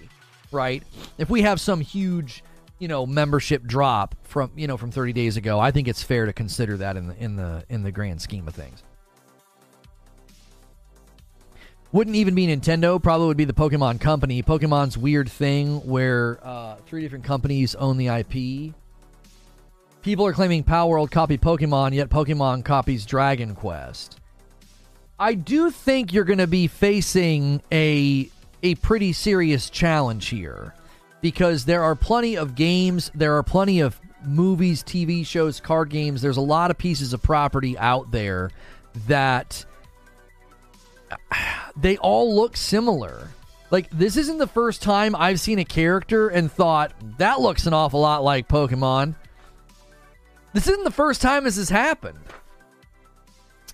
Right? 0.52 0.84
If 1.18 1.28
we 1.28 1.42
have 1.42 1.61
some 1.61 1.80
huge, 1.80 2.44
you 2.78 2.86
know, 2.86 3.07
membership 3.07 3.64
drop 3.64 4.14
from, 4.22 4.52
you 4.55 4.68
know, 4.68 4.76
from 4.76 4.92
30 4.92 5.12
days 5.14 5.36
ago, 5.36 5.59
I 5.59 5.72
think 5.72 5.88
it's 5.88 6.05
fair 6.05 6.26
to 6.26 6.32
consider 6.32 6.76
that 6.76 6.96
in 6.96 7.09
the 7.09 7.16
in 7.16 7.34
the 7.34 7.64
in 7.68 7.82
the 7.82 7.90
grand 7.90 8.22
scheme 8.22 8.46
of 8.46 8.55
things. 8.55 8.84
Wouldn't 11.95 12.16
even 12.16 12.34
be 12.34 12.49
Nintendo, 12.49 13.01
probably 13.01 13.28
would 13.28 13.36
be 13.36 13.45
the 13.45 13.53
Pokemon 13.53 14.01
Company. 14.01 14.42
Pokemon's 14.42 14.99
weird 14.99 15.30
thing 15.30 15.76
where 15.86 16.40
uh, 16.42 16.74
three 16.86 17.03
different 17.03 17.22
companies 17.22 17.76
own 17.76 17.99
the 17.99 18.09
IP. 18.09 18.74
People 20.03 20.26
are 20.26 20.32
claiming 20.32 20.64
Palworld 20.64 21.12
copy 21.12 21.38
Pokemon, 21.38 21.95
yet 21.95 22.09
Pokemon 22.09 22.64
copies 22.64 23.07
Dragon 23.07 23.55
Quest. 23.55 24.18
I 25.20 25.34
do 25.34 25.70
think 25.70 26.12
you're 26.12 26.24
going 26.24 26.40
to 26.40 26.49
be 26.49 26.66
facing 26.66 27.62
a 27.70 28.28
a 28.64 28.74
pretty 28.74 29.12
serious 29.12 29.70
challenge 29.70 30.26
here 30.30 30.74
because 31.20 31.64
there 31.64 31.84
are 31.84 31.95
plenty 31.95 32.36
of 32.36 32.57
games, 32.57 33.12
there 33.14 33.36
are 33.36 33.45
plenty 33.45 33.78
of 33.78 34.01
movies, 34.26 34.82
TV 34.82 35.24
shows, 35.24 35.61
card 35.61 35.90
games. 35.90 36.22
There's 36.22 36.38
a 36.38 36.40
lot 36.40 36.72
of 36.72 36.76
pieces 36.76 37.12
of 37.12 37.22
property 37.22 37.78
out 37.78 38.11
there 38.11 38.51
that 39.07 39.64
they 41.76 41.96
all 41.98 42.34
look 42.34 42.57
similar. 42.57 43.28
Like, 43.70 43.90
this 43.90 44.16
isn't 44.16 44.38
the 44.38 44.46
first 44.46 44.82
time 44.82 45.16
I've 45.16 45.40
seen 45.40 45.59
a 45.59 45.64
character 45.64 46.28
and 46.28 46.50
thought, 46.50 46.92
that 47.18 47.40
looks 47.40 47.66
an 47.66 47.74
awful 47.74 48.00
lot 48.00 48.22
like 48.22 48.48
Pokemon. 48.48 49.16
This 50.52 50.68
isn't 50.68 50.84
the 50.84 50.90
first 50.90 51.20
time 51.20 51.44
this 51.44 51.57
has 51.57 51.70
happened. 51.70 52.18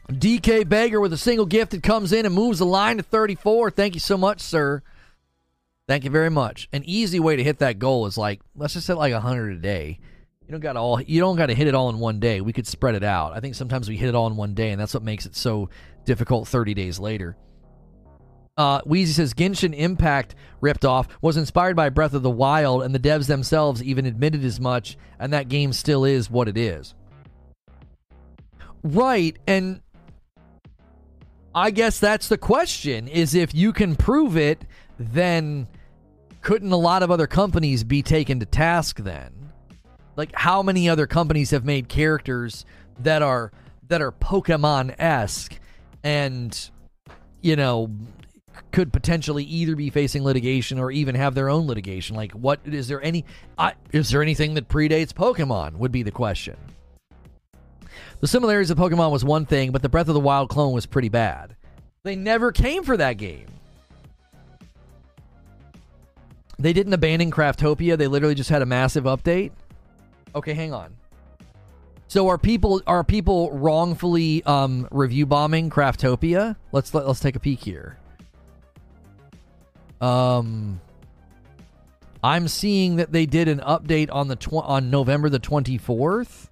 DK 0.08 0.68
Baker 0.68 1.00
with 1.00 1.12
a 1.12 1.18
single 1.18 1.46
gift 1.46 1.72
that 1.72 1.82
comes 1.82 2.12
in 2.12 2.26
and 2.26 2.34
moves 2.34 2.58
the 2.58 2.66
line 2.66 2.96
to 2.96 3.02
34. 3.02 3.70
Thank 3.70 3.94
you 3.94 4.00
so 4.00 4.16
much, 4.16 4.40
sir. 4.40 4.82
Thank 5.86 6.04
you 6.04 6.10
very 6.10 6.30
much. 6.30 6.68
An 6.72 6.82
easy 6.84 7.20
way 7.20 7.36
to 7.36 7.44
hit 7.44 7.58
that 7.58 7.78
goal 7.78 8.06
is 8.06 8.16
like, 8.16 8.40
let's 8.56 8.74
just 8.74 8.86
hit 8.86 8.94
like 8.94 9.12
100 9.12 9.56
a 9.56 9.60
day. 9.60 9.98
You 10.46 10.52
don't 10.52 10.60
got 10.60 10.76
all 10.76 11.00
you 11.00 11.20
don't 11.20 11.36
got 11.36 11.46
to 11.46 11.54
hit 11.54 11.68
it 11.68 11.76
all 11.76 11.90
in 11.90 11.98
one 12.00 12.18
day. 12.18 12.40
We 12.40 12.52
could 12.52 12.66
spread 12.66 12.96
it 12.96 13.04
out. 13.04 13.34
I 13.34 13.40
think 13.40 13.54
sometimes 13.54 13.88
we 13.88 13.96
hit 13.96 14.08
it 14.08 14.14
all 14.16 14.26
in 14.26 14.36
one 14.36 14.54
day 14.54 14.70
and 14.70 14.80
that's 14.80 14.94
what 14.94 15.04
makes 15.04 15.26
it 15.26 15.36
so 15.36 15.68
difficult 16.04 16.48
30 16.48 16.74
days 16.74 16.98
later. 16.98 17.36
Uh, 18.56 18.80
Wheezy 18.84 19.14
says 19.14 19.32
Genshin 19.32 19.74
Impact 19.74 20.34
ripped 20.60 20.84
off 20.84 21.08
was 21.22 21.36
inspired 21.36 21.76
by 21.76 21.88
Breath 21.88 22.12
of 22.12 22.22
the 22.22 22.30
Wild, 22.30 22.82
and 22.82 22.94
the 22.94 22.98
devs 22.98 23.26
themselves 23.26 23.82
even 23.82 24.04
admitted 24.04 24.44
as 24.44 24.60
much, 24.60 24.98
and 25.18 25.32
that 25.32 25.48
game 25.48 25.72
still 25.72 26.04
is 26.04 26.30
what 26.30 26.48
it 26.48 26.58
is. 26.58 26.94
Right, 28.82 29.38
and 29.46 29.80
I 31.54 31.70
guess 31.70 31.98
that's 31.98 32.28
the 32.28 32.38
question 32.38 33.08
is 33.08 33.34
if 33.34 33.54
you 33.54 33.72
can 33.72 33.96
prove 33.96 34.36
it, 34.36 34.64
then 34.98 35.66
couldn't 36.42 36.72
a 36.72 36.76
lot 36.76 37.02
of 37.02 37.10
other 37.10 37.26
companies 37.26 37.84
be 37.84 38.02
taken 38.02 38.40
to 38.40 38.46
task 38.46 38.98
then? 38.98 39.52
Like 40.16 40.30
how 40.34 40.62
many 40.62 40.88
other 40.88 41.06
companies 41.06 41.50
have 41.50 41.64
made 41.64 41.88
characters 41.88 42.64
that 42.98 43.22
are 43.22 43.52
that 43.88 44.00
are 44.00 44.12
Pokemon-esque 44.12 45.58
and 46.02 46.70
you 47.40 47.56
know 47.56 47.90
could 48.72 48.92
potentially 48.92 49.44
either 49.44 49.74
be 49.74 49.90
facing 49.90 50.22
litigation 50.22 50.78
or 50.78 50.90
even 50.90 51.14
have 51.14 51.34
their 51.34 51.48
own 51.48 51.66
litigation. 51.66 52.16
Like, 52.16 52.32
what 52.32 52.60
is 52.64 52.88
there 52.88 53.02
any? 53.02 53.24
Uh, 53.58 53.72
is 53.92 54.10
there 54.10 54.22
anything 54.22 54.54
that 54.54 54.68
predates 54.68 55.12
Pokemon? 55.12 55.76
Would 55.76 55.92
be 55.92 56.02
the 56.02 56.10
question. 56.10 56.56
The 58.20 58.28
similarities 58.28 58.70
of 58.70 58.78
Pokemon 58.78 59.10
was 59.10 59.24
one 59.24 59.46
thing, 59.46 59.72
but 59.72 59.82
the 59.82 59.88
Breath 59.88 60.08
of 60.08 60.14
the 60.14 60.20
Wild 60.20 60.50
clone 60.50 60.72
was 60.72 60.86
pretty 60.86 61.08
bad. 61.08 61.56
They 62.02 62.16
never 62.16 62.52
came 62.52 62.84
for 62.84 62.96
that 62.96 63.14
game. 63.14 63.46
They 66.58 66.74
didn't 66.74 66.92
abandon 66.92 67.30
Craftopia. 67.30 67.96
They 67.96 68.06
literally 68.06 68.34
just 68.34 68.50
had 68.50 68.60
a 68.60 68.66
massive 68.66 69.04
update. 69.04 69.52
Okay, 70.34 70.52
hang 70.52 70.74
on. 70.74 70.94
So 72.10 72.26
are 72.26 72.38
people 72.38 72.82
are 72.88 73.04
people 73.04 73.52
wrongfully 73.52 74.42
um, 74.42 74.88
review 74.90 75.26
bombing 75.26 75.70
Craftopia? 75.70 76.56
Let's 76.72 76.92
let, 76.92 77.06
let's 77.06 77.20
take 77.20 77.36
a 77.36 77.38
peek 77.38 77.60
here. 77.60 77.98
Um, 80.00 80.80
I'm 82.20 82.48
seeing 82.48 82.96
that 82.96 83.12
they 83.12 83.26
did 83.26 83.46
an 83.46 83.60
update 83.60 84.08
on 84.10 84.26
the 84.26 84.34
tw- 84.34 84.54
on 84.54 84.90
November 84.90 85.28
the 85.28 85.38
24th. 85.38 86.48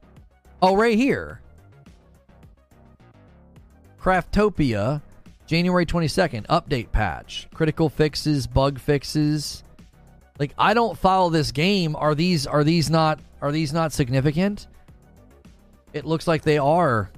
Oh, 0.63 0.77
right 0.77 0.97
here. 0.97 1.41
Craftopia, 4.01 5.03
January 5.49 5.87
22nd, 5.87 6.47
update 6.47 6.93
patch, 6.93 7.49
critical 7.53 7.89
fixes, 7.89 8.47
bug 8.47 8.79
fixes. 8.79 9.65
Like 10.39 10.55
I 10.57 10.73
don't 10.73 10.97
follow 10.97 11.31
this 11.31 11.51
game. 11.51 11.97
Are 11.97 12.15
these 12.15 12.47
are 12.47 12.63
these 12.63 12.89
not 12.89 13.19
are 13.43 13.51
these 13.51 13.73
not 13.73 13.93
significant? 13.93 14.69
It 15.93 16.05
looks 16.05 16.27
like 16.27 16.43
they 16.43 16.59
are. 16.59 17.11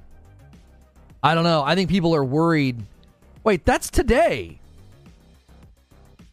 I 1.22 1.34
don't 1.34 1.44
know. 1.44 1.62
I 1.62 1.74
think 1.74 1.90
people 1.90 2.14
are 2.14 2.24
worried. 2.24 2.82
Wait, 3.44 3.64
that's 3.64 3.90
today. 3.90 4.58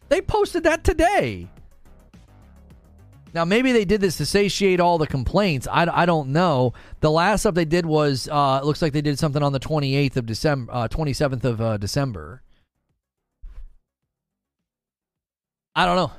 They 0.08 0.20
posted 0.20 0.62
that 0.62 0.84
today. 0.84 1.48
Now, 3.34 3.44
maybe 3.44 3.72
they 3.72 3.84
did 3.84 4.00
this 4.00 4.16
to 4.16 4.26
satiate 4.26 4.80
all 4.80 4.96
the 4.96 5.06
complaints. 5.06 5.68
I, 5.70 5.86
I 6.02 6.06
don't 6.06 6.30
know. 6.30 6.72
The 7.00 7.10
last 7.10 7.40
stuff 7.40 7.54
they 7.54 7.66
did 7.66 7.84
was, 7.84 8.28
uh, 8.28 8.60
it 8.62 8.66
looks 8.66 8.80
like 8.80 8.94
they 8.94 9.02
did 9.02 9.18
something 9.18 9.42
on 9.42 9.52
the 9.52 9.60
28th 9.60 10.16
of 10.16 10.26
December, 10.26 10.72
uh, 10.72 10.88
27th 10.88 11.44
of 11.44 11.60
uh, 11.60 11.76
December. 11.76 12.42
I 15.76 15.84
don't 15.84 15.96
know. 15.96 16.12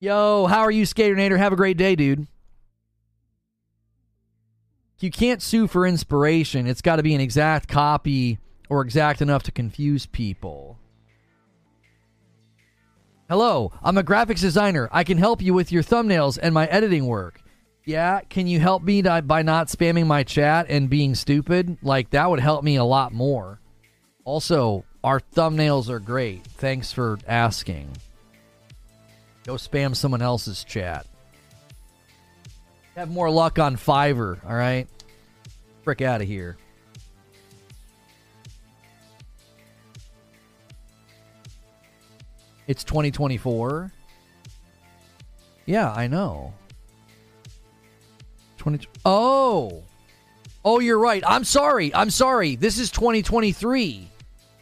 Yo, 0.00 0.46
how 0.46 0.60
are 0.60 0.70
you, 0.70 0.84
Skaternator? 0.84 1.38
Have 1.38 1.52
a 1.52 1.56
great 1.56 1.76
day, 1.76 1.94
dude. 1.94 2.26
You 5.02 5.10
can't 5.10 5.42
sue 5.42 5.66
for 5.66 5.84
inspiration. 5.84 6.68
It's 6.68 6.80
got 6.80 6.96
to 6.96 7.02
be 7.02 7.14
an 7.14 7.20
exact 7.20 7.68
copy 7.68 8.38
or 8.70 8.82
exact 8.82 9.20
enough 9.20 9.42
to 9.44 9.50
confuse 9.50 10.06
people. 10.06 10.78
Hello, 13.28 13.72
I'm 13.82 13.98
a 13.98 14.04
graphics 14.04 14.40
designer. 14.40 14.88
I 14.92 15.02
can 15.02 15.18
help 15.18 15.42
you 15.42 15.54
with 15.54 15.72
your 15.72 15.82
thumbnails 15.82 16.38
and 16.40 16.54
my 16.54 16.66
editing 16.66 17.06
work. 17.06 17.40
Yeah, 17.84 18.20
can 18.20 18.46
you 18.46 18.60
help 18.60 18.84
me 18.84 19.02
to, 19.02 19.22
by 19.22 19.42
not 19.42 19.66
spamming 19.66 20.06
my 20.06 20.22
chat 20.22 20.66
and 20.68 20.88
being 20.88 21.16
stupid? 21.16 21.78
Like, 21.82 22.10
that 22.10 22.30
would 22.30 22.38
help 22.38 22.62
me 22.62 22.76
a 22.76 22.84
lot 22.84 23.12
more. 23.12 23.60
Also, 24.24 24.84
our 25.02 25.18
thumbnails 25.18 25.88
are 25.88 25.98
great. 25.98 26.44
Thanks 26.44 26.92
for 26.92 27.18
asking. 27.26 27.90
Go 29.44 29.54
spam 29.54 29.96
someone 29.96 30.22
else's 30.22 30.62
chat. 30.62 31.06
Have 32.96 33.10
more 33.10 33.30
luck 33.30 33.58
on 33.58 33.76
Fiverr, 33.76 34.38
all 34.44 34.54
right? 34.54 34.86
Frick 35.82 36.02
out 36.02 36.20
of 36.20 36.28
here. 36.28 36.56
It's 42.66 42.84
2024. 42.84 43.92
Yeah, 45.66 45.90
I 45.92 46.06
know. 46.06 46.54
20 48.58 48.86
Oh. 49.04 49.82
Oh, 50.64 50.78
you're 50.78 50.98
right. 50.98 51.24
I'm 51.26 51.44
sorry. 51.44 51.92
I'm 51.94 52.10
sorry. 52.10 52.54
This 52.54 52.78
is 52.78 52.90
2023. 52.90 54.08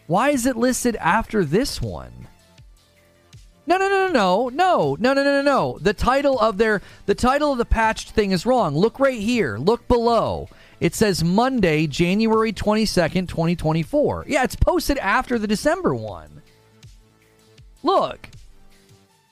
Why 0.07 0.31
is 0.31 0.47
it 0.47 0.57
listed 0.57 0.97
after 0.97 1.45
this 1.45 1.83
one? 1.83 2.26
No, 3.67 3.77
no, 3.77 3.89
no, 3.89 4.09
no, 4.09 4.49
no, 4.49 4.97
no, 4.99 5.13
no, 5.13 5.23
no, 5.23 5.23
no, 5.23 5.43
no. 5.43 5.79
The 5.81 5.95
title 5.95 6.39
of 6.39 6.59
their 6.59 6.83
the 7.07 7.15
title 7.15 7.53
of 7.53 7.59
the 7.59 7.65
patched 7.65 8.11
thing 8.11 8.33
is 8.33 8.47
wrong. 8.47 8.77
Look 8.77 8.99
right 8.99 9.21
here. 9.21 9.59
Look 9.59 9.87
below. 9.87 10.49
It 10.81 10.95
says 10.95 11.23
Monday, 11.23 11.87
January 11.87 12.53
22nd, 12.55 13.29
2024. 13.29 14.25
Yeah, 14.29 14.45
it's 14.45 14.57
posted 14.57 14.97
after 14.99 15.39
the 15.39 15.47
December 15.47 15.95
one. 15.95 16.41
Look. 17.83 18.29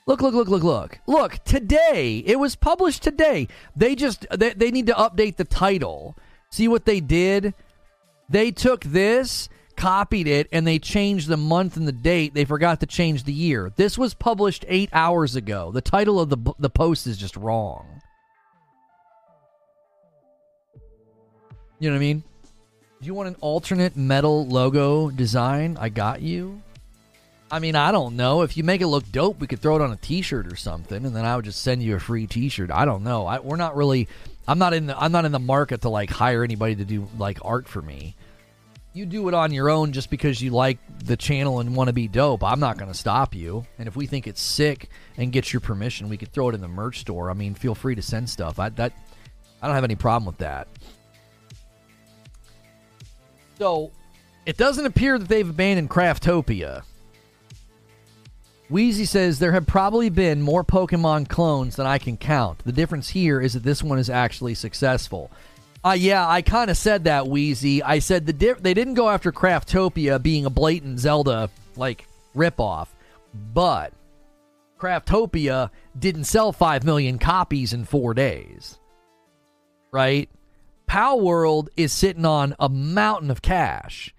Look, 0.05 0.21
look, 0.21 0.33
look, 0.33 0.47
look, 0.47 0.63
look. 0.63 0.99
Look, 1.05 1.43
today. 1.43 2.23
It 2.25 2.39
was 2.39 2.55
published 2.55 3.03
today. 3.03 3.47
They 3.75 3.95
just 3.95 4.25
they, 4.31 4.53
they 4.53 4.71
need 4.71 4.87
to 4.87 4.93
update 4.93 5.35
the 5.35 5.43
title. 5.43 6.15
See 6.49 6.67
what 6.67 6.85
they 6.85 6.99
did? 6.99 7.53
They 8.29 8.51
took 8.51 8.83
this, 8.83 9.49
copied 9.79 10.27
it, 10.27 10.47
and 10.51 10.67
they 10.67 10.77
changed 10.77 11.27
the 11.27 11.37
month 11.37 11.77
and 11.77 11.87
the 11.87 11.93
date. 11.93 12.33
They 12.33 12.45
forgot 12.45 12.81
to 12.81 12.85
change 12.85 13.23
the 13.23 13.33
year. 13.33 13.71
This 13.77 13.97
was 13.97 14.13
published 14.13 14.65
8 14.67 14.89
hours 14.91 15.35
ago. 15.35 15.71
The 15.71 15.81
title 15.81 16.19
of 16.19 16.29
the 16.29 16.53
the 16.59 16.69
post 16.69 17.07
is 17.07 17.17
just 17.17 17.35
wrong. 17.37 18.01
You 21.79 21.89
know 21.89 21.95
what 21.95 21.99
I 21.99 21.99
mean? 21.99 22.23
Do 22.99 23.07
you 23.07 23.13
want 23.13 23.29
an 23.29 23.37
alternate 23.39 23.95
metal 23.95 24.45
logo 24.45 25.09
design? 25.09 25.77
I 25.79 25.87
got 25.87 26.21
you. 26.21 26.61
I 27.49 27.59
mean, 27.59 27.75
I 27.75 27.93
don't 27.93 28.17
know. 28.17 28.41
If 28.41 28.57
you 28.57 28.65
make 28.65 28.81
it 28.81 28.87
look 28.87 29.09
dope, 29.11 29.39
we 29.39 29.47
could 29.47 29.61
throw 29.61 29.77
it 29.77 29.81
on 29.81 29.91
a 29.91 29.95
T-shirt 29.95 30.51
or 30.51 30.57
something, 30.57 31.05
and 31.05 31.15
then 31.15 31.25
I 31.25 31.35
would 31.37 31.45
just 31.45 31.61
send 31.61 31.81
you 31.81 31.95
a 31.95 31.99
free 31.99 32.27
T-shirt. 32.27 32.69
I 32.69 32.83
don't 32.83 33.03
know. 33.03 33.25
I, 33.25 33.39
we're 33.39 33.55
not 33.55 33.77
really. 33.77 34.09
I'm 34.45 34.59
not 34.59 34.73
in 34.73 34.87
the. 34.87 35.01
I'm 35.01 35.13
not 35.13 35.23
in 35.23 35.31
the 35.31 35.39
market 35.39 35.81
to 35.81 35.89
like 35.89 36.09
hire 36.09 36.43
anybody 36.43 36.75
to 36.75 36.85
do 36.85 37.07
like 37.17 37.39
art 37.43 37.69
for 37.69 37.81
me. 37.81 38.15
You 38.93 39.05
do 39.05 39.27
it 39.27 39.33
on 39.33 39.53
your 39.53 39.69
own 39.69 39.91
just 39.91 40.09
because 40.09 40.41
you 40.41 40.51
like 40.51 40.79
the 41.05 41.15
channel 41.15 41.59
and 41.59 41.75
want 41.75 41.89
to 41.89 41.93
be 41.93 42.07
dope. 42.07 42.43
I'm 42.43 42.59
not 42.59 42.77
going 42.77 42.91
to 42.91 42.97
stop 42.97 43.35
you. 43.35 43.65
And 43.77 43.87
if 43.87 43.95
we 43.95 44.07
think 44.07 44.25
it's 44.25 44.41
sick 44.41 44.89
and 45.17 45.31
get 45.31 45.53
your 45.53 45.59
permission, 45.59 46.09
we 46.09 46.17
could 46.17 46.33
throw 46.33 46.49
it 46.49 46.55
in 46.55 46.61
the 46.61 46.67
merch 46.67 46.99
store. 46.99 47.29
I 47.29 47.33
mean, 47.33 47.53
feel 47.53 47.75
free 47.75 47.95
to 47.95 48.01
send 48.01 48.29
stuff. 48.29 48.57
I 48.57 48.69
that 48.69 48.93
I 49.61 49.67
don't 49.67 49.75
have 49.75 49.83
any 49.83 49.95
problem 49.95 50.25
with 50.25 50.39
that. 50.39 50.67
So, 53.59 53.91
it 54.45 54.57
doesn't 54.57 54.85
appear 54.85 55.19
that 55.19 55.27
they've 55.27 55.49
abandoned 55.49 55.89
Craftopia. 55.89 56.83
Wheezy 58.69 59.05
says 59.05 59.39
there 59.39 59.51
have 59.51 59.65
probably 59.65 60.09
been 60.09 60.41
more 60.41 60.63
Pokemon 60.63 61.27
clones 61.27 61.75
than 61.75 61.87
I 61.87 61.97
can 61.97 62.17
count. 62.17 62.59
The 62.65 62.71
difference 62.71 63.09
here 63.09 63.41
is 63.41 63.53
that 63.53 63.63
this 63.63 63.83
one 63.83 63.97
is 63.97 64.09
actually 64.09 64.53
successful. 64.53 65.31
Uh, 65.83 65.95
yeah, 65.97 66.27
I 66.27 66.41
kind 66.41 66.69
of 66.69 66.75
said 66.77 67.05
that, 67.05 67.27
Wheezy. 67.27 67.81
I 67.81 67.99
said 67.99 68.25
the 68.25 68.33
di- 68.33 68.53
they 68.53 68.73
didn't 68.73 68.95
go 68.95 69.09
after 69.09 69.31
Craftopia 69.31 70.21
being 70.21 70.45
a 70.45 70.49
blatant 70.49 70.99
Zelda 70.99 71.49
like 71.77 72.05
ripoff, 72.35 72.87
but 73.53 73.93
Craftopia 74.77 75.69
didn't 75.97 76.25
sell 76.25 76.51
five 76.51 76.83
million 76.83 77.17
copies 77.17 77.71
in 77.73 77.85
four 77.85 78.13
days. 78.13 78.77
right? 79.91 80.29
Palworld 80.87 81.67
is 81.77 81.93
sitting 81.93 82.25
on 82.25 82.55
a 82.59 82.67
mountain 82.69 83.31
of 83.31 83.41
cash. 83.41 84.13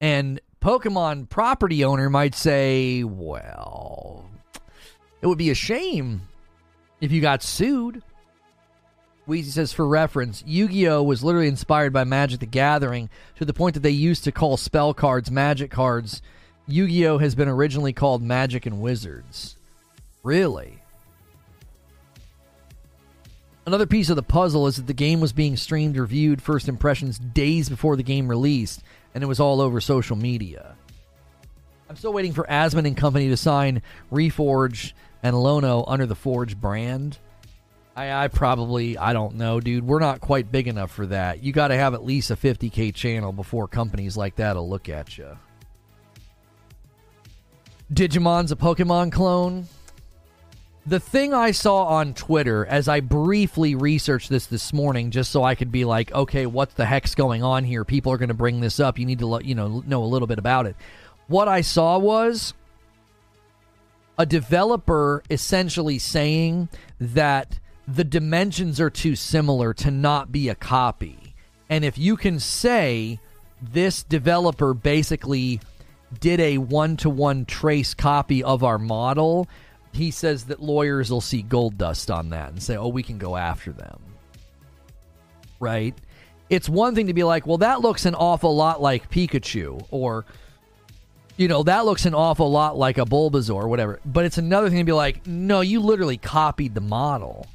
And 0.00 0.40
Pokemon 0.60 1.28
property 1.28 1.84
owner 1.84 2.10
might 2.10 2.34
say, 2.34 3.02
well, 3.04 4.30
it 5.20 5.26
would 5.26 5.38
be 5.38 5.50
a 5.50 5.54
shame 5.54 6.22
if 7.00 7.12
you 7.12 7.20
got 7.20 7.42
sued. 7.42 8.02
Wheezy 9.26 9.50
says, 9.52 9.72
for 9.72 9.86
reference, 9.86 10.42
Yu 10.46 10.68
Gi 10.68 10.88
Oh! 10.88 11.02
was 11.02 11.22
literally 11.22 11.46
inspired 11.48 11.92
by 11.92 12.04
Magic 12.04 12.40
the 12.40 12.46
Gathering 12.46 13.08
to 13.36 13.44
the 13.44 13.54
point 13.54 13.74
that 13.74 13.80
they 13.80 13.90
used 13.90 14.24
to 14.24 14.32
call 14.32 14.56
spell 14.56 14.92
cards 14.92 15.30
magic 15.30 15.70
cards. 15.70 16.22
Yu 16.66 16.88
Gi 16.88 17.06
Oh! 17.06 17.18
has 17.18 17.34
been 17.34 17.48
originally 17.48 17.92
called 17.92 18.20
Magic 18.22 18.66
and 18.66 18.80
Wizards. 18.80 19.56
Really? 20.24 20.82
Another 23.64 23.86
piece 23.86 24.10
of 24.10 24.16
the 24.16 24.24
puzzle 24.24 24.66
is 24.66 24.76
that 24.76 24.88
the 24.88 24.92
game 24.92 25.20
was 25.20 25.32
being 25.32 25.56
streamed 25.56 25.96
or 25.96 26.04
viewed 26.04 26.42
first 26.42 26.68
impressions 26.68 27.20
days 27.20 27.68
before 27.68 27.94
the 27.94 28.02
game 28.02 28.26
released, 28.26 28.82
and 29.14 29.22
it 29.22 29.28
was 29.28 29.38
all 29.38 29.60
over 29.60 29.80
social 29.80 30.16
media. 30.16 30.74
I'm 31.88 31.94
still 31.94 32.12
waiting 32.12 32.32
for 32.32 32.44
Asmon 32.50 32.86
and 32.86 32.96
company 32.96 33.28
to 33.28 33.36
sign 33.36 33.82
Reforge 34.10 34.94
and 35.22 35.40
Lono 35.40 35.84
under 35.86 36.06
the 36.06 36.16
Forge 36.16 36.60
brand. 36.60 37.18
I, 37.94 38.24
I 38.24 38.28
probably, 38.28 38.96
I 38.96 39.12
don't 39.12 39.34
know, 39.36 39.60
dude. 39.60 39.86
We're 39.86 39.98
not 39.98 40.20
quite 40.20 40.50
big 40.50 40.66
enough 40.66 40.90
for 40.90 41.06
that. 41.06 41.42
You 41.42 41.52
got 41.52 41.68
to 41.68 41.76
have 41.76 41.92
at 41.94 42.04
least 42.04 42.30
a 42.30 42.36
50k 42.36 42.94
channel 42.94 43.32
before 43.32 43.68
companies 43.68 44.16
like 44.16 44.36
that 44.36 44.56
will 44.56 44.68
look 44.68 44.88
at 44.88 45.18
you. 45.18 45.36
Digimon's 47.92 48.50
a 48.50 48.56
Pokemon 48.56 49.12
clone. 49.12 49.66
The 50.86 50.98
thing 50.98 51.34
I 51.34 51.50
saw 51.50 51.84
on 51.84 52.14
Twitter 52.14 52.66
as 52.66 52.88
I 52.88 53.00
briefly 53.00 53.74
researched 53.74 54.30
this 54.30 54.46
this 54.46 54.72
morning, 54.72 55.10
just 55.10 55.30
so 55.30 55.44
I 55.44 55.54
could 55.54 55.70
be 55.70 55.84
like, 55.84 56.10
okay, 56.12 56.46
what 56.46 56.74
the 56.74 56.86
heck's 56.86 57.14
going 57.14 57.42
on 57.42 57.62
here? 57.64 57.84
People 57.84 58.10
are 58.12 58.18
going 58.18 58.28
to 58.28 58.34
bring 58.34 58.60
this 58.60 58.80
up. 58.80 58.98
You 58.98 59.06
need 59.06 59.18
to, 59.18 59.40
you 59.44 59.54
know, 59.54 59.82
know 59.86 60.02
a 60.02 60.06
little 60.06 60.26
bit 60.26 60.38
about 60.38 60.66
it. 60.66 60.74
What 61.28 61.46
I 61.46 61.60
saw 61.60 61.98
was 61.98 62.54
a 64.18 64.26
developer 64.26 65.22
essentially 65.30 65.98
saying 65.98 66.68
that 66.98 67.60
the 67.88 68.04
dimensions 68.04 68.80
are 68.80 68.90
too 68.90 69.16
similar 69.16 69.74
to 69.74 69.90
not 69.90 70.30
be 70.30 70.48
a 70.48 70.54
copy. 70.54 71.34
And 71.68 71.84
if 71.84 71.98
you 71.98 72.16
can 72.16 72.38
say 72.38 73.18
this 73.60 74.02
developer 74.02 74.74
basically 74.74 75.60
did 76.20 76.40
a 76.40 76.58
one 76.58 76.96
to 76.98 77.10
one 77.10 77.44
trace 77.44 77.94
copy 77.94 78.44
of 78.44 78.62
our 78.62 78.78
model, 78.78 79.48
he 79.92 80.10
says 80.10 80.44
that 80.44 80.62
lawyers 80.62 81.10
will 81.10 81.20
see 81.20 81.42
gold 81.42 81.78
dust 81.78 82.10
on 82.10 82.30
that 82.30 82.50
and 82.50 82.62
say, 82.62 82.76
oh, 82.76 82.88
we 82.88 83.02
can 83.02 83.18
go 83.18 83.36
after 83.36 83.72
them. 83.72 83.98
Right? 85.60 85.94
It's 86.50 86.68
one 86.68 86.94
thing 86.94 87.06
to 87.06 87.14
be 87.14 87.24
like, 87.24 87.46
well, 87.46 87.58
that 87.58 87.80
looks 87.80 88.04
an 88.04 88.14
awful 88.14 88.54
lot 88.54 88.82
like 88.82 89.10
Pikachu, 89.10 89.86
or, 89.90 90.26
you 91.38 91.48
know, 91.48 91.62
that 91.62 91.86
looks 91.86 92.04
an 92.04 92.14
awful 92.14 92.50
lot 92.50 92.76
like 92.76 92.98
a 92.98 93.06
Bulbasaur, 93.06 93.54
or 93.54 93.68
whatever. 93.68 94.00
But 94.04 94.26
it's 94.26 94.38
another 94.38 94.68
thing 94.68 94.78
to 94.78 94.84
be 94.84 94.92
like, 94.92 95.26
no, 95.26 95.62
you 95.62 95.80
literally 95.80 96.18
copied 96.18 96.74
the 96.74 96.82
model. 96.82 97.46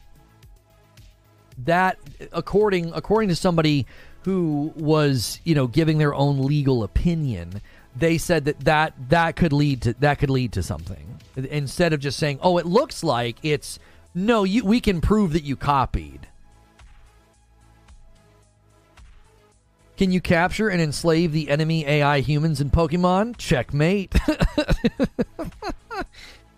That, 1.65 1.97
according 2.31 2.91
according 2.93 3.29
to 3.29 3.35
somebody 3.35 3.87
who 4.23 4.73
was, 4.75 5.39
you 5.43 5.55
know, 5.55 5.67
giving 5.67 5.97
their 5.97 6.13
own 6.13 6.45
legal 6.45 6.83
opinion, 6.83 7.61
they 7.95 8.17
said 8.17 8.45
that 8.45 8.59
that 8.61 8.93
that 9.09 9.35
could 9.35 9.53
lead 9.53 9.81
to 9.83 9.93
that 9.93 10.19
could 10.19 10.29
lead 10.29 10.51
to 10.53 10.63
something 10.63 11.19
instead 11.35 11.93
of 11.93 11.99
just 11.99 12.19
saying, 12.19 12.39
"Oh, 12.41 12.57
it 12.57 12.65
looks 12.65 13.03
like 13.03 13.37
it's 13.41 13.79
no, 14.13 14.43
you 14.43 14.63
we 14.65 14.79
can 14.79 15.01
prove 15.01 15.33
that 15.33 15.43
you 15.43 15.55
copied." 15.55 16.27
Can 19.97 20.11
you 20.11 20.21
capture 20.21 20.69
and 20.69 20.79
enslave 20.79 21.31
the 21.31 21.49
enemy 21.49 21.83
AI 21.87 22.19
humans 22.19 22.61
in 22.61 22.69
Pokemon? 22.69 23.37
Checkmate. 23.37 24.13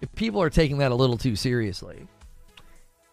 if 0.02 0.14
people 0.16 0.42
are 0.42 0.50
taking 0.50 0.80
that 0.80 0.92
a 0.92 0.96
little 0.96 1.18
too 1.18 1.38
seriously. 1.38 2.06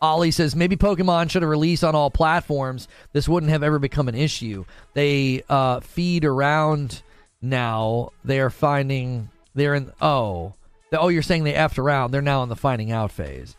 Ollie 0.00 0.30
says 0.30 0.54
maybe 0.54 0.76
Pokemon 0.76 1.30
should 1.30 1.42
have 1.42 1.50
released 1.50 1.84
on 1.84 1.94
all 1.94 2.10
platforms. 2.10 2.88
This 3.12 3.28
wouldn't 3.28 3.50
have 3.50 3.62
ever 3.62 3.78
become 3.78 4.08
an 4.08 4.14
issue. 4.14 4.64
They 4.94 5.42
uh, 5.48 5.80
feed 5.80 6.24
around 6.24 7.02
now. 7.40 8.10
They 8.24 8.40
are 8.40 8.50
finding 8.50 9.30
they're 9.54 9.74
in. 9.74 9.90
Oh, 10.00 10.54
oh, 10.92 11.08
you're 11.08 11.22
saying 11.22 11.44
they 11.44 11.54
effed 11.54 11.78
around. 11.78 12.10
They're 12.10 12.22
now 12.22 12.42
in 12.42 12.48
the 12.48 12.56
finding 12.56 12.92
out 12.92 13.10
phase. 13.10 13.56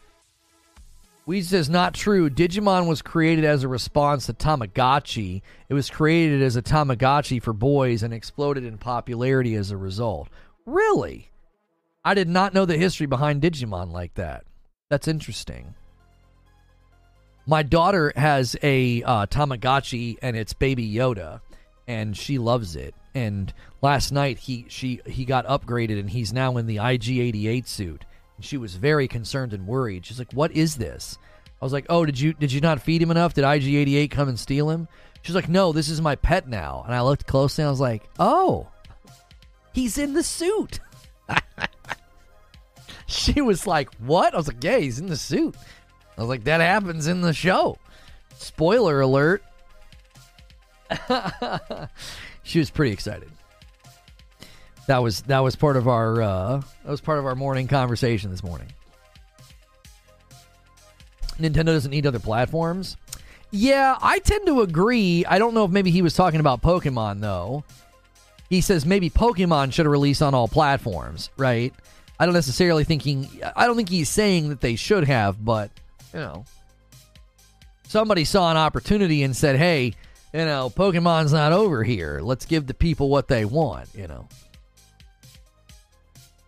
Weed 1.25 1.45
says 1.45 1.69
not 1.69 1.93
true. 1.93 2.29
Digimon 2.29 2.87
was 2.87 3.01
created 3.01 3.43
as 3.43 3.63
a 3.63 3.67
response 3.67 4.27
to 4.27 4.33
Tamagotchi. 4.33 5.41
It 5.67 5.73
was 5.73 5.89
created 5.89 6.41
as 6.41 6.55
a 6.55 6.61
Tamagotchi 6.61 7.41
for 7.41 7.51
boys 7.51 8.01
and 8.01 8.13
exploded 8.13 8.63
in 8.63 8.77
popularity 8.77 9.55
as 9.55 9.69
a 9.69 9.75
result. 9.75 10.29
Really? 10.65 11.29
I 12.05 12.13
did 12.13 12.29
not 12.29 12.53
know 12.53 12.63
the 12.63 12.77
history 12.77 13.07
behind 13.07 13.41
Digimon 13.41 13.91
like 13.91 14.13
that. 14.13 14.45
That's 14.89 15.09
interesting. 15.09 15.73
My 17.49 17.63
daughter 17.63 18.11
has 18.17 18.57
a 18.61 19.01
uh, 19.03 19.25
Tamagotchi 19.27 20.17
and 20.21 20.35
it's 20.35 20.51
Baby 20.51 20.93
Yoda, 20.93 21.39
and 21.87 22.15
she 22.15 22.37
loves 22.37 22.75
it. 22.75 22.93
And 23.15 23.53
last 23.81 24.11
night 24.11 24.37
he 24.37 24.65
she 24.67 24.99
he 25.05 25.23
got 25.23 25.47
upgraded 25.47 25.97
and 25.97 26.09
he's 26.09 26.33
now 26.33 26.57
in 26.57 26.67
the 26.67 26.75
IG88 26.75 27.65
suit. 27.65 28.03
And 28.35 28.43
she 28.43 28.57
was 28.57 28.75
very 28.75 29.07
concerned 29.07 29.53
and 29.53 29.65
worried. 29.65 30.05
She's 30.05 30.19
like, 30.19 30.33
"What 30.33 30.51
is 30.51 30.75
this?" 30.75 31.17
I 31.61 31.65
was 31.65 31.71
like, 31.71 31.85
"Oh, 31.87 32.05
did 32.05 32.19
you 32.19 32.33
did 32.33 32.51
you 32.51 32.59
not 32.59 32.81
feed 32.81 33.01
him 33.01 33.11
enough? 33.11 33.33
Did 33.33 33.45
IG88 33.45 34.11
come 34.11 34.27
and 34.27 34.37
steal 34.37 34.69
him?" 34.69 34.89
She's 35.21 35.33
like, 35.33 35.47
"No, 35.47 35.71
this 35.71 35.87
is 35.87 36.01
my 36.01 36.17
pet 36.17 36.49
now." 36.49 36.83
And 36.85 36.93
I 36.93 37.01
looked 37.01 37.27
closely 37.27 37.61
and 37.61 37.69
I 37.69 37.71
was 37.71 37.79
like, 37.79 38.03
"Oh, 38.19 38.67
he's 39.73 39.97
in 39.97 40.13
the 40.13 40.23
suit." 40.23 40.81
she 43.07 43.39
was 43.39 43.65
like, 43.65 43.93
"What?" 43.95 44.33
I 44.33 44.37
was 44.37 44.49
like, 44.49 44.61
"Yeah, 44.61 44.79
he's 44.79 44.99
in 44.99 45.07
the 45.07 45.15
suit." 45.15 45.55
I 46.17 46.21
was 46.21 46.29
like, 46.29 46.45
"That 46.45 46.61
happens 46.61 47.07
in 47.07 47.21
the 47.21 47.33
show." 47.33 47.77
Spoiler 48.37 49.01
alert. 49.01 49.43
she 52.43 52.59
was 52.59 52.69
pretty 52.69 52.91
excited. 52.91 53.29
That 54.87 55.03
was 55.03 55.21
that 55.23 55.39
was 55.39 55.55
part 55.55 55.75
of 55.75 55.87
our 55.87 56.21
uh, 56.21 56.61
that 56.83 56.91
was 56.91 57.01
part 57.01 57.19
of 57.19 57.25
our 57.25 57.35
morning 57.35 57.67
conversation 57.67 58.31
this 58.31 58.43
morning. 58.43 58.67
Nintendo 61.39 61.65
doesn't 61.65 61.91
need 61.91 62.07
other 62.07 62.19
platforms. 62.19 62.97
Yeah, 63.51 63.97
I 64.01 64.19
tend 64.19 64.45
to 64.47 64.61
agree. 64.61 65.25
I 65.25 65.39
don't 65.39 65.53
know 65.53 65.65
if 65.65 65.71
maybe 65.71 65.91
he 65.91 66.01
was 66.01 66.13
talking 66.13 66.39
about 66.39 66.61
Pokemon 66.61 67.21
though. 67.21 67.63
He 68.49 68.61
says 68.61 68.85
maybe 68.85 69.09
Pokemon 69.09 69.73
should 69.73 69.85
have 69.85 69.91
released 69.91 70.21
on 70.21 70.33
all 70.33 70.47
platforms, 70.47 71.29
right? 71.37 71.73
I 72.19 72.25
don't 72.25 72.33
necessarily 72.33 72.83
thinking 72.83 73.29
I 73.55 73.67
don't 73.67 73.75
think 73.75 73.89
he's 73.89 74.09
saying 74.09 74.49
that 74.49 74.61
they 74.61 74.75
should 74.75 75.05
have, 75.05 75.43
but 75.43 75.69
you 76.17 76.23
know, 76.23 76.45
somebody 77.87 78.25
saw 78.25 78.49
an 78.49 78.57
opportunity 78.57 79.21
and 79.21 79.35
said, 79.35 79.55
"Hey, 79.55 79.93
you 80.33 80.45
know, 80.45 80.71
Pokemon's 80.75 81.31
not 81.31 81.53
over 81.53 81.83
here. 81.83 82.21
Let's 82.23 82.45
give 82.45 82.65
the 82.65 82.73
people 82.73 83.09
what 83.09 83.27
they 83.27 83.45
want." 83.45 83.89
You 83.93 84.07
know, 84.07 84.27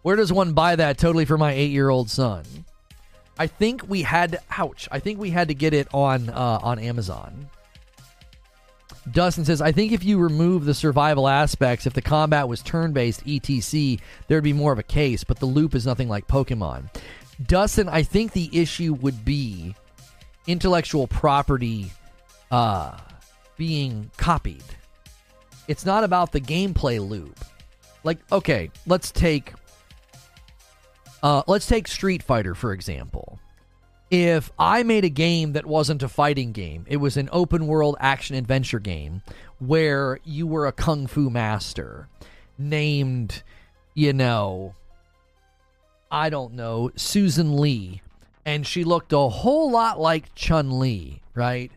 where 0.02 0.16
does 0.16 0.34
one 0.34 0.54
buy 0.54 0.76
that 0.76 0.98
totally 0.98 1.26
for 1.26 1.38
my 1.38 1.54
eight-year-old 1.54 2.10
son? 2.10 2.44
I 3.38 3.46
think 3.46 3.88
we 3.88 4.02
had. 4.02 4.40
Ouch! 4.58 4.90
I 4.92 4.98
think 4.98 5.20
we 5.20 5.30
had 5.30 5.50
to 5.50 5.54
get 5.54 5.76
it 5.76 5.88
on 5.94 6.30
uh, 6.30 6.60
on 6.64 6.80
Amazon. 6.80 7.48
Dustin 9.12 9.46
says, 9.46 9.62
I 9.62 9.72
think 9.72 9.92
if 9.92 10.04
you 10.04 10.20
remove 10.20 10.66
the 10.66 10.74
survival 10.74 11.28
aspects, 11.28 11.88
if 11.88 11.94
the 11.94 12.02
combat 12.02 12.48
was 12.48 12.62
turn 12.62 12.92
based, 12.92 13.24
etc., 13.28 13.98
there'd 14.28 14.44
be 14.44 14.54
more 14.54 14.72
of 14.72 14.78
a 14.78 14.84
case, 14.84 15.24
but 15.24 15.40
the 15.40 15.46
loop 15.46 15.74
is 15.74 15.86
nothing 15.86 16.10
like 16.10 16.28
Pokemon. 16.28 16.90
Dustin, 17.46 17.88
I 17.90 18.04
think 18.04 18.34
the 18.34 18.50
issue 18.52 18.94
would 18.96 19.24
be 19.24 19.76
intellectual 20.48 21.08
property 21.08 21.92
uh, 22.52 22.98
being 23.58 24.12
copied. 24.18 24.64
It's 25.68 25.86
not 25.86 26.04
about 26.04 26.32
the 26.32 26.42
gameplay 26.42 27.06
loop. 27.06 27.38
Like, 28.04 28.20
okay, 28.32 28.72
let's 28.88 29.12
take 29.12 29.54
uh, 31.22 31.44
let's 31.48 31.68
take 31.68 31.88
Street 31.88 32.24
Fighter 32.24 32.56
for 32.56 32.72
example 32.72 33.40
if 34.12 34.52
I 34.58 34.84
made 34.84 35.06
a 35.06 35.10
game 35.10 35.54
that 35.54 35.66
wasn't 35.66 36.04
a 36.04 36.10
fighting 36.10 36.52
game, 36.52 36.86
it 36.88 36.98
was 36.98 37.18
an 37.18 37.30
open 37.32 37.68
world 37.68 37.96
action 38.00 38.36
adventure 38.36 38.80
game 38.80 39.22
where 39.60 40.20
you 40.24 40.48
were 40.48 40.66
a 40.66 40.72
kung 40.72 41.06
fu 41.08 41.30
master 41.30 42.08
named, 42.58 43.44
you 43.94 44.14
know, 44.14 44.74
I 46.12 46.30
don't 46.30 46.54
know, 46.54 46.92
Susan 46.96 47.58
Lee, 47.58 48.02
and 48.46 48.66
she 48.66 48.84
looked 48.84 49.14
a 49.14 49.30
whole 49.30 49.70
lot 49.70 50.00
like 50.00 50.34
Chun 50.36 50.80
Li, 50.80 51.22
right? 51.36 51.72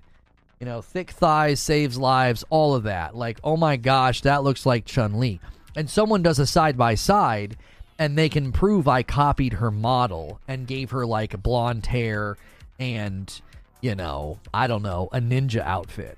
You 0.58 0.66
know, 0.66 0.80
thick 0.80 1.10
thighs 1.10 1.60
saves 1.60 1.98
lives, 1.98 2.44
all 2.48 2.74
of 2.74 2.84
that. 2.84 3.16
Like, 3.16 3.38
oh 3.42 3.56
my 3.56 3.76
gosh, 3.76 4.20
that 4.22 4.42
looks 4.42 4.64
like 4.64 4.84
Chun 4.84 5.18
Li. 5.18 5.40
And 5.74 5.90
someone 5.90 6.22
does 6.22 6.38
a 6.38 6.46
side 6.46 6.78
by 6.78 6.94
side 6.94 7.56
and 7.98 8.16
they 8.16 8.28
can 8.28 8.52
prove 8.52 8.88
I 8.88 9.02
copied 9.02 9.54
her 9.54 9.70
model 9.70 10.40
and 10.48 10.66
gave 10.66 10.90
her 10.90 11.04
like 11.06 11.42
blonde 11.42 11.86
hair 11.86 12.36
and 12.78 13.40
you 13.80 13.94
know, 13.94 14.38
I 14.54 14.66
don't 14.66 14.82
know, 14.82 15.08
a 15.12 15.18
ninja 15.18 15.60
outfit. 15.60 16.16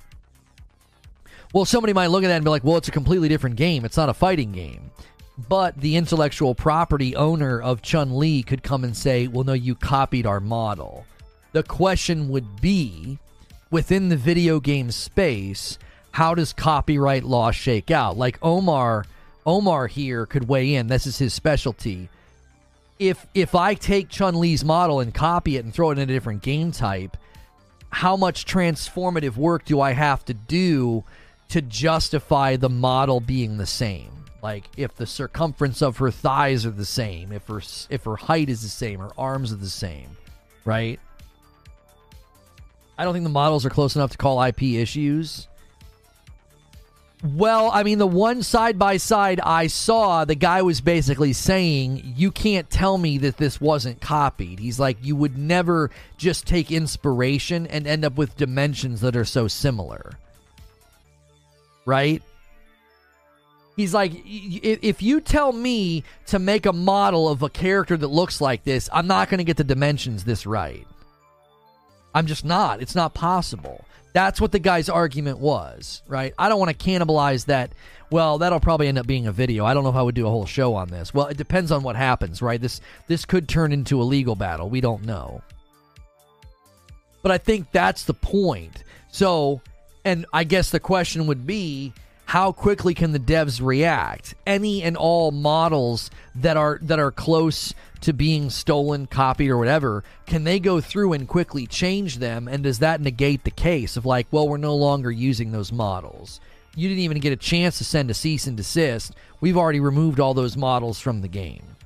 Well, 1.53 1.65
somebody 1.65 1.93
might 1.93 2.09
look 2.09 2.25
at 2.25 2.29
that 2.29 2.37
and 2.37 2.45
be 2.45 2.51
like, 2.51 2.65
well, 2.65 2.77
it's 2.77 2.89
a 2.89 2.93
completely 2.93 3.29
different 3.29 3.57
game. 3.57 3.85
It's 3.85 3.97
not 3.97 4.09
a 4.09 4.15
fighting 4.15 4.53
game. 4.53 4.91
But 5.37 5.81
the 5.81 5.97
intellectual 5.97 6.55
property 6.55 7.17
owner 7.17 7.61
of 7.61 7.83
Chun 7.83 8.17
Li 8.17 8.43
could 8.43 8.63
come 8.63 8.85
and 8.85 8.97
say, 8.97 9.27
well, 9.27 9.45
no, 9.45 9.53
you 9.53 9.75
copied 9.75 10.27
our 10.27 10.41
model. 10.41 11.07
The 11.53 11.63
question 11.63 12.29
would 12.29 12.61
be 12.61 13.19
within 13.71 14.09
the 14.09 14.17
video 14.17 14.61
game 14.61 14.91
space, 14.93 15.79
how 16.13 16.35
does 16.35 16.53
copyright 16.53 17.25
law 17.25 17.51
shake 17.51 17.91
out? 17.91 18.17
Like 18.17 18.39
Omar, 18.41 19.05
Omar 19.45 19.89
here 19.89 20.27
could 20.27 20.49
weigh 20.49 20.77
in. 20.77 20.87
This 20.87 21.07
is 21.07 21.19
his 21.19 21.35
specialty. 21.35 22.09
If 23.01 23.27
if 23.35 23.57
I 23.57 23.75
take 23.75 24.09
Chun 24.09 24.37
Li's 24.37 24.65
model 24.65 25.01
and 25.01 25.13
copy 25.13 25.57
it 25.57 25.65
and 25.65 25.75
throw 25.75 25.91
it 25.91 25.99
in 25.99 26.09
a 26.09 26.13
different 26.13 26.43
game 26.43 26.71
type, 26.71 27.17
how 27.91 28.17
much 28.17 28.47
transformative 28.47 29.37
work 29.37 29.65
do 29.65 29.81
I 29.81 29.91
have 29.93 30.25
to 30.27 30.35
do 30.35 31.03
to 31.49 31.61
justify 31.61 32.55
the 32.55 32.71
model 32.71 33.19
being 33.19 33.57
the 33.57 33.67
same? 33.67 34.14
Like 34.45 34.69
if 34.77 34.95
the 34.95 35.07
circumference 35.07 35.81
of 35.81 35.97
her 35.97 36.11
thighs 36.11 36.67
are 36.67 36.71
the 36.71 36.85
same, 36.85 37.33
if 37.33 37.49
her 37.49 37.63
if 37.89 38.05
her 38.05 38.17
height 38.17 38.51
is 38.51 38.61
the 38.61 38.69
same, 38.69 39.01
her 39.01 39.09
arms 39.17 39.55
are 39.55 39.57
the 39.57 39.71
same, 39.71 40.19
right? 40.67 41.01
I 42.99 43.05
don't 43.05 43.15
think 43.15 43.25
the 43.25 43.31
models 43.31 43.65
are 43.65 43.71
close 43.71 43.97
enough 43.97 44.11
to 44.11 44.19
call 44.19 44.43
IP 44.43 44.63
issues. 44.65 45.49
Well, 47.25 47.71
I 47.73 47.85
mean, 47.85 47.97
the 47.97 48.07
one 48.07 48.43
side 48.43 48.79
by 48.79 48.99
side 48.99 49.41
I 49.41 49.69
saw, 49.69 50.27
the 50.27 50.35
guy 50.35 50.61
was 50.61 50.83
basically 50.83 51.33
saying, 51.33 52.13
You 52.15 52.31
can't 52.31 52.69
tell 52.69 52.99
me 52.99 53.17
that 53.17 53.39
this 53.39 53.63
wasn't 53.63 54.03
copied. 54.03 54.59
He's 54.59 54.79
like, 54.79 54.99
You 55.01 55.17
would 55.17 55.39
never 55.39 55.91
just 56.19 56.47
take 56.47 56.71
inspiration 56.71 57.67
and 57.69 57.87
end 57.87 58.05
up 58.05 58.17
with 58.17 58.37
dimensions 58.37 59.01
that 59.01 59.17
are 59.17 59.25
so 59.25 59.49
similar. 59.49 60.19
Right? 61.87 62.23
He's 63.77 63.93
like, 63.93 64.13
If 64.15 65.03
you 65.03 65.21
tell 65.21 65.53
me 65.53 66.05
to 66.27 66.39
make 66.39 66.67
a 66.67 66.73
model 66.73 67.29
of 67.29 67.43
a 67.43 67.49
character 67.49 67.97
that 67.97 68.09
looks 68.09 68.41
like 68.41 68.65
this, 68.65 68.89
I'm 68.93 69.07
not 69.07 69.29
going 69.29 69.39
to 69.39 69.45
get 69.45 69.57
the 69.57 69.65
dimensions 69.65 70.25
this 70.25 70.47
right. 70.47 70.87
I'm 72.15 72.27
just 72.27 72.45
not. 72.45 72.81
It's 72.81 72.95
not 72.95 73.15
possible. 73.15 73.85
That's 74.13 74.41
what 74.41 74.53
the 74.53 74.61
guy's 74.61 74.89
argument 74.89 75.39
was, 75.39 76.03
right? 76.07 76.33
I 76.39 76.49
don't 76.49 76.61
want 76.61 76.71
to 76.71 76.85
cannibalize 76.85 77.47
that. 77.47 77.73
Well, 78.11 78.39
that'll 78.39 78.61
probably 78.61 78.87
end 78.87 78.97
up 78.97 79.09
being 79.09 79.27
a 79.27 79.33
video. 79.33 79.65
I 79.65 79.75
don't 79.75 79.83
know 79.83 79.91
if 79.91 79.97
I 79.97 80.03
would 80.03 80.15
do 80.15 80.29
a 80.29 80.31
whole 80.31 80.47
show 80.47 80.75
on 80.75 80.89
this. 80.89 81.13
Well, 81.13 81.27
it 81.27 81.37
depends 81.37 81.73
on 81.73 81.83
what 81.83 81.97
happens, 81.97 82.41
right? 82.41 82.61
This 82.61 82.81
this 83.09 83.25
could 83.25 83.49
turn 83.49 83.73
into 83.73 84.01
a 84.01 84.05
legal 84.05 84.37
battle. 84.37 84.71
We 84.71 84.81
don't 84.81 85.05
know. 85.05 85.43
But 87.23 87.33
I 87.33 87.39
think 87.39 87.73
that's 87.73 88.05
the 88.05 88.15
point. 88.15 88.85
So, 89.11 89.61
and 90.05 90.27
I 90.33 90.45
guess 90.45 90.71
the 90.71 90.79
question 90.79 91.27
would 91.27 91.45
be 91.45 91.93
how 92.27 92.53
quickly 92.53 92.95
can 92.95 93.13
the 93.13 93.19
devs 93.19 93.65
react? 93.65 94.35
Any 94.47 94.83
and 94.83 94.97
all 94.97 95.31
models 95.31 96.11
that 96.35 96.57
are 96.57 96.79
that 96.83 96.99
are 96.99 97.11
close 97.11 97.75
to 98.01 98.13
being 98.13 98.51
stolen, 98.51 99.07
copied, 99.07 99.51
or 99.51 99.59
whatever, 99.59 100.05
can 100.27 100.45
they 100.45 100.59
go 100.59 100.81
through 100.81 101.13
and 101.13 101.29
quickly 101.29 101.67
change 101.67 102.19
them? 102.19 102.49
And 102.49 102.63
does 102.65 102.81
that 102.81 103.01
negate 103.01 103.45
the 103.45 103.51
case 103.51 103.97
of 103.97 104.05
like, 104.05 104.27
well, 104.31 104.49
we're 104.49 104.57
no 104.57 104.75
longer 104.75 105.11
using 105.11 105.53
those 105.53 105.73
models? 105.73 106.41
You 106.77 106.89
didn't 106.89 107.05
even 107.05 107.21
get 107.21 107.33
a 107.33 107.37
chance 107.37 107.79
to 107.79 107.85
send 107.85 108.11
a 108.11 108.15
cease 108.15 108.47
and 108.47 108.57
desist. 108.57 109.13
We've 109.41 109.57
already 109.57 109.81
removed 109.81 110.19
all 110.19 110.35
those 110.35 110.57
models 110.57 111.01
from 111.01 111.21
the 111.21 111.29
game. 111.29 111.77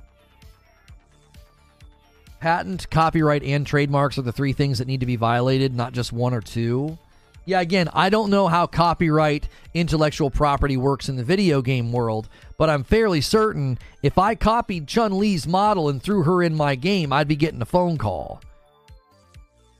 Patent, 2.39 2.89
copyright, 2.89 3.43
and 3.43 3.67
trademarks 3.67 4.17
are 4.17 4.23
the 4.23 4.31
three 4.31 4.53
things 4.53 4.79
that 4.79 4.87
need 4.87 5.01
to 5.01 5.05
be 5.05 5.17
violated, 5.17 5.75
not 5.75 5.93
just 5.93 6.13
one 6.13 6.33
or 6.33 6.41
two. 6.41 6.97
Yeah, 7.49 7.61
again, 7.61 7.89
I 7.93 8.11
don't 8.11 8.29
know 8.29 8.47
how 8.47 8.67
copyright 8.67 9.49
intellectual 9.73 10.29
property 10.29 10.77
works 10.77 11.09
in 11.09 11.15
the 11.15 11.23
video 11.23 11.63
game 11.63 11.91
world, 11.91 12.29
but 12.59 12.69
I'm 12.69 12.83
fairly 12.83 13.21
certain 13.21 13.79
if 14.03 14.19
I 14.19 14.35
copied 14.35 14.87
Chun 14.87 15.17
Li's 15.17 15.47
model 15.47 15.89
and 15.89 15.99
threw 15.99 16.21
her 16.21 16.43
in 16.43 16.53
my 16.53 16.75
game, 16.75 17.11
I'd 17.11 17.27
be 17.27 17.35
getting 17.35 17.63
a 17.63 17.65
phone 17.65 17.97
call. 17.97 18.39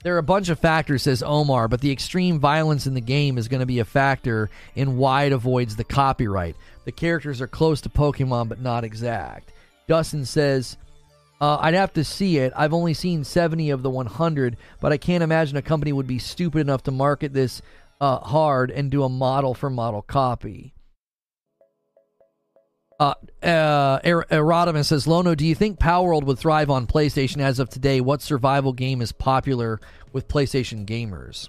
There 0.01 0.15
are 0.15 0.17
a 0.17 0.23
bunch 0.23 0.49
of 0.49 0.57
factors, 0.57 1.03
says 1.03 1.21
Omar, 1.21 1.67
but 1.67 1.79
the 1.79 1.91
extreme 1.91 2.39
violence 2.39 2.87
in 2.87 2.95
the 2.95 3.01
game 3.01 3.37
is 3.37 3.47
going 3.47 3.59
to 3.59 3.67
be 3.67 3.77
a 3.77 3.85
factor 3.85 4.49
in 4.73 4.97
why 4.97 5.25
it 5.25 5.31
avoids 5.31 5.75
the 5.75 5.83
copyright. 5.83 6.55
The 6.85 6.91
characters 6.91 7.39
are 7.39 7.45
close 7.45 7.81
to 7.81 7.89
Pokemon, 7.89 8.49
but 8.49 8.61
not 8.61 8.83
exact. 8.83 9.51
Dustin 9.85 10.25
says, 10.25 10.75
uh, 11.41 11.57
I'd 11.61 11.73
have 11.73 11.93
to 11.93 12.03
see 12.03 12.37
it. 12.37 12.51
I've 12.55 12.73
only 12.73 12.93
seen 12.93 13.23
70 13.23 13.69
of 13.69 13.81
the 13.81 13.89
100, 13.89 14.57
but 14.81 14.91
I 14.91 14.97
can't 14.97 15.23
imagine 15.23 15.57
a 15.57 15.61
company 15.61 15.93
would 15.93 16.07
be 16.07 16.19
stupid 16.19 16.59
enough 16.59 16.83
to 16.83 16.91
market 16.91 17.33
this 17.33 17.61
uh, 18.01 18.19
hard 18.19 18.71
and 18.71 18.91
do 18.91 19.03
a 19.03 19.09
model 19.09 19.53
for 19.53 19.69
model 19.69 20.01
copy. 20.01 20.73
Uh, 22.99 23.13
uh, 23.41 23.99
er- 24.05 24.83
says, 24.83 25.07
Lono, 25.07 25.33
do 25.33 25.45
you 25.45 25.55
think 25.55 25.79
Palworld 25.79 26.23
would 26.23 26.37
thrive 26.37 26.69
on 26.69 26.85
PlayStation 26.85 27.39
as 27.39 27.59
of 27.59 27.69
today? 27.69 28.01
What 28.01 28.21
survival 28.21 28.73
game 28.73 29.01
is 29.01 29.13
popular 29.13 29.79
with 30.11 30.27
PlayStation 30.27 30.85
gamers? 30.85 31.47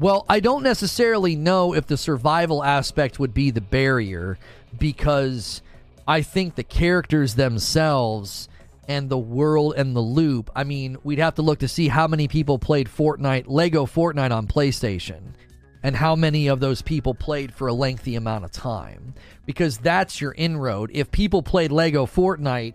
Well, 0.00 0.26
I 0.28 0.40
don't 0.40 0.64
necessarily 0.64 1.36
know 1.36 1.74
if 1.74 1.86
the 1.86 1.96
survival 1.96 2.64
aspect 2.64 3.20
would 3.20 3.32
be 3.32 3.52
the 3.52 3.60
barrier 3.60 4.36
because 4.76 5.62
I 6.06 6.22
think 6.22 6.54
the 6.54 6.64
characters 6.64 7.34
themselves 7.34 8.48
and 8.88 9.08
the 9.08 9.18
world 9.18 9.74
and 9.76 9.94
the 9.94 10.00
loop. 10.00 10.50
I 10.54 10.64
mean, 10.64 10.96
we'd 11.04 11.20
have 11.20 11.36
to 11.36 11.42
look 11.42 11.60
to 11.60 11.68
see 11.68 11.88
how 11.88 12.08
many 12.08 12.28
people 12.28 12.58
played 12.58 12.88
Fortnite, 12.88 13.44
Lego 13.46 13.86
Fortnite 13.86 14.36
on 14.36 14.46
PlayStation, 14.46 15.34
and 15.82 15.94
how 15.94 16.16
many 16.16 16.48
of 16.48 16.60
those 16.60 16.82
people 16.82 17.14
played 17.14 17.54
for 17.54 17.68
a 17.68 17.72
lengthy 17.72 18.16
amount 18.16 18.44
of 18.44 18.50
time. 18.50 19.14
Because 19.46 19.78
that's 19.78 20.20
your 20.20 20.32
inroad. 20.32 20.90
If 20.92 21.12
people 21.12 21.42
played 21.42 21.70
Lego 21.70 22.06
Fortnite, 22.06 22.74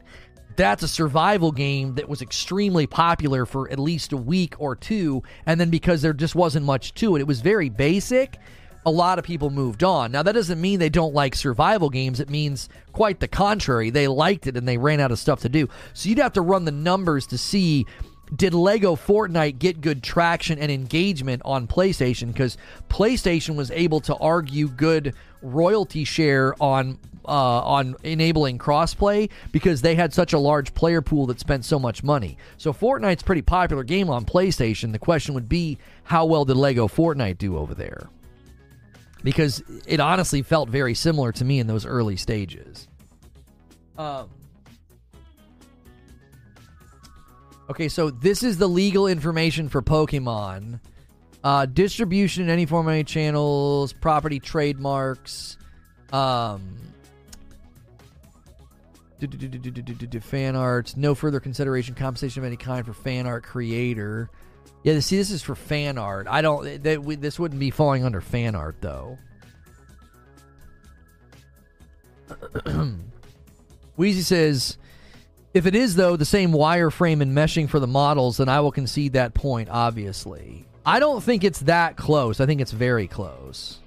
that's 0.55 0.83
a 0.83 0.87
survival 0.87 1.51
game 1.51 1.95
that 1.95 2.09
was 2.09 2.21
extremely 2.21 2.87
popular 2.87 3.45
for 3.45 3.69
at 3.69 3.77
least 3.77 4.11
a 4.11 4.17
week 4.17 4.55
or 4.59 4.75
two. 4.75 5.21
And 5.45 5.59
then 5.59 5.69
because 5.69 6.01
there 6.01 6.13
just 6.13 6.35
wasn't 6.35 6.65
much 6.65 6.93
to 6.95 7.15
it, 7.15 7.19
it 7.19 7.27
was 7.27 7.41
very 7.41 7.69
basic 7.69 8.37
a 8.88 8.91
lot 8.91 9.19
of 9.19 9.26
people 9.26 9.49
moved 9.49 9.84
on. 9.84 10.14
Now, 10.14 10.23
that 10.23 10.31
doesn't 10.31 10.61
mean 10.61 10.80
they 10.80 10.88
don't 10.88 11.14
like 11.14 11.35
survival 11.35 11.89
games. 11.89 12.22
It 12.22 12.30
means 12.30 12.69
quite 12.93 13.19
the 13.19 13.27
contrary. 13.27 13.89
They 13.89 14.07
liked 14.07 14.47
it 14.47 14.55
and 14.55 14.65
they 14.65 14.77
ran 14.77 15.01
out 15.01 15.11
of 15.11 15.19
stuff 15.19 15.41
to 15.41 15.49
do. 15.49 15.68
So 15.93 16.07
you'd 16.07 16.19
have 16.19 16.31
to 16.34 16.41
run 16.41 16.64
the 16.64 16.72
numbers 16.72 17.27
to 17.27 17.38
see 17.38 17.85
did 18.34 18.53
Lego 18.53 18.95
Fortnite 18.95 19.59
get 19.59 19.81
good 19.81 20.01
traction 20.03 20.57
and 20.57 20.72
engagement 20.72 21.41
on 21.43 21.68
PlayStation? 21.68 22.27
Because 22.27 22.57
PlayStation 22.89 23.55
was 23.55 23.72
able 23.72 23.99
to 24.01 24.15
argue 24.15 24.69
good 24.69 25.14
royalty 25.41 26.05
share 26.05 26.55
on 26.61 26.97
uh, 27.26 27.59
on 27.61 27.93
enabling 28.03 28.57
crossplay 28.57 29.30
because 29.51 29.81
they 29.81 29.95
had 29.95 30.14
such 30.14 30.31
a 30.31 30.39
large 30.39 30.73
player 30.73 31.01
pool 31.01 31.26
that 31.26 31.41
spent 31.41 31.65
so 31.65 31.77
much 31.77 32.03
money. 32.03 32.38
So 32.57 32.72
Fortnite's 32.72 33.23
pretty 33.23 33.41
popular 33.41 33.84
game 33.84 34.09
on 34.09 34.23
PlayStation. 34.23 34.93
The 34.93 34.99
question 34.99 35.34
would 35.34 35.49
be, 35.49 35.77
how 36.05 36.26
well 36.26 36.45
did 36.45 36.55
Lego 36.55 36.88
Fortnite 36.88 37.38
do 37.38 37.57
over 37.57 37.76
there? 37.76 38.07
Because 39.23 39.64
it 39.85 39.99
honestly 39.99 40.41
felt 40.41 40.69
very 40.69 40.94
similar 40.94 41.31
to 41.34 41.45
me 41.45 41.60
in 41.60 41.68
those 41.68 41.85
early 41.85 42.15
stages. 42.15 42.88
Um, 43.98 44.30
okay, 47.69 47.89
so 47.89 48.10
this 48.10 48.44
is 48.44 48.57
the 48.57 48.68
legal 48.68 49.07
information 49.07 49.69
for 49.69 49.81
Pokemon. 49.81 50.80
Uh, 51.44 51.65
distribution 51.65 52.44
in 52.44 52.49
any 52.49 52.65
form, 52.65 52.89
any 52.89 53.03
channels, 53.03 53.94
property, 53.94 54.39
trademarks, 54.39 55.57
um, 56.11 56.77
fan 60.22 60.56
arts, 60.56 60.95
no 60.95 61.15
further 61.15 61.39
consideration, 61.39 61.95
compensation 61.95 62.44
of 62.44 62.48
any 62.48 62.57
kind 62.57 62.85
for 62.85 62.94
fan 62.94 63.26
art 63.26 63.44
creator. 63.44 64.30
Yeah, 64.83 64.99
see, 64.99 65.17
this 65.17 65.31
is 65.31 65.41
for 65.41 65.55
fan 65.55 65.97
art. 65.97 66.27
I 66.29 66.41
don't. 66.41 66.63
We, 67.03 67.15
this 67.15 67.39
wouldn't 67.39 67.59
be 67.59 67.71
falling 67.71 68.05
under 68.05 68.21
fan 68.21 68.55
art 68.55 68.77
though. 68.79 69.17
Wheezy 73.97 74.21
says, 74.21 74.77
if 75.53 75.65
it 75.65 75.75
is 75.75 75.95
though 75.95 76.15
the 76.15 76.25
same 76.25 76.51
wireframe 76.51 77.21
and 77.21 77.35
meshing 77.35 77.67
for 77.69 77.79
the 77.79 77.87
models, 77.87 78.37
then 78.37 78.49
I 78.49 78.59
will 78.59 78.71
concede 78.71 79.13
that 79.13 79.33
point. 79.33 79.69
Obviously, 79.69 80.65
I 80.85 80.99
don't 80.99 81.23
think 81.23 81.43
it's 81.43 81.59
that 81.61 81.97
close. 81.97 82.39
I 82.39 82.45
think 82.45 82.61
it's 82.61 82.71
very 82.71 83.07
close. 83.07 83.79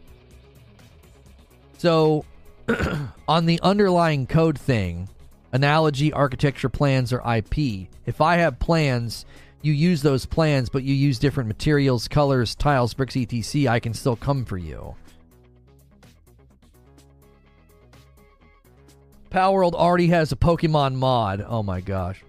So, 1.79 2.25
on 3.29 3.47
the 3.47 3.61
underlying 3.63 4.27
code 4.27 4.59
thing, 4.59 5.09
analogy, 5.53 6.13
architecture 6.13 6.69
plans, 6.69 7.13
or 7.13 7.23
IP. 7.27 7.89
If 8.05 8.21
I 8.21 8.37
have 8.37 8.59
plans 8.59 9.25
you 9.63 9.73
use 9.73 10.03
those 10.03 10.27
plans, 10.27 10.69
but 10.69 10.83
you 10.83 10.95
use 10.95 11.19
different 11.19 11.49
materials, 11.49 12.09
colors, 12.09 12.55
tiles, 12.55 12.95
bricks, 12.95 13.17
etc., 13.17 13.71
I 13.71 13.81
can 13.81 13.93
still 13.93 14.17
come 14.17 14.45
for 14.45 14.57
you. 14.57 14.95
Palworld 19.31 19.75
already 19.75 20.09
has 20.09 20.33
a 20.33 20.37
Pokemon 20.37 20.95
mod. 20.95 21.45
Oh 21.47 21.63
my 21.63 21.81
gosh. 21.81 22.23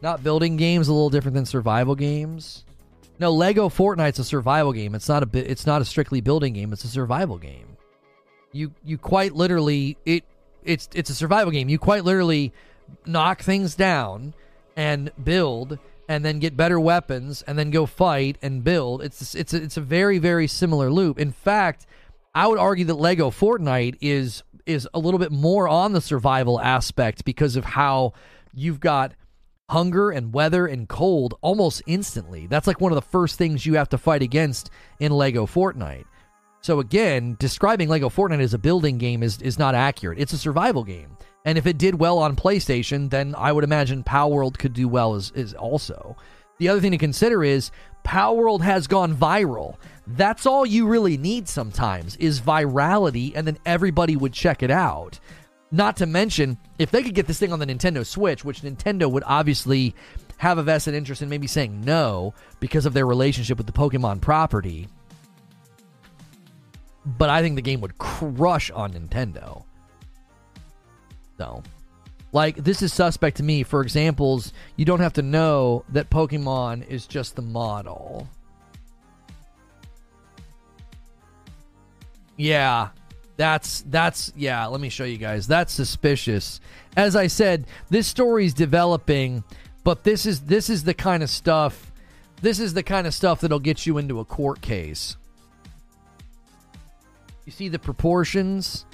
Not 0.00 0.24
building 0.24 0.56
games, 0.56 0.88
a 0.88 0.92
little 0.92 1.10
different 1.10 1.34
than 1.34 1.46
survival 1.46 1.94
games. 1.94 2.64
No, 3.18 3.30
Lego 3.30 3.68
Fortnite's 3.68 4.18
a 4.18 4.24
survival 4.24 4.72
game. 4.72 4.94
It's 4.94 5.08
not 5.08 5.22
a 5.22 5.26
bit. 5.26 5.48
It's 5.48 5.66
not 5.66 5.82
a 5.82 5.84
strictly 5.84 6.20
building 6.20 6.54
game. 6.54 6.72
It's 6.72 6.84
a 6.84 6.88
survival 6.88 7.38
game. 7.38 7.76
You 8.52 8.72
you 8.84 8.98
quite 8.98 9.34
literally 9.34 9.96
it 10.04 10.24
it's 10.64 10.88
it's 10.94 11.10
a 11.10 11.14
survival 11.14 11.52
game. 11.52 11.68
You 11.68 11.78
quite 11.78 12.04
literally 12.04 12.52
knock 13.06 13.42
things 13.42 13.74
down 13.74 14.34
and 14.76 15.10
build 15.22 15.78
and 16.08 16.24
then 16.24 16.38
get 16.38 16.56
better 16.56 16.78
weapons 16.78 17.42
and 17.42 17.58
then 17.58 17.70
go 17.70 17.86
fight 17.86 18.36
and 18.42 18.64
build. 18.64 19.02
It's 19.02 19.34
it's 19.34 19.54
it's 19.54 19.76
a 19.76 19.80
very 19.80 20.18
very 20.18 20.46
similar 20.46 20.90
loop. 20.90 21.18
In 21.18 21.32
fact, 21.32 21.86
I 22.34 22.46
would 22.46 22.58
argue 22.58 22.84
that 22.86 22.94
Lego 22.94 23.30
Fortnite 23.30 23.96
is 24.00 24.42
is 24.66 24.88
a 24.94 24.98
little 24.98 25.18
bit 25.18 25.32
more 25.32 25.68
on 25.68 25.92
the 25.92 26.00
survival 26.00 26.60
aspect 26.60 27.24
because 27.24 27.56
of 27.56 27.64
how 27.64 28.12
you've 28.54 28.80
got 28.80 29.14
hunger 29.70 30.10
and 30.10 30.34
weather 30.34 30.66
and 30.66 30.88
cold 30.88 31.34
almost 31.40 31.82
instantly. 31.86 32.46
That's 32.46 32.66
like 32.66 32.80
one 32.80 32.92
of 32.92 32.96
the 32.96 33.02
first 33.02 33.38
things 33.38 33.64
you 33.64 33.74
have 33.74 33.88
to 33.90 33.98
fight 33.98 34.22
against 34.22 34.70
in 35.00 35.12
Lego 35.12 35.46
Fortnite. 35.46 36.04
So 36.60 36.78
again, 36.78 37.36
describing 37.40 37.88
Lego 37.88 38.08
Fortnite 38.08 38.42
as 38.42 38.54
a 38.54 38.58
building 38.58 38.98
game 38.98 39.22
is 39.22 39.40
is 39.42 39.58
not 39.58 39.74
accurate. 39.74 40.18
It's 40.18 40.32
a 40.32 40.38
survival 40.38 40.84
game. 40.84 41.16
And 41.44 41.58
if 41.58 41.66
it 41.66 41.78
did 41.78 41.96
well 41.96 42.18
on 42.18 42.36
PlayStation, 42.36 43.10
then 43.10 43.34
I 43.36 43.52
would 43.52 43.64
imagine 43.64 44.04
Palworld 44.04 44.58
could 44.58 44.72
do 44.72 44.86
well 44.88 45.14
as, 45.14 45.32
as 45.34 45.54
also. 45.54 46.16
The 46.58 46.68
other 46.68 46.80
thing 46.80 46.92
to 46.92 46.98
consider 46.98 47.42
is 47.42 47.72
Palworld 48.04 48.60
has 48.60 48.86
gone 48.86 49.16
viral. 49.16 49.76
That's 50.06 50.46
all 50.46 50.64
you 50.64 50.86
really 50.86 51.16
need 51.16 51.48
sometimes 51.48 52.16
is 52.16 52.40
virality, 52.40 53.32
and 53.34 53.46
then 53.46 53.58
everybody 53.66 54.16
would 54.16 54.32
check 54.32 54.62
it 54.62 54.70
out. 54.70 55.18
Not 55.70 55.96
to 55.96 56.06
mention, 56.06 56.58
if 56.78 56.90
they 56.90 57.02
could 57.02 57.14
get 57.14 57.26
this 57.26 57.38
thing 57.38 57.52
on 57.52 57.58
the 57.58 57.66
Nintendo 57.66 58.06
Switch, 58.06 58.44
which 58.44 58.60
Nintendo 58.60 59.10
would 59.10 59.24
obviously 59.26 59.94
have 60.36 60.58
a 60.58 60.62
vested 60.62 60.94
interest 60.94 61.22
in 61.22 61.28
maybe 61.28 61.46
saying 61.46 61.80
no 61.80 62.34
because 62.60 62.84
of 62.84 62.92
their 62.92 63.06
relationship 63.06 63.58
with 63.58 63.66
the 63.66 63.72
Pokemon 63.72 64.20
property. 64.20 64.88
But 67.06 67.30
I 67.30 67.42
think 67.42 67.56
the 67.56 67.62
game 67.62 67.80
would 67.80 67.98
crush 67.98 68.70
on 68.70 68.92
Nintendo. 68.92 69.64
So, 71.38 71.62
like, 72.32 72.56
this 72.56 72.82
is 72.82 72.92
suspect 72.92 73.38
to 73.38 73.42
me. 73.42 73.62
For 73.62 73.82
examples, 73.82 74.52
you 74.76 74.84
don't 74.84 75.00
have 75.00 75.12
to 75.14 75.22
know 75.22 75.84
that 75.90 76.10
Pokemon 76.10 76.88
is 76.88 77.06
just 77.06 77.36
the 77.36 77.42
model. 77.42 78.28
Yeah, 82.36 82.88
that's 83.36 83.82
that's 83.82 84.32
yeah. 84.36 84.66
Let 84.66 84.80
me 84.80 84.88
show 84.88 85.04
you 85.04 85.18
guys. 85.18 85.46
That's 85.46 85.72
suspicious. 85.72 86.60
As 86.96 87.16
I 87.16 87.26
said, 87.26 87.66
this 87.90 88.06
story 88.06 88.46
is 88.46 88.54
developing, 88.54 89.44
but 89.84 90.04
this 90.04 90.26
is 90.26 90.40
this 90.42 90.70
is 90.70 90.84
the 90.84 90.94
kind 90.94 91.22
of 91.22 91.30
stuff. 91.30 91.92
This 92.40 92.58
is 92.58 92.74
the 92.74 92.82
kind 92.82 93.06
of 93.06 93.14
stuff 93.14 93.40
that'll 93.40 93.60
get 93.60 93.86
you 93.86 93.98
into 93.98 94.18
a 94.18 94.24
court 94.24 94.60
case. 94.60 95.16
You 97.44 97.52
see 97.52 97.68
the 97.68 97.78
proportions? 97.78 98.86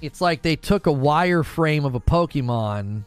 It's 0.00 0.20
like 0.20 0.42
they 0.42 0.56
took 0.56 0.86
a 0.86 0.90
wireframe 0.90 1.84
of 1.84 1.94
a 1.94 2.00
Pokemon. 2.00 3.04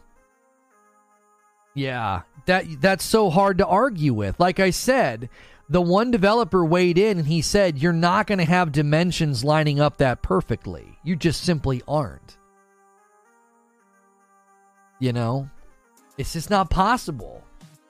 Yeah, 1.76 2.22
that 2.46 2.66
that's 2.82 3.06
so 3.06 3.30
hard 3.30 3.60
to 3.60 3.68
argue 3.68 4.14
with. 4.14 4.40
Like 4.40 4.60
I 4.60 4.72
said, 4.72 5.30
the 5.70 5.82
one 5.82 6.10
developer 6.10 6.66
weighed 6.66 6.98
in 6.98 7.20
and 7.20 7.28
he 7.28 7.42
said, 7.42 7.78
You're 7.78 7.94
not 7.94 8.26
going 8.26 8.40
to 8.40 8.46
have 8.46 8.72
dimensions 8.72 9.44
lining 9.44 9.80
up 9.80 9.98
that 9.98 10.24
perfectly. 10.24 10.98
You 11.04 11.16
just 11.16 11.44
simply 11.44 11.84
aren't. 11.88 12.38
You 15.00 15.14
know? 15.14 15.50
It's 16.18 16.34
just 16.34 16.50
not 16.50 16.70
possible. 16.70 17.44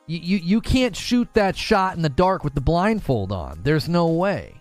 You, 0.06 0.20
you, 0.20 0.38
you 0.38 0.62
can't 0.62 0.96
shoot 0.96 1.34
that 1.34 1.56
shot 1.56 1.96
in 1.96 2.02
the 2.02 2.10
dark 2.10 2.44
with 2.44 2.54
the 2.54 2.62
blindfold 2.62 3.32
on. 3.32 3.62
There's 3.64 3.88
no 3.90 4.08
way. 4.08 4.59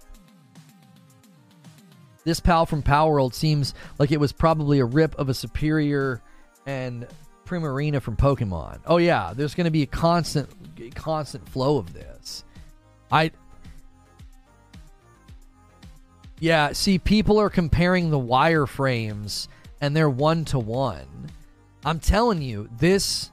This 2.29 2.41
pal 2.41 2.67
from 2.67 2.83
Palworld 2.83 3.33
seems 3.33 3.73
like 3.99 4.13
it 4.13 4.21
was 4.21 4.33
probably 4.33 4.81
a 4.81 4.85
rip 4.85 5.19
of 5.19 5.31
a 5.31 5.35
superior 5.35 6.21
and 6.67 7.07
Primarina 7.47 8.03
from 8.03 8.19
Pokemon. 8.19 8.81
Oh 8.85 8.99
yeah, 8.99 9.33
there's 9.35 9.55
going 9.55 9.65
to 9.65 9.71
be 9.71 9.81
a 9.81 9.87
constant 9.87 10.47
constant 10.95 11.49
flow 11.49 11.79
of 11.79 11.95
this. 11.95 12.45
I 13.11 13.31
Yeah, 16.39 16.73
see 16.73 16.99
people 16.99 17.39
are 17.39 17.49
comparing 17.49 18.11
the 18.11 18.21
wireframes 18.21 19.49
and 19.81 19.97
they're 19.97 20.11
one 20.11 20.45
to 20.47 20.59
one. 20.59 21.31
I'm 21.83 21.99
telling 21.99 22.43
you, 22.43 22.69
this 22.77 23.31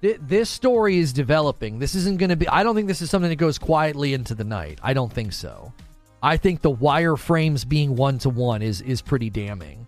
this 0.00 0.48
story 0.48 0.98
is 0.98 1.12
developing. 1.12 1.80
This 1.80 1.96
isn't 1.96 2.18
going 2.18 2.30
to 2.30 2.36
be 2.36 2.46
I 2.46 2.62
don't 2.62 2.76
think 2.76 2.86
this 2.86 3.02
is 3.02 3.10
something 3.10 3.30
that 3.30 3.34
goes 3.34 3.58
quietly 3.58 4.14
into 4.14 4.36
the 4.36 4.44
night. 4.44 4.78
I 4.80 4.92
don't 4.92 5.12
think 5.12 5.32
so. 5.32 5.72
I 6.22 6.36
think 6.36 6.62
the 6.62 6.72
wireframes 6.72 7.68
being 7.68 7.96
one 7.96 8.18
to 8.18 8.30
one 8.30 8.62
is 8.62 8.80
is 8.80 9.02
pretty 9.02 9.30
damning. 9.30 9.86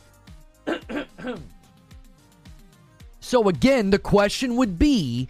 so 3.20 3.48
again, 3.48 3.90
the 3.90 3.98
question 3.98 4.56
would 4.56 4.78
be 4.78 5.28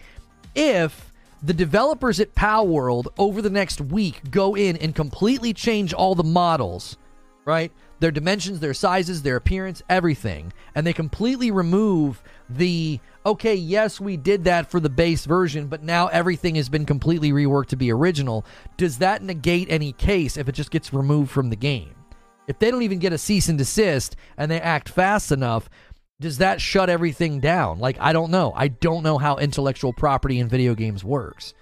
if 0.55 1.11
the 1.41 1.53
developers 1.53 2.19
at 2.19 2.35
Palworld 2.35 3.07
over 3.17 3.41
the 3.41 3.49
next 3.49 3.79
week 3.79 4.29
go 4.29 4.55
in 4.55 4.75
and 4.77 4.93
completely 4.93 5.53
change 5.53 5.93
all 5.93 6.15
the 6.15 6.23
models, 6.23 6.97
right? 7.45 7.71
Their 7.99 8.11
dimensions, 8.11 8.59
their 8.59 8.73
sizes, 8.73 9.21
their 9.21 9.37
appearance, 9.37 9.81
everything. 9.89 10.51
And 10.75 10.85
they 10.85 10.93
completely 10.93 11.51
remove 11.51 12.21
the, 12.49 12.99
okay, 13.29 13.55
yes, 13.55 13.99
we 13.99 14.17
did 14.17 14.43
that 14.45 14.69
for 14.69 14.79
the 14.79 14.89
base 14.89 15.25
version, 15.25 15.67
but 15.67 15.83
now 15.83 16.07
everything 16.07 16.55
has 16.55 16.69
been 16.69 16.85
completely 16.85 17.31
reworked 17.31 17.67
to 17.67 17.75
be 17.75 17.91
original. 17.91 18.45
Does 18.77 18.97
that 18.97 19.23
negate 19.23 19.67
any 19.69 19.93
case 19.93 20.37
if 20.37 20.49
it 20.49 20.53
just 20.53 20.71
gets 20.71 20.93
removed 20.93 21.31
from 21.31 21.49
the 21.49 21.55
game? 21.55 21.93
If 22.47 22.57
they 22.57 22.71
don't 22.71 22.81
even 22.81 22.99
get 22.99 23.13
a 23.13 23.17
cease 23.17 23.47
and 23.47 23.57
desist 23.57 24.15
and 24.37 24.49
they 24.49 24.59
act 24.59 24.89
fast 24.89 25.31
enough, 25.31 25.69
does 26.19 26.39
that 26.39 26.59
shut 26.59 26.89
everything 26.89 27.39
down? 27.39 27.79
Like, 27.79 27.97
I 27.99 28.11
don't 28.11 28.31
know. 28.31 28.51
I 28.55 28.67
don't 28.67 29.03
know 29.03 29.17
how 29.17 29.37
intellectual 29.37 29.93
property 29.93 30.39
in 30.39 30.49
video 30.49 30.73
games 30.73 31.03
works. 31.03 31.53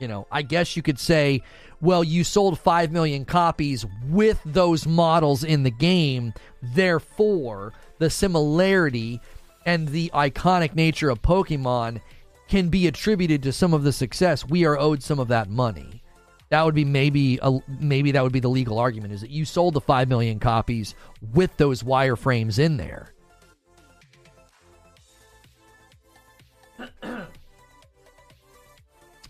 You 0.00 0.08
know, 0.08 0.26
I 0.32 0.42
guess 0.42 0.74
you 0.76 0.82
could 0.82 0.98
say, 0.98 1.42
well, 1.80 2.02
you 2.02 2.24
sold 2.24 2.58
5 2.58 2.90
million 2.90 3.24
copies 3.24 3.84
with 4.08 4.40
those 4.44 4.86
models 4.86 5.44
in 5.44 5.62
the 5.62 5.70
game. 5.70 6.32
Therefore, 6.62 7.72
the 7.98 8.10
similarity 8.10 9.20
and 9.66 9.88
the 9.88 10.10
iconic 10.14 10.74
nature 10.74 11.10
of 11.10 11.22
Pokemon 11.22 12.00
can 12.48 12.68
be 12.68 12.86
attributed 12.86 13.42
to 13.42 13.52
some 13.52 13.72
of 13.72 13.82
the 13.82 13.92
success. 13.92 14.46
We 14.46 14.64
are 14.64 14.78
owed 14.78 15.02
some 15.02 15.18
of 15.18 15.28
that 15.28 15.48
money. 15.48 16.02
That 16.50 16.64
would 16.66 16.74
be 16.74 16.84
maybe 16.84 17.38
a, 17.40 17.58
maybe 17.80 18.12
that 18.12 18.22
would 18.22 18.32
be 18.32 18.40
the 18.40 18.50
legal 18.50 18.78
argument 18.78 19.14
is 19.14 19.22
that 19.22 19.30
you 19.30 19.46
sold 19.46 19.72
the 19.72 19.80
5 19.80 20.08
million 20.08 20.38
copies 20.38 20.94
with 21.32 21.56
those 21.56 21.82
wireframes 21.82 22.58
in 22.58 22.76
there. 22.76 23.14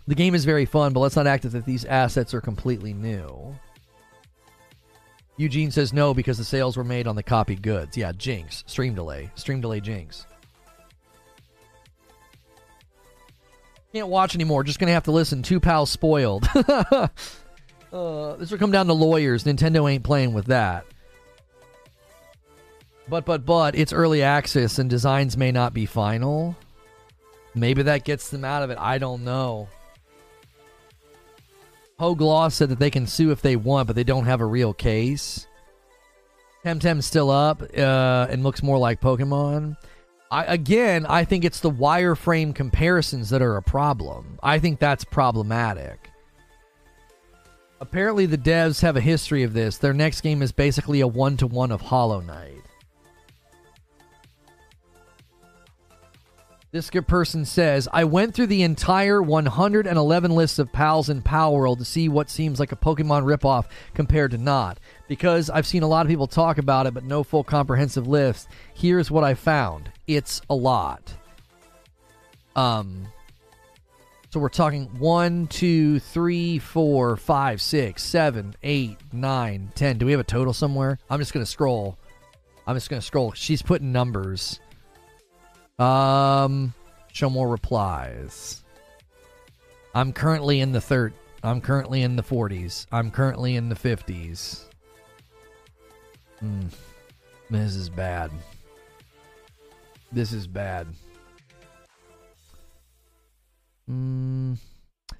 the 0.08 0.14
game 0.16 0.34
is 0.34 0.44
very 0.44 0.64
fun, 0.64 0.92
but 0.92 0.98
let's 1.00 1.14
not 1.14 1.28
act 1.28 1.44
as 1.44 1.54
if 1.54 1.64
these 1.64 1.84
assets 1.84 2.34
are 2.34 2.40
completely 2.40 2.92
new. 2.92 3.56
Eugene 5.42 5.72
says 5.72 5.92
no 5.92 6.14
because 6.14 6.38
the 6.38 6.44
sales 6.44 6.76
were 6.76 6.84
made 6.84 7.08
on 7.08 7.16
the 7.16 7.22
copied 7.22 7.62
goods. 7.62 7.96
Yeah, 7.96 8.12
Jinx. 8.12 8.62
Stream 8.68 8.94
delay. 8.94 9.28
Stream 9.34 9.60
delay 9.60 9.80
Jinx. 9.80 10.24
Can't 13.92 14.08
watch 14.08 14.36
anymore. 14.36 14.62
Just 14.62 14.78
gonna 14.78 14.92
have 14.92 15.04
to 15.04 15.10
listen. 15.10 15.42
Two 15.42 15.58
pals 15.58 15.90
spoiled. 15.90 16.48
uh, 16.54 17.08
this 18.36 18.50
will 18.50 18.58
come 18.58 18.70
down 18.70 18.86
to 18.86 18.92
lawyers. 18.92 19.42
Nintendo 19.42 19.90
ain't 19.90 20.04
playing 20.04 20.32
with 20.32 20.46
that. 20.46 20.86
But 23.08 23.26
but 23.26 23.44
but 23.44 23.74
it's 23.74 23.92
early 23.92 24.22
access 24.22 24.78
and 24.78 24.88
designs 24.88 25.36
may 25.36 25.50
not 25.50 25.74
be 25.74 25.86
final. 25.86 26.56
Maybe 27.54 27.82
that 27.82 28.04
gets 28.04 28.30
them 28.30 28.44
out 28.44 28.62
of 28.62 28.70
it. 28.70 28.78
I 28.78 28.98
don't 28.98 29.24
know. 29.24 29.68
Hogue 31.98 32.20
Law 32.20 32.48
said 32.48 32.68
that 32.70 32.78
they 32.78 32.90
can 32.90 33.06
sue 33.06 33.30
if 33.30 33.42
they 33.42 33.56
want, 33.56 33.86
but 33.86 33.96
they 33.96 34.04
don't 34.04 34.24
have 34.24 34.40
a 34.40 34.46
real 34.46 34.74
case. 34.74 35.46
Temtem's 36.64 37.06
still 37.06 37.30
up 37.30 37.62
uh, 37.62 38.26
and 38.30 38.42
looks 38.42 38.62
more 38.62 38.78
like 38.78 39.00
Pokemon. 39.00 39.76
I, 40.30 40.44
again, 40.44 41.04
I 41.06 41.24
think 41.24 41.44
it's 41.44 41.60
the 41.60 41.70
wireframe 41.70 42.54
comparisons 42.54 43.30
that 43.30 43.42
are 43.42 43.56
a 43.56 43.62
problem. 43.62 44.38
I 44.42 44.58
think 44.58 44.78
that's 44.78 45.04
problematic. 45.04 46.10
Apparently, 47.80 48.26
the 48.26 48.38
devs 48.38 48.80
have 48.80 48.96
a 48.96 49.00
history 49.00 49.42
of 49.42 49.52
this. 49.52 49.76
Their 49.76 49.92
next 49.92 50.20
game 50.20 50.40
is 50.40 50.52
basically 50.52 51.00
a 51.00 51.06
one 51.06 51.36
to 51.38 51.46
one 51.46 51.72
of 51.72 51.80
Hollow 51.80 52.20
Knight. 52.20 52.61
This 56.72 56.88
good 56.88 57.06
person 57.06 57.44
says, 57.44 57.86
I 57.92 58.04
went 58.04 58.34
through 58.34 58.46
the 58.46 58.62
entire 58.62 59.20
111 59.20 60.30
lists 60.30 60.58
of 60.58 60.72
pals 60.72 61.10
in 61.10 61.20
Power 61.20 61.66
Palworld 61.66 61.78
to 61.78 61.84
see 61.84 62.08
what 62.08 62.30
seems 62.30 62.58
like 62.58 62.72
a 62.72 62.76
Pokemon 62.76 63.24
ripoff 63.24 63.66
compared 63.92 64.30
to 64.30 64.38
not. 64.38 64.80
Because 65.06 65.50
I've 65.50 65.66
seen 65.66 65.82
a 65.82 65.86
lot 65.86 66.06
of 66.06 66.10
people 66.10 66.26
talk 66.26 66.56
about 66.56 66.86
it, 66.86 66.94
but 66.94 67.04
no 67.04 67.24
full 67.24 67.44
comprehensive 67.44 68.06
list. 68.06 68.48
Here's 68.72 69.10
what 69.10 69.22
I 69.22 69.34
found 69.34 69.90
it's 70.06 70.40
a 70.48 70.54
lot. 70.54 71.14
Um, 72.56 73.06
So 74.30 74.40
we're 74.40 74.48
talking 74.48 74.86
one, 74.98 75.48
two, 75.48 75.98
three, 76.00 76.58
four, 76.58 77.18
five, 77.18 77.60
six, 77.60 78.02
seven, 78.02 78.54
eight, 78.62 78.96
nine, 79.12 79.70
ten. 79.74 79.98
Do 79.98 80.06
we 80.06 80.12
have 80.12 80.20
a 80.22 80.24
total 80.24 80.54
somewhere? 80.54 80.98
I'm 81.10 81.18
just 81.18 81.34
gonna 81.34 81.44
scroll. 81.44 81.98
I'm 82.66 82.76
just 82.76 82.88
gonna 82.88 83.02
scroll. 83.02 83.32
She's 83.32 83.60
putting 83.60 83.92
numbers. 83.92 84.58
Um, 85.78 86.74
show 87.12 87.30
more 87.30 87.48
replies. 87.48 88.62
I'm 89.94 90.12
currently 90.12 90.60
in 90.60 90.72
the 90.72 90.80
third. 90.80 91.14
I'm 91.42 91.60
currently 91.60 92.02
in 92.02 92.16
the 92.16 92.22
40s. 92.22 92.86
I'm 92.92 93.10
currently 93.10 93.56
in 93.56 93.68
the 93.68 93.74
50s. 93.74 94.64
Hmm. 96.38 96.66
This 97.50 97.76
is 97.76 97.90
bad. 97.90 98.30
This 100.10 100.32
is 100.32 100.46
bad. 100.46 100.86
Mm, 103.90 104.58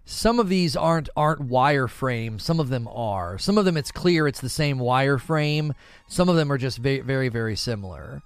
some 0.04 0.38
of 0.38 0.48
these 0.48 0.76
aren't 0.76 1.08
aren't 1.16 1.48
wireframe. 1.48 2.40
Some 2.40 2.60
of 2.60 2.68
them 2.68 2.88
are. 2.88 3.38
Some 3.38 3.58
of 3.58 3.64
them 3.64 3.76
it's 3.76 3.90
clear 3.90 4.26
it's 4.26 4.40
the 4.40 4.48
same 4.48 4.78
wireframe. 4.78 5.72
Some 6.06 6.28
of 6.28 6.36
them 6.36 6.50
are 6.52 6.58
just 6.58 6.78
very 6.78 7.00
very 7.00 7.28
very 7.28 7.56
similar. 7.56 8.22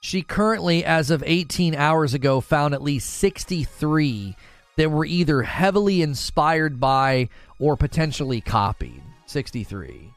She 0.00 0.22
currently, 0.22 0.82
as 0.82 1.10
of 1.10 1.22
18 1.26 1.74
hours 1.74 2.14
ago, 2.14 2.40
found 2.40 2.72
at 2.72 2.82
least 2.82 3.10
63 3.10 4.34
that 4.76 4.90
were 4.90 5.04
either 5.04 5.42
heavily 5.42 6.00
inspired 6.00 6.80
by 6.80 7.28
or 7.58 7.76
potentially 7.76 8.40
copied. 8.40 9.02
63. 9.26 10.10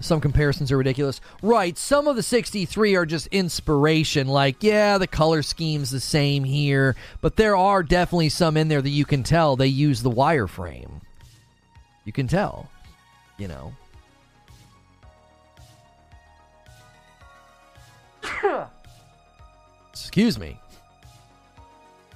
Some 0.00 0.20
comparisons 0.20 0.72
are 0.72 0.78
ridiculous. 0.78 1.20
Right, 1.42 1.76
some 1.76 2.08
of 2.08 2.16
the 2.16 2.22
63 2.22 2.96
are 2.96 3.06
just 3.06 3.26
inspiration. 3.28 4.28
Like, 4.28 4.62
yeah, 4.62 4.98
the 4.98 5.06
color 5.06 5.42
scheme's 5.42 5.90
the 5.90 6.00
same 6.00 6.44
here, 6.44 6.96
but 7.20 7.36
there 7.36 7.56
are 7.56 7.82
definitely 7.82 8.30
some 8.30 8.56
in 8.56 8.68
there 8.68 8.82
that 8.82 8.88
you 8.90 9.04
can 9.04 9.22
tell 9.22 9.56
they 9.56 9.66
use 9.66 10.02
the 10.02 10.10
wireframe. 10.10 11.00
You 12.04 12.12
can 12.12 12.28
tell, 12.28 12.70
you 13.38 13.48
know. 13.48 13.74
Excuse 19.92 20.38
me. 20.38 20.58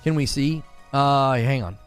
Can 0.02 0.14
we 0.14 0.26
see? 0.26 0.62
Uh, 0.92 1.34
hang 1.34 1.62
on. 1.62 1.78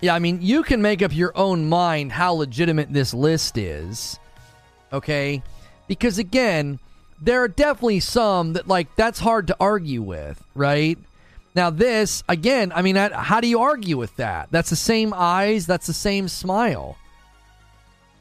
Yeah, 0.00 0.14
I 0.14 0.18
mean, 0.18 0.40
you 0.40 0.62
can 0.62 0.80
make 0.80 1.02
up 1.02 1.14
your 1.14 1.36
own 1.36 1.68
mind 1.68 2.12
how 2.12 2.34
legitimate 2.34 2.92
this 2.92 3.12
list 3.12 3.58
is. 3.58 4.18
Okay? 4.92 5.42
Because 5.88 6.18
again, 6.18 6.78
there 7.20 7.42
are 7.42 7.48
definitely 7.48 8.00
some 8.00 8.52
that, 8.52 8.68
like, 8.68 8.94
that's 8.94 9.18
hard 9.18 9.48
to 9.48 9.56
argue 9.58 10.02
with, 10.02 10.42
right? 10.54 10.98
Now, 11.54 11.70
this, 11.70 12.22
again, 12.28 12.70
I 12.72 12.82
mean, 12.82 12.94
how 12.94 13.40
do 13.40 13.48
you 13.48 13.60
argue 13.60 13.96
with 13.96 14.14
that? 14.16 14.48
That's 14.52 14.70
the 14.70 14.76
same 14.76 15.12
eyes, 15.14 15.66
that's 15.66 15.88
the 15.88 15.92
same 15.92 16.28
smile. 16.28 16.96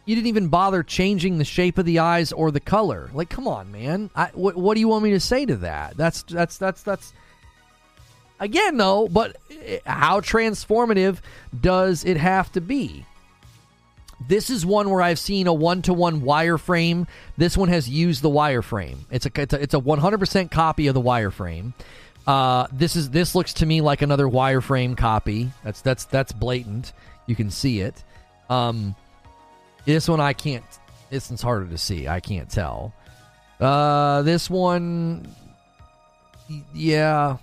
You 0.07 0.15
didn't 0.15 0.27
even 0.27 0.47
bother 0.47 0.81
changing 0.81 1.37
the 1.37 1.45
shape 1.45 1.77
of 1.77 1.85
the 1.85 1.99
eyes 1.99 2.31
or 2.31 2.49
the 2.49 2.59
color. 2.59 3.11
Like, 3.13 3.29
come 3.29 3.47
on, 3.47 3.71
man. 3.71 4.09
I, 4.15 4.31
what, 4.33 4.55
what 4.55 4.73
do 4.73 4.79
you 4.79 4.87
want 4.87 5.03
me 5.03 5.11
to 5.11 5.19
say 5.19 5.45
to 5.45 5.57
that? 5.57 5.95
That's, 5.97 6.23
that's, 6.23 6.57
that's, 6.57 6.81
that's 6.81 7.13
Again, 8.39 8.77
though, 8.77 9.07
but 9.07 9.37
eh, 9.51 9.79
how 9.85 10.21
transformative 10.21 11.19
does 11.59 12.05
it 12.05 12.17
have 12.17 12.51
to 12.53 12.61
be? 12.61 13.05
This 14.27 14.49
is 14.49 14.65
one 14.65 14.89
where 14.89 15.01
I've 15.01 15.19
seen 15.19 15.47
a 15.47 15.53
one 15.53 15.81
to 15.83 15.93
one 15.93 16.21
wireframe. 16.21 17.07
This 17.37 17.55
one 17.55 17.69
has 17.69 17.89
used 17.89 18.21
the 18.21 18.29
wireframe. 18.29 18.97
It's 19.11 19.25
a 19.25 19.31
it's 19.35 19.53
a, 19.53 19.61
it's 19.61 19.73
a 19.73 19.79
100% 19.79 20.51
copy 20.51 20.87
of 20.87 20.95
the 20.95 21.01
wireframe. 21.01 21.73
Uh, 22.25 22.67
this 22.71 22.95
is 22.95 23.11
this 23.11 23.35
looks 23.35 23.53
to 23.53 23.65
me 23.65 23.81
like 23.81 24.01
another 24.01 24.25
wireframe 24.25 24.97
copy. 24.97 25.51
That's 25.63 25.81
that's 25.81 26.05
that's 26.05 26.31
blatant. 26.31 26.93
You 27.27 27.35
can 27.35 27.51
see 27.51 27.79
it. 27.81 28.03
Um, 28.49 28.95
this 29.87 30.07
one 30.07 30.19
I 30.19 30.33
can't. 30.33 30.63
This 31.09 31.29
one's 31.29 31.41
harder 31.41 31.65
to 31.67 31.77
see. 31.77 32.07
I 32.07 32.19
can't 32.19 32.49
tell. 32.49 32.93
Uh, 33.59 34.21
this 34.21 34.49
one, 34.49 35.27
yeah, 36.73 37.37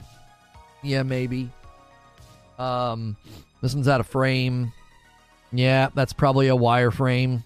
yeah, 0.83 1.03
maybe. 1.03 1.51
Um, 2.59 3.17
this 3.63 3.75
one's 3.75 3.89
out 3.89 4.01
of 4.01 4.07
frame. 4.07 4.73
Yeah, 5.53 5.89
that's 5.95 6.13
probably 6.13 6.49
a 6.49 6.57
wireframe. 6.57 7.43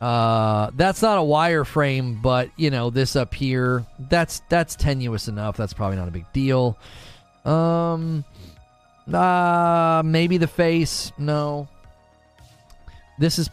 Uh, 0.00 0.70
that's 0.74 1.02
not 1.02 1.18
a 1.18 1.22
wireframe, 1.22 2.20
but 2.20 2.50
you 2.56 2.70
know 2.70 2.90
this 2.90 3.16
up 3.16 3.32
here, 3.32 3.86
that's 3.98 4.40
that's 4.48 4.74
tenuous 4.74 5.28
enough. 5.28 5.56
That's 5.56 5.72
probably 5.74 5.98
not 5.98 6.08
a 6.08 6.10
big 6.10 6.30
deal. 6.32 6.76
Um, 7.44 8.24
uh, 9.12 10.02
maybe 10.04 10.36
the 10.38 10.48
face. 10.48 11.12
No. 11.16 11.68
This 13.20 13.38
is 13.38 13.48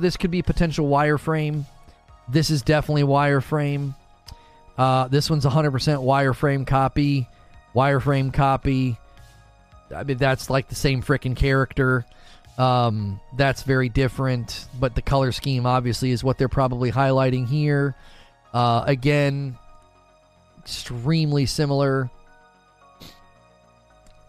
this 0.00 0.16
could 0.16 0.30
be 0.30 0.38
a 0.38 0.44
potential 0.44 0.88
wireframe. 0.88 1.64
This 2.28 2.50
is 2.50 2.62
definitely 2.62 3.02
wireframe. 3.02 3.96
Uh, 4.76 5.08
this 5.08 5.28
one's 5.28 5.44
100% 5.44 5.72
wireframe 5.72 6.64
copy 6.64 7.26
wireframe 7.74 8.32
copy. 8.32 8.98
I 9.94 10.02
mean, 10.04 10.18
that's 10.18 10.50
like 10.50 10.68
the 10.68 10.74
same 10.74 11.02
freaking 11.02 11.36
character. 11.36 12.04
Um, 12.58 13.20
that's 13.36 13.62
very 13.62 13.88
different, 13.88 14.66
but 14.78 14.94
the 14.94 15.02
color 15.02 15.30
scheme 15.32 15.64
obviously 15.64 16.10
is 16.10 16.24
what 16.24 16.38
they're 16.38 16.48
probably 16.48 16.90
highlighting 16.90 17.46
here. 17.46 17.94
Uh, 18.52 18.82
again, 18.86 19.56
extremely 20.58 21.46
similar. 21.46 22.10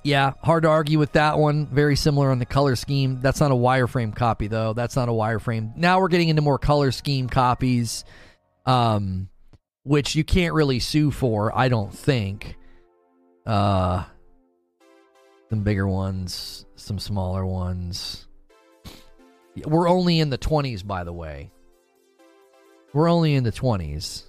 Yeah, 0.04 0.34
hard 0.44 0.64
to 0.64 0.70
argue 0.70 0.98
with 0.98 1.12
that 1.14 1.38
one. 1.38 1.68
Very 1.68 1.96
similar 1.96 2.32
on 2.32 2.40
the 2.40 2.46
color 2.46 2.76
scheme. 2.76 3.20
That's 3.22 3.42
not 3.42 3.52
a 3.52 3.56
wireframe 3.56 4.16
copy, 4.16 4.48
though. 4.48 4.74
That's 4.74 4.96
not 4.96 5.10
a 5.10 5.12
wireframe. 5.12 5.76
Now 5.76 6.00
we're 6.00 6.08
getting 6.08 6.30
into 6.30 6.42
more 6.42 6.58
color 6.58 6.92
scheme 6.92 7.28
copies, 7.28 8.06
um, 8.66 9.30
which 9.84 10.16
you 10.16 10.24
can't 10.24 10.54
really 10.54 10.80
sue 10.80 11.12
for, 11.12 11.56
I 11.58 11.68
don't 11.68 11.94
think. 11.94 12.56
Uh, 13.46 14.06
some 15.50 15.64
bigger 15.64 15.88
ones, 15.88 16.66
some 16.76 17.00
smaller 17.00 17.46
ones. 17.46 18.28
We're 19.66 19.90
only 19.90 20.20
in 20.20 20.30
the 20.30 20.38
20s, 20.38 20.86
by 20.86 21.04
the 21.04 21.12
way. 21.12 21.52
We're 22.94 23.10
only 23.10 23.36
in 23.36 23.44
the 23.44 23.52
20s. 23.52 24.24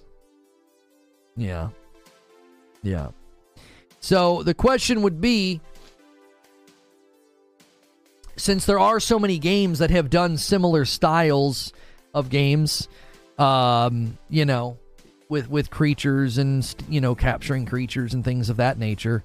Yeah. 1.37 1.69
Yeah. 2.83 3.09
So 4.01 4.41
the 4.43 4.55
question 4.55 5.03
would 5.03 5.21
be 5.21 5.61
since 8.35 8.65
there 8.65 8.79
are 8.79 8.99
so 8.99 9.19
many 9.19 9.37
games 9.37 9.79
that 9.79 9.91
have 9.91 10.09
done 10.09 10.37
similar 10.37 10.85
styles 10.85 11.71
of 12.13 12.29
games, 12.29 12.87
um, 13.37 14.17
you 14.29 14.45
know, 14.45 14.77
with 15.29 15.49
with 15.49 15.69
creatures 15.69 16.39
and 16.39 16.75
you 16.89 16.99
know 16.99 17.13
capturing 17.13 17.67
creatures 17.67 18.15
and 18.15 18.25
things 18.25 18.49
of 18.49 18.57
that 18.57 18.79
nature. 18.79 19.23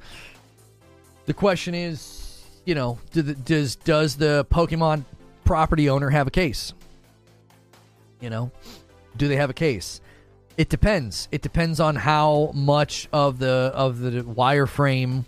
The 1.24 1.34
question 1.34 1.74
is, 1.74 2.44
you 2.66 2.74
know, 2.74 2.98
do 3.12 3.22
the, 3.22 3.34
does 3.34 3.76
does 3.76 4.16
the 4.16 4.46
Pokemon 4.50 5.04
property 5.46 5.88
owner 5.88 6.10
have 6.10 6.26
a 6.26 6.30
case? 6.30 6.74
You 8.20 8.28
know, 8.28 8.52
do 9.16 9.26
they 9.26 9.36
have 9.36 9.48
a 9.50 9.54
case? 9.54 10.02
It 10.56 10.68
depends. 10.68 11.28
It 11.30 11.42
depends 11.42 11.80
on 11.80 11.96
how 11.96 12.50
much 12.54 13.08
of 13.12 13.38
the 13.38 13.70
of 13.74 14.00
the 14.00 14.22
wireframe 14.22 15.24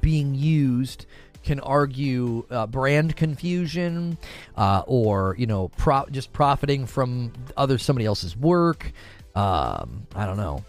being 0.00 0.34
used 0.34 1.06
can 1.44 1.60
argue 1.60 2.44
uh, 2.50 2.66
brand 2.66 3.16
confusion 3.16 4.16
uh, 4.56 4.82
or 4.86 5.36
you 5.38 5.46
know 5.46 5.68
pro- 5.76 6.06
just 6.06 6.32
profiting 6.32 6.86
from 6.86 7.32
other 7.56 7.78
somebody 7.78 8.06
else's 8.06 8.36
work 8.36 8.92
um, 9.34 10.06
I 10.14 10.26
don't 10.26 10.36
know. 10.36 10.64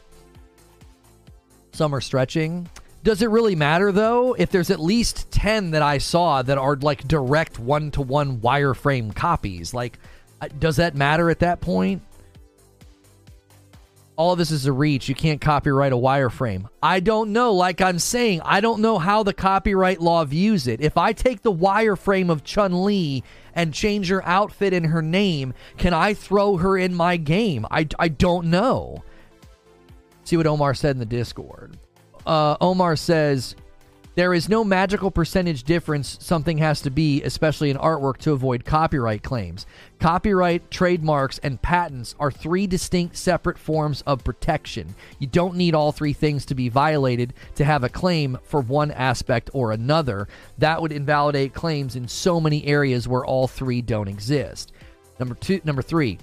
Some 1.73 1.93
are 1.93 2.01
stretching. 2.01 2.69
Does 3.03 3.21
it 3.21 3.29
really 3.29 3.55
matter 3.55 3.91
though 3.91 4.33
if 4.33 4.49
there's 4.51 4.69
at 4.69 4.79
least 4.79 5.29
10 5.31 5.71
that 5.71 5.81
I 5.81 5.97
saw 5.97 6.41
that 6.41 6.57
are 6.57 6.75
like 6.77 7.05
direct 7.07 7.59
one 7.59 7.91
to 7.91 8.01
one 8.01 8.39
wireframe 8.39 9.13
copies? 9.13 9.73
Like, 9.73 9.99
uh, 10.41 10.47
does 10.59 10.77
that 10.77 10.95
matter 10.95 11.29
at 11.29 11.39
that 11.39 11.59
point? 11.59 12.01
All 14.15 14.33
of 14.33 14.37
this 14.37 14.51
is 14.51 14.65
a 14.65 14.71
reach. 14.71 15.09
You 15.09 15.15
can't 15.15 15.41
copyright 15.41 15.91
a 15.91 15.97
wireframe. 15.97 16.67
I 16.81 16.99
don't 16.99 17.31
know. 17.33 17.53
Like 17.53 17.81
I'm 17.81 17.99
saying, 17.99 18.41
I 18.45 18.61
don't 18.61 18.81
know 18.81 18.99
how 18.99 19.23
the 19.23 19.33
copyright 19.33 20.01
law 20.01 20.23
views 20.25 20.67
it. 20.67 20.81
If 20.81 20.97
I 20.97 21.13
take 21.13 21.41
the 21.41 21.51
wireframe 21.51 22.29
of 22.29 22.43
Chun 22.43 22.83
Li 22.83 23.23
and 23.55 23.73
change 23.73 24.09
her 24.09 24.23
outfit 24.25 24.73
and 24.73 24.85
her 24.85 25.01
name, 25.01 25.53
can 25.77 25.93
I 25.93 26.13
throw 26.13 26.57
her 26.57 26.77
in 26.77 26.93
my 26.93 27.17
game? 27.17 27.65
I, 27.71 27.87
I 27.97 28.07
don't 28.07 28.47
know. 28.47 29.03
See 30.23 30.37
what 30.37 30.47
Omar 30.47 30.73
said 30.73 30.95
in 30.95 30.99
the 30.99 31.05
Discord. 31.05 31.77
Uh, 32.25 32.55
Omar 32.61 32.95
says, 32.95 33.55
There 34.15 34.35
is 34.35 34.47
no 34.47 34.63
magical 34.63 35.09
percentage 35.09 35.63
difference 35.63 36.19
something 36.21 36.59
has 36.59 36.81
to 36.81 36.91
be, 36.91 37.23
especially 37.23 37.71
in 37.71 37.77
artwork, 37.77 38.17
to 38.17 38.33
avoid 38.33 38.63
copyright 38.63 39.23
claims. 39.23 39.65
Copyright, 39.99 40.69
trademarks, 40.69 41.39
and 41.39 41.59
patents 41.59 42.13
are 42.19 42.29
three 42.29 42.67
distinct 42.67 43.17
separate 43.17 43.57
forms 43.57 44.03
of 44.05 44.23
protection. 44.23 44.93
You 45.17 45.25
don't 45.25 45.55
need 45.55 45.73
all 45.73 45.91
three 45.91 46.13
things 46.13 46.45
to 46.45 46.55
be 46.55 46.69
violated 46.69 47.33
to 47.55 47.65
have 47.65 47.83
a 47.83 47.89
claim 47.89 48.37
for 48.43 48.61
one 48.61 48.91
aspect 48.91 49.49
or 49.51 49.71
another. 49.71 50.27
That 50.59 50.79
would 50.79 50.91
invalidate 50.91 51.55
claims 51.55 51.95
in 51.95 52.07
so 52.07 52.39
many 52.39 52.67
areas 52.67 53.07
where 53.07 53.25
all 53.25 53.47
three 53.47 53.81
don't 53.81 54.07
exist. 54.07 54.73
Number 55.17 55.33
two, 55.33 55.59
number 55.63 55.81
three, 55.81 56.19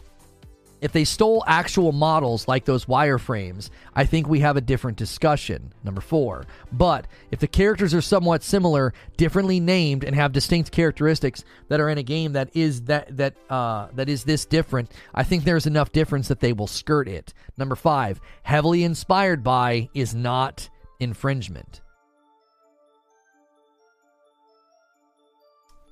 if 0.81 0.93
they 0.93 1.05
stole 1.05 1.45
actual 1.47 1.93
models 1.93 2.49
like 2.49 2.65
those 2.65 2.87
wireframes, 2.87 3.71
I 3.95 4.05
think 4.05 4.29
we 4.29 4.41
have 4.41 4.57
a 4.57 4.61
different 4.61 4.97
discussion. 4.97 5.73
Number 5.85 6.01
four. 6.01 6.45
But 6.73 7.07
if 7.31 7.41
the 7.41 7.49
characters 7.49 7.95
are 7.95 8.01
somewhat 8.01 8.43
similar, 8.43 8.93
differently 9.17 9.61
named, 9.61 10.05
and 10.05 10.15
have 10.15 10.33
distinct 10.33 10.73
characteristics 10.73 11.45
that 11.69 11.81
are 11.81 11.89
in 11.89 11.99
a 11.99 12.03
game 12.03 12.33
that 12.33 12.51
is 12.55 12.83
that 12.83 13.17
that 13.17 13.35
uh, 13.49 13.89
that 13.95 14.09
is 14.09 14.25
this 14.25 14.45
different, 14.45 14.91
I 15.15 15.23
think 15.25 15.45
there's 15.45 15.67
enough 15.67 15.93
difference 15.93 16.29
that 16.29 16.41
they 16.41 16.53
will 16.53 16.67
skirt 16.67 17.09
it. 17.09 17.35
Number 17.57 17.77
five. 17.77 18.21
Heavily 18.43 18.85
inspired 18.85 19.43
by 19.45 19.89
is 19.95 20.15
not 20.15 20.69
infringement. 20.99 21.81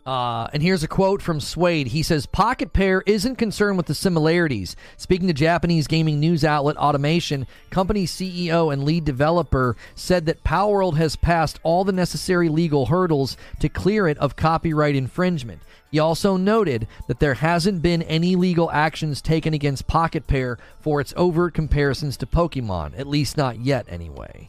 Uh, 0.09 0.49
and 0.55 0.63
here's 0.63 0.83
a 0.83 0.89
quote 0.89 1.21
from 1.21 1.39
Suede. 1.39 1.89
He 1.89 2.03
says, 2.03 2.25
Pocket 2.25 2.73
Pair 2.73 3.03
isn't 3.05 3.37
concerned 3.37 3.77
with 3.77 3.85
the 3.85 3.95
similarities. 3.95 4.75
Speaking 4.97 5.29
to 5.29 5.35
Japanese 5.35 5.87
gaming 5.87 6.19
news 6.19 6.47
outlet 6.47 6.77
Automaton, 6.79 7.47
company 7.69 8.07
CEO 8.07 8.73
and 8.73 8.85
lead 8.85 9.05
developer 9.05 9.77
said 9.95 10.25
that 10.25 10.43
Palworld 10.45 10.97
has 10.97 11.15
passed 11.15 11.61
all 11.63 11.85
the 11.85 11.93
necessary 11.93 12.49
legal 12.49 12.87
hurdles 12.87 13.37
to 13.61 13.69
clear 13.69 14.09
it 14.09 14.17
of 14.17 14.35
copyright 14.35 14.97
infringement. 14.97 15.61
He 15.91 15.99
also 15.99 16.39
noted 16.39 16.89
that 17.07 17.21
there 17.21 17.35
hasn't 17.35 17.83
been 17.83 18.01
any 18.01 18.35
legal 18.35 18.71
actions 18.71 19.21
taken 19.21 19.53
against 19.53 19.89
Pocket 19.89 20.27
Pair 20.27 20.57
for 20.81 21.03
its 21.03 21.13
overt 21.19 21.53
comparisons 21.53 22.17
to 22.17 22.27
Pokemon, 22.27 22.99
at 22.99 23.07
least 23.07 23.37
not 23.37 23.59
yet, 23.61 23.85
anyway. 23.91 24.49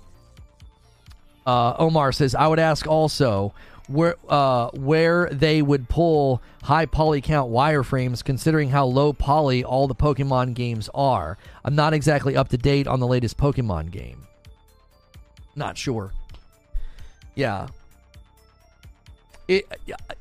Uh, 1.45 1.73
Omar 1.77 2.13
says, 2.13 2.33
I 2.33 2.47
would 2.47 2.59
ask 2.59 2.87
also 2.87 3.53
where 3.89 4.15
uh, 4.29 4.69
where 4.69 5.29
they 5.31 5.61
would 5.61 5.89
pull 5.89 6.41
high 6.63 6.85
poly 6.85 7.21
count 7.21 7.51
wireframes, 7.51 8.23
considering 8.23 8.69
how 8.69 8.85
low 8.85 9.11
poly 9.13 9.63
all 9.63 9.87
the 9.87 9.95
Pokemon 9.95 10.53
games 10.53 10.89
are. 10.93 11.37
I'm 11.65 11.75
not 11.75 11.93
exactly 11.93 12.37
up 12.37 12.49
to 12.49 12.57
date 12.57 12.87
on 12.87 12.99
the 12.99 13.07
latest 13.07 13.37
Pokemon 13.37 13.91
game. 13.91 14.27
Not 15.55 15.77
sure. 15.77 16.13
Yeah. 17.35 17.67
It, 19.47 19.67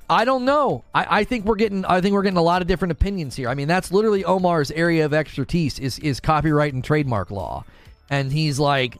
I 0.08 0.24
don't 0.24 0.46
know. 0.46 0.84
I, 0.94 1.20
I 1.20 1.24
think 1.24 1.44
we're 1.44 1.56
getting. 1.56 1.84
I 1.84 2.00
think 2.00 2.14
we're 2.14 2.22
getting 2.22 2.38
a 2.38 2.42
lot 2.42 2.62
of 2.62 2.68
different 2.68 2.92
opinions 2.92 3.36
here. 3.36 3.50
I 3.50 3.54
mean, 3.54 3.68
that's 3.68 3.92
literally 3.92 4.24
Omar's 4.24 4.70
area 4.70 5.04
of 5.04 5.12
expertise 5.12 5.78
is 5.78 5.98
is 5.98 6.18
copyright 6.18 6.72
and 6.72 6.82
trademark 6.82 7.30
law, 7.30 7.64
and 8.08 8.32
he's 8.32 8.58
like, 8.58 8.96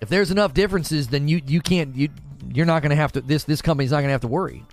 if 0.00 0.08
there's 0.08 0.30
enough 0.30 0.54
differences, 0.54 1.08
then 1.08 1.26
you 1.26 1.42
you 1.44 1.60
can't 1.60 1.96
you 1.96 2.10
you're 2.52 2.66
not 2.66 2.82
going 2.82 2.90
to 2.90 2.96
have 2.96 3.12
to 3.12 3.20
this 3.20 3.44
this 3.44 3.62
company's 3.62 3.90
not 3.90 3.98
going 3.98 4.08
to 4.08 4.12
have 4.12 4.20
to 4.22 4.28
worry, 4.28 4.64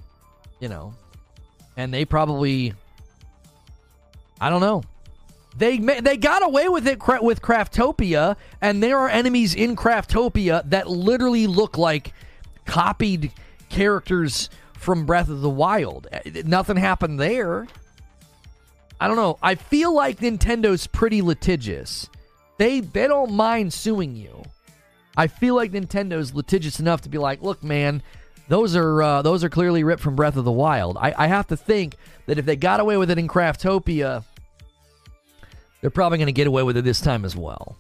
you 0.60 0.70
know. 0.70 0.94
And 1.76 1.94
they 1.94 2.06
probably 2.06 2.74
I 4.40 4.50
don't 4.50 4.62
know. 4.62 4.84
They 5.58 5.78
they 5.78 6.18
got 6.18 6.44
away 6.44 6.68
with 6.70 6.88
it 6.88 7.00
with 7.22 7.42
Craftopia 7.42 8.36
and 8.62 8.82
there 8.82 8.98
are 8.98 9.10
enemies 9.10 9.54
in 9.54 9.76
Craftopia 9.76 10.68
that 10.70 10.90
literally 10.90 11.48
look 11.48 11.78
like 11.78 12.14
copied 12.66 13.32
characters 13.70 14.50
from 14.74 15.06
Breath 15.06 15.30
of 15.30 15.42
the 15.42 15.50
Wild. 15.50 16.08
Eh, 16.12 16.42
nothing 16.46 16.78
happened 16.78 17.20
there. 17.20 17.68
I 19.00 19.08
don't 19.08 19.16
know. 19.16 19.38
I 19.42 19.56
feel 19.56 19.94
like 19.94 20.20
Nintendo's 20.20 20.88
pretty 20.88 21.22
litigious. 21.22 22.10
They 22.58 22.80
they 22.80 23.08
don't 23.08 23.34
mind 23.34 23.74
suing 23.74 24.16
you. 24.16 24.44
I 25.16 25.28
feel 25.28 25.56
like 25.56 25.72
Nintendo's 25.72 26.34
litigious 26.34 26.80
enough 26.80 27.02
to 27.02 27.10
be 27.10 27.18
like, 27.18 27.42
look, 27.42 27.64
man, 27.64 28.02
those 28.48 28.76
are 28.76 29.02
uh, 29.02 29.22
those 29.22 29.44
are 29.44 29.50
clearly 29.50 29.84
ripped 29.84 30.02
from 30.02 30.16
Breath 30.16 30.36
of 30.36 30.46
the 30.46 30.52
Wild. 30.52 30.98
I, 30.98 31.14
I 31.18 31.28
have 31.28 31.48
to 31.48 31.58
think 31.58 31.96
that 32.26 32.38
if 32.38 32.46
they 32.46 32.56
got 32.56 32.80
away 32.80 32.98
with 32.98 33.12
it 33.12 33.18
in 33.18 33.28
Craftopia, 33.28 34.24
they're 35.82 35.90
probably 35.90 36.18
going 36.18 36.28
to 36.28 36.34
get 36.34 36.48
away 36.48 36.64
with 36.64 36.78
it 36.78 36.84
this 36.84 37.02
time 37.02 37.26
as 37.26 37.36
well. 37.36 37.78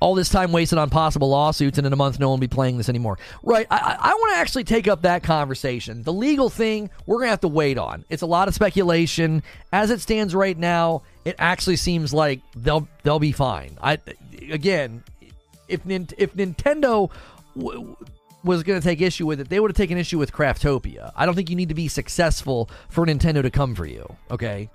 All 0.00 0.14
this 0.14 0.28
time 0.28 0.52
wasted 0.52 0.78
on 0.78 0.90
possible 0.90 1.28
lawsuits, 1.28 1.78
and 1.78 1.86
in 1.86 1.92
a 1.92 1.96
month, 1.96 2.18
no 2.20 2.28
one 2.28 2.38
will 2.38 2.46
be 2.46 2.48
playing 2.48 2.78
this 2.78 2.88
anymore. 2.88 3.18
Right. 3.42 3.66
I, 3.70 3.96
I 3.98 4.14
want 4.14 4.34
to 4.34 4.38
actually 4.38 4.64
take 4.64 4.86
up 4.86 5.02
that 5.02 5.22
conversation. 5.22 6.02
The 6.02 6.12
legal 6.12 6.50
thing, 6.50 6.90
we're 7.06 7.16
going 7.16 7.26
to 7.26 7.30
have 7.30 7.40
to 7.40 7.48
wait 7.48 7.78
on. 7.78 8.04
It's 8.08 8.22
a 8.22 8.26
lot 8.26 8.48
of 8.48 8.54
speculation. 8.54 9.42
As 9.72 9.90
it 9.90 10.00
stands 10.00 10.34
right 10.34 10.56
now, 10.56 11.02
it 11.24 11.36
actually 11.38 11.76
seems 11.76 12.14
like 12.14 12.40
they'll 12.54 12.88
they'll 13.02 13.18
be 13.18 13.32
fine. 13.32 13.76
I 13.82 13.98
again, 14.50 15.02
if 15.68 15.80
if 15.86 16.34
Nintendo 16.34 17.10
w- 17.56 17.96
was 18.44 18.62
going 18.62 18.80
to 18.80 18.84
take 18.84 19.00
issue 19.00 19.26
with 19.26 19.40
it, 19.40 19.48
they 19.48 19.58
would 19.60 19.70
have 19.70 19.76
taken 19.76 19.98
issue 19.98 20.18
with 20.18 20.32
Craftopia. 20.32 21.12
I 21.16 21.26
don't 21.26 21.34
think 21.34 21.50
you 21.50 21.56
need 21.56 21.68
to 21.70 21.74
be 21.74 21.88
successful 21.88 22.70
for 22.88 23.04
Nintendo 23.04 23.42
to 23.42 23.50
come 23.50 23.74
for 23.74 23.84
you. 23.84 24.16
Okay. 24.30 24.70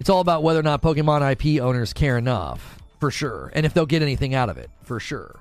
It's 0.00 0.08
all 0.08 0.20
about 0.20 0.42
whether 0.42 0.58
or 0.58 0.62
not 0.62 0.80
Pokemon 0.80 1.30
IP 1.32 1.62
owners 1.62 1.92
care 1.92 2.16
enough, 2.16 2.78
for 2.98 3.10
sure, 3.10 3.52
and 3.54 3.66
if 3.66 3.74
they'll 3.74 3.86
get 3.86 4.00
anything 4.00 4.34
out 4.34 4.48
of 4.48 4.56
it, 4.56 4.70
for 4.82 4.98
sure. 4.98 5.38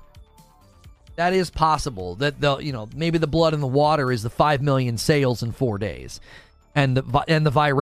That 1.16 1.34
is 1.34 1.50
possible. 1.50 2.16
That 2.16 2.40
they'll, 2.42 2.62
you 2.62 2.74
know, 2.74 2.90
maybe 2.94 3.18
the 3.18 3.28
blood 3.28 3.54
in 3.54 3.62
the 3.62 3.68
water 3.68 4.12
is 4.12 4.22
the 4.22 4.30
five 4.30 4.62
million 4.62 4.98
sales 4.98 5.44
in 5.44 5.54
four 5.54 5.78
days, 5.78 6.20
and 6.76 6.98
the 6.98 7.24
and 7.28 7.46
the 7.46 7.52
virus. 7.52 7.82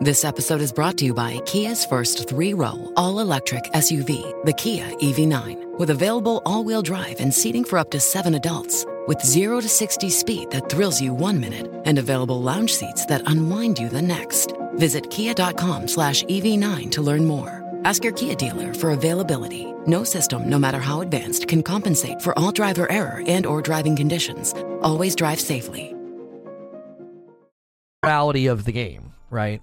This 0.00 0.24
episode 0.24 0.60
is 0.60 0.72
brought 0.72 0.98
to 0.98 1.04
you 1.04 1.14
by 1.14 1.38
Kia's 1.46 1.84
first 1.84 2.28
three-row 2.28 2.92
all-electric 2.96 3.64
SUV, 3.66 4.44
the 4.44 4.52
Kia 4.52 4.86
EV9, 4.96 5.78
with 5.78 5.90
available 5.90 6.42
all-wheel 6.44 6.82
drive 6.82 7.20
and 7.20 7.32
seating 7.32 7.64
for 7.64 7.78
up 7.78 7.90
to 7.92 8.00
seven 8.00 8.34
adults. 8.34 8.84
With 9.06 9.20
zero 9.22 9.60
to 9.60 9.68
sixty 9.68 10.10
speed 10.10 10.50
that 10.50 10.68
thrills 10.68 11.00
you 11.00 11.14
one 11.14 11.38
minute, 11.38 11.70
and 11.84 11.98
available 11.98 12.42
lounge 12.42 12.74
seats 12.74 13.06
that 13.06 13.22
unwind 13.26 13.78
you 13.78 13.88
the 13.88 14.02
next. 14.02 14.52
Visit 14.76 15.10
kia.com 15.10 15.88
slash 15.88 16.22
EV9 16.24 16.90
to 16.92 17.02
learn 17.02 17.24
more. 17.26 17.62
Ask 17.84 18.02
your 18.02 18.12
Kia 18.14 18.34
dealer 18.34 18.72
for 18.74 18.90
availability. 18.90 19.72
No 19.86 20.04
system, 20.04 20.48
no 20.48 20.58
matter 20.58 20.80
how 20.80 21.02
advanced, 21.02 21.48
can 21.48 21.62
compensate 21.62 22.22
for 22.22 22.38
all 22.38 22.52
driver 22.52 22.90
error 22.90 23.22
and 23.26 23.44
or 23.46 23.60
driving 23.60 23.94
conditions. 23.96 24.54
Always 24.80 25.14
drive 25.14 25.40
safely. 25.40 25.94
Reality 28.02 28.46
of 28.46 28.64
the 28.64 28.72
game, 28.72 29.12
right? 29.30 29.62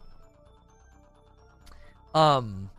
Um 2.14 2.70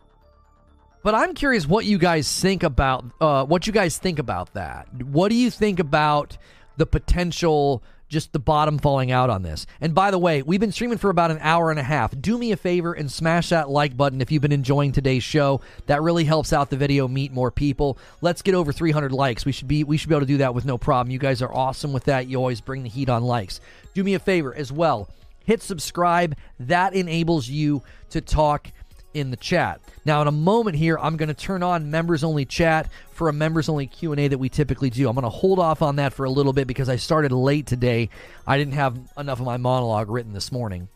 but 1.03 1.13
I'm 1.13 1.33
curious 1.33 1.67
what 1.67 1.83
you 1.83 1.97
guys 1.97 2.39
think 2.39 2.63
about 2.63 3.03
uh, 3.19 3.43
what 3.43 3.67
you 3.67 3.73
guys 3.73 3.97
think 3.97 4.19
about 4.19 4.53
that. 4.53 4.87
What 5.03 5.29
do 5.29 5.35
you 5.35 5.49
think 5.51 5.79
about 5.79 6.37
the 6.77 6.85
potential 6.85 7.83
just 8.13 8.31
the 8.31 8.39
bottom 8.39 8.77
falling 8.77 9.11
out 9.11 9.29
on 9.29 9.43
this. 9.43 9.65
And 9.81 9.93
by 9.93 10.11
the 10.11 10.17
way, 10.17 10.41
we've 10.41 10.59
been 10.59 10.71
streaming 10.71 10.97
for 10.97 11.09
about 11.09 11.31
an 11.31 11.39
hour 11.41 11.71
and 11.71 11.79
a 11.79 11.83
half. 11.83 12.13
Do 12.19 12.37
me 12.37 12.51
a 12.51 12.57
favor 12.57 12.93
and 12.93 13.11
smash 13.11 13.49
that 13.49 13.69
like 13.69 13.97
button 13.97 14.21
if 14.21 14.31
you've 14.31 14.41
been 14.41 14.51
enjoying 14.53 14.91
today's 14.91 15.23
show. 15.23 15.59
That 15.87 16.01
really 16.01 16.23
helps 16.23 16.53
out 16.53 16.69
the 16.69 16.77
video 16.77 17.07
meet 17.07 17.33
more 17.33 17.51
people. 17.51 17.97
Let's 18.21 18.41
get 18.41 18.55
over 18.55 18.71
300 18.71 19.11
likes. 19.11 19.45
We 19.45 19.51
should 19.51 19.67
be 19.67 19.83
we 19.83 19.97
should 19.97 20.07
be 20.07 20.15
able 20.15 20.21
to 20.21 20.27
do 20.27 20.37
that 20.37 20.55
with 20.55 20.63
no 20.63 20.77
problem. 20.77 21.11
You 21.11 21.19
guys 21.19 21.41
are 21.41 21.53
awesome 21.53 21.91
with 21.91 22.05
that. 22.05 22.27
You 22.27 22.37
always 22.37 22.61
bring 22.61 22.83
the 22.83 22.89
heat 22.89 23.09
on 23.09 23.23
likes. 23.23 23.59
Do 23.93 24.03
me 24.03 24.13
a 24.13 24.19
favor 24.19 24.55
as 24.55 24.71
well. 24.71 25.09
Hit 25.45 25.61
subscribe. 25.61 26.35
That 26.59 26.93
enables 26.93 27.49
you 27.49 27.83
to 28.11 28.21
talk 28.21 28.71
in 29.13 29.31
the 29.31 29.37
chat. 29.37 29.81
Now, 30.05 30.21
in 30.21 30.27
a 30.27 30.31
moment 30.31 30.75
here, 30.75 30.97
I'm 30.97 31.17
going 31.17 31.27
to 31.27 31.33
turn 31.33 31.63
on 31.63 31.91
members 31.91 32.23
only 32.23 32.45
chat 32.45 32.89
for 33.11 33.29
a 33.29 33.33
members 33.33 33.69
only 33.69 33.87
Q&A 33.87 34.27
that 34.27 34.37
we 34.37 34.49
typically 34.49 34.89
do. 34.89 35.07
I'm 35.07 35.15
going 35.15 35.23
to 35.23 35.29
hold 35.29 35.59
off 35.59 35.81
on 35.81 35.97
that 35.97 36.13
for 36.13 36.25
a 36.25 36.29
little 36.29 36.53
bit 36.53 36.67
because 36.67 36.89
I 36.89 36.95
started 36.95 37.31
late 37.31 37.67
today. 37.67 38.09
I 38.45 38.57
didn't 38.57 38.73
have 38.73 38.97
enough 39.17 39.39
of 39.39 39.45
my 39.45 39.57
monologue 39.57 40.09
written 40.09 40.33
this 40.33 40.51
morning. 40.51 40.87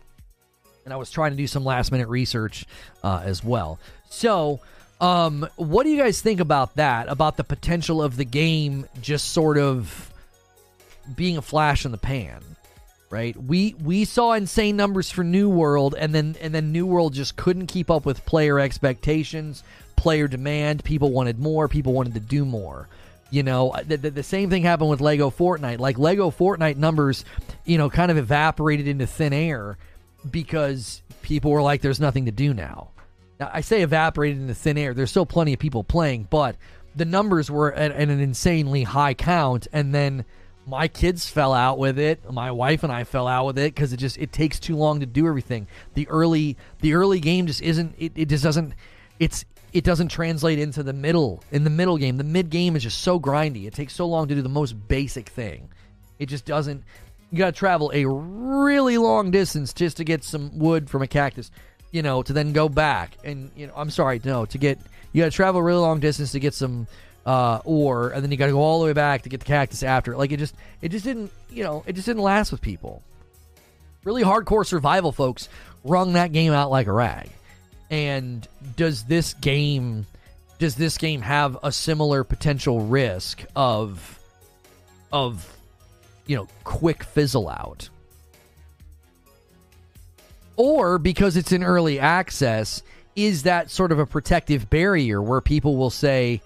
And 0.85 0.93
I 0.93 0.97
was 0.97 1.11
trying 1.11 1.31
to 1.31 1.37
do 1.37 1.47
some 1.47 1.65
last 1.65 1.91
minute 1.91 2.07
research 2.07 2.65
uh, 3.03 3.21
as 3.23 3.43
well. 3.43 3.79
So, 4.09 4.61
um, 4.99 5.47
what 5.57 5.83
do 5.83 5.89
you 5.89 5.97
guys 5.97 6.21
think 6.21 6.39
about 6.39 6.75
that? 6.75 7.09
About 7.09 7.37
the 7.37 7.43
potential 7.43 8.01
of 8.01 8.17
the 8.17 8.25
game 8.25 8.87
just 9.01 9.31
sort 9.31 9.57
of 9.57 10.11
being 11.15 11.37
a 11.37 11.41
flash 11.41 11.85
in 11.85 11.91
the 11.91 11.97
pan? 11.97 12.41
Right? 13.09 13.35
We 13.41 13.75
we 13.81 14.05
saw 14.05 14.33
insane 14.33 14.75
numbers 14.75 15.09
for 15.09 15.23
New 15.23 15.49
World, 15.49 15.95
and 15.97 16.13
then 16.13 16.35
and 16.41 16.53
then 16.53 16.71
New 16.71 16.85
World 16.85 17.13
just 17.13 17.35
couldn't 17.35 17.67
keep 17.67 17.89
up 17.89 18.05
with 18.05 18.25
player 18.25 18.59
expectations, 18.59 19.63
player 19.95 20.27
demand. 20.27 20.83
People 20.83 21.11
wanted 21.11 21.39
more. 21.39 21.67
People 21.67 21.93
wanted 21.93 22.13
to 22.15 22.19
do 22.19 22.45
more. 22.45 22.87
You 23.29 23.43
know, 23.43 23.71
uh, 23.71 23.83
the, 23.85 23.97
the, 23.97 24.09
the, 24.09 24.23
same 24.23 24.49
thing 24.49 24.63
happened 24.63 24.89
with 24.89 25.01
Lego 25.01 25.29
Fortnite. 25.29 25.79
Like 25.79 25.99
Lego 25.99 26.31
Fortnite 26.31 26.77
numbers, 26.77 27.25
you 27.65 27.77
know, 27.77 27.89
kind 27.89 28.09
of 28.09 28.17
evaporated 28.17 28.87
into 28.87 29.05
thin 29.05 29.33
air 29.33 29.77
because 30.29 31.01
people 31.21 31.51
were 31.51 31.61
like, 31.61 31.81
"There's 31.81 31.99
nothing 31.99 32.25
to 32.25 32.31
do 32.31 32.53
now." 32.53 32.91
Now, 33.39 33.51
I 33.53 33.61
say 33.61 33.81
evaporated 33.81 34.41
into 34.41 34.55
thin 34.55 34.77
air. 34.77 34.93
There's 34.93 35.09
still 35.09 35.25
plenty 35.25 35.53
of 35.53 35.59
people 35.59 35.83
playing, 35.83 36.27
but 36.29 36.55
the 36.95 37.05
numbers 37.05 37.51
were 37.51 37.73
at, 37.73 37.91
at 37.91 38.09
an 38.09 38.19
insanely 38.19 38.83
high 38.83 39.13
count, 39.13 39.67
and 39.73 39.93
then 39.93 40.23
my 40.67 40.89
kids 40.89 41.29
fell 41.29 41.53
out 41.53 41.77
with 41.77 41.97
it. 41.97 42.29
My 42.29 42.51
wife 42.51 42.83
and 42.83 42.91
I 42.91 43.05
fell 43.05 43.27
out 43.27 43.45
with 43.45 43.57
it 43.57 43.73
because 43.73 43.93
it 43.93 43.97
just 43.97 44.17
it 44.17 44.33
takes 44.33 44.59
too 44.59 44.75
long 44.75 44.99
to 44.99 45.05
do 45.05 45.25
everything. 45.25 45.65
The 45.93 46.07
early 46.09 46.57
the 46.81 46.93
early 46.93 47.21
game 47.21 47.47
just 47.47 47.61
isn't 47.61 47.95
it, 47.97 48.11
it 48.15 48.25
just 48.27 48.43
doesn't 48.43 48.73
it's 49.17 49.45
it 49.71 49.85
doesn't 49.85 50.09
translate 50.09 50.59
into 50.59 50.83
the 50.83 50.93
middle 50.93 51.41
in 51.51 51.63
the 51.63 51.69
middle 51.69 51.97
game. 51.97 52.17
The 52.17 52.25
mid 52.25 52.49
game 52.49 52.75
is 52.75 52.83
just 52.83 52.99
so 52.99 53.17
grindy. 53.17 53.65
It 53.65 53.73
takes 53.73 53.93
so 53.93 54.05
long 54.05 54.27
to 54.27 54.35
do 54.35 54.41
the 54.41 54.49
most 54.49 54.73
basic 54.87 55.29
thing. 55.29 55.69
It 56.19 56.25
just 56.25 56.45
doesn't 56.45 56.83
you 57.31 57.37
got 57.37 57.47
to 57.47 57.51
travel 57.53 57.89
a 57.93 58.05
really 58.05 58.97
long 58.97 59.31
distance 59.31 59.73
just 59.73 59.97
to 59.97 60.03
get 60.03 60.23
some 60.23 60.59
wood 60.59 60.89
from 60.89 61.01
a 61.01 61.07
cactus, 61.07 61.49
you 61.91 62.01
know, 62.01 62.23
to 62.23 62.33
then 62.33 62.51
go 62.51 62.67
back 62.67 63.17
and 63.23 63.51
you 63.55 63.67
know, 63.67 63.73
I'm 63.75 63.89
sorry, 63.89 64.19
no, 64.23 64.45
to 64.45 64.57
get 64.57 64.79
you 65.13 65.23
got 65.23 65.31
to 65.31 65.35
travel 65.35 65.61
a 65.61 65.63
really 65.63 65.79
long 65.79 66.01
distance 66.01 66.33
to 66.33 66.41
get 66.41 66.53
some 66.53 66.87
uh, 67.27 67.59
ore, 67.65 68.11
and 68.11 68.23
then 68.23 68.31
you 68.31 68.37
got 68.37 68.45
to 68.45 68.53
go 68.53 68.61
all 68.61 68.79
the 68.79 68.85
way 68.85 68.93
back 68.93 69.23
to 69.23 69.29
get 69.29 69.41
the 69.41 69.45
cactus 69.45 69.83
after. 69.83 70.15
Like 70.15 70.31
it 70.31 70.37
just, 70.37 70.55
it 70.81 70.89
just 70.89 71.03
didn't, 71.03 71.29
you 71.49 71.61
know, 71.61 71.83
it 71.85 71.93
just 71.93 72.05
didn't 72.05 72.23
last 72.23 72.53
with 72.53 72.61
people. 72.61 73.03
Really 74.05 74.23
hardcore 74.23 74.65
survival 74.65 75.11
folks 75.11 75.49
wrung 75.83 76.13
that 76.13 76.31
game 76.31 76.53
out 76.53 76.71
like 76.71 76.87
a 76.87 76.93
rag. 76.93 77.29
And 77.91 78.47
does 78.77 79.03
this 79.03 79.33
game, 79.33 80.05
does 80.57 80.75
this 80.75 80.97
game 80.97 81.21
have 81.21 81.57
a 81.63 81.71
similar 81.71 82.23
potential 82.23 82.79
risk 82.79 83.43
of, 83.57 84.19
of, 85.11 85.53
you 86.27 86.37
know, 86.37 86.47
quick 86.63 87.03
fizzle 87.03 87.49
out? 87.49 87.89
Or 90.55 90.97
because 90.97 91.35
it's 91.35 91.51
in 91.51 91.61
early 91.61 91.99
access, 91.99 92.83
is 93.17 93.43
that 93.43 93.69
sort 93.69 93.91
of 93.91 93.99
a 93.99 94.05
protective 94.05 94.69
barrier 94.69 95.21
where 95.21 95.41
people 95.41 95.75
will 95.75 95.89
say, 95.89 96.41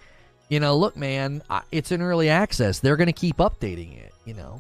you 0.52 0.60
know, 0.60 0.76
look, 0.76 0.98
man, 0.98 1.42
it's 1.72 1.94
in 1.94 2.02
early 2.02 2.28
access. 2.30 2.80
They're 2.80 2.98
going 2.98 3.08
to 3.08 3.14
keep 3.14 3.38
updating 3.38 3.98
it, 3.98 4.14
you 4.26 4.34
know. 4.34 4.60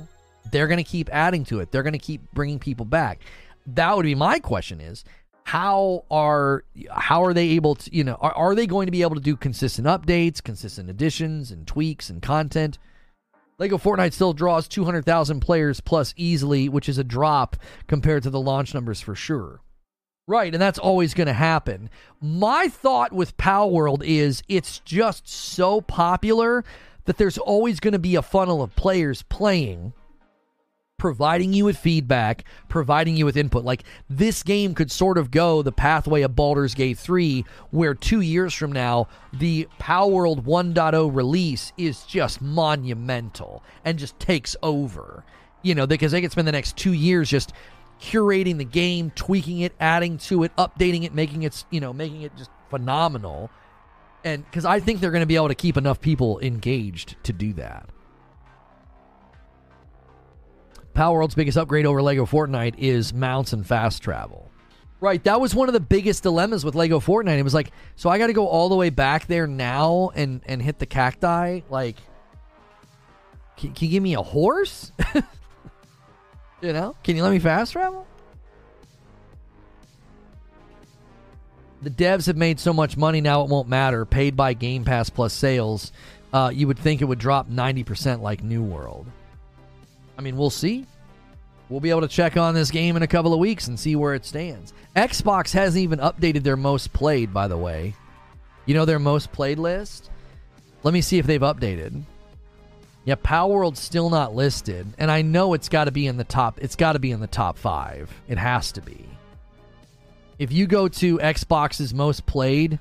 They're 0.49 0.67
going 0.67 0.77
to 0.77 0.85
keep 0.85 1.09
adding 1.11 1.43
to 1.45 1.59
it. 1.59 1.69
They're 1.69 1.83
going 1.83 1.91
to 1.91 1.99
keep 1.99 2.21
bringing 2.31 2.59
people 2.59 2.85
back. 2.85 3.19
That 3.67 3.97
would 3.97 4.03
be 4.03 4.15
my 4.15 4.39
question 4.39 4.79
is, 4.79 5.03
how 5.43 6.05
are 6.09 6.63
how 6.89 7.25
are 7.25 7.33
they 7.33 7.49
able 7.49 7.75
to, 7.75 7.93
you 7.93 8.05
know, 8.05 8.15
are, 8.21 8.31
are 8.31 8.55
they 8.55 8.67
going 8.67 8.85
to 8.85 8.91
be 8.91 9.01
able 9.01 9.15
to 9.15 9.21
do 9.21 9.35
consistent 9.35 9.85
updates, 9.85 10.41
consistent 10.41 10.89
additions 10.89 11.51
and 11.51 11.67
tweaks 11.67 12.09
and 12.09 12.21
content? 12.21 12.77
Lego 13.59 13.77
Fortnite 13.77 14.13
still 14.13 14.31
draws 14.31 14.69
200,000 14.69 15.41
players 15.41 15.81
plus 15.81 16.13
easily, 16.15 16.69
which 16.69 16.87
is 16.87 16.99
a 16.99 17.03
drop 17.03 17.57
compared 17.87 18.23
to 18.23 18.29
the 18.29 18.39
launch 18.39 18.73
numbers 18.73 19.01
for 19.01 19.13
sure. 19.13 19.59
Right, 20.31 20.53
and 20.53 20.61
that's 20.61 20.79
always 20.79 21.13
going 21.13 21.27
to 21.27 21.33
happen. 21.33 21.89
My 22.21 22.69
thought 22.69 23.11
with 23.11 23.35
Palworld 23.35 24.01
is 24.01 24.41
it's 24.47 24.79
just 24.79 25.27
so 25.27 25.81
popular 25.81 26.63
that 27.03 27.17
there's 27.17 27.37
always 27.37 27.81
going 27.81 27.91
to 27.91 27.99
be 27.99 28.15
a 28.15 28.21
funnel 28.21 28.63
of 28.63 28.73
players 28.77 29.23
playing, 29.23 29.91
providing 30.97 31.51
you 31.51 31.65
with 31.65 31.75
feedback, 31.75 32.45
providing 32.69 33.17
you 33.17 33.25
with 33.25 33.35
input. 33.35 33.65
Like 33.65 33.83
this 34.09 34.41
game 34.41 34.73
could 34.73 34.89
sort 34.89 35.17
of 35.17 35.31
go 35.31 35.63
the 35.63 35.73
pathway 35.73 36.21
of 36.21 36.33
Baldur's 36.33 36.75
Gate 36.75 36.97
3, 36.97 37.43
where 37.71 37.93
two 37.93 38.21
years 38.21 38.53
from 38.53 38.71
now, 38.71 39.09
the 39.33 39.67
Palworld 39.81 40.45
1.0 40.45 41.13
release 41.13 41.73
is 41.77 42.05
just 42.05 42.41
monumental 42.41 43.63
and 43.83 43.99
just 43.99 44.17
takes 44.17 44.55
over. 44.63 45.25
You 45.61 45.75
know, 45.75 45.85
because 45.85 46.13
they 46.13 46.21
could 46.21 46.31
spend 46.31 46.47
the 46.47 46.53
next 46.53 46.77
two 46.77 46.93
years 46.93 47.29
just 47.29 47.51
curating 48.01 48.57
the 48.57 48.65
game, 48.65 49.11
tweaking 49.15 49.59
it, 49.59 49.73
adding 49.79 50.17
to 50.17 50.43
it, 50.43 50.55
updating 50.57 51.03
it, 51.03 51.13
making 51.13 51.43
it, 51.43 51.63
you 51.69 51.79
know, 51.79 51.93
making 51.93 52.23
it 52.23 52.35
just 52.35 52.49
phenomenal. 52.69 53.49
And 54.23 54.43
because 54.45 54.65
I 54.65 54.79
think 54.79 54.99
they're 54.99 55.11
going 55.11 55.21
to 55.21 55.27
be 55.27 55.35
able 55.35 55.49
to 55.49 55.55
keep 55.55 55.77
enough 55.77 56.01
people 56.01 56.39
engaged 56.39 57.15
to 57.23 57.33
do 57.33 57.53
that. 57.53 57.89
Palworld's 60.93 61.35
biggest 61.35 61.57
upgrade 61.57 61.85
over 61.85 62.01
Lego 62.01 62.25
Fortnite 62.25 62.75
is 62.77 63.13
mounts 63.13 63.53
and 63.53 63.65
fast 63.65 64.01
travel. 64.01 64.51
Right, 64.99 65.23
that 65.23 65.41
was 65.41 65.55
one 65.55 65.67
of 65.67 65.73
the 65.73 65.79
biggest 65.79 66.23
dilemmas 66.23 66.63
with 66.63 66.75
Lego 66.75 66.99
Fortnite. 66.99 67.39
It 67.39 67.43
was 67.43 67.55
like, 67.55 67.71
so 67.95 68.09
I 68.09 68.19
got 68.19 68.27
to 68.27 68.33
go 68.33 68.47
all 68.47 68.69
the 68.69 68.75
way 68.75 68.91
back 68.91 69.25
there 69.25 69.47
now 69.47 70.11
and 70.13 70.41
and 70.45 70.61
hit 70.61 70.77
the 70.77 70.85
cacti. 70.85 71.61
Like, 71.69 71.97
can, 73.57 73.73
can 73.73 73.85
you 73.87 73.91
give 73.91 74.03
me 74.03 74.13
a 74.13 74.21
horse? 74.21 74.91
You 76.61 76.73
know? 76.73 76.95
Can 77.03 77.15
you 77.15 77.23
let 77.23 77.31
me 77.31 77.39
fast 77.39 77.73
travel? 77.73 78.07
The 81.81 81.89
devs 81.89 82.27
have 82.27 82.37
made 82.37 82.59
so 82.59 82.73
much 82.73 82.95
money 82.95 83.21
now 83.21 83.41
it 83.41 83.49
won't 83.49 83.67
matter. 83.67 84.05
Paid 84.05 84.35
by 84.35 84.53
Game 84.53 84.85
Pass 84.85 85.09
plus 85.09 85.33
sales. 85.33 85.91
Uh, 86.31 86.51
you 86.53 86.67
would 86.67 86.77
think 86.77 87.01
it 87.01 87.05
would 87.05 87.19
drop 87.19 87.49
90% 87.49 88.21
like 88.21 88.43
New 88.43 88.61
World. 88.61 89.07
I 90.17 90.21
mean, 90.21 90.37
we'll 90.37 90.51
see. 90.51 90.85
We'll 91.69 91.79
be 91.79 91.89
able 91.89 92.01
to 92.01 92.07
check 92.07 92.37
on 92.37 92.53
this 92.53 92.69
game 92.69 92.95
in 92.95 93.01
a 93.01 93.07
couple 93.07 93.33
of 93.33 93.39
weeks 93.39 93.67
and 93.67 93.79
see 93.79 93.95
where 93.95 94.13
it 94.13 94.25
stands. 94.25 94.73
Xbox 94.95 95.51
hasn't 95.53 95.81
even 95.81 95.99
updated 95.99 96.43
their 96.43 96.57
most 96.57 96.93
played, 96.93 97.33
by 97.33 97.47
the 97.47 97.57
way. 97.57 97.95
You 98.65 98.75
know 98.75 98.85
their 98.85 98.99
most 98.99 99.31
played 99.31 99.57
list? 99.57 100.11
Let 100.83 100.93
me 100.93 101.01
see 101.01 101.17
if 101.17 101.25
they've 101.25 101.41
updated. 101.41 102.03
Yeah, 103.03 103.15
Palworld's 103.15 103.79
still 103.79 104.09
not 104.11 104.35
listed, 104.35 104.85
and 104.99 105.09
I 105.09 105.23
know 105.23 105.53
it's 105.53 105.69
got 105.69 105.85
to 105.85 105.91
be 105.91 106.05
in 106.05 106.17
the 106.17 106.23
top. 106.23 106.59
It's 106.61 106.75
got 106.75 106.93
to 106.93 106.99
be 106.99 107.11
in 107.11 107.19
the 107.19 107.27
top 107.27 107.57
five. 107.57 108.13
It 108.27 108.37
has 108.37 108.71
to 108.73 108.81
be. 108.81 109.05
If 110.37 110.51
you 110.51 110.67
go 110.67 110.87
to 110.87 111.17
Xbox's 111.17 111.93
most 111.93 112.25
played, 112.27 112.79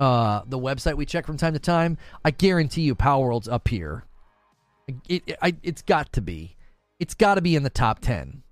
uh, 0.00 0.42
the 0.46 0.58
website 0.58 0.96
we 0.96 1.06
check 1.06 1.24
from 1.24 1.36
time 1.36 1.52
to 1.52 1.60
time, 1.60 1.98
I 2.24 2.32
guarantee 2.32 2.82
you, 2.82 2.96
Palworld's 2.96 3.48
up 3.48 3.68
here. 3.68 4.04
It, 5.08 5.22
it 5.26 5.38
I, 5.40 5.54
it's 5.62 5.82
got 5.82 6.12
to 6.14 6.20
be. 6.20 6.56
It's 6.98 7.14
got 7.14 7.36
to 7.36 7.40
be 7.40 7.54
in 7.54 7.62
the 7.62 7.70
top 7.70 8.00
ten. 8.00 8.42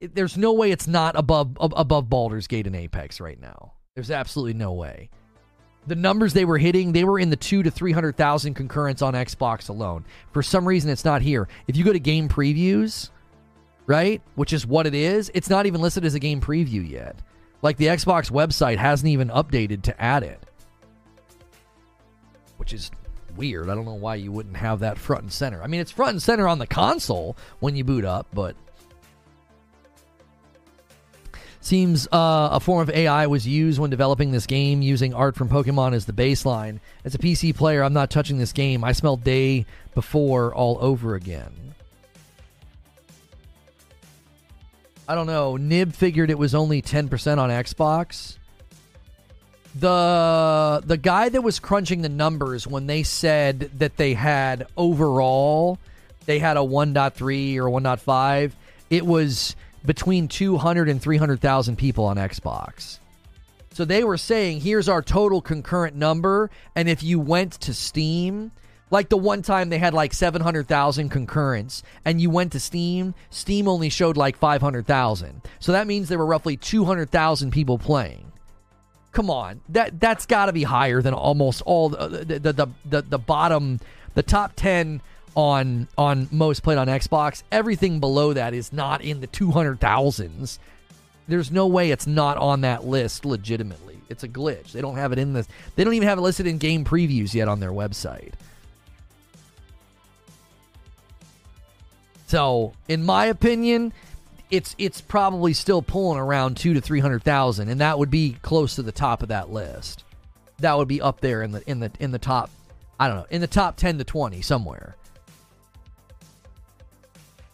It, 0.00 0.14
there's 0.14 0.36
no 0.36 0.52
way 0.52 0.70
it's 0.70 0.86
not 0.86 1.16
above 1.16 1.56
above 1.60 2.08
Baldur's 2.08 2.46
Gate 2.46 2.68
and 2.68 2.76
Apex 2.76 3.20
right 3.20 3.40
now. 3.40 3.72
There's 3.96 4.12
absolutely 4.12 4.54
no 4.54 4.72
way 4.72 5.10
the 5.86 5.96
numbers 5.96 6.32
they 6.32 6.44
were 6.44 6.58
hitting, 6.58 6.92
they 6.92 7.04
were 7.04 7.18
in 7.18 7.30
the 7.30 7.36
two 7.36 7.62
to 7.62 7.70
three 7.70 7.92
hundred 7.92 8.16
thousand 8.16 8.54
concurrents 8.54 9.02
on 9.02 9.14
Xbox 9.14 9.68
alone. 9.68 10.04
For 10.32 10.42
some 10.42 10.66
reason, 10.66 10.90
it's 10.90 11.04
not 11.04 11.22
here. 11.22 11.48
If 11.66 11.76
you 11.76 11.84
go 11.84 11.92
to 11.92 12.00
game 12.00 12.28
previews, 12.28 13.10
right, 13.86 14.22
which 14.34 14.52
is 14.52 14.66
what 14.66 14.86
it 14.86 14.94
is, 14.94 15.30
it's 15.34 15.50
not 15.50 15.66
even 15.66 15.80
listed 15.80 16.04
as 16.04 16.14
a 16.14 16.20
game 16.20 16.40
preview 16.40 16.88
yet. 16.88 17.16
Like 17.62 17.76
the 17.76 17.86
Xbox 17.86 18.30
website 18.30 18.78
hasn't 18.78 19.08
even 19.08 19.28
updated 19.28 19.82
to 19.82 20.00
add 20.00 20.22
it, 20.22 20.40
which 22.56 22.72
is 22.72 22.90
weird. 23.36 23.68
I 23.68 23.74
don't 23.74 23.84
know 23.84 23.94
why 23.94 24.16
you 24.16 24.32
wouldn't 24.32 24.56
have 24.56 24.80
that 24.80 24.98
front 24.98 25.22
and 25.22 25.32
center. 25.32 25.62
I 25.62 25.66
mean, 25.66 25.80
it's 25.80 25.90
front 25.90 26.12
and 26.12 26.22
center 26.22 26.48
on 26.48 26.58
the 26.58 26.66
console 26.66 27.36
when 27.58 27.76
you 27.76 27.84
boot 27.84 28.04
up, 28.04 28.26
but 28.32 28.56
Seems 31.62 32.06
uh, 32.10 32.48
a 32.52 32.60
form 32.60 32.80
of 32.80 32.90
AI 32.90 33.26
was 33.26 33.46
used 33.46 33.78
when 33.78 33.90
developing 33.90 34.30
this 34.30 34.46
game, 34.46 34.80
using 34.80 35.12
art 35.12 35.36
from 35.36 35.48
Pokemon 35.48 35.92
as 35.92 36.06
the 36.06 36.12
baseline. 36.12 36.80
As 37.04 37.14
a 37.14 37.18
PC 37.18 37.54
player, 37.54 37.82
I'm 37.82 37.92
not 37.92 38.10
touching 38.10 38.38
this 38.38 38.52
game. 38.52 38.82
I 38.82 38.92
smell 38.92 39.16
day 39.16 39.66
before 39.94 40.54
all 40.54 40.78
over 40.80 41.14
again. 41.14 41.74
I 45.06 45.14
don't 45.14 45.26
know. 45.26 45.56
Nib 45.56 45.92
figured 45.92 46.30
it 46.30 46.38
was 46.38 46.54
only 46.54 46.80
10% 46.80 47.38
on 47.38 47.50
Xbox. 47.50 48.38
The 49.74 50.82
the 50.84 50.96
guy 50.96 51.28
that 51.28 51.42
was 51.42 51.60
crunching 51.60 52.02
the 52.02 52.08
numbers 52.08 52.66
when 52.66 52.86
they 52.88 53.04
said 53.04 53.70
that 53.78 53.96
they 53.96 54.14
had 54.14 54.66
overall 54.76 55.78
they 56.26 56.38
had 56.38 56.56
a 56.56 56.60
1.3 56.60 57.56
or 57.56 57.64
1.5, 57.64 58.52
it 58.88 59.06
was 59.06 59.56
between 59.84 60.28
200 60.28 60.88
and 60.88 61.00
300,000 61.00 61.76
people 61.76 62.04
on 62.04 62.16
Xbox. 62.16 62.98
So 63.72 63.84
they 63.84 64.04
were 64.04 64.16
saying, 64.16 64.60
here's 64.60 64.88
our 64.88 65.02
total 65.02 65.40
concurrent 65.40 65.96
number. 65.96 66.50
And 66.74 66.88
if 66.88 67.02
you 67.02 67.20
went 67.20 67.52
to 67.60 67.72
Steam, 67.72 68.50
like 68.90 69.08
the 69.08 69.16
one 69.16 69.42
time 69.42 69.68
they 69.68 69.78
had 69.78 69.94
like 69.94 70.12
700,000 70.12 71.08
concurrents, 71.08 71.82
and 72.04 72.20
you 72.20 72.30
went 72.30 72.52
to 72.52 72.60
Steam, 72.60 73.14
Steam 73.30 73.68
only 73.68 73.88
showed 73.88 74.16
like 74.16 74.36
500,000. 74.36 75.42
So 75.60 75.72
that 75.72 75.86
means 75.86 76.08
there 76.08 76.18
were 76.18 76.26
roughly 76.26 76.56
200,000 76.56 77.52
people 77.52 77.78
playing. 77.78 78.32
Come 79.12 79.28
on, 79.28 79.60
that 79.70 79.98
that's 79.98 80.24
got 80.24 80.46
to 80.46 80.52
be 80.52 80.62
higher 80.62 81.02
than 81.02 81.14
almost 81.14 81.62
all 81.62 81.88
the 81.88 82.24
the, 82.24 82.52
the 82.52 82.68
the 82.84 83.02
the 83.02 83.18
bottom, 83.18 83.80
the 84.14 84.22
top 84.22 84.52
10 84.54 85.02
on 85.34 85.88
on 85.96 86.28
most 86.30 86.62
played 86.62 86.78
on 86.78 86.88
Xbox. 86.88 87.42
Everything 87.52 88.00
below 88.00 88.32
that 88.32 88.54
is 88.54 88.72
not 88.72 89.02
in 89.02 89.20
the 89.20 89.26
200,000s. 89.26 90.58
There's 91.28 91.50
no 91.50 91.66
way 91.66 91.90
it's 91.90 92.06
not 92.06 92.36
on 92.38 92.62
that 92.62 92.84
list 92.84 93.24
legitimately. 93.24 94.00
It's 94.08 94.24
a 94.24 94.28
glitch. 94.28 94.72
They 94.72 94.80
don't 94.80 94.96
have 94.96 95.12
it 95.12 95.18
in 95.18 95.32
this. 95.32 95.46
They 95.76 95.84
don't 95.84 95.94
even 95.94 96.08
have 96.08 96.18
it 96.18 96.22
listed 96.22 96.46
in 96.46 96.58
game 96.58 96.84
previews 96.84 97.32
yet 97.32 97.46
on 97.46 97.60
their 97.60 97.70
website. 97.70 98.32
So, 102.26 102.74
in 102.88 103.04
my 103.04 103.26
opinion, 103.26 103.92
it's 104.50 104.74
it's 104.78 105.00
probably 105.00 105.52
still 105.52 105.82
pulling 105.82 106.18
around 106.18 106.56
two 106.56 106.74
to 106.74 106.80
three 106.80 107.00
hundred 107.00 107.22
thousand, 107.22 107.68
and 107.68 107.80
that 107.80 107.98
would 107.98 108.10
be 108.10 108.36
close 108.42 108.74
to 108.76 108.82
the 108.82 108.92
top 108.92 109.22
of 109.22 109.28
that 109.28 109.50
list. 109.50 110.04
That 110.58 110.76
would 110.76 110.88
be 110.88 111.00
up 111.00 111.20
there 111.20 111.42
in 111.42 111.52
the 111.52 111.68
in 111.70 111.80
the 111.80 111.90
in 112.00 112.10
the 112.10 112.18
top. 112.18 112.50
I 112.98 113.08
don't 113.08 113.16
know 113.16 113.26
in 113.30 113.40
the 113.40 113.46
top 113.46 113.76
ten 113.76 113.98
to 113.98 114.04
twenty 114.04 114.42
somewhere. 114.42 114.96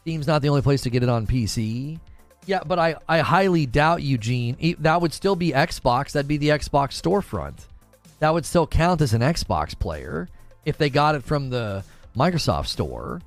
Steam's 0.06 0.28
not 0.28 0.40
the 0.40 0.48
only 0.48 0.62
place 0.62 0.82
to 0.82 0.90
get 0.90 1.02
it 1.02 1.08
on 1.08 1.26
PC. 1.26 1.98
Yeah, 2.46 2.60
but 2.64 2.78
I, 2.78 2.94
I 3.08 3.18
highly 3.18 3.66
doubt, 3.66 4.04
Eugene, 4.04 4.76
that 4.78 5.00
would 5.00 5.12
still 5.12 5.34
be 5.34 5.50
Xbox. 5.50 6.12
That'd 6.12 6.28
be 6.28 6.36
the 6.36 6.50
Xbox 6.50 7.02
storefront. 7.02 7.64
That 8.20 8.32
would 8.32 8.46
still 8.46 8.68
count 8.68 9.00
as 9.00 9.14
an 9.14 9.20
Xbox 9.20 9.76
player 9.76 10.28
if 10.64 10.78
they 10.78 10.90
got 10.90 11.16
it 11.16 11.24
from 11.24 11.50
the 11.50 11.82
Microsoft 12.16 12.68
store. 12.68 13.20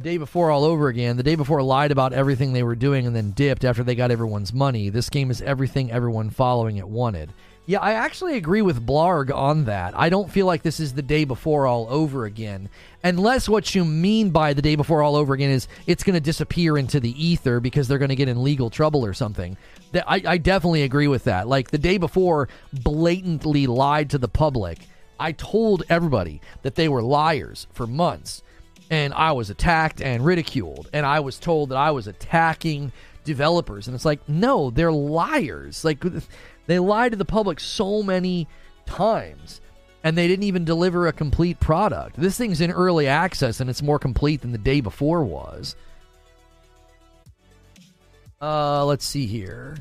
Day 0.00 0.16
before 0.16 0.52
all 0.52 0.62
over 0.62 0.86
again. 0.86 1.16
The 1.16 1.24
day 1.24 1.34
before 1.34 1.60
lied 1.60 1.90
about 1.90 2.12
everything 2.12 2.52
they 2.52 2.62
were 2.62 2.76
doing 2.76 3.08
and 3.08 3.16
then 3.16 3.32
dipped 3.32 3.64
after 3.64 3.82
they 3.82 3.96
got 3.96 4.12
everyone's 4.12 4.52
money. 4.52 4.90
This 4.90 5.10
game 5.10 5.32
is 5.32 5.42
everything 5.42 5.90
everyone 5.90 6.30
following 6.30 6.76
it 6.76 6.86
wanted. 6.86 7.32
Yeah, 7.68 7.80
I 7.80 7.94
actually 7.94 8.36
agree 8.36 8.62
with 8.62 8.86
Blarg 8.86 9.34
on 9.34 9.64
that. 9.64 9.98
I 9.98 10.08
don't 10.08 10.30
feel 10.30 10.46
like 10.46 10.62
this 10.62 10.78
is 10.78 10.94
the 10.94 11.02
day 11.02 11.24
before 11.24 11.66
all 11.66 11.88
over 11.90 12.24
again. 12.24 12.68
Unless 13.02 13.48
what 13.48 13.74
you 13.74 13.84
mean 13.84 14.30
by 14.30 14.52
the 14.52 14.62
day 14.62 14.76
before 14.76 15.02
all 15.02 15.16
over 15.16 15.34
again 15.34 15.50
is 15.50 15.66
it's 15.84 16.04
going 16.04 16.14
to 16.14 16.20
disappear 16.20 16.78
into 16.78 17.00
the 17.00 17.10
ether 17.22 17.58
because 17.58 17.88
they're 17.88 17.98
going 17.98 18.10
to 18.10 18.16
get 18.16 18.28
in 18.28 18.44
legal 18.44 18.70
trouble 18.70 19.04
or 19.04 19.12
something. 19.12 19.56
I, 19.94 20.22
I 20.24 20.38
definitely 20.38 20.84
agree 20.84 21.08
with 21.08 21.24
that. 21.24 21.48
Like 21.48 21.72
the 21.72 21.78
day 21.78 21.98
before 21.98 22.48
blatantly 22.72 23.66
lied 23.66 24.10
to 24.10 24.18
the 24.18 24.28
public. 24.28 24.78
I 25.18 25.32
told 25.32 25.82
everybody 25.88 26.40
that 26.62 26.76
they 26.76 26.88
were 26.88 27.02
liars 27.02 27.66
for 27.72 27.86
months. 27.86 28.42
And 28.90 29.12
I 29.12 29.32
was 29.32 29.50
attacked 29.50 30.00
and 30.00 30.24
ridiculed. 30.24 30.88
And 30.92 31.04
I 31.04 31.18
was 31.18 31.40
told 31.40 31.70
that 31.70 31.78
I 31.78 31.90
was 31.90 32.06
attacking 32.06 32.92
developers. 33.24 33.88
And 33.88 33.96
it's 33.96 34.04
like, 34.04 34.28
no, 34.28 34.70
they're 34.70 34.92
liars. 34.92 35.84
Like, 35.84 36.04
they 36.66 36.78
lied 36.78 37.12
to 37.12 37.16
the 37.16 37.24
public 37.24 37.60
so 37.60 38.02
many 38.02 38.48
times 38.86 39.60
and 40.04 40.16
they 40.16 40.28
didn't 40.28 40.44
even 40.44 40.64
deliver 40.64 41.06
a 41.06 41.12
complete 41.12 41.58
product. 41.58 42.16
This 42.16 42.38
thing's 42.38 42.60
in 42.60 42.70
early 42.70 43.08
access 43.08 43.60
and 43.60 43.68
it's 43.68 43.82
more 43.82 43.98
complete 43.98 44.40
than 44.40 44.52
the 44.52 44.58
day 44.58 44.80
before 44.80 45.24
was. 45.24 45.74
Uh, 48.40 48.84
let's 48.84 49.04
see 49.04 49.26
here. 49.26 49.76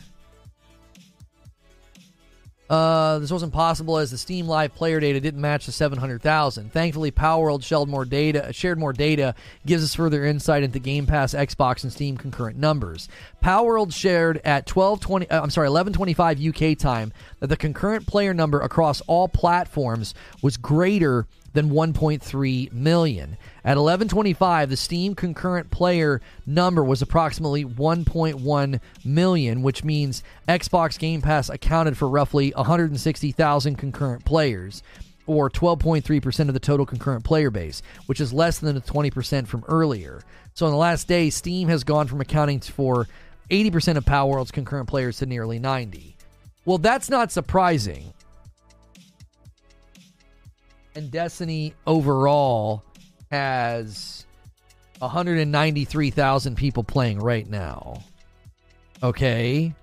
Uh, 2.69 3.19
this 3.19 3.31
wasn't 3.31 3.53
possible 3.53 3.97
as 3.97 4.09
the 4.09 4.17
Steam 4.17 4.47
Live 4.47 4.73
player 4.73 4.99
data 4.99 5.19
didn't 5.19 5.39
match 5.39 5.67
the 5.67 5.71
700,000. 5.71 6.71
Thankfully, 6.71 7.11
Palworld 7.11 7.63
shared 7.63 7.87
more 7.87 8.05
data, 8.05 8.51
shared 8.53 8.79
more 8.79 8.93
data, 8.93 9.35
gives 9.65 9.83
us 9.83 9.93
further 9.93 10.25
insight 10.25 10.63
into 10.63 10.79
Game 10.79 11.05
Pass, 11.05 11.35
Xbox, 11.35 11.83
and 11.83 11.93
Steam 11.93 12.17
concurrent 12.17 12.57
numbers. 12.57 13.07
Palworld 13.43 13.93
shared 13.93 14.41
at 14.43 14.65
12:20, 14.65 15.29
uh, 15.29 15.41
I'm 15.41 15.51
sorry, 15.51 15.67
11:25 15.67 16.39
UK 16.39 16.77
time 16.77 17.13
that 17.39 17.47
the 17.47 17.57
concurrent 17.57 18.07
player 18.07 18.33
number 18.33 18.59
across 18.61 19.01
all 19.01 19.27
platforms 19.27 20.15
was 20.41 20.57
greater 20.57 21.27
than 21.53 21.69
1.3 21.69 22.71
million. 22.71 23.37
At 23.65 23.77
11:25, 23.77 24.69
the 24.69 24.77
Steam 24.77 25.15
concurrent 25.15 25.71
player 25.71 26.21
number 26.45 26.83
was 26.83 27.01
approximately 27.01 27.65
1.1 27.65 28.79
million, 29.03 29.63
which 29.63 29.83
means 29.83 30.21
Xbox 30.47 30.99
Game 30.99 31.21
Pass 31.21 31.49
accounted 31.49 31.97
for 31.97 32.07
roughly 32.07 32.53
160,000 32.55 33.75
concurrent 33.75 34.23
players 34.23 34.83
or 35.25 35.49
12.3% 35.49 36.47
of 36.47 36.53
the 36.53 36.59
total 36.59 36.85
concurrent 36.85 37.23
player 37.23 37.49
base, 37.49 37.81
which 38.05 38.21
is 38.21 38.31
less 38.31 38.59
than 38.59 38.75
the 38.75 38.81
20% 38.81 39.47
from 39.47 39.63
earlier. 39.67 40.21
So 40.53 40.67
in 40.67 40.71
the 40.71 40.77
last 40.77 41.07
day, 41.07 41.31
Steam 41.31 41.67
has 41.69 41.83
gone 41.83 42.05
from 42.05 42.21
accounting 42.21 42.59
for 42.59 43.07
80% 43.49 43.97
of 43.97 44.05
Palworld's 44.05 44.51
concurrent 44.51 44.87
players 44.87 45.17
to 45.17 45.25
nearly 45.25 45.57
90. 45.57 46.15
Well, 46.65 46.77
that's 46.77 47.09
not 47.09 47.31
surprising 47.31 48.13
and 50.95 51.11
Destiny 51.11 51.73
overall 51.85 52.83
has 53.31 54.25
193,000 54.99 56.55
people 56.55 56.83
playing 56.83 57.19
right 57.19 57.49
now. 57.49 58.03
Okay. 59.03 59.73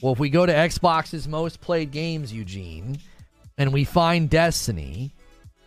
Well, 0.00 0.12
if 0.12 0.18
we 0.18 0.28
go 0.30 0.44
to 0.46 0.52
Xbox's 0.52 1.26
most 1.26 1.60
played 1.60 1.90
games, 1.90 2.32
Eugene, 2.32 2.98
and 3.56 3.72
we 3.72 3.84
find 3.84 4.28
Destiny, 4.28 5.12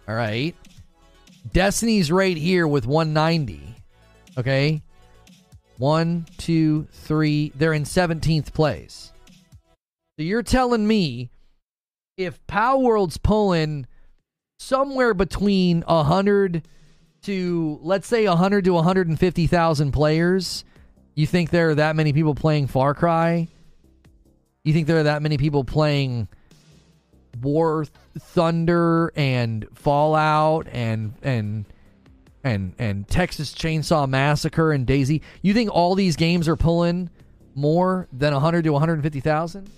all 0.07 0.15
right, 0.15 0.55
Destiny's 1.53 2.11
right 2.11 2.37
here 2.37 2.67
with 2.67 2.85
190. 2.85 3.75
Okay. 4.37 4.81
One, 5.77 6.25
two, 6.37 6.87
three. 6.91 7.51
They're 7.55 7.73
in 7.73 7.83
17th 7.83 8.53
place. 8.53 9.11
So 10.17 10.23
you're 10.23 10.43
telling 10.43 10.87
me 10.87 11.29
if 12.17 12.45
Palworld's 12.47 13.17
pulling 13.17 13.85
somewhere 14.57 15.13
between 15.13 15.81
100 15.81 16.67
to 17.23 17.79
let's 17.81 18.07
say 18.07 18.27
100 18.27 18.65
to 18.65 18.73
150,000 18.73 19.91
players, 19.91 20.65
you 21.15 21.25
think 21.25 21.49
there 21.49 21.69
are 21.69 21.75
that 21.75 21.95
many 21.95 22.13
people 22.13 22.35
playing 22.35 22.67
Far 22.67 22.93
Cry? 22.93 23.47
You 24.63 24.73
think 24.73 24.87
there 24.87 24.97
are 24.97 25.03
that 25.03 25.21
many 25.21 25.37
people 25.37 25.63
playing 25.63 26.27
War 27.41 27.85
Thunder 28.19 29.13
and 29.15 29.67
Fallout 29.73 30.67
and 30.71 31.13
and 31.21 31.65
and 32.43 32.73
and 32.77 33.07
Texas 33.07 33.53
Chainsaw 33.53 34.07
Massacre 34.07 34.71
and 34.71 34.85
DayZ? 34.85 35.21
You 35.41 35.53
think 35.53 35.69
all 35.71 35.95
these 35.95 36.15
games 36.15 36.47
are 36.47 36.55
pulling 36.55 37.09
more 37.55 38.07
than 38.11 38.33
100 38.33 38.63
to 38.65 38.71
150,000? 38.71 39.69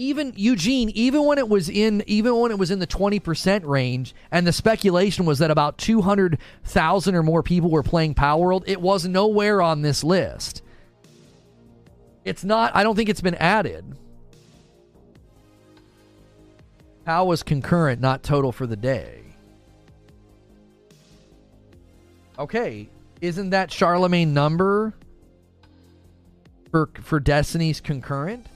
Even 0.00 0.32
Eugene, 0.34 0.88
even 0.94 1.24
when 1.24 1.36
it 1.36 1.46
was 1.46 1.68
in, 1.68 2.02
even 2.06 2.34
when 2.34 2.50
it 2.50 2.58
was 2.58 2.70
in 2.70 2.78
the 2.78 2.86
twenty 2.86 3.20
percent 3.20 3.66
range, 3.66 4.14
and 4.30 4.46
the 4.46 4.52
speculation 4.52 5.26
was 5.26 5.40
that 5.40 5.50
about 5.50 5.76
two 5.76 6.00
hundred 6.00 6.38
thousand 6.64 7.14
or 7.14 7.22
more 7.22 7.42
people 7.42 7.68
were 7.68 7.82
playing 7.82 8.14
Palworld, 8.14 8.64
it 8.66 8.80
was 8.80 9.06
nowhere 9.06 9.60
on 9.60 9.82
this 9.82 10.02
list. 10.02 10.62
It's 12.24 12.44
not. 12.44 12.74
I 12.74 12.82
don't 12.82 12.96
think 12.96 13.10
it's 13.10 13.20
been 13.20 13.34
added. 13.34 13.94
How 17.04 17.26
was 17.26 17.42
concurrent, 17.42 18.00
not 18.00 18.22
total 18.22 18.52
for 18.52 18.66
the 18.66 18.76
day? 18.76 19.20
Okay, 22.38 22.88
isn't 23.20 23.50
that 23.50 23.70
Charlemagne 23.70 24.32
number 24.32 24.94
for 26.70 26.88
for 27.02 27.20
Destiny's 27.20 27.82
concurrent? 27.82 28.46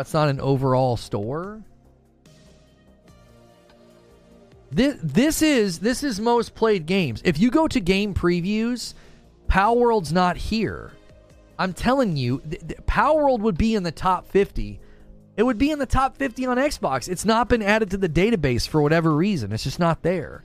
That's 0.00 0.14
not 0.14 0.30
an 0.30 0.40
overall 0.40 0.96
store. 0.96 1.60
This 4.70 4.96
this 5.02 5.42
is 5.42 5.80
this 5.80 6.02
is 6.02 6.18
most 6.18 6.54
played 6.54 6.86
games. 6.86 7.20
If 7.22 7.38
you 7.38 7.50
go 7.50 7.68
to 7.68 7.80
game 7.80 8.14
previews, 8.14 8.94
Palworld's 9.46 10.10
not 10.10 10.38
here. 10.38 10.92
I'm 11.58 11.74
telling 11.74 12.16
you, 12.16 12.40
th- 12.48 12.66
th- 12.66 12.80
Palworld 12.86 13.40
would 13.40 13.58
be 13.58 13.74
in 13.74 13.82
the 13.82 13.92
top 13.92 14.26
50. 14.28 14.80
It 15.36 15.42
would 15.42 15.58
be 15.58 15.70
in 15.70 15.78
the 15.78 15.84
top 15.84 16.16
50 16.16 16.46
on 16.46 16.56
Xbox. 16.56 17.06
It's 17.06 17.26
not 17.26 17.50
been 17.50 17.60
added 17.60 17.90
to 17.90 17.98
the 17.98 18.08
database 18.08 18.66
for 18.66 18.80
whatever 18.80 19.14
reason. 19.14 19.52
It's 19.52 19.64
just 19.64 19.78
not 19.78 20.00
there. 20.02 20.44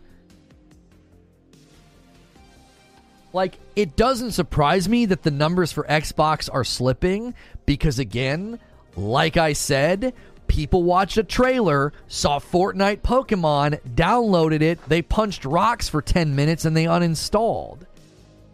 Like, 3.31 3.57
it 3.77 3.95
doesn't 3.95 4.31
surprise 4.31 4.89
me 4.89 5.05
that 5.05 5.23
the 5.23 5.31
numbers 5.31 5.71
for 5.71 5.85
Xbox 5.85 6.49
are 6.53 6.65
slipping 6.65 7.33
because, 7.65 7.99
again, 7.99 8.59
like 8.95 9.37
I 9.37 9.53
said, 9.53 10.13
people 10.47 10.83
watched 10.83 11.17
a 11.17 11.23
trailer, 11.23 11.93
saw 12.07 12.39
Fortnite 12.39 13.01
Pokemon, 13.01 13.79
downloaded 13.95 14.61
it, 14.61 14.79
they 14.87 15.01
punched 15.01 15.45
rocks 15.45 15.89
for 15.89 16.01
10 16.01 16.35
minutes 16.35 16.65
and 16.65 16.75
they 16.75 16.85
uninstalled. 16.85 17.81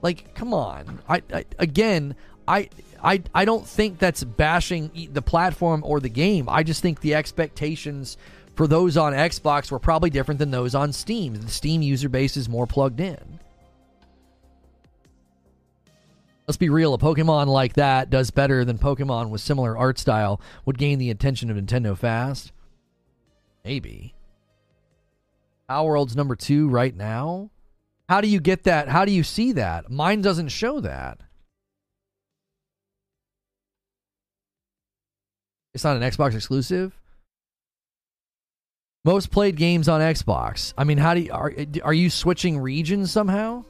Like, 0.02 0.34
come 0.34 0.54
on. 0.54 1.00
I, 1.08 1.22
I 1.34 1.46
again, 1.60 2.16
I 2.48 2.70
I 3.04 3.22
I 3.34 3.46
don't 3.46 3.68
think 3.68 4.00
that's 4.00 4.24
bashing 4.24 5.10
the 5.12 5.22
platform 5.22 5.84
or 5.86 6.00
the 6.00 6.10
game. 6.10 6.50
I 6.50 6.64
just 6.64 6.82
think 6.82 7.02
the 7.02 7.16
expectations 7.16 8.18
for 8.56 8.68
those 8.68 8.98
on 8.98 9.14
Xbox 9.14 9.72
were 9.72 9.80
probably 9.80 10.10
different 10.10 10.40
than 10.40 10.52
those 10.52 10.76
on 10.76 10.92
Steam. 10.92 11.36
The 11.36 11.50
Steam 11.50 11.82
user 11.82 12.10
base 12.10 12.36
is 12.36 12.50
more 12.50 12.68
plugged 12.68 13.00
in. 13.00 13.40
Let's 16.48 16.58
be 16.58 16.70
real, 16.70 16.94
a 16.94 16.98
Pokemon 16.98 17.48
like 17.48 17.74
that 17.74 18.10
does 18.10 18.32
better 18.32 18.66
than 18.66 18.78
Pokemon 18.78 19.30
with 19.30 19.42
similar 19.42 19.78
art 19.78 20.00
style 20.00 20.42
would 20.66 20.78
gain 20.78 21.00
the 21.00 21.10
attention 21.10 21.50
of 21.50 21.58
Nintendo 21.58 21.98
fast. 21.98 22.52
Maybe. 23.64 24.14
Our 25.70 25.92
World's 25.92 26.16
number 26.16 26.36
two 26.36 26.68
right 26.68 26.96
now? 26.96 27.52
How 28.10 28.20
do 28.20 28.28
you 28.28 28.42
get 28.42 28.64
that? 28.64 28.90
How 28.90 29.06
do 29.06 29.12
you 29.12 29.24
see 29.24 29.54
that? 29.54 29.90
Mine 29.90 30.22
doesn't 30.22 30.50
show 30.50 30.82
that. 30.82 31.20
It's 35.74 35.86
not 35.86 35.96
an 35.96 36.04
Xbox 36.04 36.36
exclusive? 36.36 37.00
Most 39.06 39.32
played 39.32 39.56
games 39.56 39.88
on 39.88 40.02
Xbox. 40.02 40.74
I 40.78 40.84
mean, 40.84 40.98
how 40.98 41.14
do 41.14 41.22
you, 41.22 41.32
are 41.32 41.54
are 41.84 41.94
you 41.94 42.10
switching 42.10 42.60
regions 42.60 43.12
somehow? 43.12 43.64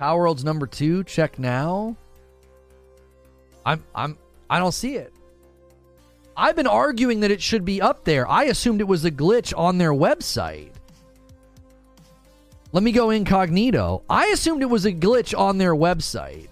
Palworld's 0.00 0.44
number 0.44 0.66
two. 0.66 1.04
Check 1.04 1.38
now. 1.38 1.96
I'm 3.66 3.84
I'm 3.94 4.16
I 4.48 4.58
don't 4.58 4.72
see 4.72 4.96
it. 4.96 5.12
I've 6.36 6.56
been 6.56 6.68
arguing 6.68 7.20
that 7.20 7.30
it 7.30 7.42
should 7.42 7.64
be 7.64 7.82
up 7.82 8.04
there. 8.04 8.28
I 8.28 8.44
assumed 8.44 8.80
it 8.80 8.84
was 8.84 9.04
a 9.04 9.10
glitch 9.10 9.52
on 9.56 9.76
their 9.78 9.92
website. 9.92 10.70
Let 12.72 12.82
me 12.82 12.92
go 12.92 13.10
incognito. 13.10 14.02
I 14.08 14.26
assumed 14.26 14.62
it 14.62 14.66
was 14.66 14.84
a 14.84 14.92
glitch 14.92 15.36
on 15.36 15.58
their 15.58 15.74
website. 15.74 16.48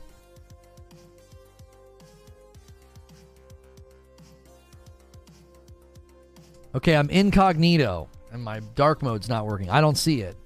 Okay, 6.75 6.97
I'm 6.97 7.09
incognito 7.09 8.09
and 8.33 8.43
my 8.43 8.61
dark 8.75 9.03
mode's 9.03 9.29
not 9.29 9.47
working. 9.47 9.71
I 9.71 9.81
don't 9.81 9.97
see 9.97 10.21
it. 10.21 10.37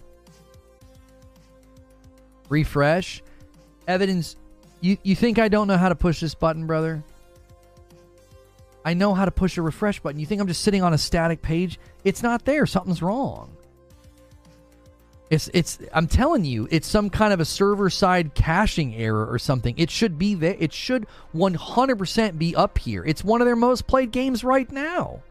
Refresh. 2.50 3.22
Evidence. 3.88 4.36
You, 4.82 4.98
you 5.02 5.16
think 5.16 5.38
I 5.38 5.48
don't 5.48 5.66
know 5.66 5.78
how 5.78 5.88
to 5.88 5.94
push 5.94 6.20
this 6.20 6.34
button, 6.34 6.66
brother? 6.66 7.02
I 8.84 8.94
know 8.94 9.14
how 9.14 9.24
to 9.24 9.30
push 9.30 9.56
a 9.56 9.62
refresh 9.62 10.00
button. 10.00 10.20
You 10.20 10.26
think 10.26 10.40
I'm 10.40 10.46
just 10.46 10.62
sitting 10.62 10.82
on 10.82 10.92
a 10.92 10.98
static 10.98 11.40
page? 11.40 11.78
It's 12.04 12.22
not 12.22 12.44
there. 12.44 12.66
Something's 12.66 13.02
wrong. 13.02 13.56
It's 15.28 15.48
it's 15.54 15.78
I'm 15.92 16.08
telling 16.08 16.44
you, 16.44 16.66
it's 16.72 16.88
some 16.88 17.08
kind 17.08 17.32
of 17.32 17.38
a 17.38 17.44
server 17.44 17.88
side 17.88 18.34
caching 18.34 18.96
error 18.96 19.26
or 19.30 19.38
something. 19.38 19.74
It 19.78 19.90
should 19.90 20.18
be 20.18 20.34
there. 20.34 20.56
It 20.58 20.72
should 20.72 21.06
100% 21.36 22.38
be 22.38 22.56
up 22.56 22.78
here. 22.78 23.04
It's 23.04 23.22
one 23.22 23.40
of 23.40 23.46
their 23.46 23.54
most 23.54 23.86
played 23.86 24.10
games 24.10 24.42
right 24.42 24.70
now. 24.72 25.22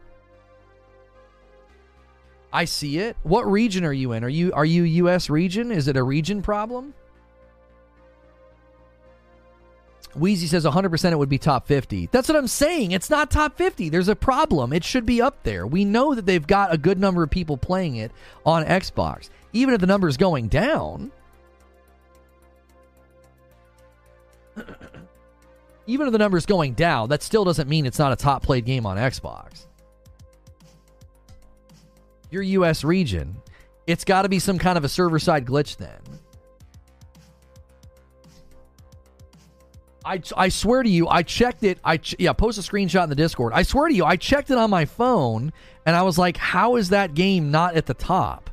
I 2.52 2.64
see 2.64 2.98
it. 2.98 3.16
What 3.24 3.50
region 3.50 3.84
are 3.84 3.92
you 3.92 4.12
in? 4.12 4.24
Are 4.24 4.28
you 4.28 4.52
are 4.54 4.64
you 4.64 4.84
US 4.84 5.28
region? 5.28 5.70
Is 5.70 5.86
it 5.86 5.98
a 5.98 6.02
region 6.02 6.40
problem? 6.40 6.94
Wheezy 10.14 10.46
says 10.48 10.64
100% 10.64 11.12
it 11.12 11.18
would 11.18 11.28
be 11.28 11.38
top 11.38 11.66
50. 11.66 12.08
That's 12.10 12.28
what 12.28 12.36
I'm 12.36 12.48
saying. 12.48 12.90
It's 12.92 13.10
not 13.10 13.30
top 13.30 13.56
50. 13.56 13.88
There's 13.90 14.08
a 14.08 14.16
problem. 14.16 14.72
It 14.72 14.84
should 14.84 15.06
be 15.06 15.22
up 15.22 15.42
there. 15.44 15.66
We 15.66 15.84
know 15.84 16.14
that 16.14 16.26
they've 16.26 16.46
got 16.46 16.74
a 16.74 16.78
good 16.78 16.98
number 16.98 17.22
of 17.22 17.30
people 17.30 17.56
playing 17.56 17.96
it 17.96 18.10
on 18.44 18.64
Xbox 18.64 19.30
even 19.52 19.74
if 19.74 19.80
the 19.80 19.86
number 19.86 20.08
is 20.08 20.16
going 20.16 20.48
down, 20.48 21.12
even 25.86 26.06
if 26.06 26.12
the 26.12 26.18
number 26.18 26.36
is 26.38 26.46
going 26.46 26.74
down, 26.74 27.08
that 27.08 27.22
still 27.22 27.44
doesn't 27.44 27.68
mean 27.68 27.86
it's 27.86 27.98
not 27.98 28.12
a 28.12 28.16
top 28.16 28.42
played 28.42 28.64
game 28.64 28.86
on 28.86 28.96
Xbox. 28.96 29.66
Your 32.30 32.42
US 32.42 32.84
region, 32.84 33.36
it's 33.86 34.04
got 34.04 34.22
to 34.22 34.28
be 34.28 34.38
some 34.38 34.58
kind 34.58 34.78
of 34.78 34.84
a 34.84 34.88
server 34.88 35.18
side 35.18 35.44
glitch 35.46 35.76
then. 35.76 35.98
I, 40.04 40.22
I 40.36 40.48
swear 40.48 40.82
to 40.82 40.88
you, 40.88 41.08
I 41.08 41.22
checked 41.22 41.62
it. 41.62 41.78
I 41.84 41.98
ch- 41.98 42.16
yeah, 42.18 42.32
post 42.32 42.58
a 42.58 42.62
screenshot 42.62 43.04
in 43.04 43.10
the 43.10 43.14
Discord. 43.14 43.52
I 43.54 43.62
swear 43.62 43.88
to 43.88 43.94
you, 43.94 44.04
I 44.04 44.16
checked 44.16 44.50
it 44.50 44.56
on 44.58 44.70
my 44.70 44.84
phone, 44.86 45.52
and 45.84 45.94
I 45.94 46.02
was 46.02 46.16
like, 46.18 46.36
"How 46.36 46.76
is 46.76 46.88
that 46.88 47.14
game 47.14 47.50
not 47.50 47.76
at 47.76 47.86
the 47.86 47.94
top?" 47.94 48.50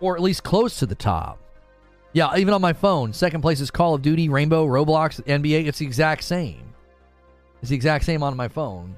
or 0.00 0.16
at 0.16 0.22
least 0.22 0.42
close 0.42 0.80
to 0.80 0.86
the 0.86 0.96
top. 0.96 1.38
Yeah, 2.12 2.36
even 2.36 2.52
on 2.52 2.60
my 2.60 2.72
phone, 2.72 3.12
second 3.12 3.40
place 3.40 3.60
is 3.60 3.70
Call 3.70 3.94
of 3.94 4.02
Duty, 4.02 4.28
Rainbow, 4.28 4.66
Roblox, 4.66 5.22
NBA. 5.24 5.66
It's 5.66 5.78
the 5.78 5.86
exact 5.86 6.24
same. 6.24 6.74
It's 7.62 7.70
the 7.70 7.76
exact 7.76 8.04
same 8.04 8.22
on 8.22 8.36
my 8.36 8.48
phone. 8.48 8.96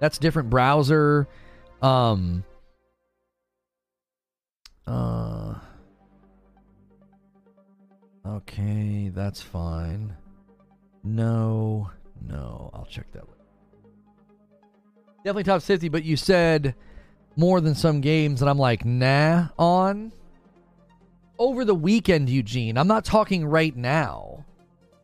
That's 0.00 0.18
different 0.18 0.50
browser. 0.50 1.28
Um. 1.80 2.44
Uh. 4.86 5.54
Okay, 8.32 9.10
that's 9.14 9.42
fine. 9.42 10.16
No, 11.04 11.90
no, 12.26 12.70
I'll 12.72 12.86
check 12.86 13.12
that. 13.12 13.28
Later. 13.28 13.36
Definitely 15.18 15.44
top 15.44 15.62
50, 15.62 15.90
but 15.90 16.02
you 16.02 16.16
said 16.16 16.74
more 17.36 17.60
than 17.60 17.74
some 17.74 18.00
games 18.00 18.40
that 18.40 18.48
I'm 18.48 18.58
like, 18.58 18.86
nah, 18.86 19.48
on. 19.58 20.12
Over 21.38 21.66
the 21.66 21.74
weekend, 21.74 22.30
Eugene, 22.30 22.78
I'm 22.78 22.88
not 22.88 23.04
talking 23.04 23.44
right 23.44 23.76
now. 23.76 24.46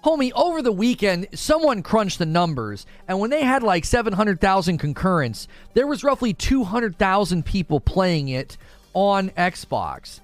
Homie, 0.04 0.32
over 0.34 0.62
the 0.62 0.72
weekend, 0.72 1.26
someone 1.34 1.82
crunched 1.82 2.18
the 2.18 2.26
numbers, 2.26 2.86
and 3.08 3.18
when 3.20 3.28
they 3.28 3.42
had 3.42 3.62
like 3.62 3.84
700,000 3.84 4.78
concurrents, 4.78 5.48
there 5.74 5.86
was 5.86 6.02
roughly 6.02 6.32
200,000 6.32 7.44
people 7.44 7.80
playing 7.80 8.28
it 8.28 8.56
on 8.94 9.30
Xbox. 9.30 10.20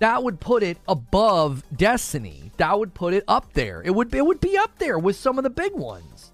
That 0.00 0.24
would 0.24 0.40
put 0.40 0.62
it 0.62 0.78
above 0.88 1.62
Destiny. 1.76 2.50
That 2.56 2.78
would 2.78 2.94
put 2.94 3.14
it 3.14 3.22
up 3.28 3.52
there. 3.52 3.82
It 3.84 3.94
would 3.94 4.12
it 4.14 4.24
would 4.24 4.40
be 4.40 4.56
up 4.58 4.78
there 4.78 4.98
with 4.98 5.14
some 5.16 5.38
of 5.38 5.44
the 5.44 5.50
big 5.50 5.72
ones. 5.72 6.32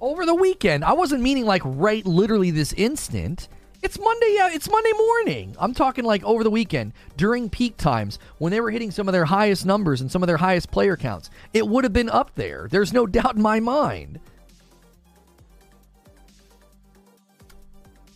Over 0.00 0.24
the 0.24 0.34
weekend, 0.34 0.84
I 0.84 0.92
wasn't 0.92 1.22
meaning 1.22 1.44
like 1.44 1.62
right 1.64 2.04
literally 2.06 2.50
this 2.50 2.72
instant. 2.72 3.48
It's 3.82 3.98
Monday. 3.98 4.34
Yeah, 4.34 4.50
it's 4.50 4.68
Monday 4.68 4.92
morning. 4.92 5.56
I'm 5.58 5.74
talking 5.74 6.04
like 6.04 6.24
over 6.24 6.42
the 6.42 6.50
weekend 6.50 6.94
during 7.18 7.50
peak 7.50 7.76
times 7.76 8.18
when 8.38 8.50
they 8.50 8.60
were 8.60 8.70
hitting 8.70 8.90
some 8.90 9.08
of 9.08 9.12
their 9.12 9.26
highest 9.26 9.66
numbers 9.66 10.00
and 10.00 10.10
some 10.10 10.22
of 10.22 10.26
their 10.26 10.38
highest 10.38 10.70
player 10.70 10.96
counts. 10.96 11.30
It 11.52 11.68
would 11.68 11.84
have 11.84 11.92
been 11.92 12.08
up 12.08 12.34
there. 12.34 12.66
There's 12.70 12.94
no 12.94 13.06
doubt 13.06 13.36
in 13.36 13.42
my 13.42 13.60
mind. 13.60 14.20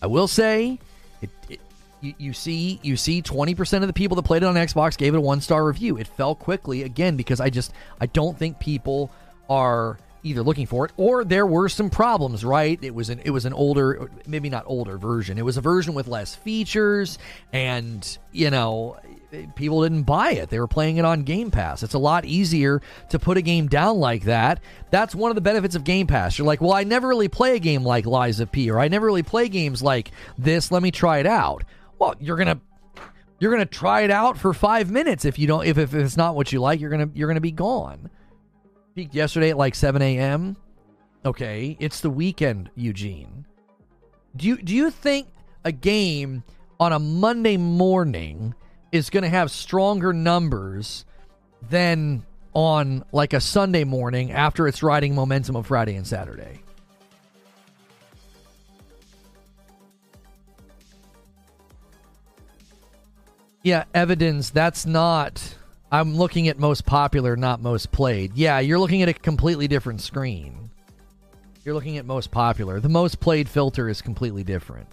I 0.00 0.06
will 0.06 0.26
say, 0.26 0.80
it, 1.20 1.30
it, 1.48 1.60
you, 2.02 2.14
you 2.18 2.32
see, 2.32 2.80
you 2.82 2.96
see, 2.96 3.22
20% 3.22 3.80
of 3.80 3.86
the 3.86 3.92
people 3.92 4.16
that 4.16 4.24
played 4.24 4.42
it 4.42 4.46
on 4.46 4.56
Xbox 4.56 4.98
gave 4.98 5.14
it 5.14 5.18
a 5.18 5.20
one 5.20 5.40
star 5.40 5.64
review. 5.64 5.96
It 5.96 6.06
fell 6.06 6.34
quickly 6.34 6.82
again 6.82 7.16
because 7.16 7.40
I 7.40 7.48
just 7.48 7.72
I 8.00 8.06
don't 8.06 8.36
think 8.36 8.58
people 8.58 9.10
are 9.48 9.98
either 10.24 10.42
looking 10.42 10.66
for 10.66 10.84
it 10.84 10.92
or 10.96 11.24
there 11.24 11.46
were 11.46 11.68
some 11.68 11.90
problems 11.90 12.44
right? 12.44 12.78
It 12.82 12.94
was 12.94 13.08
an 13.08 13.20
it 13.24 13.30
was 13.30 13.44
an 13.44 13.52
older 13.52 14.10
maybe 14.26 14.50
not 14.50 14.64
older 14.66 14.98
version. 14.98 15.38
It 15.38 15.44
was 15.44 15.56
a 15.56 15.60
version 15.60 15.94
with 15.94 16.06
less 16.06 16.34
features 16.34 17.18
and 17.52 18.18
you 18.30 18.50
know 18.50 18.98
people 19.56 19.82
didn't 19.82 20.02
buy 20.02 20.32
it. 20.32 20.50
They 20.50 20.60
were 20.60 20.68
playing 20.68 20.98
it 20.98 21.04
on 21.04 21.22
game 21.22 21.50
pass. 21.50 21.82
It's 21.82 21.94
a 21.94 21.98
lot 21.98 22.24
easier 22.24 22.82
to 23.08 23.18
put 23.18 23.36
a 23.36 23.42
game 23.42 23.66
down 23.66 23.98
like 23.98 24.24
that. 24.24 24.60
That's 24.90 25.14
one 25.14 25.30
of 25.30 25.34
the 25.34 25.40
benefits 25.40 25.74
of 25.74 25.84
game 25.84 26.06
pass. 26.06 26.38
You're 26.38 26.46
like 26.46 26.60
well 26.60 26.72
i 26.72 26.84
never 26.84 27.08
really 27.08 27.28
play 27.28 27.56
a 27.56 27.60
game 27.60 27.82
like 27.82 28.06
of 28.06 28.52
P 28.52 28.70
or 28.70 28.78
i 28.78 28.88
never 28.88 29.06
really 29.06 29.24
play 29.24 29.48
games 29.48 29.82
like 29.82 30.12
this. 30.38 30.70
Let 30.70 30.82
me 30.82 30.90
try 30.90 31.18
it 31.18 31.26
out 31.26 31.64
well 32.02 32.14
you're 32.20 32.36
gonna 32.36 32.60
you're 33.38 33.52
gonna 33.52 33.64
try 33.64 34.02
it 34.02 34.10
out 34.10 34.36
for 34.36 34.52
five 34.52 34.90
minutes 34.90 35.24
if 35.24 35.38
you 35.38 35.46
don't 35.46 35.66
if, 35.66 35.78
if 35.78 35.94
it's 35.94 36.16
not 36.16 36.34
what 36.34 36.52
you 36.52 36.60
like 36.60 36.80
you're 36.80 36.90
gonna 36.90 37.08
you're 37.14 37.28
gonna 37.28 37.40
be 37.40 37.52
gone 37.52 38.10
Peaked 38.94 39.14
yesterday 39.14 39.50
at 39.50 39.56
like 39.56 39.74
7 39.74 40.02
a.m. 40.02 40.56
Okay, 41.24 41.76
it's 41.80 42.00
the 42.00 42.10
weekend, 42.10 42.70
Eugene. 42.74 43.46
Do 44.36 44.46
you 44.46 44.56
do 44.58 44.74
you 44.74 44.90
think 44.90 45.28
a 45.64 45.72
game 45.72 46.42
on 46.78 46.92
a 46.92 46.98
Monday 46.98 47.56
morning 47.56 48.54
is 48.90 49.08
going 49.08 49.22
to 49.22 49.30
have 49.30 49.50
stronger 49.50 50.12
numbers 50.12 51.06
than 51.70 52.24
on 52.52 53.04
like 53.12 53.32
a 53.32 53.40
Sunday 53.40 53.84
morning 53.84 54.30
after 54.32 54.68
it's 54.68 54.82
riding 54.82 55.14
momentum 55.14 55.56
of 55.56 55.66
Friday 55.66 55.94
and 55.94 56.06
Saturday? 56.06 56.61
Yeah, 63.62 63.84
evidence 63.94 64.50
that's 64.50 64.86
not 64.86 65.56
I'm 65.92 66.16
looking 66.16 66.48
at 66.48 66.58
most 66.58 66.86
popular, 66.86 67.36
not 67.36 67.60
most 67.60 67.92
played. 67.92 68.34
Yeah, 68.34 68.60
you're 68.60 68.78
looking 68.78 69.02
at 69.02 69.10
a 69.10 69.12
completely 69.12 69.68
different 69.68 70.00
screen. 70.00 70.70
You're 71.64 71.74
looking 71.74 71.98
at 71.98 72.06
most 72.06 72.30
popular. 72.30 72.80
The 72.80 72.88
most 72.88 73.20
played 73.20 73.46
filter 73.46 73.90
is 73.90 74.00
completely 74.00 74.42
different. 74.42 74.88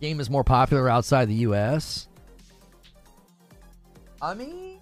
Game 0.00 0.20
is 0.20 0.28
more 0.28 0.44
popular 0.44 0.90
outside 0.90 1.28
the 1.28 1.34
US. 1.34 2.06
I 4.20 4.34
mean, 4.34 4.78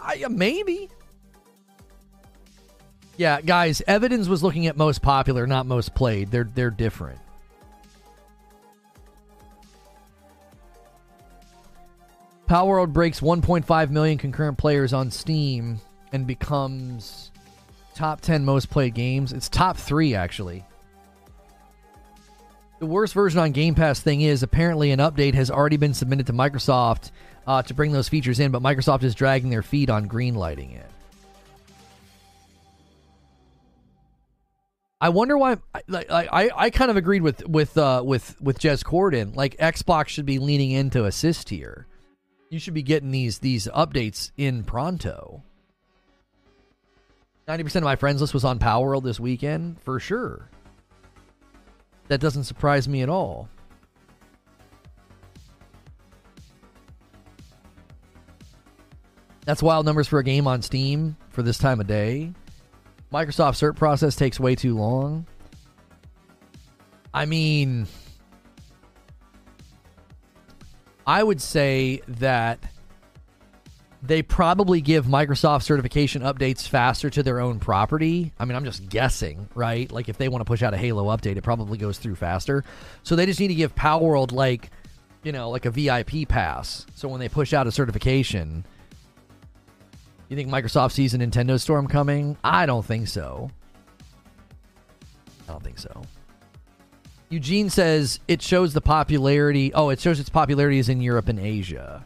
I, 0.00 0.24
maybe. 0.28 0.88
Yeah, 3.16 3.40
guys, 3.40 3.80
Evidence 3.86 4.26
was 4.26 4.42
looking 4.42 4.66
at 4.66 4.76
most 4.76 5.02
popular, 5.02 5.46
not 5.46 5.66
most 5.66 5.94
played. 5.94 6.32
They're 6.32 6.50
they're 6.52 6.70
different. 6.70 7.20
Palworld 12.50 12.92
breaks 12.92 13.20
1.5 13.20 13.90
million 13.90 14.18
concurrent 14.18 14.58
players 14.58 14.92
on 14.92 15.12
Steam 15.12 15.80
and 16.10 16.26
becomes 16.26 17.30
top 17.94 18.20
10 18.22 18.44
most 18.44 18.68
played 18.68 18.92
games. 18.92 19.32
It's 19.32 19.48
top 19.48 19.76
3 19.76 20.16
actually. 20.16 20.64
The 22.80 22.86
worst 22.86 23.14
version 23.14 23.38
on 23.38 23.52
Game 23.52 23.76
Pass 23.76 24.00
thing 24.00 24.22
is 24.22 24.42
apparently 24.42 24.90
an 24.90 24.98
update 24.98 25.34
has 25.34 25.48
already 25.48 25.76
been 25.76 25.94
submitted 25.94 26.26
to 26.26 26.32
Microsoft 26.32 27.12
uh, 27.46 27.62
to 27.62 27.72
bring 27.72 27.92
those 27.92 28.08
features 28.08 28.40
in, 28.40 28.50
but 28.50 28.62
Microsoft 28.62 29.04
is 29.04 29.14
dragging 29.14 29.50
their 29.50 29.62
feet 29.62 29.88
on 29.88 30.08
greenlighting 30.08 30.74
it. 30.74 30.90
I 35.00 35.10
wonder 35.10 35.38
why. 35.38 35.58
I 35.72 36.04
I, 36.10 36.50
I 36.56 36.70
kind 36.70 36.90
of 36.90 36.96
agreed 36.96 37.22
with 37.22 37.46
with 37.46 37.78
uh, 37.78 38.02
with 38.04 38.40
with 38.40 38.58
Jez 38.58 38.82
Corden. 38.82 39.36
Like 39.36 39.56
Xbox 39.58 40.08
should 40.08 40.26
be 40.26 40.40
leaning 40.40 40.72
into 40.72 41.04
assist 41.04 41.48
here. 41.48 41.86
You 42.50 42.58
should 42.58 42.74
be 42.74 42.82
getting 42.82 43.12
these 43.12 43.38
these 43.38 43.68
updates 43.68 44.32
in 44.36 44.64
pronto. 44.64 45.42
Ninety 47.46 47.62
percent 47.62 47.84
of 47.84 47.86
my 47.86 47.96
friends 47.96 48.20
list 48.20 48.34
was 48.34 48.44
on 48.44 48.58
Palworld 48.58 49.04
this 49.04 49.20
weekend 49.20 49.80
for 49.80 50.00
sure. 50.00 50.50
That 52.08 52.20
doesn't 52.20 52.44
surprise 52.44 52.88
me 52.88 53.02
at 53.02 53.08
all. 53.08 53.48
That's 59.46 59.62
wild 59.62 59.86
numbers 59.86 60.08
for 60.08 60.18
a 60.18 60.24
game 60.24 60.48
on 60.48 60.60
Steam 60.62 61.16
for 61.30 61.42
this 61.42 61.56
time 61.56 61.80
of 61.80 61.86
day. 61.86 62.32
Microsoft 63.12 63.58
cert 63.58 63.76
process 63.76 64.16
takes 64.16 64.38
way 64.38 64.56
too 64.56 64.76
long. 64.76 65.26
I 67.14 67.26
mean, 67.26 67.86
I 71.10 71.24
would 71.24 71.42
say 71.42 72.02
that 72.06 72.60
they 74.00 74.22
probably 74.22 74.80
give 74.80 75.06
Microsoft 75.06 75.64
certification 75.64 76.22
updates 76.22 76.68
faster 76.68 77.10
to 77.10 77.24
their 77.24 77.40
own 77.40 77.58
property. 77.58 78.32
I 78.38 78.44
mean, 78.44 78.54
I'm 78.54 78.64
just 78.64 78.88
guessing, 78.88 79.48
right? 79.56 79.90
Like 79.90 80.08
if 80.08 80.18
they 80.18 80.28
want 80.28 80.42
to 80.42 80.44
push 80.44 80.62
out 80.62 80.72
a 80.72 80.76
Halo 80.76 81.06
update, 81.06 81.36
it 81.36 81.42
probably 81.42 81.78
goes 81.78 81.98
through 81.98 82.14
faster. 82.14 82.62
So 83.02 83.16
they 83.16 83.26
just 83.26 83.40
need 83.40 83.48
to 83.48 83.56
give 83.56 83.74
Palworld 83.74 84.30
like, 84.30 84.70
you 85.24 85.32
know, 85.32 85.50
like 85.50 85.64
a 85.64 85.72
VIP 85.72 86.28
pass. 86.28 86.86
So 86.94 87.08
when 87.08 87.18
they 87.18 87.28
push 87.28 87.52
out 87.52 87.66
a 87.66 87.72
certification, 87.72 88.64
you 90.28 90.36
think 90.36 90.48
Microsoft 90.48 90.92
sees 90.92 91.12
a 91.12 91.18
Nintendo 91.18 91.58
Storm 91.58 91.88
coming? 91.88 92.36
I 92.44 92.66
don't 92.66 92.86
think 92.86 93.08
so. 93.08 93.50
I 95.48 95.52
don't 95.54 95.64
think 95.64 95.80
so. 95.80 96.04
Eugene 97.30 97.70
says 97.70 98.18
it 98.26 98.42
shows 98.42 98.74
the 98.74 98.80
popularity. 98.80 99.72
Oh, 99.72 99.90
it 99.90 100.00
shows 100.00 100.18
its 100.18 100.28
popularity 100.28 100.78
is 100.78 100.88
in 100.88 101.00
Europe 101.00 101.28
and 101.28 101.38
Asia. 101.38 102.04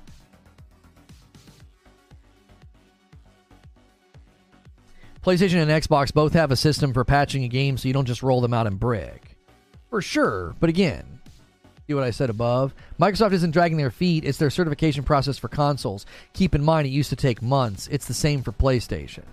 PlayStation 5.23 5.63
and 5.63 5.71
Xbox 5.71 6.13
both 6.13 6.35
have 6.35 6.51
a 6.51 6.57
system 6.57 6.93
for 6.93 7.03
patching 7.03 7.45
a 7.45 7.49
game 7.49 7.79
so 7.79 7.89
you 7.89 7.95
don't 7.95 8.05
just 8.05 8.23
roll 8.23 8.43
them 8.43 8.53
out 8.53 8.67
in 8.67 8.77
brick. 8.77 9.39
For 9.89 10.03
sure, 10.03 10.55
but 10.61 10.69
again, 10.69 11.15
See 11.87 11.93
what 11.93 12.05
I 12.05 12.13
said 12.13 12.31
above? 12.31 12.75
Microsoft 12.99 13.33
isn't 13.33 13.51
dragging 13.51 13.77
their 13.77 13.91
feet, 13.91 14.25
it's 14.25 14.39
their 14.39 14.49
certification 14.49 15.05
process 15.05 15.37
for 15.37 15.49
consoles. 15.49 16.07
Keep 16.33 16.55
in 16.55 16.65
mind, 16.65 16.87
it 16.87 16.91
used 16.91 17.11
to 17.11 17.17
take 17.17 17.43
months. 17.43 17.89
It's 17.89 18.07
the 18.07 18.15
same 18.15 18.43
for 18.43 18.53
PlayStation. 18.53 19.25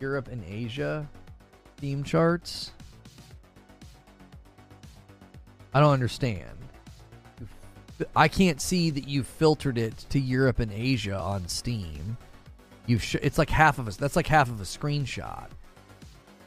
Europe 0.00 0.26
and 0.26 0.42
Asia 0.48 1.08
Steam 1.84 2.02
charts. 2.02 2.70
I 5.74 5.80
don't 5.80 5.92
understand. 5.92 6.56
I 8.16 8.26
can't 8.26 8.58
see 8.58 8.88
that 8.88 9.06
you've 9.06 9.26
filtered 9.26 9.76
it 9.76 9.94
to 10.08 10.18
Europe 10.18 10.60
and 10.60 10.72
Asia 10.72 11.14
on 11.14 11.46
Steam. 11.46 12.16
You've 12.86 13.02
sh- 13.02 13.16
it's 13.20 13.36
like 13.36 13.50
half 13.50 13.78
of 13.78 13.86
us. 13.86 13.96
That's 13.96 14.16
like 14.16 14.26
half 14.26 14.48
of 14.48 14.62
a 14.62 14.64
screenshot. 14.64 15.48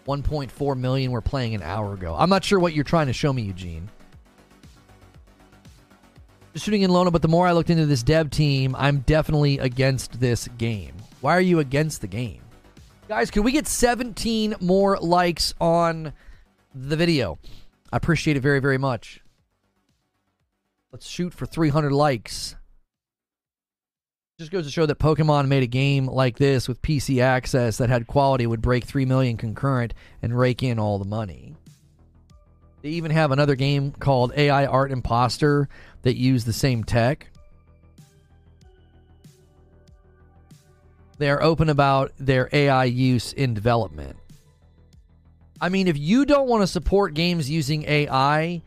1.4 0.07 0.75
million 0.75 1.11
were 1.11 1.21
playing 1.21 1.53
an 1.53 1.61
hour 1.61 1.93
ago. 1.93 2.15
I'm 2.17 2.31
not 2.31 2.43
sure 2.43 2.59
what 2.59 2.73
you're 2.73 2.83
trying 2.83 3.05
to 3.05 3.13
show 3.13 3.31
me, 3.31 3.43
Eugene. 3.43 3.91
Just 6.53 6.65
shooting 6.65 6.81
in 6.81 6.89
Lono, 6.89 7.11
but 7.11 7.21
the 7.21 7.27
more 7.27 7.45
I 7.45 7.51
looked 7.51 7.69
into 7.69 7.85
this 7.85 8.01
dev 8.01 8.31
team, 8.31 8.75
I'm 8.75 9.01
definitely 9.01 9.59
against 9.59 10.19
this 10.19 10.47
game. 10.57 10.95
Why 11.21 11.37
are 11.37 11.41
you 11.41 11.59
against 11.59 12.01
the 12.01 12.07
game? 12.07 12.41
Guys, 13.07 13.31
can 13.31 13.43
we 13.43 13.53
get 13.53 13.67
17 13.67 14.55
more 14.59 14.97
likes 14.97 15.53
on 15.61 16.11
the 16.75 16.97
video? 16.97 17.39
I 17.89 17.95
appreciate 17.95 18.35
it 18.35 18.41
very, 18.41 18.59
very 18.59 18.77
much. 18.77 19.21
Let's 20.91 21.07
shoot 21.07 21.33
for 21.33 21.45
300 21.45 21.93
likes. 21.93 22.57
Just 24.37 24.51
goes 24.51 24.65
to 24.65 24.71
show 24.71 24.85
that 24.85 24.99
Pokemon 24.99 25.47
made 25.47 25.63
a 25.63 25.67
game 25.67 26.07
like 26.07 26.37
this 26.37 26.67
with 26.67 26.81
PC 26.81 27.21
access 27.21 27.77
that 27.77 27.87
had 27.87 28.07
quality 28.07 28.45
would 28.45 28.61
break 28.61 28.83
3 28.83 29.05
million 29.05 29.37
concurrent 29.37 29.93
and 30.21 30.37
rake 30.37 30.61
in 30.61 30.77
all 30.77 30.99
the 30.99 31.05
money. 31.05 31.55
They 32.81 32.89
even 32.89 33.11
have 33.11 33.31
another 33.31 33.55
game 33.55 33.93
called 33.93 34.33
AI 34.35 34.65
Art 34.65 34.91
Imposter 34.91 35.69
that 36.01 36.17
use 36.17 36.43
the 36.43 36.51
same 36.51 36.83
tech. 36.83 37.29
They 41.17 41.29
are 41.29 41.41
open 41.41 41.69
about 41.69 42.11
their 42.17 42.49
AI 42.53 42.85
use 42.85 43.33
in 43.33 43.53
development. 43.53 44.17
I 45.59 45.69
mean, 45.69 45.87
if 45.87 45.97
you 45.97 46.25
don't 46.25 46.47
want 46.47 46.61
to 46.61 46.67
support 46.67 47.15
games 47.15 47.49
using 47.49 47.83
AI, 47.85 48.61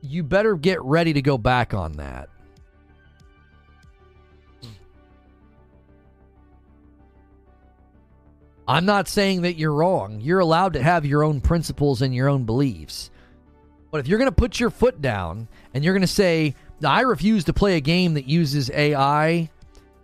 you 0.00 0.22
better 0.22 0.56
get 0.56 0.82
ready 0.82 1.12
to 1.12 1.22
go 1.22 1.38
back 1.38 1.74
on 1.74 1.92
that. 1.94 2.28
I'm 8.68 8.84
not 8.84 9.06
saying 9.06 9.42
that 9.42 9.54
you're 9.54 9.72
wrong. 9.72 10.20
You're 10.20 10.40
allowed 10.40 10.72
to 10.72 10.82
have 10.82 11.06
your 11.06 11.22
own 11.22 11.40
principles 11.40 12.02
and 12.02 12.12
your 12.12 12.28
own 12.28 12.44
beliefs. 12.44 13.12
But 13.92 14.00
if 14.00 14.08
you're 14.08 14.18
going 14.18 14.30
to 14.30 14.34
put 14.34 14.58
your 14.58 14.70
foot 14.70 15.00
down 15.00 15.46
and 15.72 15.84
you're 15.84 15.94
going 15.94 16.00
to 16.00 16.08
say, 16.08 16.56
I 16.84 17.02
refuse 17.02 17.44
to 17.44 17.52
play 17.52 17.76
a 17.76 17.80
game 17.80 18.14
that 18.14 18.28
uses 18.28 18.68
AI, 18.70 19.48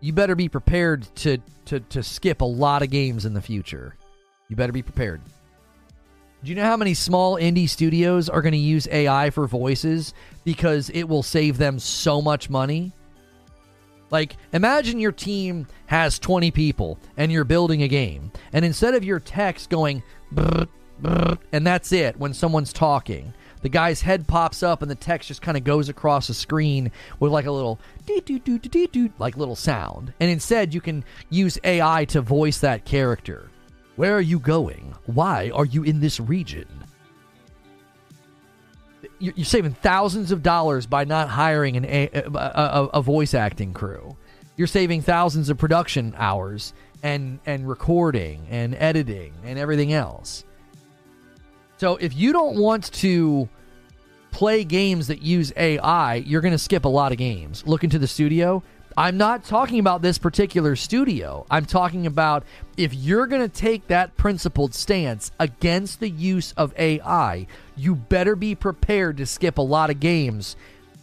you 0.02 0.12
better 0.12 0.34
be 0.34 0.48
prepared 0.48 1.06
to, 1.14 1.38
to, 1.64 1.80
to 1.80 2.02
skip 2.02 2.42
a 2.42 2.44
lot 2.44 2.82
of 2.82 2.90
games 2.90 3.24
in 3.24 3.32
the 3.32 3.40
future. 3.40 3.96
You 4.48 4.56
better 4.56 4.72
be 4.72 4.82
prepared. 4.82 5.22
Do 6.42 6.50
you 6.50 6.56
know 6.56 6.64
how 6.64 6.76
many 6.76 6.92
small 6.92 7.36
indie 7.36 7.68
studios 7.68 8.28
are 8.28 8.42
going 8.42 8.52
to 8.52 8.58
use 8.58 8.88
AI 8.90 9.30
for 9.30 9.46
voices 9.46 10.12
because 10.44 10.90
it 10.90 11.04
will 11.04 11.22
save 11.22 11.56
them 11.56 11.78
so 11.78 12.20
much 12.20 12.50
money? 12.50 12.92
Like, 14.10 14.36
imagine 14.52 14.98
your 14.98 15.12
team 15.12 15.68
has 15.86 16.18
20 16.18 16.50
people 16.50 16.98
and 17.16 17.30
you're 17.30 17.44
building 17.44 17.84
a 17.84 17.88
game, 17.88 18.32
and 18.52 18.64
instead 18.64 18.94
of 18.94 19.04
your 19.04 19.20
text 19.20 19.70
going, 19.70 20.02
brr, 20.32 20.66
brr, 20.98 21.38
and 21.52 21.64
that's 21.64 21.92
it 21.92 22.18
when 22.18 22.34
someone's 22.34 22.72
talking, 22.72 23.32
the 23.62 23.68
guy's 23.68 24.02
head 24.02 24.28
pops 24.28 24.62
up 24.62 24.82
and 24.82 24.90
the 24.90 24.97
text 24.97 25.28
just 25.28 25.43
kind 25.43 25.56
of 25.56 25.64
goes 25.64 25.89
across 25.89 26.26
the 26.26 26.34
screen 26.34 26.90
with 27.18 27.32
like 27.32 27.47
a 27.47 27.52
little 27.52 27.80
like 29.18 29.36
little 29.36 29.56
sound. 29.56 30.12
And 30.20 30.30
instead, 30.30 30.74
you 30.74 30.80
can 30.80 31.05
use 31.30 31.59
AI 31.64 32.05
to 32.06 32.20
voice 32.20 32.59
that 32.59 32.84
character. 32.84 33.48
Where 33.97 34.16
are 34.16 34.20
you 34.20 34.39
going? 34.39 34.94
Why 35.06 35.51
are 35.51 35.64
you 35.64 35.82
in 35.82 36.01
this 36.01 36.20
region? 36.20 36.66
you're 39.22 39.44
saving 39.44 39.72
thousands 39.74 40.32
of 40.32 40.43
dollars 40.43 40.84
by 40.86 41.05
not 41.05 41.28
hiring 41.28 41.76
an 41.76 41.84
a, 41.84 42.09
a, 42.12 42.89
a, 42.94 43.02
voice 43.02 43.34
acting 43.34 43.72
crew. 43.72 44.16
You're 44.56 44.66
saving 44.66 45.02
thousands 45.02 45.48
of 45.48 45.59
production 45.59 46.12
hours 46.16 46.74
and 47.05 47.39
and 47.47 47.68
recording 47.68 48.47
and 48.51 48.74
editing 48.74 49.32
and 49.44 49.60
everything 49.60 49.93
else. 49.93 50.44
So 51.82 51.96
if 51.96 52.14
you 52.14 52.32
don't 52.32 52.59
want 52.59 52.92
to 52.92 53.48
play 54.30 54.62
games 54.62 55.09
that 55.09 55.20
use 55.20 55.52
AI, 55.56 56.14
you're 56.14 56.40
going 56.40 56.52
to 56.52 56.59
skip 56.59 56.84
a 56.84 56.88
lot 56.88 57.10
of 57.10 57.18
games. 57.18 57.66
Look 57.66 57.82
into 57.82 57.98
the 57.98 58.06
studio. 58.06 58.62
I'm 58.96 59.16
not 59.16 59.42
talking 59.42 59.80
about 59.80 60.00
this 60.00 60.16
particular 60.16 60.76
studio. 60.76 61.44
I'm 61.50 61.64
talking 61.64 62.06
about 62.06 62.44
if 62.76 62.94
you're 62.94 63.26
going 63.26 63.42
to 63.42 63.48
take 63.48 63.88
that 63.88 64.16
principled 64.16 64.76
stance 64.76 65.32
against 65.40 65.98
the 65.98 66.09
use 66.09 66.52
of 66.52 66.72
AI, 66.78 67.48
you 67.76 67.96
better 67.96 68.36
be 68.36 68.54
prepared 68.54 69.16
to 69.16 69.26
skip 69.26 69.59
a 69.59 69.62
lot 69.62 69.90
of 69.90 69.98
games 69.98 70.54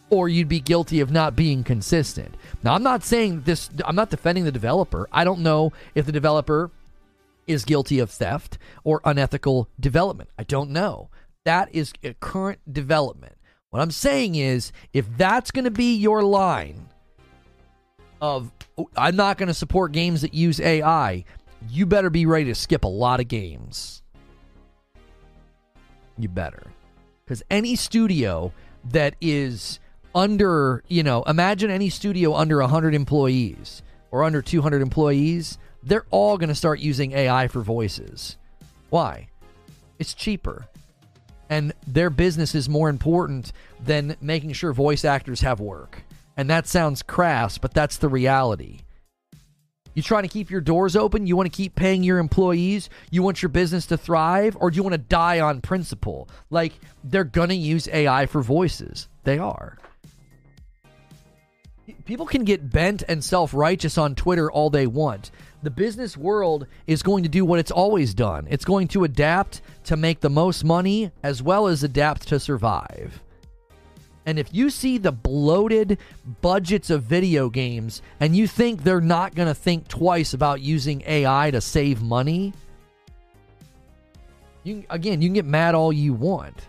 or 0.10 0.30
you'd 0.30 0.48
be 0.48 0.62
guilty 0.62 1.02
of 1.02 1.12
not 1.12 1.36
being 1.36 1.62
consistent. 1.66 2.34
Now, 2.64 2.74
I'm 2.74 2.84
not 2.84 3.04
saying 3.04 3.42
this, 3.42 3.70
I'm 3.84 3.98
not 3.98 4.12
defending 4.12 4.46
the 4.46 4.52
developer. 4.54 5.10
I 5.12 5.26
don't 5.26 5.42
know 5.42 5.74
if 5.94 6.06
the 6.06 6.14
developer 6.14 6.72
is 7.50 7.66
guilty 7.66 8.00
of 8.00 8.10
theft 8.10 8.58
or 8.84 9.02
unethical 9.04 9.68
development. 9.80 10.30
I 10.38 10.44
don't 10.44 10.70
know. 10.70 11.10
That 11.44 11.74
is 11.74 11.92
a 12.04 12.14
current 12.14 12.60
development. 12.72 13.36
What 13.72 13.82
I'm 13.82 13.92
saying 13.92 14.36
is, 14.36 14.72
if 14.94 15.06
that's 15.18 15.52
going 15.52 15.66
to 15.66 15.72
be 15.72 15.96
your 15.96 16.24
line, 16.24 16.90
of 18.22 18.52
oh, 18.78 18.90
I'm 18.96 19.16
not 19.16 19.38
going 19.38 19.48
to 19.48 19.54
support 19.54 19.92
games 19.92 20.22
that 20.22 20.34
use 20.34 20.60
AI, 20.60 21.24
you 21.70 21.86
better 21.86 22.10
be 22.10 22.26
ready 22.26 22.46
to 22.46 22.56
skip 22.56 22.84
a 22.84 22.88
lot 22.88 23.20
of 23.20 23.28
games. 23.28 24.02
You 26.18 26.30
better. 26.30 26.64
Because 27.24 27.44
any 27.50 27.76
studio 27.76 28.52
that 28.92 29.16
is 29.22 29.80
under, 30.16 30.84
you 30.88 31.04
know, 31.04 31.24
imagine 31.24 31.70
any 31.70 31.90
studio 31.90 32.36
under 32.36 32.60
100 32.60 32.94
employees 32.94 33.84
or 34.12 34.24
under 34.24 34.42
200 34.42 34.82
employees, 34.82 35.58
they're 35.84 36.06
all 36.12 36.38
going 36.38 36.50
to 36.50 36.56
start 36.56 36.80
using 36.80 37.12
AI 37.14 37.48
for 37.48 37.62
voices. 37.62 38.38
Why? 38.90 39.30
It's 39.98 40.14
cheaper. 40.14 40.68
And 41.50 41.74
their 41.88 42.10
business 42.10 42.54
is 42.54 42.70
more 42.70 42.90
important 42.90 43.52
than 43.84 44.16
making 44.22 44.54
sure 44.54 44.72
voice 44.72 45.04
actors 45.04 45.42
have 45.42 45.60
work. 45.60 46.04
And 46.38 46.50
that 46.50 46.68
sounds 46.68 47.02
crass, 47.02 47.58
but 47.58 47.74
that's 47.74 47.98
the 47.98 48.08
reality. 48.08 48.82
You 49.94 50.04
trying 50.04 50.24
to 50.24 50.30
keep 50.30 50.50
your 50.50 50.62
doors 50.62 50.96
open? 50.96 51.28
You 51.28 51.36
want 51.36 51.52
to 51.52 51.56
keep 51.56 51.76
paying 51.76 52.04
your 52.04 52.20
employees? 52.20 52.90
You 53.10 53.24
want 53.24 53.42
your 53.42 53.50
business 53.50 53.88
to 53.88 53.98
thrive? 53.98 54.56
Or 54.60 54.70
do 54.70 54.78
you 54.78 54.84
want 54.84 54.94
to 54.94 55.00
die 55.00 55.40
on 55.40 55.62
principle? 55.62 56.30
Like, 56.50 56.74
they're 57.04 57.24
going 57.24 57.50
to 57.50 57.56
use 57.56 57.90
AI 57.90 58.26
for 58.28 58.42
voices. 58.42 59.10
They 59.24 59.40
are. 59.40 59.78
People 62.06 62.28
can 62.28 62.44
get 62.44 62.70
bent 62.70 63.04
and 63.08 63.24
self 63.24 63.54
righteous 63.54 63.98
on 63.98 64.16
Twitter 64.16 64.52
all 64.52 64.70
they 64.70 64.88
want. 64.88 65.32
The 65.62 65.70
business 65.70 66.16
world 66.16 66.68
is 66.88 67.04
going 67.04 67.24
to 67.24 67.30
do 67.30 67.44
what 67.44 67.60
it's 67.60 67.72
always 67.72 68.14
done 68.14 68.48
it's 68.50 68.66
going 68.66 68.88
to 68.90 69.04
adapt 69.04 69.62
to 69.86 69.98
make 69.98 70.22
the 70.22 70.30
most 70.30 70.64
money 70.64 71.12
as 71.24 71.44
well 71.44 71.68
as 71.68 71.84
adapt 71.84 72.28
to 72.30 72.40
survive. 72.40 73.22
And 74.26 74.38
if 74.38 74.54
you 74.54 74.70
see 74.70 74.98
the 74.98 75.12
bloated 75.12 75.98
budgets 76.42 76.90
of 76.90 77.04
video 77.04 77.50
games 77.50 78.02
and 78.20 78.36
you 78.36 78.48
think 78.48 78.84
they're 78.84 79.02
not 79.02 79.34
going 79.34 79.48
to 79.48 79.56
think 79.56 79.88
twice 79.88 80.34
about 80.34 80.62
using 80.62 81.02
AI 81.08 81.52
to 81.52 81.60
save 81.62 82.02
money, 82.02 82.54
you 84.64 84.84
again, 84.90 85.22
you 85.22 85.30
can 85.30 85.34
get 85.34 85.46
mad 85.46 85.74
all 85.74 85.92
you 85.92 86.14
want. 86.14 86.68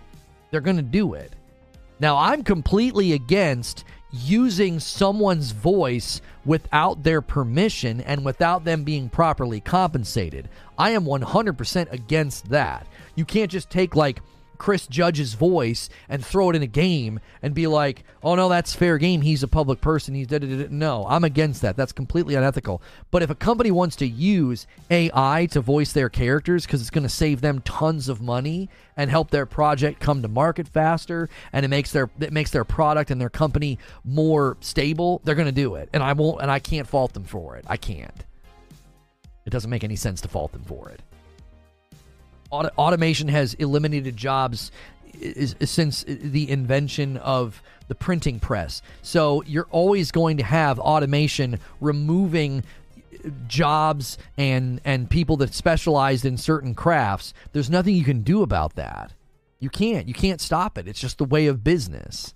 They're 0.50 0.60
going 0.60 0.76
to 0.76 0.82
do 0.82 1.14
it. 1.14 1.34
Now, 1.98 2.16
I'm 2.16 2.42
completely 2.42 3.12
against 3.12 3.84
using 4.12 4.80
someone's 4.80 5.52
voice 5.52 6.20
without 6.44 7.02
their 7.02 7.20
permission 7.20 8.00
and 8.00 8.24
without 8.24 8.64
them 8.64 8.84
being 8.84 9.08
properly 9.08 9.60
compensated. 9.60 10.48
I 10.78 10.90
am 10.90 11.04
100% 11.04 11.92
against 11.92 12.48
that. 12.50 12.86
You 13.14 13.24
can't 13.24 13.50
just 13.50 13.70
take 13.70 13.94
like 13.94 14.20
Chris 14.60 14.86
Judge's 14.86 15.32
voice 15.32 15.88
and 16.06 16.22
throw 16.22 16.50
it 16.50 16.56
in 16.56 16.62
a 16.62 16.66
game 16.66 17.18
and 17.40 17.54
be 17.54 17.66
like, 17.66 18.04
"Oh 18.22 18.34
no, 18.34 18.50
that's 18.50 18.74
fair 18.74 18.98
game. 18.98 19.22
He's 19.22 19.42
a 19.42 19.48
public 19.48 19.80
person. 19.80 20.14
He's 20.14 20.26
da 20.26 20.38
no." 20.38 21.06
I'm 21.08 21.24
against 21.24 21.62
that. 21.62 21.78
That's 21.78 21.92
completely 21.92 22.34
unethical. 22.34 22.82
But 23.10 23.22
if 23.22 23.30
a 23.30 23.34
company 23.34 23.70
wants 23.70 23.96
to 23.96 24.06
use 24.06 24.66
AI 24.90 25.48
to 25.52 25.62
voice 25.62 25.92
their 25.92 26.10
characters 26.10 26.66
because 26.66 26.82
it's 26.82 26.90
going 26.90 27.04
to 27.04 27.08
save 27.08 27.40
them 27.40 27.62
tons 27.62 28.10
of 28.10 28.20
money 28.20 28.68
and 28.98 29.10
help 29.10 29.30
their 29.30 29.46
project 29.46 29.98
come 29.98 30.20
to 30.20 30.28
market 30.28 30.68
faster 30.68 31.30
and 31.54 31.64
it 31.64 31.68
makes 31.68 31.90
their 31.92 32.10
it 32.20 32.30
makes 32.30 32.50
their 32.50 32.64
product 32.64 33.10
and 33.10 33.18
their 33.18 33.30
company 33.30 33.78
more 34.04 34.58
stable, 34.60 35.22
they're 35.24 35.34
going 35.34 35.46
to 35.46 35.52
do 35.52 35.76
it. 35.76 35.88
And 35.94 36.02
I 36.02 36.12
won't 36.12 36.42
and 36.42 36.50
I 36.50 36.58
can't 36.58 36.86
fault 36.86 37.14
them 37.14 37.24
for 37.24 37.56
it. 37.56 37.64
I 37.66 37.78
can't. 37.78 38.24
It 39.46 39.50
doesn't 39.50 39.70
make 39.70 39.84
any 39.84 39.96
sense 39.96 40.20
to 40.20 40.28
fault 40.28 40.52
them 40.52 40.64
for 40.64 40.90
it. 40.90 41.00
Auto- 42.50 42.70
automation 42.76 43.28
has 43.28 43.54
eliminated 43.54 44.16
jobs 44.16 44.70
is, 45.14 45.54
is 45.60 45.70
since 45.70 46.04
the 46.06 46.50
invention 46.50 47.16
of 47.18 47.62
the 47.88 47.94
printing 47.94 48.40
press. 48.40 48.82
So 49.02 49.42
you're 49.46 49.68
always 49.70 50.10
going 50.10 50.36
to 50.38 50.44
have 50.44 50.78
automation 50.78 51.58
removing 51.80 52.62
jobs 53.46 54.16
and 54.38 54.80
and 54.84 55.10
people 55.10 55.36
that 55.38 55.52
specialized 55.54 56.24
in 56.24 56.36
certain 56.36 56.74
crafts. 56.74 57.34
There's 57.52 57.68
nothing 57.68 57.94
you 57.94 58.04
can 58.04 58.22
do 58.22 58.42
about 58.42 58.76
that. 58.76 59.12
You 59.58 59.68
can't. 59.68 60.08
You 60.08 60.14
can't 60.14 60.40
stop 60.40 60.78
it. 60.78 60.88
It's 60.88 61.00
just 61.00 61.18
the 61.18 61.24
way 61.24 61.46
of 61.46 61.62
business. 61.62 62.34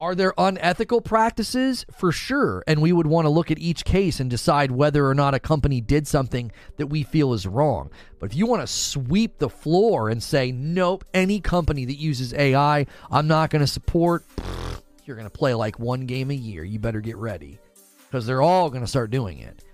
Are 0.00 0.14
there 0.14 0.32
unethical 0.38 1.00
practices? 1.00 1.84
For 1.90 2.12
sure. 2.12 2.62
And 2.68 2.80
we 2.80 2.92
would 2.92 3.08
want 3.08 3.24
to 3.24 3.30
look 3.30 3.50
at 3.50 3.58
each 3.58 3.84
case 3.84 4.20
and 4.20 4.30
decide 4.30 4.70
whether 4.70 5.04
or 5.04 5.14
not 5.14 5.34
a 5.34 5.40
company 5.40 5.80
did 5.80 6.06
something 6.06 6.52
that 6.76 6.86
we 6.86 7.02
feel 7.02 7.32
is 7.32 7.48
wrong. 7.48 7.90
But 8.20 8.30
if 8.30 8.36
you 8.36 8.46
want 8.46 8.62
to 8.62 8.68
sweep 8.68 9.38
the 9.38 9.48
floor 9.48 10.08
and 10.08 10.22
say, 10.22 10.52
nope, 10.52 11.04
any 11.12 11.40
company 11.40 11.84
that 11.84 11.96
uses 11.96 12.32
AI, 12.32 12.86
I'm 13.10 13.26
not 13.26 13.50
going 13.50 13.58
to 13.60 13.66
support, 13.66 14.24
you're 15.04 15.16
going 15.16 15.26
to 15.26 15.36
play 15.36 15.52
like 15.54 15.80
one 15.80 16.06
game 16.06 16.30
a 16.30 16.34
year. 16.34 16.62
You 16.62 16.78
better 16.78 17.00
get 17.00 17.16
ready 17.16 17.58
because 18.06 18.24
they're 18.24 18.42
all 18.42 18.70
going 18.70 18.84
to 18.84 18.86
start 18.86 19.10
doing 19.10 19.40
it. 19.40 19.64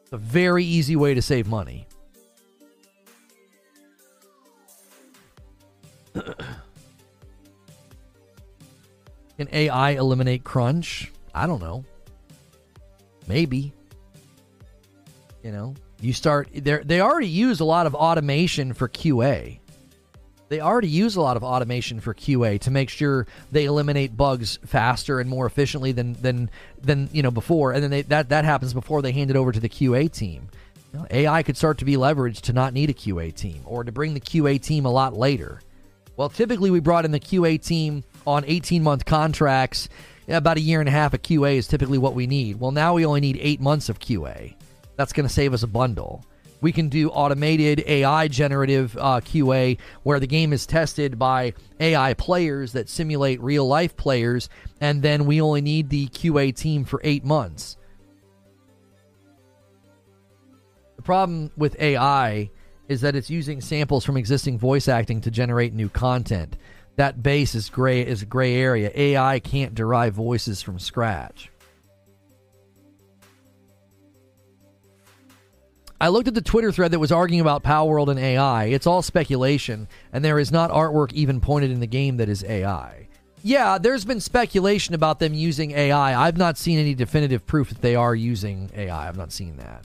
It's 0.00 0.12
a 0.14 0.16
very 0.16 0.64
easy 0.64 0.96
way 0.96 1.12
to 1.12 1.20
save 1.20 1.46
money. 1.46 1.86
Can 9.38 9.48
AI 9.52 9.90
eliminate 9.92 10.44
crunch? 10.44 11.10
I 11.34 11.46
don't 11.46 11.60
know. 11.60 11.84
Maybe. 13.26 13.72
You 15.42 15.50
know, 15.52 15.74
you 16.00 16.12
start 16.12 16.48
there 16.54 16.82
they 16.84 17.00
already 17.00 17.28
use 17.28 17.60
a 17.60 17.64
lot 17.64 17.86
of 17.86 17.94
automation 17.94 18.74
for 18.74 18.88
QA. 18.88 19.58
They 20.48 20.60
already 20.60 20.88
use 20.88 21.16
a 21.16 21.20
lot 21.22 21.38
of 21.38 21.42
automation 21.42 21.98
for 21.98 22.12
QA 22.12 22.60
to 22.60 22.70
make 22.70 22.90
sure 22.90 23.26
they 23.50 23.64
eliminate 23.64 24.16
bugs 24.16 24.58
faster 24.66 25.18
and 25.18 25.30
more 25.30 25.46
efficiently 25.46 25.92
than 25.92 26.12
than 26.14 26.50
than 26.80 27.08
you 27.12 27.22
know 27.22 27.30
before, 27.30 27.72
and 27.72 27.82
then 27.82 27.90
they, 27.90 28.02
that 28.02 28.28
that 28.28 28.44
happens 28.44 28.74
before 28.74 29.02
they 29.02 29.12
hand 29.12 29.30
it 29.30 29.36
over 29.36 29.50
to 29.50 29.60
the 29.60 29.68
QA 29.68 30.12
team. 30.12 30.48
You 30.92 30.98
know, 30.98 31.06
AI 31.10 31.42
could 31.42 31.56
start 31.56 31.78
to 31.78 31.84
be 31.84 31.94
leveraged 31.94 32.42
to 32.42 32.52
not 32.52 32.74
need 32.74 32.90
a 32.90 32.94
QA 32.94 33.34
team 33.34 33.62
or 33.64 33.82
to 33.82 33.90
bring 33.90 34.14
the 34.14 34.20
QA 34.20 34.60
team 34.60 34.84
a 34.84 34.90
lot 34.90 35.14
later. 35.14 35.60
Well, 36.16 36.28
typically 36.28 36.70
we 36.70 36.80
brought 36.80 37.06
in 37.06 37.10
the 37.10 37.20
QA 37.20 37.60
team 37.60 38.04
on 38.26 38.44
18 38.46 38.82
month 38.82 39.04
contracts. 39.04 39.88
About 40.28 40.56
a 40.56 40.60
year 40.60 40.80
and 40.80 40.88
a 40.88 40.92
half 40.92 41.14
of 41.14 41.22
QA 41.22 41.56
is 41.56 41.66
typically 41.66 41.98
what 41.98 42.14
we 42.14 42.26
need. 42.26 42.60
Well, 42.60 42.70
now 42.70 42.94
we 42.94 43.04
only 43.04 43.20
need 43.20 43.38
eight 43.40 43.60
months 43.60 43.88
of 43.88 43.98
QA. 43.98 44.54
That's 44.96 45.12
going 45.12 45.26
to 45.26 45.32
save 45.32 45.52
us 45.52 45.62
a 45.62 45.66
bundle. 45.66 46.24
We 46.60 46.70
can 46.70 46.88
do 46.88 47.10
automated 47.10 47.82
AI 47.88 48.28
generative 48.28 48.96
uh, 48.96 49.20
QA 49.20 49.78
where 50.04 50.20
the 50.20 50.28
game 50.28 50.52
is 50.52 50.64
tested 50.64 51.18
by 51.18 51.54
AI 51.80 52.14
players 52.14 52.72
that 52.72 52.88
simulate 52.88 53.40
real 53.42 53.66
life 53.66 53.96
players, 53.96 54.48
and 54.80 55.02
then 55.02 55.26
we 55.26 55.40
only 55.40 55.60
need 55.60 55.90
the 55.90 56.06
QA 56.06 56.54
team 56.54 56.84
for 56.84 57.00
eight 57.02 57.24
months. 57.24 57.76
The 60.94 61.02
problem 61.02 61.50
with 61.56 61.74
AI 61.80 62.48
is 62.88 63.00
that 63.00 63.16
it's 63.16 63.28
using 63.28 63.60
samples 63.60 64.04
from 64.04 64.16
existing 64.16 64.56
voice 64.56 64.86
acting 64.86 65.20
to 65.22 65.32
generate 65.32 65.72
new 65.72 65.88
content 65.88 66.56
that 66.96 67.22
base 67.22 67.54
is 67.54 67.70
gray 67.70 68.02
is 68.02 68.22
a 68.22 68.26
gray 68.26 68.54
area. 68.54 68.90
AI 68.94 69.38
can't 69.40 69.74
derive 69.74 70.14
voices 70.14 70.62
from 70.62 70.78
scratch. 70.78 71.50
I 76.00 76.08
looked 76.08 76.26
at 76.26 76.34
the 76.34 76.42
Twitter 76.42 76.72
thread 76.72 76.90
that 76.90 76.98
was 76.98 77.12
arguing 77.12 77.40
about 77.40 77.62
Palworld 77.62 78.10
and 78.10 78.18
AI. 78.18 78.64
It's 78.64 78.88
all 78.88 79.02
speculation, 79.02 79.86
and 80.12 80.24
there 80.24 80.40
is 80.40 80.50
not 80.50 80.72
artwork 80.72 81.12
even 81.12 81.40
pointed 81.40 81.70
in 81.70 81.78
the 81.78 81.86
game 81.86 82.16
that 82.16 82.28
is 82.28 82.42
AI. 82.42 83.06
Yeah, 83.44 83.78
there's 83.78 84.04
been 84.04 84.20
speculation 84.20 84.96
about 84.96 85.20
them 85.20 85.32
using 85.32 85.70
AI. 85.70 86.26
I've 86.26 86.36
not 86.36 86.58
seen 86.58 86.80
any 86.80 86.94
definitive 86.94 87.46
proof 87.46 87.68
that 87.68 87.82
they 87.82 87.94
are 87.94 88.16
using 88.16 88.68
AI. 88.74 89.08
I've 89.08 89.16
not 89.16 89.30
seen 89.30 89.56
that. 89.58 89.84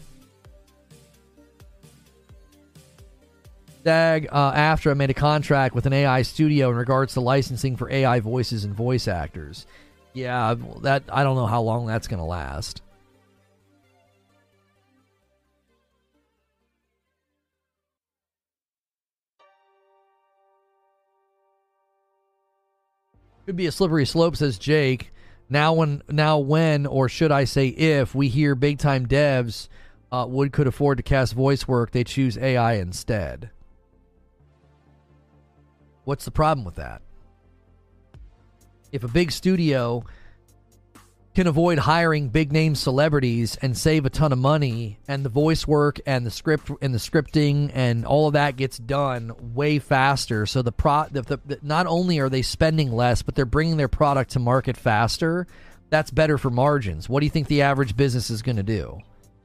Uh, 3.88 4.53
AFTRA 4.53 4.95
made 4.95 5.09
a 5.09 5.14
contract 5.14 5.76
with 5.76 5.85
an 5.85 5.93
AI 5.93 6.22
studio 6.22 6.69
in 6.69 6.76
regards 6.76 7.14
to 7.14 7.22
licensing 7.22 7.76
for 7.76 7.89
AI 7.91 8.19
voices 8.19 8.64
and 8.64 8.73
voice 8.73 9.07
actors. 9.07 9.65
Yeah, 10.14 10.55
that 10.81 11.03
I 11.09 11.23
don't 11.23 11.35
know 11.35 11.45
how 11.45 11.61
long 11.61 11.85
that's 11.85 12.07
going 12.07 12.19
to 12.19 12.26
last. 12.26 12.81
Could 23.45 23.55
be 23.55 23.68
a 23.68 23.72
slippery 23.72 24.05
slope, 24.05 24.35
says 24.35 24.57
Jake. 24.57 25.14
Now, 25.49 25.72
when, 25.72 26.01
now, 26.09 26.38
when, 26.39 26.85
or 26.85 27.07
should 27.07 27.31
I 27.31 27.45
say, 27.45 27.68
if 27.68 28.14
we 28.14 28.27
hear 28.27 28.55
big 28.55 28.77
time 28.77 29.07
devs 29.07 29.69
uh, 30.11 30.26
would 30.27 30.51
could 30.51 30.68
afford 30.68 30.97
to 30.97 31.03
cast 31.03 31.34
voice 31.34 31.65
work, 31.68 31.91
they 31.91 32.03
choose 32.03 32.38
AI 32.38 32.73
instead. 32.73 33.51
What's 36.07 36.23
the 36.23 36.31
problem 36.31 36.63
with 36.63 36.75
that? 36.75 37.01
If 38.93 39.03
a 39.03 39.09
big 39.09 39.29
studio 39.29 40.05
can 41.35 41.47
avoid 41.47 41.79
hiring 41.79 42.29
big 42.29 42.53
name 42.53 42.75
celebrities 42.75 43.57
and 43.61 43.77
save 43.77 44.05
a 44.05 44.09
ton 44.09 44.31
of 44.31 44.39
money 44.39 44.99
and 45.09 45.25
the 45.25 45.29
voice 45.29 45.67
work 45.67 45.99
and 46.05 46.25
the 46.25 46.31
script 46.31 46.71
and 46.81 46.93
the 46.93 46.97
scripting 46.97 47.71
and 47.73 48.05
all 48.05 48.27
of 48.27 48.34
that 48.35 48.55
gets 48.55 48.77
done 48.77 49.34
way 49.53 49.79
faster. 49.79 50.45
So 50.45 50.61
the 50.61 50.71
pro 50.71 51.07
the, 51.11 51.23
the, 51.23 51.59
not 51.61 51.88
only 51.88 52.19
are 52.19 52.29
they 52.29 52.41
spending 52.41 52.89
less 52.93 53.21
but 53.21 53.35
they're 53.35 53.45
bringing 53.45 53.75
their 53.75 53.89
product 53.89 54.31
to 54.31 54.39
market 54.39 54.77
faster. 54.77 55.45
That's 55.89 56.09
better 56.09 56.38
for 56.38 56.49
margins. 56.49 57.09
What 57.09 57.19
do 57.19 57.25
you 57.25 57.31
think 57.31 57.49
the 57.49 57.63
average 57.63 57.97
business 57.97 58.29
is 58.29 58.41
going 58.41 58.55
to 58.55 58.63
do? 58.63 58.97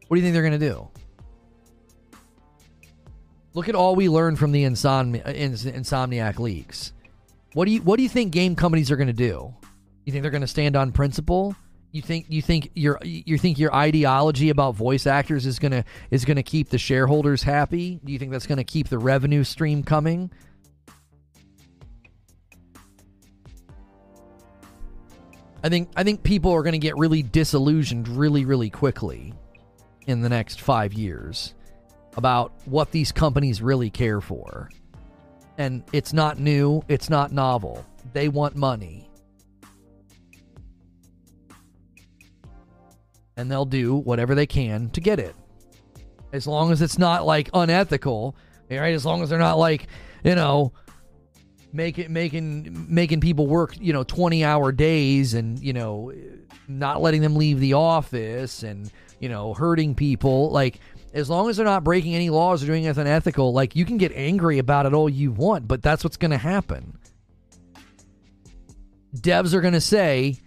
What 0.06 0.14
do 0.14 0.20
you 0.20 0.22
think 0.22 0.32
they're 0.32 0.48
going 0.48 0.60
to 0.60 0.68
do 0.70 0.89
Look 3.55 3.69
at 3.69 3.74
all 3.74 3.95
we 3.95 4.09
learned 4.09 4.39
from 4.39 4.53
the 4.53 4.65
Insomni- 4.65 5.24
uh, 5.24 5.33
Insomniac 5.33 6.39
leaks. 6.39 6.93
What 7.53 7.66
do 7.66 7.70
you 7.70 7.83
what 7.83 7.99
do 7.99 8.03
you 8.03 8.09
think 8.09 8.33
game 8.33 8.57
companies 8.57 8.91
are 8.91 8.97
going 8.97 9.09
to 9.09 9.12
do? 9.12 9.55
You 10.05 10.12
think 10.12 10.23
they're 10.23 10.31
going 10.31 10.41
to 10.41 10.47
stand 10.47 10.74
on 10.74 10.91
principle? 10.91 11.55
You 11.91 12.01
think 12.01 12.24
you 12.31 12.41
think 12.41 12.70
your 12.74 12.99
you 13.03 13.37
think 13.37 13.59
your 13.59 13.74
ideology 13.74 14.49
about 14.49 14.74
voice 14.74 15.07
actors 15.07 15.45
is 15.45 15.59
gonna 15.59 15.85
is 16.11 16.24
gonna 16.24 16.43
keep 16.43 16.70
the 16.70 16.79
shareholders 16.79 17.43
happy? 17.43 18.01
Do 18.03 18.12
you 18.12 18.19
think 18.19 18.33
that's 18.33 18.47
gonna 18.47 18.65
keep 18.65 18.89
the 18.89 18.99
revenue 18.99 19.45
stream 19.45 19.83
coming? 19.83 20.31
I 25.62 25.69
think 25.69 25.91
I 25.95 26.03
think 26.03 26.23
people 26.23 26.51
are 26.53 26.62
going 26.62 26.73
to 26.73 26.79
get 26.79 26.97
really 26.97 27.23
disillusioned 27.23 28.09
really 28.09 28.47
really 28.47 28.70
quickly 28.70 29.35
in 30.07 30.23
the 30.23 30.29
next 30.31 30.61
5 30.61 30.95
years 30.95 31.55
about 32.16 32.52
what 32.64 32.90
these 32.90 33.12
companies 33.12 33.62
really 33.62 33.90
care 33.90 34.20
for. 34.20 34.70
And 35.59 35.82
it's 35.93 36.12
not 36.12 36.39
new, 36.39 36.82
it's 36.89 37.10
not 37.10 37.32
novel. 37.32 37.84
They 38.12 38.28
want 38.28 38.56
money. 38.56 39.09
And 43.36 43.51
they'll 43.51 43.64
do 43.64 43.97
whatever 43.97 44.34
they 44.34 44.47
can 44.47 44.90
to 44.90 45.01
get 45.01 45.18
it. 45.18 45.34
As 46.32 46.47
long 46.47 46.72
as 46.72 46.82
it's 46.82 46.98
not 46.98 47.26
like 47.26 47.51
unethical, 47.55 48.36
right? 48.70 48.94
As 48.94 49.05
long 49.05 49.22
as 49.22 49.30
they're 49.30 49.39
not 49.39 49.59
like, 49.59 49.86
you 50.24 50.34
know, 50.34 50.72
making 51.72 52.12
making 52.12 52.86
making 52.89 53.20
people 53.20 53.47
work 53.47 53.74
you 53.80 53.93
know 53.93 54.05
20 54.05 54.44
hour 54.44 54.72
days 54.72 55.34
and 55.34 55.59
you 55.59 55.72
know 55.72 56.12
not 56.68 57.01
letting 57.01 57.22
them 57.22 57.34
leave 57.34 57.60
the 57.60 57.72
office 57.72 58.62
and 58.62 58.90
you 59.20 59.28
know 59.28 59.55
hurting 59.55 59.94
people 59.94 60.51
like 60.51 60.78
as 61.12 61.28
long 61.28 61.48
as 61.48 61.56
they're 61.56 61.66
not 61.66 61.84
breaking 61.84 62.14
any 62.14 62.30
laws 62.30 62.62
or 62.62 62.66
doing 62.66 62.84
anything 62.84 63.02
unethical 63.02 63.52
like 63.52 63.76
you 63.76 63.84
can 63.84 63.98
get 63.98 64.12
angry 64.14 64.59
about 64.59 64.86
it 64.86 64.94
all 64.94 65.09
you 65.09 65.30
want 65.30 65.68
but 65.68 65.82
that's 65.82 66.05
what's 66.05 66.16
going 66.16 66.30
to 66.30 66.39
happen. 66.39 66.98
Devs 69.14 69.52
are 69.52 69.60
going 69.60 69.74
to 69.74 69.80
say 69.80 70.39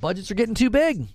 budgets 0.00 0.30
are 0.30 0.34
getting 0.34 0.54
too 0.54 0.70
big. 0.70 1.06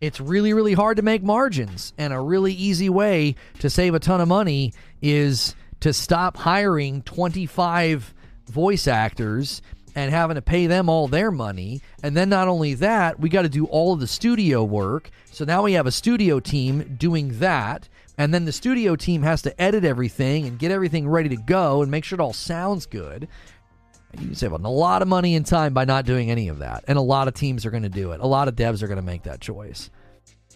It's 0.00 0.20
really 0.20 0.52
really 0.52 0.74
hard 0.74 0.96
to 0.96 1.02
make 1.02 1.22
margins. 1.22 1.92
And 1.96 2.12
a 2.12 2.20
really 2.20 2.52
easy 2.52 2.88
way 2.88 3.36
to 3.60 3.70
save 3.70 3.94
a 3.94 4.00
ton 4.00 4.20
of 4.20 4.28
money 4.28 4.72
is 5.00 5.54
to 5.80 5.92
stop 5.92 6.36
hiring 6.36 7.02
25 7.02 8.14
voice 8.46 8.88
actors 8.88 9.62
and 9.94 10.10
having 10.10 10.34
to 10.34 10.42
pay 10.42 10.66
them 10.66 10.88
all 10.88 11.08
their 11.08 11.30
money. 11.30 11.80
And 12.02 12.16
then 12.16 12.28
not 12.28 12.48
only 12.48 12.74
that, 12.74 13.20
we 13.20 13.28
got 13.28 13.42
to 13.42 13.48
do 13.48 13.66
all 13.66 13.92
of 13.92 14.00
the 14.00 14.06
studio 14.06 14.64
work. 14.64 15.10
So 15.30 15.44
now 15.44 15.62
we 15.62 15.72
have 15.74 15.86
a 15.86 15.92
studio 15.92 16.40
team 16.40 16.96
doing 16.98 17.38
that. 17.38 17.88
And 18.16 18.32
then 18.32 18.44
the 18.44 18.52
studio 18.52 18.96
team 18.96 19.22
has 19.22 19.42
to 19.42 19.60
edit 19.60 19.84
everything 19.84 20.46
and 20.46 20.58
get 20.58 20.70
everything 20.70 21.08
ready 21.08 21.28
to 21.30 21.36
go 21.36 21.82
and 21.82 21.90
make 21.90 22.04
sure 22.04 22.16
it 22.16 22.22
all 22.22 22.32
sounds 22.32 22.86
good. 22.86 23.28
You 24.18 24.26
can 24.26 24.34
save 24.36 24.52
a 24.52 24.56
lot 24.56 25.02
of 25.02 25.08
money 25.08 25.34
and 25.34 25.44
time 25.44 25.74
by 25.74 25.84
not 25.84 26.06
doing 26.06 26.30
any 26.30 26.48
of 26.48 26.60
that. 26.60 26.84
And 26.86 26.96
a 26.96 27.02
lot 27.02 27.26
of 27.26 27.34
teams 27.34 27.66
are 27.66 27.70
going 27.70 27.82
to 27.82 27.88
do 27.88 28.12
it. 28.12 28.20
A 28.20 28.26
lot 28.26 28.46
of 28.46 28.54
devs 28.54 28.82
are 28.82 28.86
going 28.86 28.96
to 28.96 29.02
make 29.02 29.24
that 29.24 29.40
choice. 29.40 29.90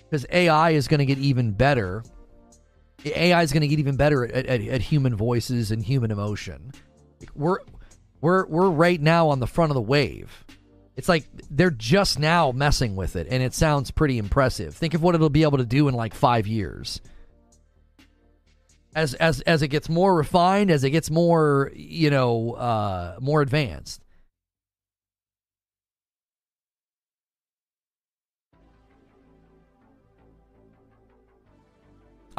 Because 0.09 0.25
AI 0.31 0.71
is 0.71 0.87
going 0.87 0.99
to 0.99 1.07
get 1.07 1.19
even 1.19 1.53
better 1.53 2.03
AI 3.05 3.43
is 3.43 3.53
going 3.53 3.61
to 3.61 3.69
get 3.69 3.79
even 3.79 3.97
better 3.97 4.25
at, 4.25 4.47
at, 4.47 4.61
at, 4.61 4.81
human 4.81 5.15
voices 5.15 5.71
and 5.71 5.83
human 5.83 6.11
emotion. 6.11 6.73
We're 7.35 7.59
we're 8.21 8.47
we're 8.47 8.71
right 8.71 9.01
now 9.01 9.29
on 9.29 9.41
the 9.41 9.47
front 9.47 9.71
of 9.71 9.75
the 9.75 9.81
wave. 9.81 10.45
It's 10.97 11.09
like 11.09 11.27
they're 11.51 11.71
just 11.71 12.19
now 12.19 12.51
messing 12.51 12.97
with 12.97 13.15
it, 13.15 13.29
and 13.31 13.43
it 13.43 13.55
sounds 13.55 13.91
pretty 13.91 14.19
impressive. 14.19 14.75
Think 14.75 14.95
of 14.95 15.03
what 15.03 15.15
it'll 15.15 15.31
be 15.31 15.45
able 15.45 15.59
to 15.59 15.67
do 15.67 15.89
in 15.89 15.95
like 15.95 16.15
five 16.15 16.47
years. 16.47 17.01
As 18.95 19.15
as 19.15 19.41
as 19.43 19.63
it 19.63 19.69
gets 19.69 19.89
more 19.89 20.17
refined, 20.17 20.71
as 20.71 20.83
it 20.83 20.91
gets 20.91 21.11
more 21.11 21.71
you 21.75 22.11
know 22.11 22.53
uh, 22.55 23.17
more 23.21 23.43
advanced. 23.43 24.03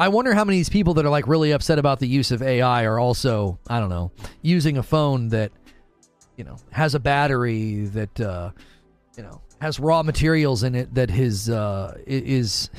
I 0.00 0.08
wonder 0.08 0.32
how 0.32 0.46
many 0.46 0.56
of 0.56 0.60
these 0.60 0.70
people 0.70 0.94
that 0.94 1.04
are 1.04 1.10
like 1.10 1.28
really 1.28 1.50
upset 1.50 1.78
about 1.78 1.98
the 1.98 2.08
use 2.08 2.30
of 2.30 2.40
AI 2.40 2.84
are 2.84 2.98
also, 2.98 3.58
I 3.68 3.80
don't 3.80 3.90
know, 3.90 4.12
using 4.40 4.78
a 4.78 4.82
phone 4.82 5.28
that, 5.28 5.52
you 6.40 6.44
know, 6.44 6.56
has 6.70 6.94
a 6.94 6.98
battery 6.98 7.84
that, 7.84 8.18
uh, 8.18 8.50
you 9.14 9.22
know, 9.22 9.42
has 9.60 9.78
raw 9.78 10.02
materials 10.02 10.62
in 10.62 10.74
it 10.74 10.94
that 10.94 11.10
his 11.10 11.50
uh, 11.50 11.98
is 12.06 12.70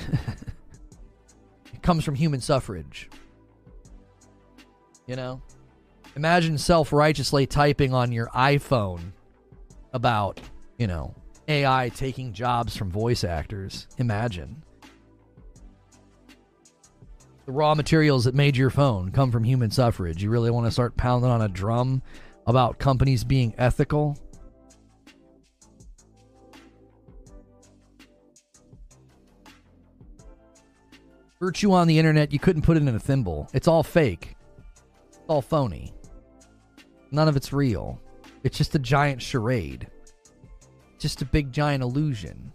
comes 1.84 2.04
from 2.04 2.16
human 2.16 2.42
suffrage. 2.42 3.08
You 5.06 5.16
know, 5.16 5.44
imagine 6.16 6.58
self 6.58 6.92
righteously 6.92 7.46
typing 7.46 7.94
on 7.94 8.12
your 8.12 8.30
iPhone 8.30 9.12
about, 9.94 10.42
you 10.80 10.88
know, 10.88 11.14
AI 11.48 11.90
taking 11.90 12.34
jobs 12.34 12.76
from 12.76 12.90
voice 12.90 13.24
actors. 13.24 13.86
Imagine. 14.00 14.64
The 17.46 17.52
raw 17.52 17.76
materials 17.76 18.24
that 18.24 18.34
made 18.34 18.58
your 18.58 18.72
phone 18.72 19.12
come 19.12 19.32
from 19.32 19.44
human 19.44 19.70
suffrage. 19.70 20.24
You 20.24 20.32
really 20.32 20.50
want 20.50 20.66
to 20.66 20.72
start 20.72 20.98
pounding 20.98 21.30
on 21.30 21.44
a 21.44 21.48
drum 21.48 22.02
about 22.52 22.78
companies 22.78 23.24
being 23.24 23.56
ethical? 23.58 24.16
Virtue 31.40 31.72
on 31.72 31.88
the 31.88 31.98
internet, 31.98 32.32
you 32.32 32.38
couldn't 32.38 32.62
put 32.62 32.78
it 32.78 32.82
in 32.82 32.90
a 32.90 33.00
thimble. 33.00 33.50
It's 33.52 33.68
all 33.68 33.82
fake. 33.82 34.36
It's 35.08 35.20
all 35.28 35.42
phony. 35.42 35.92
None 37.10 37.28
of 37.28 37.36
it's 37.36 37.52
real. 37.52 38.00
It's 38.44 38.56
just 38.56 38.76
a 38.76 38.80
giant 38.80 39.24
charade. 39.24 39.88
Just 41.00 41.24
a 41.24 41.26
big 41.26 41.52
giant 41.52 41.82
illusion. 41.82 42.54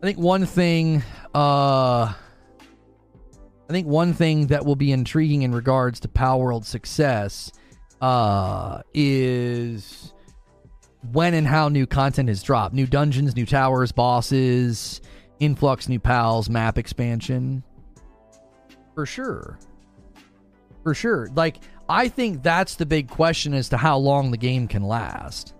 I 0.00 0.06
think 0.06 0.18
one 0.18 0.46
thing, 0.46 1.02
uh, 1.34 2.12
I 3.68 3.72
think 3.72 3.86
one 3.86 4.12
thing 4.12 4.48
that 4.48 4.64
will 4.64 4.76
be 4.76 4.92
intriguing 4.92 5.42
in 5.42 5.52
regards 5.52 6.00
to 6.00 6.08
Palworld's 6.08 6.68
success, 6.68 7.50
uh, 8.00 8.82
is 8.94 10.12
when 11.12 11.34
and 11.34 11.46
how 11.46 11.68
new 11.68 11.86
content 11.86 12.28
is 12.28 12.42
dropped. 12.42 12.74
New 12.74 12.86
dungeons, 12.86 13.34
new 13.34 13.46
towers, 13.46 13.92
bosses, 13.92 15.00
influx, 15.40 15.88
new 15.88 15.98
pals, 15.98 16.48
map 16.48 16.78
expansion. 16.78 17.62
For 18.94 19.06
sure. 19.06 19.58
For 20.82 20.94
sure. 20.94 21.28
Like, 21.34 21.58
I 21.88 22.08
think 22.08 22.42
that's 22.42 22.76
the 22.76 22.86
big 22.86 23.08
question 23.08 23.54
as 23.54 23.68
to 23.70 23.76
how 23.76 23.98
long 23.98 24.30
the 24.30 24.36
game 24.36 24.68
can 24.68 24.82
last. 24.82 25.54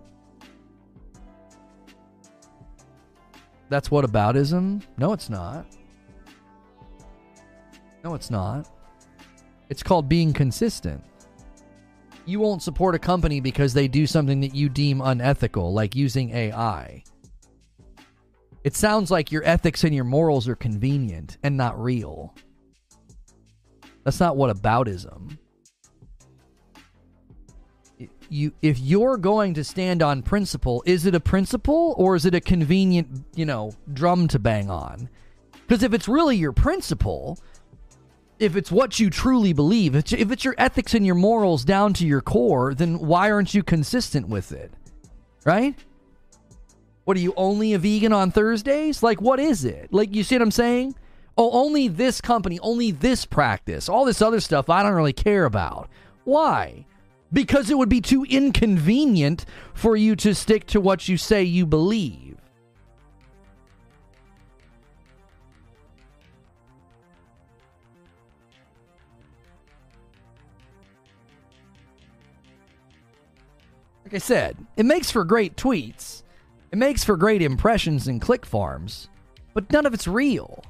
That's 3.68 3.88
whataboutism? 3.88 4.82
No, 4.96 5.12
it's 5.12 5.28
not. 5.28 5.66
No, 8.06 8.14
it's 8.14 8.30
not. 8.30 8.68
It's 9.68 9.82
called 9.82 10.08
being 10.08 10.32
consistent. 10.32 11.02
You 12.24 12.38
won't 12.38 12.62
support 12.62 12.94
a 12.94 13.00
company 13.00 13.40
because 13.40 13.74
they 13.74 13.88
do 13.88 14.06
something 14.06 14.38
that 14.42 14.54
you 14.54 14.68
deem 14.68 15.00
unethical, 15.00 15.72
like 15.72 15.96
using 15.96 16.30
AI. 16.30 17.02
It 18.62 18.76
sounds 18.76 19.10
like 19.10 19.32
your 19.32 19.42
ethics 19.44 19.82
and 19.82 19.92
your 19.92 20.04
morals 20.04 20.46
are 20.46 20.54
convenient 20.54 21.38
and 21.42 21.56
not 21.56 21.82
real. 21.82 22.32
That's 24.04 24.20
not 24.20 24.36
whataboutism 24.36 25.36
you 28.28 28.52
if 28.62 28.78
you're 28.78 29.16
going 29.16 29.54
to 29.54 29.64
stand 29.64 30.00
on 30.02 30.22
principle, 30.22 30.82
is 30.86 31.06
it 31.06 31.14
a 31.14 31.20
principle 31.20 31.94
or 31.96 32.14
is 32.16 32.24
it 32.24 32.34
a 32.34 32.40
convenient, 32.40 33.24
you 33.34 33.44
know, 33.44 33.72
drum 33.92 34.28
to 34.28 34.38
bang 34.38 34.70
on? 34.70 35.08
Because 35.66 35.82
if 35.82 35.92
it's 35.92 36.06
really 36.08 36.36
your 36.36 36.52
principle, 36.52 37.38
if 38.38 38.56
it's 38.56 38.70
what 38.70 38.98
you 39.00 39.10
truly 39.10 39.52
believe, 39.52 39.94
if 39.94 40.12
it's 40.12 40.44
your 40.44 40.54
ethics 40.58 40.94
and 40.94 41.06
your 41.06 41.14
morals 41.14 41.64
down 41.64 41.92
to 41.94 42.06
your 42.06 42.20
core, 42.20 42.74
then 42.74 42.98
why 42.98 43.30
aren't 43.30 43.54
you 43.54 43.62
consistent 43.62 44.28
with 44.28 44.52
it? 44.52 44.72
Right? 45.44 45.76
What 47.04 47.16
are 47.16 47.20
you 47.20 47.34
only 47.36 47.72
a 47.72 47.78
vegan 47.78 48.12
on 48.12 48.30
Thursdays? 48.30 49.02
Like, 49.02 49.20
what 49.20 49.38
is 49.38 49.64
it? 49.64 49.92
Like, 49.92 50.14
you 50.14 50.24
see 50.24 50.34
what 50.34 50.42
I'm 50.42 50.50
saying? 50.50 50.96
Oh, 51.38 51.50
only 51.52 51.88
this 51.88 52.20
company, 52.20 52.58
only 52.60 52.90
this 52.90 53.24
practice. 53.24 53.88
All 53.88 54.04
this 54.04 54.22
other 54.22 54.40
stuff 54.40 54.68
I 54.68 54.82
don't 54.82 54.92
really 54.92 55.12
care 55.12 55.44
about. 55.44 55.88
Why? 56.24 56.86
because 57.32 57.70
it 57.70 57.78
would 57.78 57.88
be 57.88 58.00
too 58.00 58.24
inconvenient 58.24 59.44
for 59.74 59.96
you 59.96 60.16
to 60.16 60.34
stick 60.34 60.66
to 60.66 60.80
what 60.80 61.08
you 61.08 61.16
say 61.16 61.42
you 61.42 61.66
believe. 61.66 62.26
Like 74.06 74.14
I 74.14 74.18
said, 74.18 74.56
it 74.76 74.86
makes 74.86 75.10
for 75.10 75.24
great 75.24 75.56
tweets. 75.56 76.22
It 76.70 76.78
makes 76.78 77.02
for 77.02 77.16
great 77.16 77.42
impressions 77.42 78.06
and 78.06 78.20
click 78.20 78.46
farms, 78.46 79.08
but 79.52 79.72
none 79.72 79.84
of 79.84 79.94
it's 79.94 80.06
real. 80.06 80.62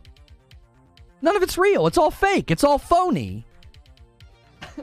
None 1.20 1.36
of 1.36 1.42
it's 1.42 1.58
real. 1.58 1.86
It's 1.86 1.98
all 1.98 2.10
fake. 2.10 2.50
It's 2.50 2.64
all 2.64 2.78
phony 2.78 3.44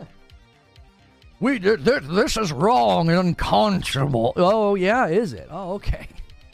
we 1.39 1.57
this 1.57 2.37
is 2.37 2.51
wrong 2.51 3.09
and 3.09 3.17
unconscionable. 3.17 4.33
Oh 4.35 4.75
yeah, 4.75 5.07
is 5.07 5.33
it? 5.33 5.47
Oh 5.49 5.73
okay. 5.73 6.07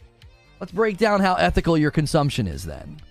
Let's 0.62 0.72
break 0.72 0.96
down 0.96 1.20
how 1.20 1.34
ethical 1.36 1.78
your 1.78 1.92
consumption 1.92 2.48
is 2.48 2.64
then. 2.64 3.02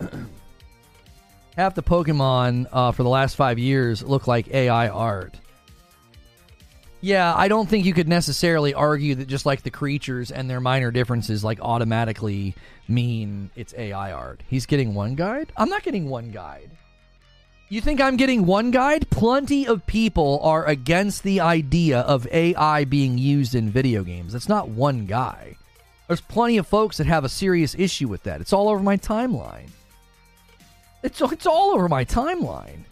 half 1.56 1.74
the 1.74 1.82
Pokemon 1.82 2.66
uh, 2.72 2.92
for 2.92 3.02
the 3.02 3.08
last 3.08 3.36
five 3.36 3.58
years 3.58 4.02
look 4.02 4.26
like 4.26 4.48
AI 4.48 4.88
art. 4.88 5.34
Yeah, 7.00 7.32
I 7.36 7.46
don't 7.46 7.68
think 7.68 7.84
you 7.84 7.94
could 7.94 8.08
necessarily 8.08 8.74
argue 8.74 9.14
that 9.16 9.28
just 9.28 9.46
like 9.46 9.62
the 9.62 9.70
creatures 9.70 10.32
and 10.32 10.50
their 10.50 10.60
minor 10.60 10.90
differences 10.90 11.44
like 11.44 11.60
automatically 11.60 12.56
mean 12.88 13.50
it's 13.54 13.72
AI 13.76 14.10
art. 14.12 14.42
He's 14.48 14.66
getting 14.66 14.94
one 14.94 15.14
guide? 15.14 15.52
I'm 15.56 15.68
not 15.68 15.84
getting 15.84 16.08
one 16.08 16.32
guide. 16.32 16.70
You 17.68 17.80
think 17.80 18.00
I'm 18.00 18.16
getting 18.16 18.46
one 18.46 18.70
guide? 18.70 19.10
Plenty 19.10 19.66
of 19.66 19.86
people 19.86 20.40
are 20.42 20.64
against 20.64 21.22
the 21.22 21.40
idea 21.40 22.00
of 22.00 22.26
AI 22.32 22.84
being 22.84 23.18
used 23.18 23.54
in 23.54 23.70
video 23.70 24.02
games. 24.02 24.34
It's 24.34 24.48
not 24.48 24.68
one 24.68 25.06
guy. 25.06 25.56
There's 26.06 26.22
plenty 26.22 26.56
of 26.56 26.66
folks 26.66 26.96
that 26.96 27.06
have 27.06 27.24
a 27.24 27.28
serious 27.28 27.74
issue 27.78 28.08
with 28.08 28.22
that. 28.22 28.40
It's 28.40 28.54
all 28.54 28.68
over 28.68 28.82
my 28.82 28.96
timeline. 28.96 29.68
It's 31.02 31.20
it's 31.20 31.46
all 31.46 31.70
over 31.70 31.88
my 31.88 32.04
timeline. 32.04 32.84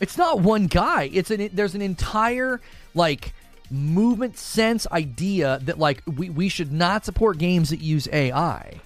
It's 0.00 0.18
not 0.18 0.40
one 0.40 0.66
guy. 0.66 1.10
It's 1.12 1.30
an 1.30 1.50
there's 1.52 1.74
an 1.74 1.82
entire 1.82 2.60
like 2.94 3.32
movement 3.70 4.36
sense 4.36 4.86
idea 4.90 5.58
that 5.62 5.78
like 5.78 6.02
we, 6.06 6.30
we 6.30 6.48
should 6.48 6.72
not 6.72 7.04
support 7.04 7.38
games 7.38 7.70
that 7.70 7.80
use 7.80 8.08
AI. 8.12 8.80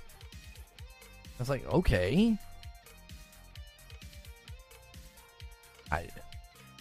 I 1.39 1.43
was 1.43 1.49
like, 1.49 1.67
okay. 1.73 2.37
I, 5.91 6.09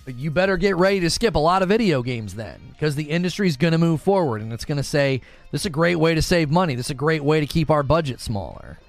you 0.08 0.32
better 0.32 0.58
get 0.58 0.78
ready 0.78 1.00
to 1.02 1.10
skip 1.10 1.36
a 1.36 1.40
lot 1.40 1.62
of 1.62 1.70
video 1.70 2.02
games 2.02 2.34
then, 2.36 2.60
because 2.72 2.96
the 2.96 3.10
industry's 3.10 3.58
going 3.58 3.74
to 3.74 3.78
move 3.78 4.02
forward 4.02 4.42
and 4.42 4.52
it's 4.52 4.66
going 4.66 4.78
to 4.78 4.84
say, 4.84 5.22
this 5.52 5.62
is 5.62 5.66
a 5.68 5.72
great 5.72 5.98
way 5.98 6.16
to 6.16 6.22
save 6.22 6.50
money. 6.50 6.76
This 6.76 6.88
is 6.88 6.92
a 6.92 6.96
great 6.96 7.24
way 7.24 7.40
to 7.40 7.46
keep 7.46 7.70
our 7.70 7.84
budget 7.84 8.20
smaller. 8.20 8.80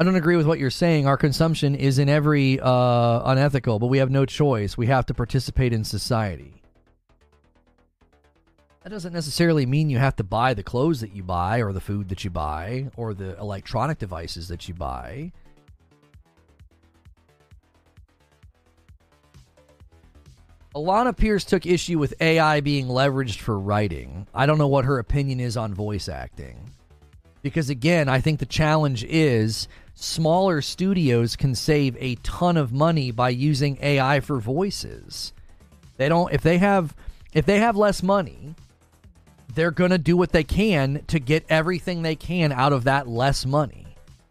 I 0.00 0.02
don't 0.02 0.16
agree 0.16 0.36
with 0.36 0.46
what 0.46 0.58
you're 0.58 0.70
saying. 0.70 1.06
Our 1.06 1.18
consumption 1.18 1.74
is 1.74 1.98
in 1.98 2.08
every 2.08 2.58
uh, 2.58 3.20
unethical, 3.22 3.78
but 3.78 3.88
we 3.88 3.98
have 3.98 4.10
no 4.10 4.24
choice. 4.24 4.78
We 4.78 4.86
have 4.86 5.04
to 5.06 5.14
participate 5.14 5.74
in 5.74 5.84
society. 5.84 6.62
That 8.82 8.88
doesn't 8.88 9.12
necessarily 9.12 9.66
mean 9.66 9.90
you 9.90 9.98
have 9.98 10.16
to 10.16 10.24
buy 10.24 10.54
the 10.54 10.62
clothes 10.62 11.02
that 11.02 11.14
you 11.14 11.22
buy, 11.22 11.60
or 11.60 11.74
the 11.74 11.82
food 11.82 12.08
that 12.08 12.24
you 12.24 12.30
buy, 12.30 12.88
or 12.96 13.12
the 13.12 13.38
electronic 13.38 13.98
devices 13.98 14.48
that 14.48 14.68
you 14.68 14.72
buy. 14.72 15.32
Alana 20.74 21.14
Pierce 21.14 21.44
took 21.44 21.66
issue 21.66 21.98
with 21.98 22.14
AI 22.22 22.60
being 22.60 22.86
leveraged 22.86 23.40
for 23.40 23.58
writing. 23.58 24.26
I 24.32 24.46
don't 24.46 24.56
know 24.56 24.68
what 24.68 24.86
her 24.86 24.98
opinion 24.98 25.40
is 25.40 25.58
on 25.58 25.74
voice 25.74 26.08
acting. 26.08 26.70
Because 27.42 27.70
again, 27.70 28.08
I 28.08 28.20
think 28.20 28.38
the 28.38 28.46
challenge 28.46 29.04
is 29.04 29.68
smaller 30.00 30.62
studios 30.62 31.36
can 31.36 31.54
save 31.54 31.96
a 32.00 32.14
ton 32.16 32.56
of 32.56 32.72
money 32.72 33.10
by 33.10 33.28
using 33.28 33.78
AI 33.82 34.20
for 34.20 34.40
voices. 34.40 35.32
They 35.98 36.08
don't 36.08 36.32
if 36.32 36.42
they 36.42 36.58
have 36.58 36.94
if 37.32 37.46
they 37.46 37.58
have 37.58 37.76
less 37.76 38.02
money, 38.02 38.54
they're 39.54 39.70
going 39.70 39.90
to 39.90 39.98
do 39.98 40.16
what 40.16 40.32
they 40.32 40.44
can 40.44 41.04
to 41.08 41.18
get 41.18 41.44
everything 41.48 42.02
they 42.02 42.16
can 42.16 42.52
out 42.52 42.72
of 42.72 42.84
that 42.84 43.08
less 43.08 43.44
money. 43.44 43.86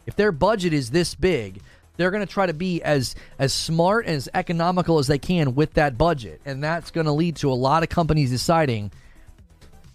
If 0.06 0.16
their 0.16 0.32
budget 0.32 0.74
is 0.74 0.90
this 0.90 1.14
big, 1.14 1.62
they're 1.96 2.12
going 2.12 2.26
to 2.26 2.34
try 2.34 2.46
to 2.46 2.54
be 2.54 2.82
as 2.82 3.16
as 3.38 3.54
smart 3.54 4.06
and 4.06 4.16
as 4.16 4.30
economical 4.34 4.98
as 4.98 5.08
they 5.08 5.20
can 5.20 5.54
with 5.54 5.74
that 5.74 5.98
budget, 5.98 6.42
and 6.46 6.64
that's 6.64 6.92
going 6.92 7.06
to 7.06 7.12
lead 7.12 7.36
to 7.38 7.52
a 7.52 7.54
lot 7.54 7.84
of 7.84 7.90
companies 7.90 8.32
deciding 8.32 8.92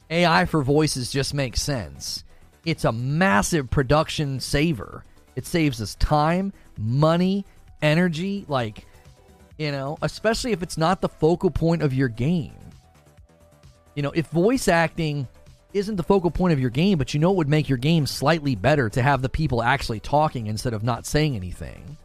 AI 0.09 0.45
for 0.45 0.63
voices 0.63 1.11
just 1.11 1.35
makes 1.35 1.61
sense. 1.61 2.23
It's 2.65 2.85
a 2.85 2.93
massive 2.93 3.71
production 3.71 4.39
saver. 4.39 5.03
It 5.37 5.47
saves 5.47 5.81
us 5.81 5.95
time, 5.97 6.53
money, 6.79 7.45
energy, 7.83 8.45
like 8.49 8.87
you 9.59 9.71
know, 9.71 9.97
especially 10.03 10.53
if 10.53 10.63
it's 10.63 10.77
not 10.77 11.01
the 11.01 11.09
focal 11.09 11.51
point 11.51 11.83
of 11.83 11.95
your 11.95 12.09
game. 12.09 12.53
You 13.95 14.03
know, 14.03 14.11
if 14.11 14.27
voice 14.27 14.67
acting 14.67 15.29
isn't 15.73 15.97
the 15.97 16.03
focal 16.03 16.31
point 16.31 16.53
of 16.53 16.61
your 16.61 16.71
game, 16.71 16.99
but 16.99 17.15
you 17.15 17.21
know 17.21 17.31
it 17.31 17.37
would 17.37 17.49
make 17.49 17.69
your 17.69 17.79
game 17.79 18.07
slightly 18.07 18.55
better 18.55 18.89
to 18.89 19.03
have 19.03 19.23
the 19.23 19.29
people 19.29 19.63
actually 19.63 20.01
talking 20.01 20.47
instead 20.47 20.73
of 20.73 20.83
not 20.83 21.07
saying 21.07 21.37
anything. 21.37 21.97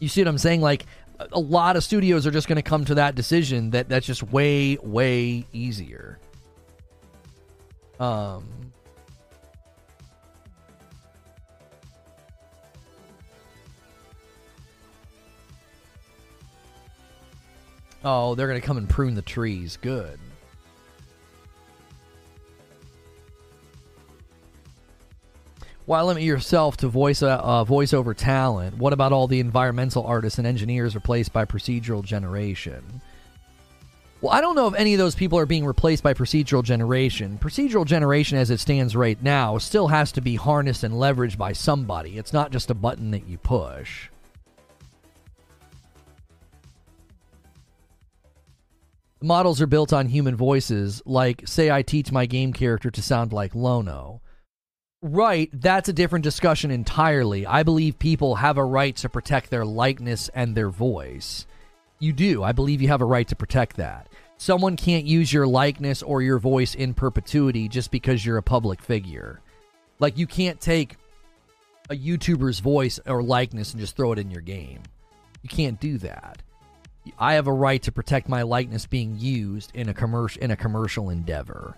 You 0.00 0.08
see 0.08 0.20
what 0.22 0.28
I'm 0.28 0.38
saying? 0.38 0.60
Like 0.60 0.84
a 1.30 1.38
lot 1.40 1.76
of 1.76 1.84
studios 1.84 2.26
are 2.26 2.30
just 2.30 2.48
going 2.48 2.56
to 2.56 2.62
come 2.62 2.84
to 2.86 2.96
that 2.96 3.14
decision 3.14 3.70
that 3.70 3.88
that's 3.88 4.06
just 4.06 4.22
way 4.22 4.76
way 4.82 5.46
easier. 5.52 6.18
Um 8.00 8.61
Oh, 18.04 18.34
they're 18.34 18.48
going 18.48 18.60
to 18.60 18.66
come 18.66 18.78
and 18.78 18.88
prune 18.88 19.14
the 19.14 19.22
trees. 19.22 19.78
Good. 19.80 20.18
Why 25.84 26.00
limit 26.02 26.22
yourself 26.22 26.76
to 26.78 26.88
voice 26.88 27.22
uh, 27.22 27.40
uh, 27.42 27.64
voiceover 27.64 28.16
talent? 28.16 28.78
What 28.78 28.92
about 28.92 29.12
all 29.12 29.26
the 29.26 29.40
environmental 29.40 30.04
artists 30.04 30.38
and 30.38 30.46
engineers 30.46 30.94
replaced 30.94 31.32
by 31.32 31.44
procedural 31.44 32.04
generation? 32.04 33.02
Well, 34.20 34.32
I 34.32 34.40
don't 34.40 34.54
know 34.54 34.68
if 34.68 34.74
any 34.74 34.94
of 34.94 34.98
those 34.98 35.16
people 35.16 35.40
are 35.40 35.46
being 35.46 35.66
replaced 35.66 36.04
by 36.04 36.14
procedural 36.14 36.62
generation. 36.62 37.38
Procedural 37.42 37.84
generation, 37.84 38.38
as 38.38 38.50
it 38.50 38.60
stands 38.60 38.94
right 38.94 39.20
now, 39.20 39.58
still 39.58 39.88
has 39.88 40.12
to 40.12 40.20
be 40.20 40.36
harnessed 40.36 40.84
and 40.84 40.94
leveraged 40.94 41.36
by 41.36 41.52
somebody. 41.52 42.16
It's 42.16 42.32
not 42.32 42.52
just 42.52 42.70
a 42.70 42.74
button 42.74 43.10
that 43.10 43.26
you 43.26 43.36
push. 43.38 44.08
Models 49.22 49.60
are 49.60 49.66
built 49.66 49.92
on 49.92 50.06
human 50.06 50.36
voices, 50.36 51.02
like, 51.04 51.42
say, 51.46 51.70
I 51.70 51.82
teach 51.82 52.12
my 52.12 52.26
game 52.26 52.52
character 52.52 52.90
to 52.90 53.02
sound 53.02 53.32
like 53.32 53.54
Lono. 53.54 54.20
Right, 55.00 55.50
that's 55.52 55.88
a 55.88 55.92
different 55.92 56.22
discussion 56.22 56.70
entirely. 56.70 57.44
I 57.44 57.64
believe 57.64 57.98
people 57.98 58.36
have 58.36 58.56
a 58.56 58.64
right 58.64 58.94
to 58.96 59.08
protect 59.08 59.50
their 59.50 59.64
likeness 59.64 60.30
and 60.34 60.54
their 60.54 60.68
voice. 60.68 61.46
You 61.98 62.12
do. 62.12 62.42
I 62.42 62.52
believe 62.52 62.80
you 62.80 62.88
have 62.88 63.00
a 63.00 63.06
right 63.06 63.26
to 63.28 63.36
protect 63.36 63.76
that. 63.76 64.08
Someone 64.38 64.76
can't 64.76 65.04
use 65.04 65.32
your 65.32 65.46
likeness 65.46 66.02
or 66.02 66.22
your 66.22 66.38
voice 66.38 66.74
in 66.74 66.94
perpetuity 66.94 67.68
just 67.68 67.90
because 67.90 68.24
you're 68.24 68.38
a 68.38 68.42
public 68.42 68.80
figure. 68.80 69.40
Like, 69.98 70.18
you 70.18 70.26
can't 70.26 70.60
take 70.60 70.96
a 71.90 71.94
YouTuber's 71.94 72.60
voice 72.60 73.00
or 73.06 73.22
likeness 73.22 73.72
and 73.72 73.80
just 73.80 73.96
throw 73.96 74.12
it 74.12 74.18
in 74.18 74.30
your 74.30 74.40
game. 74.40 74.82
You 75.42 75.48
can't 75.48 75.80
do 75.80 75.98
that. 75.98 76.42
I 77.18 77.34
have 77.34 77.46
a 77.46 77.52
right 77.52 77.82
to 77.82 77.92
protect 77.92 78.28
my 78.28 78.42
likeness 78.42 78.86
being 78.86 79.18
used 79.18 79.72
in 79.74 79.88
a 79.88 79.94
commercial 79.94 80.42
in 80.42 80.50
a 80.50 80.56
commercial 80.56 81.10
endeavor. 81.10 81.76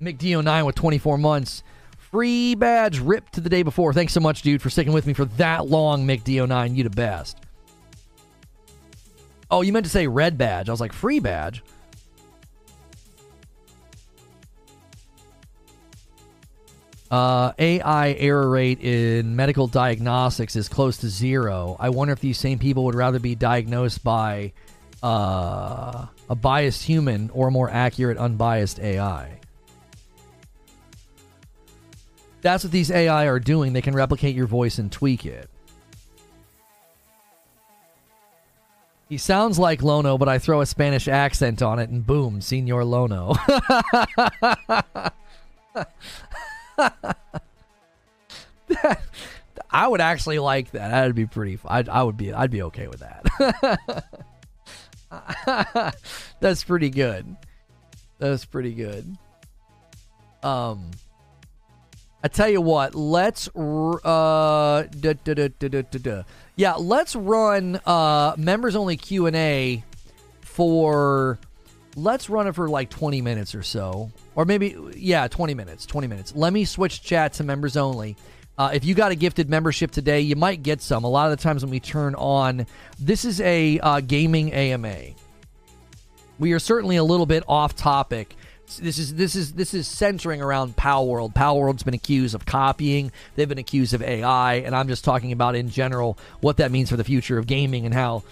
McDo9 0.00 0.66
with 0.66 0.74
24 0.74 1.18
months. 1.18 1.62
Free 1.98 2.54
badge 2.54 2.98
ripped 2.98 3.34
to 3.34 3.40
the 3.40 3.50
day 3.50 3.62
before. 3.62 3.92
Thanks 3.92 4.12
so 4.12 4.20
much, 4.20 4.42
dude, 4.42 4.62
for 4.62 4.70
sticking 4.70 4.92
with 4.92 5.06
me 5.06 5.12
for 5.12 5.26
that 5.26 5.66
long, 5.66 6.06
McDo9. 6.06 6.74
You 6.74 6.84
the 6.84 6.90
best. 6.90 7.38
Oh, 9.50 9.62
you 9.62 9.72
meant 9.72 9.86
to 9.86 9.90
say 9.90 10.06
red 10.06 10.38
badge. 10.38 10.68
I 10.68 10.72
was 10.72 10.80
like, 10.80 10.92
free 10.92 11.20
badge? 11.20 11.62
Uh, 17.10 17.52
AI 17.58 18.12
error 18.12 18.48
rate 18.48 18.80
in 18.80 19.34
medical 19.34 19.66
diagnostics 19.66 20.54
is 20.54 20.68
close 20.68 20.98
to 20.98 21.08
zero. 21.08 21.76
I 21.80 21.88
wonder 21.88 22.12
if 22.12 22.20
these 22.20 22.38
same 22.38 22.58
people 22.60 22.84
would 22.84 22.94
rather 22.94 23.18
be 23.18 23.34
diagnosed 23.34 24.04
by 24.04 24.52
uh, 25.02 26.06
a 26.28 26.34
biased 26.36 26.84
human 26.84 27.30
or 27.30 27.48
a 27.48 27.50
more 27.50 27.68
accurate, 27.68 28.16
unbiased 28.16 28.78
AI. 28.78 29.40
That's 32.42 32.62
what 32.62 32.72
these 32.72 32.92
AI 32.92 33.26
are 33.26 33.40
doing. 33.40 33.72
They 33.72 33.82
can 33.82 33.94
replicate 33.94 34.36
your 34.36 34.46
voice 34.46 34.78
and 34.78 34.90
tweak 34.90 35.26
it. 35.26 35.50
He 39.08 39.18
sounds 39.18 39.58
like 39.58 39.82
Lono, 39.82 40.16
but 40.16 40.28
I 40.28 40.38
throw 40.38 40.60
a 40.60 40.66
Spanish 40.66 41.08
accent 41.08 41.60
on 41.60 41.80
it, 41.80 41.90
and 41.90 42.06
boom, 42.06 42.40
Senor 42.40 42.84
Lono. 42.84 43.34
I 49.70 49.86
would 49.86 50.00
actually 50.00 50.38
like 50.38 50.72
that. 50.72 50.88
That'd 50.90 51.14
be 51.14 51.26
pretty. 51.26 51.58
I'd, 51.64 51.88
I 51.88 52.02
would 52.02 52.16
be. 52.16 52.32
I'd 52.32 52.50
be 52.50 52.62
okay 52.62 52.88
with 52.88 53.00
that. 53.00 54.04
That's 56.40 56.64
pretty 56.64 56.90
good. 56.90 57.36
That's 58.18 58.44
pretty 58.44 58.74
good. 58.74 59.16
Um, 60.42 60.90
I 62.22 62.28
tell 62.28 62.48
you 62.48 62.60
what. 62.60 62.94
Let's 62.94 63.48
uh, 63.48 64.82
da, 64.82 65.14
da, 65.24 65.48
da, 65.58 66.22
yeah, 66.56 66.74
let's 66.74 67.16
run 67.16 67.80
uh 67.86 68.34
members 68.36 68.76
only 68.76 68.96
Q 68.96 69.26
and 69.26 69.36
A 69.36 69.84
for 70.40 71.38
let's 71.96 72.30
run 72.30 72.46
it 72.46 72.54
for 72.54 72.68
like 72.68 72.90
20 72.90 73.20
minutes 73.22 73.54
or 73.54 73.62
so. 73.62 74.10
Or 74.34 74.44
maybe, 74.44 74.76
yeah, 74.96 75.28
20 75.28 75.54
minutes. 75.54 75.86
20 75.86 76.06
minutes. 76.06 76.34
Let 76.34 76.52
me 76.52 76.64
switch 76.64 77.02
chat 77.02 77.34
to 77.34 77.44
members 77.44 77.76
only. 77.76 78.16
Uh, 78.58 78.70
if 78.74 78.84
you 78.84 78.94
got 78.94 79.10
a 79.10 79.14
gifted 79.14 79.48
membership 79.48 79.90
today, 79.90 80.20
you 80.20 80.36
might 80.36 80.62
get 80.62 80.82
some. 80.82 81.04
A 81.04 81.08
lot 81.08 81.32
of 81.32 81.38
the 81.38 81.42
times 81.42 81.64
when 81.64 81.70
we 81.70 81.80
turn 81.80 82.14
on, 82.14 82.66
this 82.98 83.24
is 83.24 83.40
a 83.40 83.78
uh, 83.80 84.00
gaming 84.00 84.52
AMA. 84.52 84.96
We 86.38 86.52
are 86.52 86.58
certainly 86.58 86.96
a 86.96 87.04
little 87.04 87.26
bit 87.26 87.42
off 87.48 87.74
topic. 87.74 88.36
This 88.78 88.98
is 88.98 89.14
this 89.14 89.34
is 89.34 89.52
this 89.54 89.74
is 89.74 89.88
centering 89.88 90.40
around 90.40 90.76
Palworld. 90.76 91.34
Palworld's 91.34 91.82
been 91.82 91.94
accused 91.94 92.34
of 92.34 92.46
copying. 92.46 93.10
They've 93.34 93.48
been 93.48 93.58
accused 93.58 93.94
of 93.94 94.02
AI, 94.02 94.54
and 94.56 94.76
I'm 94.76 94.86
just 94.86 95.04
talking 95.04 95.32
about 95.32 95.56
in 95.56 95.70
general 95.70 96.18
what 96.40 96.58
that 96.58 96.70
means 96.70 96.90
for 96.90 96.96
the 96.96 97.02
future 97.02 97.36
of 97.38 97.46
gaming 97.46 97.84
and 97.84 97.94
how 97.94 98.22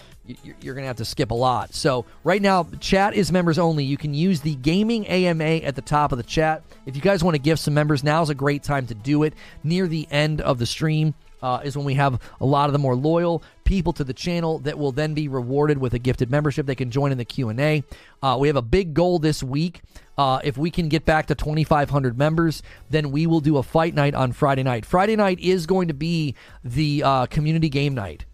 you're 0.61 0.73
going 0.75 0.83
to 0.83 0.87
have 0.87 0.97
to 0.97 1.05
skip 1.05 1.31
a 1.31 1.35
lot. 1.35 1.73
So, 1.73 2.05
right 2.23 2.41
now, 2.41 2.67
chat 2.79 3.13
is 3.13 3.31
members 3.31 3.57
only. 3.57 3.83
You 3.83 3.97
can 3.97 4.13
use 4.13 4.41
the 4.41 4.55
gaming 4.55 5.07
AMA 5.07 5.43
at 5.43 5.75
the 5.75 5.81
top 5.81 6.11
of 6.11 6.17
the 6.17 6.23
chat. 6.23 6.63
If 6.85 6.95
you 6.95 7.01
guys 7.01 7.23
want 7.23 7.35
to 7.35 7.41
give 7.41 7.59
some 7.59 7.73
members, 7.73 8.03
now 8.03 8.21
is 8.21 8.29
a 8.29 8.35
great 8.35 8.63
time 8.63 8.87
to 8.87 8.95
do 8.95 9.23
it. 9.23 9.33
Near 9.63 9.87
the 9.87 10.07
end 10.11 10.41
of 10.41 10.59
the 10.59 10.65
stream 10.65 11.13
uh, 11.41 11.61
is 11.63 11.75
when 11.75 11.85
we 11.85 11.93
have 11.95 12.19
a 12.41 12.45
lot 12.45 12.67
of 12.67 12.73
the 12.73 12.79
more 12.79 12.95
loyal 12.95 13.43
people 13.63 13.93
to 13.93 14.03
the 14.03 14.13
channel 14.13 14.59
that 14.59 14.77
will 14.77 14.91
then 14.91 15.13
be 15.13 15.27
rewarded 15.27 15.77
with 15.77 15.93
a 15.93 15.99
gifted 15.99 16.31
membership. 16.31 16.65
They 16.65 16.75
can 16.75 16.91
join 16.91 17.11
in 17.11 17.17
the 17.17 17.25
Q&A. 17.25 17.83
Uh, 18.21 18.37
we 18.39 18.47
have 18.47 18.57
a 18.57 18.61
big 18.61 18.93
goal 18.93 19.19
this 19.19 19.43
week. 19.43 19.81
Uh, 20.17 20.39
if 20.43 20.57
we 20.57 20.69
can 20.69 20.89
get 20.89 21.05
back 21.05 21.27
to 21.27 21.35
2,500 21.35 22.17
members, 22.17 22.61
then 22.89 23.11
we 23.11 23.25
will 23.27 23.39
do 23.39 23.57
a 23.57 23.63
fight 23.63 23.93
night 23.93 24.15
on 24.15 24.31
Friday 24.31 24.63
night. 24.63 24.85
Friday 24.85 25.15
night 25.15 25.39
is 25.39 25.65
going 25.65 25.87
to 25.87 25.93
be 25.93 26.35
the 26.63 27.03
uh, 27.03 27.25
community 27.27 27.69
game 27.69 27.93
night. 27.93 28.25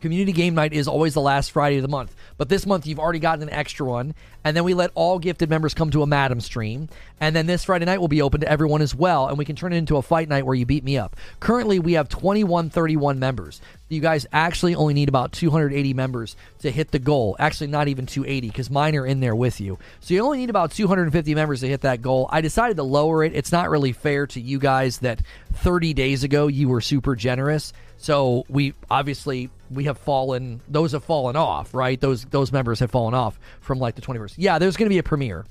Community 0.00 0.32
game 0.32 0.54
night 0.54 0.72
is 0.72 0.86
always 0.86 1.14
the 1.14 1.20
last 1.20 1.50
Friday 1.50 1.76
of 1.76 1.82
the 1.82 1.88
month. 1.88 2.14
But 2.36 2.48
this 2.48 2.66
month 2.66 2.86
you've 2.86 3.00
already 3.00 3.18
gotten 3.18 3.42
an 3.42 3.54
extra 3.54 3.84
one. 3.84 4.14
And 4.44 4.56
then 4.56 4.64
we 4.64 4.72
let 4.72 4.92
all 4.94 5.18
gifted 5.18 5.50
members 5.50 5.74
come 5.74 5.90
to 5.90 6.02
a 6.02 6.06
Madam 6.06 6.40
stream. 6.40 6.88
And 7.20 7.34
then 7.34 7.46
this 7.46 7.64
Friday 7.64 7.84
night 7.84 8.00
will 8.00 8.08
be 8.08 8.22
open 8.22 8.40
to 8.40 8.48
everyone 8.50 8.80
as 8.80 8.94
well. 8.94 9.26
And 9.26 9.36
we 9.36 9.44
can 9.44 9.56
turn 9.56 9.72
it 9.72 9.76
into 9.76 9.96
a 9.96 10.02
fight 10.02 10.28
night 10.28 10.46
where 10.46 10.54
you 10.54 10.64
beat 10.64 10.84
me 10.84 10.96
up. 10.96 11.16
Currently, 11.40 11.80
we 11.80 11.94
have 11.94 12.08
2131 12.08 13.18
members. 13.18 13.60
You 13.88 14.00
guys 14.00 14.26
actually 14.32 14.74
only 14.74 14.94
need 14.94 15.08
about 15.08 15.32
280 15.32 15.94
members 15.94 16.36
to 16.60 16.70
hit 16.70 16.92
the 16.92 16.98
goal. 16.98 17.36
Actually, 17.38 17.68
not 17.68 17.88
even 17.88 18.06
280 18.06 18.48
because 18.48 18.70
mine 18.70 18.94
are 18.94 19.06
in 19.06 19.20
there 19.20 19.34
with 19.34 19.60
you. 19.60 19.78
So 20.00 20.14
you 20.14 20.22
only 20.22 20.38
need 20.38 20.50
about 20.50 20.70
250 20.70 21.34
members 21.34 21.60
to 21.60 21.68
hit 21.68 21.80
that 21.80 22.02
goal. 22.02 22.28
I 22.30 22.40
decided 22.40 22.76
to 22.76 22.84
lower 22.84 23.24
it. 23.24 23.34
It's 23.34 23.52
not 23.52 23.70
really 23.70 23.92
fair 23.92 24.26
to 24.28 24.40
you 24.40 24.58
guys 24.58 24.98
that 24.98 25.20
30 25.54 25.94
days 25.94 26.22
ago 26.22 26.46
you 26.46 26.68
were 26.68 26.80
super 26.80 27.16
generous. 27.16 27.72
So 27.98 28.44
we 28.48 28.74
obviously 28.90 29.50
we 29.70 29.84
have 29.84 29.98
fallen; 29.98 30.60
those 30.68 30.92
have 30.92 31.04
fallen 31.04 31.36
off, 31.36 31.74
right? 31.74 32.00
Those 32.00 32.24
those 32.26 32.52
members 32.52 32.80
have 32.80 32.90
fallen 32.90 33.14
off 33.14 33.38
from 33.60 33.78
like 33.78 33.96
the 33.96 34.02
21st. 34.02 34.34
Yeah, 34.36 34.58
there's 34.58 34.76
going 34.76 34.86
to 34.86 34.94
be 34.94 34.98
a 34.98 35.02
premiere. 35.02 35.44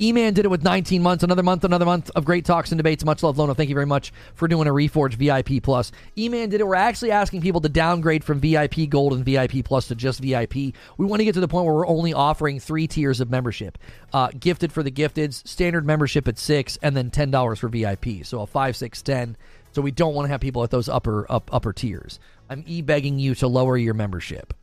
E-Man 0.00 0.34
did 0.34 0.44
it 0.44 0.48
with 0.48 0.64
19 0.64 1.00
months, 1.00 1.22
another 1.22 1.44
month, 1.44 1.62
another 1.62 1.84
month 1.84 2.10
of 2.16 2.24
great 2.24 2.44
talks 2.44 2.72
and 2.72 2.78
debates. 2.78 3.04
Much 3.04 3.22
love, 3.22 3.38
Lono. 3.38 3.54
Thank 3.54 3.68
you 3.68 3.74
very 3.74 3.86
much 3.86 4.12
for 4.34 4.48
doing 4.48 4.66
a 4.66 4.72
Reforge 4.72 5.14
VIP 5.14 5.62
Plus. 5.62 5.92
E-Man 6.18 6.48
did 6.48 6.60
it. 6.60 6.66
We're 6.66 6.74
actually 6.74 7.12
asking 7.12 7.40
people 7.40 7.60
to 7.60 7.68
downgrade 7.68 8.24
from 8.24 8.40
VIP 8.40 8.88
Gold 8.88 9.12
and 9.12 9.24
VIP 9.24 9.64
Plus 9.64 9.88
to 9.88 9.94
just 9.94 10.20
VIP. 10.20 10.54
We 10.54 11.06
want 11.06 11.20
to 11.20 11.24
get 11.24 11.34
to 11.34 11.40
the 11.40 11.46
point 11.46 11.66
where 11.66 11.74
we're 11.74 11.86
only 11.86 12.12
offering 12.12 12.58
three 12.58 12.88
tiers 12.88 13.20
of 13.20 13.30
membership: 13.30 13.78
uh, 14.12 14.30
gifted 14.38 14.72
for 14.72 14.82
the 14.82 14.90
gifteds, 14.90 15.46
standard 15.46 15.86
membership 15.86 16.26
at 16.26 16.38
six, 16.38 16.78
and 16.82 16.96
then 16.96 17.10
ten 17.10 17.30
dollars 17.30 17.60
for 17.60 17.68
VIP. 17.68 18.24
So 18.24 18.40
a 18.40 18.46
five, 18.46 18.76
six, 18.76 19.02
ten. 19.02 19.36
So 19.72 19.82
we 19.82 19.90
don't 19.90 20.14
want 20.14 20.26
to 20.26 20.30
have 20.30 20.40
people 20.40 20.62
at 20.62 20.70
those 20.70 20.88
upper 20.88 21.30
up, 21.30 21.48
upper 21.52 21.72
tiers. 21.72 22.20
I'm 22.48 22.62
e-begging 22.66 23.18
you 23.18 23.34
to 23.36 23.48
lower 23.48 23.76
your 23.76 23.94
membership. 23.94 24.54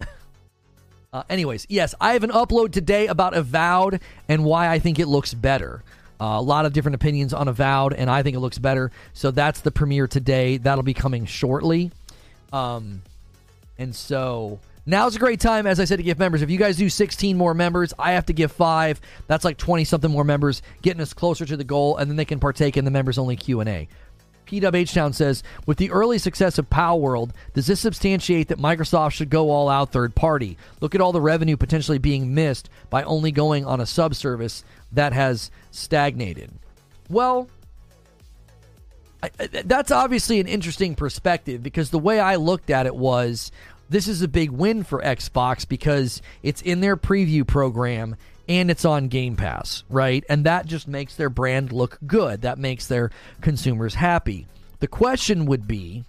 uh, 1.12 1.24
anyways, 1.28 1.66
yes, 1.68 1.94
I 2.00 2.12
have 2.12 2.22
an 2.22 2.30
upload 2.30 2.72
today 2.72 3.08
about 3.08 3.36
Avowed 3.36 4.00
and 4.28 4.44
why 4.44 4.68
I 4.68 4.78
think 4.78 4.98
it 4.98 5.06
looks 5.06 5.34
better. 5.34 5.82
Uh, 6.20 6.36
a 6.38 6.42
lot 6.42 6.66
of 6.66 6.72
different 6.72 6.96
opinions 6.96 7.32
on 7.32 7.48
Avowed, 7.48 7.92
and 7.92 8.10
I 8.10 8.22
think 8.22 8.36
it 8.36 8.40
looks 8.40 8.58
better. 8.58 8.90
So 9.12 9.30
that's 9.30 9.60
the 9.60 9.70
premiere 9.70 10.08
today. 10.08 10.56
That'll 10.56 10.82
be 10.82 10.94
coming 10.94 11.26
shortly. 11.26 11.92
Um, 12.52 13.02
and 13.78 13.94
so 13.94 14.58
Now's 14.88 15.16
a 15.16 15.18
great 15.18 15.38
time, 15.38 15.66
as 15.66 15.80
I 15.80 15.84
said, 15.84 15.98
to 15.98 16.02
give 16.02 16.18
members. 16.18 16.40
If 16.40 16.48
you 16.48 16.56
guys 16.56 16.78
do 16.78 16.88
16 16.88 17.36
more 17.36 17.52
members, 17.52 17.92
I 17.98 18.12
have 18.12 18.24
to 18.24 18.32
give 18.32 18.50
five. 18.50 19.02
That's 19.26 19.44
like 19.44 19.58
20 19.58 19.84
something 19.84 20.10
more 20.10 20.24
members, 20.24 20.62
getting 20.80 21.02
us 21.02 21.12
closer 21.12 21.44
to 21.44 21.58
the 21.58 21.64
goal, 21.64 21.98
and 21.98 22.10
then 22.10 22.16
they 22.16 22.24
can 22.24 22.40
partake 22.40 22.78
in 22.78 22.86
the 22.86 22.90
members 22.90 23.18
only 23.18 23.36
Q 23.36 23.60
and 23.60 23.68
A. 23.68 23.88
PWH 24.46 24.94
Town 24.94 25.12
says, 25.12 25.42
with 25.66 25.76
the 25.76 25.90
early 25.90 26.16
success 26.16 26.56
of 26.56 26.70
Palworld, 26.70 27.32
does 27.52 27.66
this 27.66 27.80
substantiate 27.80 28.48
that 28.48 28.58
Microsoft 28.58 29.12
should 29.12 29.28
go 29.28 29.50
all 29.50 29.68
out 29.68 29.92
third 29.92 30.14
party? 30.14 30.56
Look 30.80 30.94
at 30.94 31.02
all 31.02 31.12
the 31.12 31.20
revenue 31.20 31.58
potentially 31.58 31.98
being 31.98 32.34
missed 32.34 32.70
by 32.88 33.02
only 33.02 33.30
going 33.30 33.66
on 33.66 33.80
a 33.80 33.86
subservice 33.86 34.64
that 34.92 35.12
has 35.12 35.50
stagnated. 35.70 36.50
Well, 37.10 37.50
I, 39.22 39.28
that's 39.64 39.90
obviously 39.90 40.40
an 40.40 40.46
interesting 40.46 40.94
perspective 40.94 41.62
because 41.62 41.90
the 41.90 41.98
way 41.98 42.18
I 42.18 42.36
looked 42.36 42.70
at 42.70 42.86
it 42.86 42.96
was 42.96 43.52
this 43.88 44.08
is 44.08 44.22
a 44.22 44.28
big 44.28 44.50
win 44.50 44.84
for 44.84 45.00
Xbox 45.00 45.66
because 45.66 46.22
it's 46.42 46.62
in 46.62 46.80
their 46.80 46.96
preview 46.96 47.46
program 47.46 48.16
and 48.48 48.70
it's 48.70 48.84
on 48.84 49.08
Game 49.08 49.36
Pass, 49.36 49.84
right? 49.88 50.24
And 50.28 50.44
that 50.44 50.66
just 50.66 50.88
makes 50.88 51.14
their 51.16 51.30
brand 51.30 51.72
look 51.72 51.98
good. 52.06 52.42
That 52.42 52.58
makes 52.58 52.86
their 52.86 53.10
consumers 53.40 53.94
happy. 53.94 54.46
The 54.80 54.88
question 54.88 55.46
would 55.46 55.66
be 55.66 56.04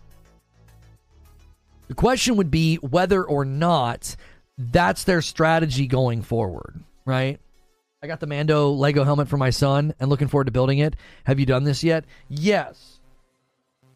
the 1.88 1.96
question 1.96 2.36
would 2.36 2.52
be 2.52 2.76
whether 2.78 3.24
or 3.24 3.44
not 3.44 4.16
that's 4.58 5.06
their 5.06 5.22
strategy 5.22 5.88
going 5.88 6.22
forward, 6.22 6.84
right? 7.04 7.40
I 8.04 8.08
got 8.08 8.20
the 8.20 8.28
Mando 8.28 8.70
Lego 8.70 9.04
helmet 9.04 9.28
for 9.28 9.38
my 9.38 9.50
son 9.50 9.94
and 10.00 10.10
looking 10.10 10.28
forward 10.28 10.46
to 10.46 10.52
building 10.52 10.80
it. 10.80 10.96
Have 11.26 11.40
you 11.40 11.46
done 11.46 11.64
this 11.64 11.84
yet? 11.84 12.06
Yes. 12.30 12.99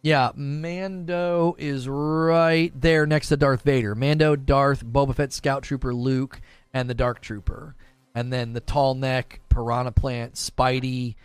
Yeah, 0.04 0.32
Mando 0.36 1.56
is 1.58 1.88
right 1.88 2.74
there 2.76 3.06
next 3.06 3.30
to 3.30 3.38
Darth 3.38 3.62
Vader. 3.62 3.96
Mando, 3.96 4.36
Darth, 4.36 4.84
Boba 4.86 5.16
Fett, 5.16 5.32
Scout 5.32 5.64
Trooper, 5.64 5.94
Luke, 5.94 6.42
and 6.74 6.90
the 6.90 6.94
Dark 6.94 7.22
Trooper. 7.22 7.74
And 8.14 8.32
then 8.32 8.52
the 8.52 8.60
tall 8.60 8.96
neck, 8.96 9.40
Piranha 9.48 9.94
Plant, 9.94 10.34
Spidey, 10.34 11.16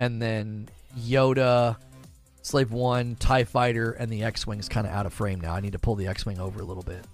and 0.00 0.20
then 0.20 0.68
Yoda, 0.98 1.76
Slave 2.42 2.72
One, 2.72 3.14
TIE 3.14 3.44
Fighter, 3.44 3.92
and 3.92 4.10
the 4.10 4.24
X 4.24 4.48
Wing 4.48 4.58
is 4.58 4.68
kind 4.68 4.84
of 4.84 4.92
out 4.92 5.06
of 5.06 5.12
frame 5.12 5.40
now. 5.40 5.54
I 5.54 5.60
need 5.60 5.72
to 5.72 5.78
pull 5.78 5.94
the 5.94 6.08
X 6.08 6.26
Wing 6.26 6.40
over 6.40 6.60
a 6.60 6.64
little 6.64 6.82
bit. 6.82 7.04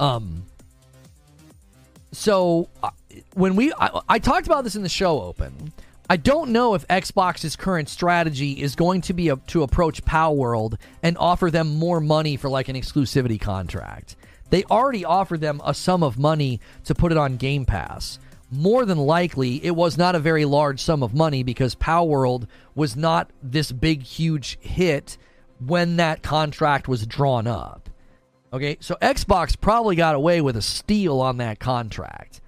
Um, 0.00 0.42
so 2.10 2.68
uh, 2.82 2.90
when 3.34 3.54
we, 3.54 3.72
I, 3.72 4.00
I 4.08 4.18
talked 4.18 4.46
about 4.46 4.64
this 4.64 4.74
in 4.74 4.82
the 4.82 4.88
show 4.88 5.22
open 5.22 5.72
I 6.08 6.16
don't 6.16 6.50
know 6.50 6.74
if 6.74 6.86
Xbox's 6.86 7.56
current 7.56 7.88
strategy 7.88 8.62
is 8.62 8.76
going 8.76 9.00
to 9.02 9.12
be 9.12 9.28
a, 9.28 9.36
to 9.48 9.64
approach 9.64 10.04
Palworld 10.04 10.78
and 11.02 11.18
offer 11.18 11.50
them 11.50 11.78
more 11.78 12.00
money 12.00 12.36
for 12.36 12.48
like 12.48 12.68
an 12.68 12.76
exclusivity 12.76 13.40
contract. 13.40 14.14
They 14.50 14.62
already 14.64 15.04
offered 15.04 15.40
them 15.40 15.60
a 15.64 15.74
sum 15.74 16.04
of 16.04 16.16
money 16.16 16.60
to 16.84 16.94
put 16.94 17.10
it 17.10 17.18
on 17.18 17.36
Game 17.36 17.64
Pass. 17.64 18.20
More 18.52 18.84
than 18.84 18.98
likely, 18.98 19.64
it 19.64 19.74
was 19.74 19.98
not 19.98 20.14
a 20.14 20.20
very 20.20 20.44
large 20.44 20.80
sum 20.80 21.02
of 21.02 21.12
money 21.12 21.42
because 21.42 21.74
Palworld 21.74 22.46
was 22.76 22.94
not 22.94 23.28
this 23.42 23.72
big, 23.72 24.04
huge 24.04 24.60
hit 24.60 25.18
when 25.58 25.96
that 25.96 26.22
contract 26.22 26.86
was 26.86 27.04
drawn 27.04 27.48
up. 27.48 27.90
Okay, 28.52 28.76
so 28.78 28.94
Xbox 29.02 29.60
probably 29.60 29.96
got 29.96 30.14
away 30.14 30.40
with 30.40 30.56
a 30.56 30.62
steal 30.62 31.20
on 31.20 31.38
that 31.38 31.58
contract 31.58 32.40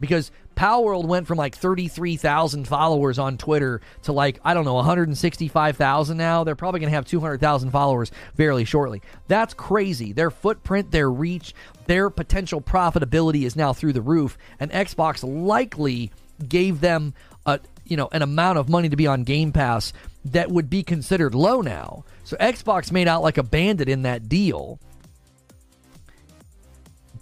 because 0.00 0.30
Palworld 0.56 1.06
went 1.06 1.26
from 1.26 1.38
like 1.38 1.54
33,000 1.54 2.66
followers 2.66 3.18
on 3.18 3.38
Twitter 3.38 3.80
to 4.02 4.12
like, 4.12 4.40
I 4.44 4.54
don't 4.54 4.64
know, 4.64 4.74
165,000 4.74 6.16
now. 6.16 6.42
They're 6.42 6.56
probably 6.56 6.80
going 6.80 6.90
to 6.90 6.96
have 6.96 7.04
200,000 7.04 7.70
followers 7.70 8.10
fairly 8.36 8.64
shortly. 8.64 9.00
That's 9.28 9.54
crazy. 9.54 10.12
Their 10.12 10.30
footprint, 10.30 10.90
their 10.90 11.10
reach, 11.10 11.54
their 11.86 12.10
potential 12.10 12.60
profitability 12.60 13.44
is 13.44 13.54
now 13.54 13.72
through 13.72 13.92
the 13.92 14.02
roof. 14.02 14.36
And 14.58 14.70
Xbox 14.72 15.22
likely 15.22 16.10
gave 16.48 16.80
them 16.80 17.14
a, 17.46 17.60
you 17.84 17.96
know, 17.96 18.08
an 18.12 18.22
amount 18.22 18.58
of 18.58 18.68
money 18.68 18.88
to 18.88 18.96
be 18.96 19.06
on 19.06 19.22
Game 19.22 19.52
Pass 19.52 19.92
that 20.24 20.50
would 20.50 20.68
be 20.68 20.82
considered 20.82 21.34
low 21.34 21.60
now. 21.60 22.04
So 22.24 22.36
Xbox 22.36 22.90
made 22.90 23.08
out 23.08 23.22
like 23.22 23.38
a 23.38 23.42
bandit 23.42 23.88
in 23.88 24.02
that 24.02 24.28
deal. 24.28 24.80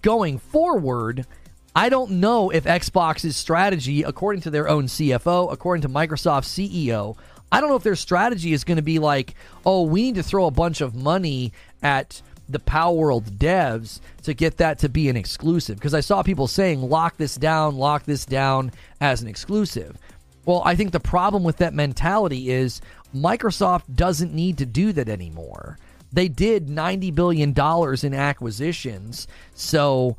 Going 0.02 0.38
forward, 0.38 1.26
I 1.76 1.90
don't 1.90 2.12
know 2.12 2.48
if 2.48 2.64
Xbox's 2.64 3.36
strategy, 3.36 4.02
according 4.02 4.40
to 4.42 4.50
their 4.50 4.66
own 4.66 4.86
CFO, 4.86 5.52
according 5.52 5.82
to 5.82 5.90
Microsoft's 5.90 6.48
CEO, 6.48 7.18
I 7.52 7.60
don't 7.60 7.68
know 7.68 7.76
if 7.76 7.82
their 7.82 7.94
strategy 7.94 8.54
is 8.54 8.64
going 8.64 8.76
to 8.76 8.82
be 8.82 8.98
like, 8.98 9.34
oh, 9.66 9.82
we 9.82 10.02
need 10.02 10.14
to 10.14 10.22
throw 10.22 10.46
a 10.46 10.50
bunch 10.50 10.80
of 10.80 10.94
money 10.94 11.52
at 11.82 12.22
the 12.48 12.58
Palworld 12.58 13.36
devs 13.36 14.00
to 14.22 14.32
get 14.32 14.56
that 14.56 14.78
to 14.78 14.88
be 14.88 15.10
an 15.10 15.18
exclusive. 15.18 15.76
Because 15.76 15.92
I 15.92 16.00
saw 16.00 16.22
people 16.22 16.46
saying, 16.46 16.80
lock 16.80 17.18
this 17.18 17.36
down, 17.36 17.76
lock 17.76 18.04
this 18.04 18.24
down 18.24 18.72
as 18.98 19.20
an 19.20 19.28
exclusive. 19.28 19.98
Well, 20.46 20.62
I 20.64 20.76
think 20.76 20.92
the 20.92 21.00
problem 21.00 21.44
with 21.44 21.58
that 21.58 21.74
mentality 21.74 22.50
is 22.50 22.80
Microsoft 23.14 23.82
doesn't 23.94 24.32
need 24.32 24.56
to 24.58 24.66
do 24.66 24.92
that 24.94 25.10
anymore 25.10 25.76
They 26.12 26.28
did 26.28 26.68
$90 26.68 27.14
billion 27.14 27.54
in 28.02 28.14
acquisitions. 28.14 29.28
So 29.54 30.16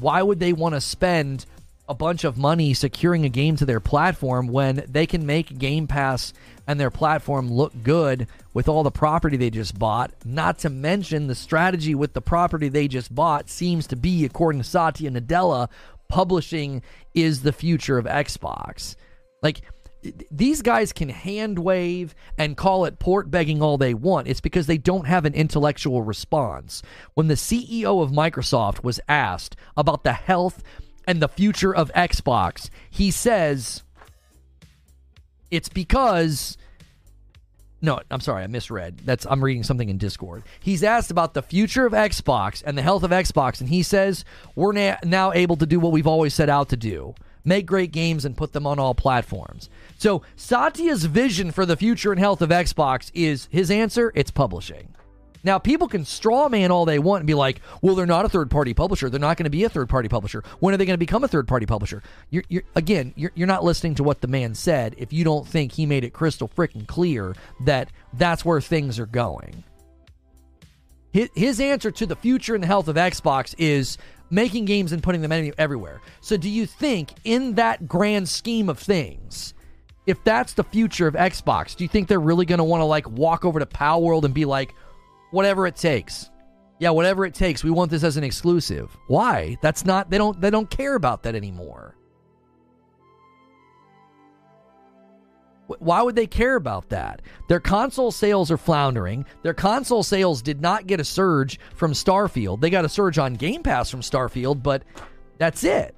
why 0.00 0.22
would 0.22 0.40
they 0.40 0.52
want 0.52 0.74
to 0.74 0.80
spend 0.80 1.46
a 1.88 1.94
bunch 1.94 2.24
of 2.24 2.36
money 2.36 2.74
securing 2.74 3.24
a 3.24 3.28
game 3.28 3.56
to 3.56 3.64
their 3.64 3.80
platform 3.80 4.48
when 4.48 4.84
they 4.88 5.06
can 5.06 5.24
make 5.24 5.58
Game 5.58 5.86
Pass 5.86 6.32
and 6.66 6.80
their 6.80 6.90
platform 6.90 7.48
look 7.50 7.72
good 7.82 8.26
with 8.52 8.68
all 8.68 8.82
the 8.82 8.90
property 8.90 9.36
they 9.36 9.50
just 9.50 9.78
bought? 9.78 10.12
Not 10.24 10.58
to 10.60 10.70
mention 10.70 11.26
the 11.26 11.34
strategy 11.34 11.94
with 11.94 12.12
the 12.12 12.20
property 12.20 12.68
they 12.68 12.88
just 12.88 13.14
bought 13.14 13.48
seems 13.48 13.86
to 13.88 13.96
be, 13.96 14.24
according 14.24 14.62
to 14.62 14.68
Satya 14.68 15.10
Nadella, 15.10 15.68
publishing 16.08 16.82
is 17.14 17.42
the 17.42 17.52
future 17.52 17.98
of 17.98 18.04
Xbox. 18.04 18.96
Like, 19.42 19.62
these 20.30 20.62
guys 20.62 20.92
can 20.92 21.08
hand 21.08 21.58
wave 21.58 22.14
and 22.38 22.56
call 22.56 22.84
it 22.84 22.98
port 22.98 23.30
begging 23.30 23.62
all 23.62 23.78
they 23.78 23.94
want. 23.94 24.28
It's 24.28 24.40
because 24.40 24.66
they 24.66 24.78
don't 24.78 25.06
have 25.06 25.24
an 25.24 25.34
intellectual 25.34 26.02
response. 26.02 26.82
When 27.14 27.28
the 27.28 27.34
CEO 27.34 28.02
of 28.02 28.10
Microsoft 28.10 28.82
was 28.82 29.00
asked 29.08 29.56
about 29.76 30.04
the 30.04 30.12
health 30.12 30.62
and 31.06 31.20
the 31.20 31.28
future 31.28 31.74
of 31.74 31.92
Xbox, 31.92 32.70
he 32.90 33.10
says 33.10 33.82
it's 35.50 35.68
because 35.68 36.56
no, 37.82 38.00
I'm 38.10 38.20
sorry, 38.20 38.42
I 38.42 38.46
misread. 38.46 39.02
That's 39.04 39.26
I'm 39.26 39.44
reading 39.44 39.62
something 39.62 39.88
in 39.88 39.98
Discord. 39.98 40.42
He's 40.60 40.82
asked 40.82 41.10
about 41.10 41.34
the 41.34 41.42
future 41.42 41.86
of 41.86 41.92
Xbox 41.92 42.62
and 42.64 42.76
the 42.76 42.82
health 42.82 43.02
of 43.02 43.10
Xbox, 43.10 43.60
and 43.60 43.68
he 43.68 43.82
says 43.82 44.24
we're 44.54 44.72
na- 44.72 44.96
now 45.04 45.32
able 45.32 45.56
to 45.56 45.66
do 45.66 45.78
what 45.78 45.92
we've 45.92 46.06
always 46.06 46.34
set 46.34 46.48
out 46.48 46.70
to 46.70 46.76
do: 46.76 47.14
make 47.46 47.64
great 47.64 47.92
games 47.92 48.26
and 48.26 48.36
put 48.36 48.52
them 48.52 48.66
on 48.66 48.78
all 48.78 48.94
platforms. 48.94 49.70
So 49.98 50.22
Satya's 50.36 51.04
vision 51.06 51.52
for 51.52 51.64
the 51.64 51.76
future 51.76 52.12
and 52.12 52.20
health 52.20 52.42
of 52.42 52.50
Xbox 52.50 53.10
is 53.14 53.48
his 53.50 53.70
answer. 53.70 54.12
It's 54.14 54.30
publishing. 54.30 54.92
Now, 55.44 55.60
people 55.60 55.86
can 55.86 56.04
straw 56.04 56.48
man 56.48 56.72
all 56.72 56.84
they 56.84 56.98
want 56.98 57.20
and 57.20 57.26
be 57.26 57.34
like, 57.34 57.60
well, 57.80 57.94
they're 57.94 58.04
not 58.04 58.24
a 58.24 58.28
third 58.28 58.50
party 58.50 58.74
publisher. 58.74 59.08
They're 59.08 59.20
not 59.20 59.36
going 59.36 59.44
to 59.44 59.50
be 59.50 59.62
a 59.62 59.68
third 59.68 59.88
party 59.88 60.08
publisher. 60.08 60.42
When 60.58 60.74
are 60.74 60.76
they 60.76 60.86
going 60.86 60.94
to 60.94 60.98
become 60.98 61.22
a 61.22 61.28
third 61.28 61.46
party 61.46 61.66
publisher? 61.66 62.02
You're, 62.30 62.42
you're, 62.48 62.64
again, 62.74 63.14
you're, 63.14 63.30
you're 63.36 63.46
not 63.46 63.62
listening 63.62 63.94
to 63.94 64.02
what 64.02 64.22
the 64.22 64.26
man 64.26 64.56
said 64.56 64.96
if 64.98 65.12
you 65.12 65.22
don't 65.22 65.46
think 65.46 65.70
he 65.70 65.86
made 65.86 66.02
it 66.02 66.12
crystal 66.12 66.48
freaking 66.48 66.88
clear 66.88 67.36
that 67.60 67.90
that's 68.12 68.44
where 68.44 68.60
things 68.60 68.98
are 68.98 69.06
going. 69.06 69.62
His, 71.12 71.30
his 71.36 71.60
answer 71.60 71.92
to 71.92 72.06
the 72.06 72.16
future 72.16 72.56
and 72.56 72.64
the 72.64 72.68
health 72.68 72.88
of 72.88 72.96
Xbox 72.96 73.54
is 73.56 73.98
making 74.30 74.64
games 74.64 74.92
and 74.92 75.02
putting 75.02 75.22
them 75.22 75.52
everywhere. 75.58 76.00
So, 76.20 76.36
do 76.36 76.48
you 76.48 76.66
think, 76.66 77.10
in 77.24 77.54
that 77.54 77.86
grand 77.86 78.28
scheme 78.28 78.68
of 78.68 78.78
things, 78.78 79.54
if 80.06 80.22
that's 80.24 80.52
the 80.52 80.64
future 80.64 81.06
of 81.06 81.14
Xbox, 81.14 81.76
do 81.76 81.84
you 81.84 81.88
think 81.88 82.08
they're 82.08 82.20
really 82.20 82.46
going 82.46 82.58
to 82.58 82.64
want 82.64 82.80
to 82.80 82.84
like 82.86 83.08
walk 83.10 83.44
over 83.44 83.58
to 83.58 83.66
Palworld 83.66 84.24
and 84.24 84.32
be 84.32 84.44
like, 84.44 84.74
whatever 85.30 85.66
it 85.66 85.76
takes. 85.76 86.30
Yeah, 86.78 86.90
whatever 86.90 87.24
it 87.24 87.34
takes. 87.34 87.64
We 87.64 87.70
want 87.70 87.90
this 87.90 88.04
as 88.04 88.16
an 88.16 88.24
exclusive. 88.24 88.96
Why? 89.06 89.56
That's 89.62 89.84
not 89.84 90.10
they 90.10 90.18
don't 90.18 90.40
they 90.40 90.50
don't 90.50 90.68
care 90.68 90.94
about 90.94 91.22
that 91.22 91.34
anymore. 91.34 91.96
Why 95.66 96.02
would 96.02 96.14
they 96.14 96.26
care 96.26 96.56
about 96.56 96.88
that? 96.90 97.22
Their 97.48 97.60
console 97.60 98.12
sales 98.12 98.50
are 98.50 98.56
floundering. 98.56 99.26
Their 99.42 99.54
console 99.54 100.02
sales 100.02 100.42
did 100.42 100.60
not 100.60 100.86
get 100.86 101.00
a 101.00 101.04
surge 101.04 101.58
from 101.74 101.92
Starfield. 101.92 102.60
They 102.60 102.70
got 102.70 102.84
a 102.84 102.88
surge 102.88 103.18
on 103.18 103.34
Game 103.34 103.62
Pass 103.62 103.90
from 103.90 104.00
Starfield, 104.00 104.62
but 104.62 104.84
that's 105.38 105.64
it. 105.64 105.94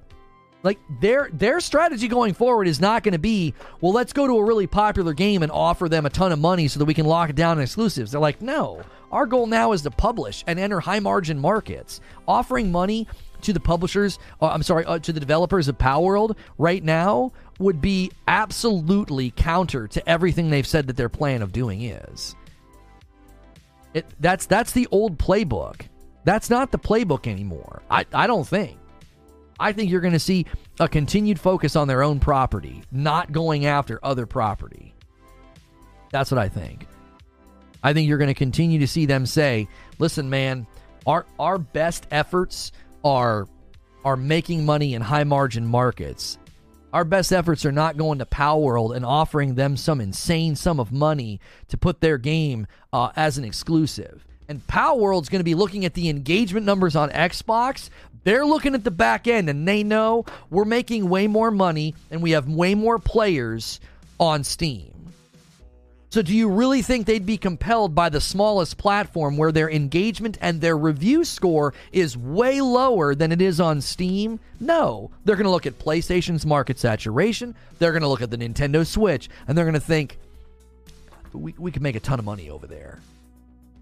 Like 0.61 0.79
their 0.99 1.29
their 1.31 1.61
strategy 1.61 2.09
going 2.09 2.33
forward 2.33 2.67
is 2.67 2.81
not 2.81 3.03
going 3.03 3.13
to 3.13 3.19
be, 3.19 3.53
well, 3.79 3.93
let's 3.93 4.11
go 4.11 4.27
to 4.27 4.37
a 4.37 4.43
really 4.43 4.67
popular 4.67 5.13
game 5.13 5.41
and 5.41 5.51
offer 5.51 5.87
them 5.87 6.05
a 6.05 6.09
ton 6.09 6.33
of 6.33 6.39
money 6.39 6.67
so 6.67 6.79
that 6.79 6.85
we 6.85 6.93
can 6.93 7.05
lock 7.05 7.29
it 7.29 7.35
down 7.35 7.57
in 7.57 7.63
exclusives. 7.63 8.11
They're 8.11 8.19
like, 8.19 8.41
no, 8.41 8.81
our 9.11 9.25
goal 9.25 9.47
now 9.47 9.71
is 9.71 9.83
to 9.83 9.91
publish 9.91 10.43
and 10.47 10.59
enter 10.59 10.81
high 10.81 10.99
margin 10.99 11.39
markets. 11.39 12.01
Offering 12.27 12.71
money 12.73 13.07
to 13.41 13.53
the 13.53 13.59
publishers, 13.59 14.19
uh, 14.41 14.47
I'm 14.47 14.63
sorry, 14.63 14.83
uh, 14.83 14.99
to 14.99 15.13
the 15.13 15.19
developers 15.19 15.69
of 15.69 15.77
Palworld 15.77 16.35
right 16.57 16.83
now 16.83 17.31
would 17.59 17.81
be 17.81 18.11
absolutely 18.27 19.31
counter 19.31 19.87
to 19.87 20.09
everything 20.09 20.49
they've 20.49 20.65
said 20.65 20.87
that 20.87 20.97
their 20.97 21.09
plan 21.09 21.41
of 21.41 21.51
doing 21.51 21.81
is. 21.83 22.35
It, 23.93 24.05
that's 24.19 24.45
that's 24.45 24.71
the 24.71 24.87
old 24.91 25.17
playbook. 25.17 25.81
That's 26.23 26.49
not 26.49 26.71
the 26.71 26.79
playbook 26.79 27.27
anymore. 27.27 27.81
I, 27.89 28.05
I 28.13 28.27
don't 28.27 28.47
think. 28.47 28.77
I 29.59 29.73
think 29.73 29.91
you're 29.91 30.01
going 30.01 30.13
to 30.13 30.19
see 30.19 30.45
a 30.79 30.87
continued 30.87 31.39
focus 31.39 31.75
on 31.75 31.87
their 31.87 32.01
own 32.01 32.19
property, 32.19 32.81
not 32.91 33.31
going 33.31 33.65
after 33.65 33.99
other 34.03 34.25
property. 34.25 34.93
That's 36.11 36.31
what 36.31 36.37
I 36.37 36.47
think. 36.47 36.87
I 37.83 37.93
think 37.93 38.07
you're 38.07 38.17
going 38.17 38.29
to 38.29 38.33
continue 38.33 38.79
to 38.79 38.87
see 38.87 39.05
them 39.05 39.25
say, 39.25 39.67
"Listen, 39.97 40.29
man, 40.29 40.65
our 41.05 41.25
our 41.39 41.57
best 41.57 42.07
efforts 42.11 42.71
are 43.03 43.47
are 44.05 44.17
making 44.17 44.65
money 44.65 44.93
in 44.93 45.01
high 45.01 45.23
margin 45.23 45.65
markets. 45.65 46.37
Our 46.91 47.03
best 47.03 47.31
efforts 47.31 47.65
are 47.65 47.71
not 47.71 47.97
going 47.97 48.17
to 48.19 48.25
Palworld 48.25 48.95
and 48.95 49.05
offering 49.05 49.55
them 49.55 49.77
some 49.77 50.01
insane 50.01 50.55
sum 50.55 50.79
of 50.79 50.91
money 50.91 51.39
to 51.67 51.77
put 51.77 52.01
their 52.01 52.17
game 52.17 52.65
uh, 52.91 53.11
as 53.15 53.37
an 53.37 53.43
exclusive. 53.43 54.25
And 54.47 54.65
Palworld's 54.65 55.29
going 55.29 55.39
to 55.39 55.43
be 55.45 55.53
looking 55.53 55.85
at 55.85 55.93
the 55.93 56.09
engagement 56.09 56.65
numbers 56.65 56.95
on 56.95 57.11
Xbox. 57.11 57.89
They're 58.23 58.45
looking 58.45 58.73
at 58.73 58.83
the 58.83 58.91
back 58.91 59.27
end 59.27 59.49
and 59.49 59.67
they 59.67 59.83
know 59.83 60.25
we're 60.49 60.65
making 60.65 61.07
way 61.07 61.27
more 61.27 61.51
money 61.51 61.93
and 62.09 62.23
we 62.23 62.31
have 62.31 62.49
way 62.49 62.73
more 62.73 62.97
players 62.97 63.79
on 64.19 64.43
Steam. 64.43 64.98
So, 66.11 66.23
do 66.23 66.33
you 66.33 66.49
really 66.49 66.81
think 66.81 67.05
they'd 67.05 67.25
be 67.25 67.37
compelled 67.37 67.93
by 67.93 68.09
the 68.09 68.19
smallest 68.19 68.77
platform 68.77 69.37
where 69.37 69.51
their 69.51 69.69
engagement 69.69 70.39
and 70.41 70.59
their 70.59 70.75
review 70.75 71.23
score 71.23 71.75
is 71.91 72.17
way 72.17 72.61
lower 72.61 73.13
than 73.13 73.31
it 73.31 73.43
is 73.43 73.59
on 73.59 73.79
Steam? 73.81 74.39
No. 74.59 75.11
They're 75.23 75.35
going 75.35 75.43
to 75.43 75.51
look 75.51 75.67
at 75.67 75.77
PlayStation's 75.77 76.47
market 76.47 76.79
saturation, 76.79 77.53
they're 77.77 77.91
going 77.91 78.01
to 78.01 78.07
look 78.07 78.23
at 78.23 78.31
the 78.31 78.37
Nintendo 78.37 78.85
Switch, 78.85 79.29
and 79.47 79.55
they're 79.55 79.65
going 79.65 79.75
to 79.75 79.79
think, 79.79 80.17
we, 81.31 81.53
we 81.59 81.71
could 81.71 81.83
make 81.83 81.95
a 81.95 81.99
ton 81.99 82.17
of 82.17 82.25
money 82.25 82.49
over 82.49 82.65
there. 82.65 82.99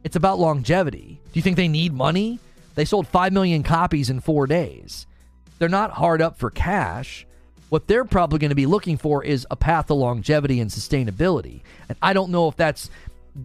It's 0.03 0.17
about 0.17 0.39
longevity. 0.39 1.19
Do 1.31 1.39
you 1.39 1.41
think 1.41 1.55
they 1.55 1.69
need 1.69 1.93
money? 1.93 2.39
They 2.75 2.85
sold 2.85 3.07
5 3.07 3.31
million 3.31 3.63
copies 3.63 4.09
in 4.09 4.19
four 4.19 4.47
days. 4.47 5.07
They're 5.59 5.69
not 5.69 5.91
hard 5.91 6.21
up 6.21 6.37
for 6.37 6.49
cash. 6.49 7.25
What 7.69 7.87
they're 7.87 8.05
probably 8.05 8.39
going 8.39 8.49
to 8.49 8.55
be 8.55 8.65
looking 8.65 8.97
for 8.97 9.23
is 9.23 9.45
a 9.51 9.55
path 9.55 9.87
to 9.87 9.93
longevity 9.93 10.59
and 10.59 10.71
sustainability. 10.71 11.61
And 11.89 11.97
I 12.01 12.13
don't 12.13 12.31
know 12.31 12.47
if 12.47 12.55
that's 12.55 12.89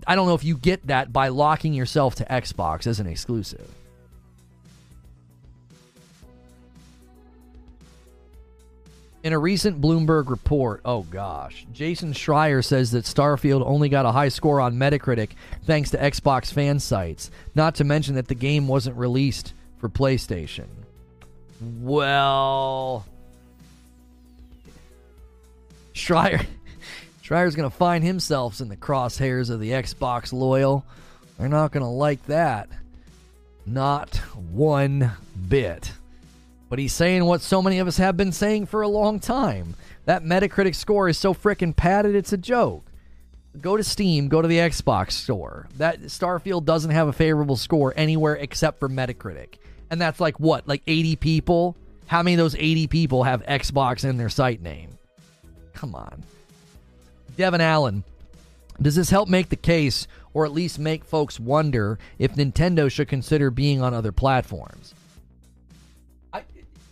I 0.07 0.15
don't 0.15 0.27
know 0.27 0.35
if 0.35 0.45
you 0.45 0.57
get 0.57 0.87
that 0.87 1.13
by 1.13 1.29
locking 1.29 1.75
yourself 1.75 2.15
to 2.17 2.25
Xbox 2.25 2.87
as 2.87 3.01
an 3.01 3.07
exclusive. 3.07 3.69
In 9.23 9.33
a 9.33 9.39
recent 9.39 9.81
Bloomberg 9.81 10.29
report, 10.31 10.81
oh 10.85 11.03
gosh, 11.03 11.65
Jason 11.73 12.13
Schreier 12.13 12.65
says 12.65 12.91
that 12.91 13.05
Starfield 13.05 13.63
only 13.65 13.89
got 13.89 14.05
a 14.05 14.11
high 14.11 14.31
score 14.31 14.61
on 14.61 14.75
Metacritic 14.75 15.31
thanks 15.65 15.91
to 15.91 15.99
Xbox 15.99 16.53
fan 16.53 16.81
sites, 16.81 17.31
not 17.55 17.77
to 17.77 17.85
mention 17.85 18.17
that 18.17 18.27
the 18.27 18.35
game 18.35 18.67
wasn't 18.67 18.97
released 18.97 19.53
for 19.79 19.89
PlayStation. 19.89 20.67
Well, 21.61 23.07
Schreier 25.95 26.47
Schreier's 27.23 27.55
going 27.55 27.71
to 27.71 27.77
find 27.77 28.03
himself 28.03 28.61
in 28.61 28.69
the 28.69 28.77
crosshairs 28.77 29.49
of 29.49 29.61
the 29.61 29.71
Xbox 29.71 30.33
loyal. 30.33 30.85
They're 31.39 31.49
not 31.49 31.73
going 31.73 31.85
to 31.85 31.89
like 31.89 32.25
that. 32.27 32.69
Not 33.65 34.17
one 34.51 35.13
bit. 35.49 35.93
But 36.69 36.79
he's 36.79 36.93
saying 36.93 37.25
what 37.25 37.41
so 37.41 37.63
many 37.63 37.79
of 37.79 37.87
us 37.87 37.97
have 37.99 38.17
been 38.17 38.33
saying 38.33 38.67
for 38.67 38.83
a 38.83 38.89
long 38.89 39.21
time. 39.21 39.77
That 40.05 40.25
Metacritic 40.25 40.75
score 40.75 41.09
is 41.09 41.17
so 41.17 41.33
freaking 41.33 41.77
padded, 41.77 42.15
it's 42.15 42.33
a 42.33 42.37
joke. 42.37 42.85
Go 43.61 43.77
to 43.77 43.85
Steam, 43.85 44.29
go 44.29 44.43
to 44.43 44.49
the 44.49 44.59
Xbox 44.59 45.13
store. 45.13 45.69
That 45.77 46.01
Starfield 46.03 46.65
doesn't 46.65 46.91
have 46.91 47.09
a 47.09 47.13
favorable 47.13 47.57
score 47.57 47.93
anywhere 47.97 48.35
except 48.35 48.81
for 48.81 48.89
Metacritic. 48.89 49.55
And 49.91 50.01
that's 50.01 50.19
like 50.19 50.41
what? 50.41 50.67
Like 50.67 50.83
80 50.87 51.17
people? 51.17 51.77
How 52.07 52.23
many 52.23 52.35
of 52.35 52.39
those 52.39 52.57
80 52.57 52.89
people 52.89 53.23
have 53.25 53.45
Xbox 53.45 54.05
in 54.05 54.17
their 54.17 54.29
site 54.29 54.61
name? 54.61 54.99
Come 55.83 55.97
on. 55.97 56.23
Devin 57.37 57.61
Allen, 57.61 58.05
does 58.81 58.95
this 58.95 59.11
help 59.11 59.29
make 59.29 59.49
the 59.49 59.57
case 59.57 60.07
or 60.33 60.45
at 60.45 60.53
least 60.53 60.79
make 60.79 61.05
folks 61.05 61.41
wonder 61.41 61.99
if 62.21 62.37
Nintendo 62.37 62.89
should 62.89 63.09
consider 63.09 63.51
being 63.51 63.83
on 63.83 63.93
other 63.93 64.13
platforms? 64.13 64.95
I 66.33 66.45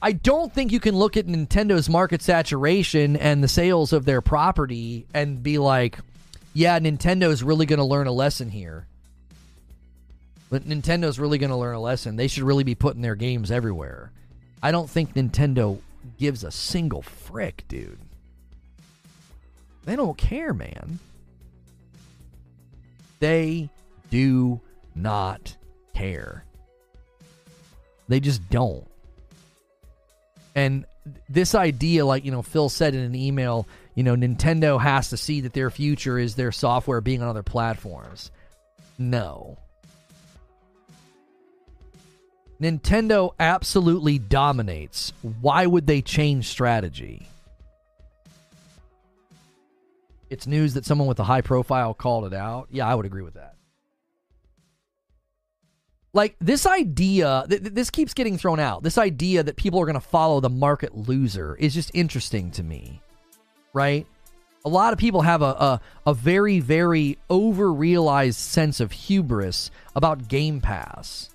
I 0.03 0.11
don't 0.11 0.53
think 0.53 0.73
you 0.73 0.81
can 0.81 0.97
look 0.97 1.17
at 1.17 1.29
Nintendo's 1.29 1.89
market 1.89 2.21
saturation 2.21 3.15
and 3.17 3.45
the 3.45 3.49
sales 3.49 3.93
of 3.93 4.07
their 4.07 4.21
property 4.21 5.07
and 5.15 5.41
be 5.41 5.59
like, 5.59 6.01
yeah, 6.53 6.81
Nintendo's 6.81 7.45
really 7.45 7.67
going 7.67 7.79
to 7.79 7.85
learn 7.85 8.09
a 8.09 8.13
lesson 8.13 8.51
here. 8.51 8.89
But 10.51 10.65
Nintendo's 10.65 11.21
really 11.21 11.39
going 11.39 11.51
to 11.51 11.57
learn 11.57 11.77
a 11.77 11.81
lesson. 11.81 12.17
They 12.17 12.27
should 12.27 12.43
really 12.43 12.65
be 12.65 12.75
putting 12.75 13.03
their 13.03 13.15
games 13.15 13.53
everywhere. 13.53 14.11
I 14.61 14.73
don't 14.73 14.91
think 14.91 15.15
Nintendo 15.15 15.79
gives 16.19 16.43
a 16.43 16.51
single 16.51 17.03
frick, 17.03 17.63
dude. 17.69 18.01
They 19.85 19.97
don't 19.97 20.17
care, 20.17 20.53
man. 20.53 20.99
They 23.19 23.71
do 24.11 24.61
not 24.95 25.57
care. 25.95 26.45
They 28.09 28.21
just 28.21 28.49
don't. 28.51 28.87
And 30.55 30.85
this 31.29 31.55
idea, 31.55 32.05
like, 32.05 32.25
you 32.25 32.31
know, 32.31 32.43
Phil 32.43 32.69
said 32.69 32.95
in 32.95 33.01
an 33.01 33.15
email, 33.15 33.67
you 33.95 34.03
know, 34.03 34.15
Nintendo 34.17 34.81
has 34.81 35.11
to 35.11 35.17
see 35.17 35.43
that 35.43 35.53
their 35.53 35.71
future 35.71 36.19
is 36.19 36.35
their 36.35 36.53
software 36.53 37.01
being 37.01 37.23
on 37.23 37.29
other 37.29 37.43
platforms. 37.43 38.31
No. 38.99 39.59
Nintendo 42.61 43.33
absolutely 43.41 44.19
dominates. 44.19 45.13
Why 45.41 45.67
would 45.67 45.87
they 45.87 46.03
change 46.03 46.49
strategy? 46.49 47.27
It's 50.31 50.47
news 50.47 50.75
that 50.75 50.87
someone 50.87 51.09
with 51.09 51.19
a 51.19 51.25
high 51.25 51.41
profile 51.41 51.93
called 51.93 52.25
it 52.25 52.33
out. 52.33 52.69
Yeah, 52.71 52.87
I 52.87 52.95
would 52.95 53.05
agree 53.05 53.23
with 53.23 53.35
that. 53.35 53.57
Like 56.13 56.37
this 56.41 56.67
idea, 56.67 57.45
th- 57.49 57.63
th- 57.63 57.75
this 57.75 57.91
keeps 57.91 58.15
getting 58.15 58.39
thrown 58.39 58.59
out. 58.61 58.83
This 58.83 58.97
idea 58.97 59.43
that 59.43 59.57
people 59.57 59.81
are 59.81 59.85
going 59.85 59.95
to 59.95 60.01
follow 60.01 60.41
the 60.41 60.49
market 60.49 60.97
loser 60.97 61.57
is 61.57 61.75
just 61.75 61.91
interesting 61.95 62.51
to 62.53 62.63
me, 62.63 63.01
right? 63.73 64.07
A 64.65 64.69
lot 64.69 64.93
of 64.93 64.99
people 64.99 65.23
have 65.23 65.43
a, 65.43 65.45
a, 65.45 65.81
a 66.07 66.15
very, 66.15 66.61
very 66.61 67.19
over 67.29 67.73
realized 67.73 68.39
sense 68.39 68.79
of 68.79 68.93
hubris 68.93 69.71
about 69.97 70.29
Game 70.29 70.61
Pass. 70.61 71.31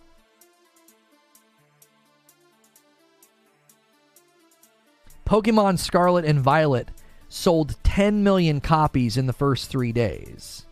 Pokemon 5.26 5.80
Scarlet 5.80 6.24
and 6.24 6.40
Violet 6.40 6.90
sold 7.36 7.76
10 7.84 8.24
million 8.24 8.62
copies 8.62 9.18
in 9.18 9.26
the 9.26 9.34
first 9.34 9.70
three 9.70 9.92
days. 9.92 10.66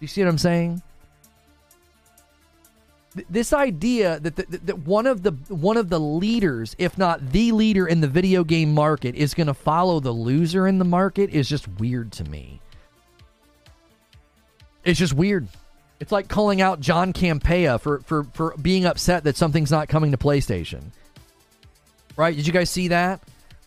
You 0.00 0.08
see 0.08 0.22
what 0.22 0.28
I'm 0.28 0.38
saying? 0.38 0.82
this 3.28 3.52
idea 3.52 4.18
that, 4.20 4.36
that 4.36 4.78
one 4.78 5.06
of 5.06 5.22
the 5.22 5.32
one 5.48 5.76
of 5.76 5.90
the 5.90 6.00
leaders, 6.00 6.74
if 6.78 6.96
not 6.96 7.30
the 7.30 7.52
leader 7.52 7.86
in 7.86 8.00
the 8.00 8.08
video 8.08 8.42
game 8.42 8.72
market, 8.72 9.14
is 9.14 9.34
going 9.34 9.48
to 9.48 9.54
follow 9.54 10.00
the 10.00 10.12
loser 10.12 10.66
in 10.66 10.78
the 10.78 10.84
market 10.86 11.28
is 11.28 11.46
just 11.46 11.68
weird 11.78 12.10
to 12.12 12.24
me. 12.24 12.60
It's 14.84 14.98
just 14.98 15.12
weird. 15.12 15.46
It's 16.00 16.10
like 16.10 16.28
calling 16.28 16.62
out 16.62 16.80
John 16.80 17.12
Campea 17.12 17.80
for, 17.80 18.00
for, 18.00 18.24
for 18.32 18.56
being 18.56 18.86
upset 18.86 19.24
that 19.24 19.36
something's 19.36 19.70
not 19.70 19.88
coming 19.88 20.10
to 20.12 20.16
PlayStation. 20.16 20.82
Right? 22.16 22.34
Did 22.34 22.46
you 22.46 22.52
guys 22.52 22.70
see 22.70 22.88
that? 22.88 23.20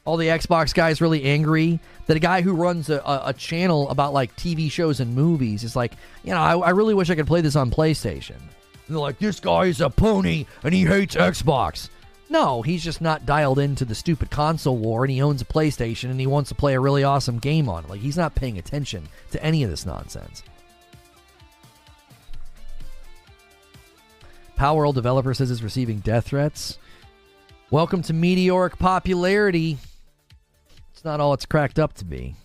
All 0.06 0.17
the 0.17 0.27
Xbox 0.27 0.72
guys 0.72 1.01
really 1.01 1.24
angry 1.24 1.80
that 2.06 2.16
a 2.16 2.19
guy 2.19 2.42
who 2.42 2.53
runs 2.53 2.90
a, 2.90 3.00
a, 3.00 3.24
a, 3.30 3.34
channel 3.34 3.90
about 3.90 4.14
like 4.14 4.35
TV 4.35 4.69
shows 4.69 5.00
and 5.00 5.16
movies 5.16 5.64
is 5.64 5.75
like, 5.75 5.93
you 6.24 6.32
know, 6.32 6.40
I, 6.40 6.56
I 6.58 6.69
really 6.69 6.93
wish 6.93 7.09
I 7.09 7.16
could 7.16 7.25
play 7.25 7.42
this 7.42 7.56
on 7.56 7.72
PlayStation. 7.72 8.35
And 8.38 8.95
they're 8.95 9.00
like, 9.00 9.17
this 9.17 9.40
guy 9.40 9.66
is 9.66 9.82
a 9.82 9.90
pony 9.90 10.45
and 10.64 10.75
he 10.75 10.84
hates 10.84 11.16
Xbox. 11.16 11.90
No, 12.30 12.61
he's 12.61 12.84
just 12.84 13.01
not 13.01 13.25
dialed 13.25 13.58
into 13.58 13.84
the 13.84 13.95
stupid 13.95 14.30
console 14.30 14.77
war 14.77 15.03
and 15.03 15.11
he 15.11 15.24
owns 15.24 15.42
a 15.42 15.45
PlayStation 15.45 16.11
and 16.11 16.19
he 16.19 16.27
wants 16.27 16.50
to 16.50 16.56
play 16.56 16.75
a 16.75 16.80
really 16.80 17.03
awesome 17.03 17.40
game 17.40 17.67
on 17.67 17.84
it. 17.84 17.90
Like, 17.90 18.01
he's 18.01 18.17
not 18.17 18.35
paying 18.35 18.59
attention 18.59 19.08
to 19.32 19.43
any 19.43 19.64
of 19.64 19.72
this 19.72 19.88
nonsense. 19.88 20.43
Palworld 24.56 24.93
developer 24.93 25.34
says 25.34 25.50
it's 25.50 25.64
receiving 25.64 26.00
death 26.00 26.27
threats. 26.27 26.77
Welcome 27.72 28.03
to 28.03 28.14
meteoric 28.14 28.77
popularity 28.77 29.80
not 31.06 31.22
all 31.22 31.34
it's 31.34 31.45
cracked 31.45 31.80
up 31.80 31.93
to 31.93 32.03
be. 32.03 32.35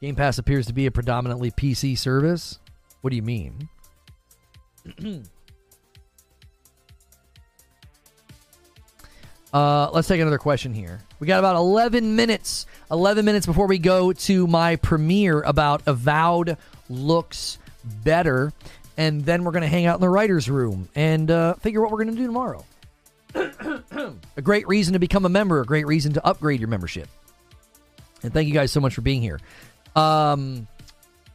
Game 0.00 0.14
Pass 0.14 0.38
appears 0.38 0.66
to 0.66 0.74
be 0.74 0.86
a 0.86 0.90
predominantly 0.90 1.50
PC 1.50 1.96
service. 1.96 2.58
What 3.00 3.08
do 3.10 3.16
you 3.16 3.22
mean? 3.22 3.70
uh, 9.54 9.90
let's 9.92 10.06
take 10.06 10.20
another 10.20 10.36
question 10.36 10.74
here. 10.74 11.00
We 11.18 11.26
got 11.26 11.38
about 11.38 11.56
11 11.56 12.14
minutes. 12.14 12.66
11 12.90 13.24
minutes 13.24 13.46
before 13.46 13.66
we 13.66 13.78
go 13.78 14.12
to 14.12 14.46
my 14.46 14.76
premiere 14.76 15.40
about 15.40 15.80
Avowed 15.86 16.58
Looks 16.90 17.56
Better. 18.04 18.52
And 18.98 19.24
then 19.24 19.42
we're 19.42 19.52
going 19.52 19.62
to 19.62 19.68
hang 19.68 19.86
out 19.86 19.94
in 19.94 20.02
the 20.02 20.10
writer's 20.10 20.50
room 20.50 20.90
and 20.94 21.30
uh, 21.30 21.54
figure 21.54 21.80
what 21.80 21.90
we're 21.90 22.04
going 22.04 22.14
to 22.14 22.20
do 22.20 22.26
tomorrow 22.26 22.64
a 23.34 24.42
great 24.42 24.66
reason 24.68 24.92
to 24.92 24.98
become 24.98 25.24
a 25.24 25.28
member, 25.28 25.60
a 25.60 25.64
great 25.64 25.86
reason 25.86 26.12
to 26.14 26.26
upgrade 26.26 26.60
your 26.60 26.68
membership. 26.68 27.08
And 28.22 28.32
thank 28.32 28.48
you 28.48 28.54
guys 28.54 28.72
so 28.72 28.80
much 28.80 28.94
for 28.94 29.02
being 29.02 29.20
here. 29.22 29.40
Um, 29.96 30.66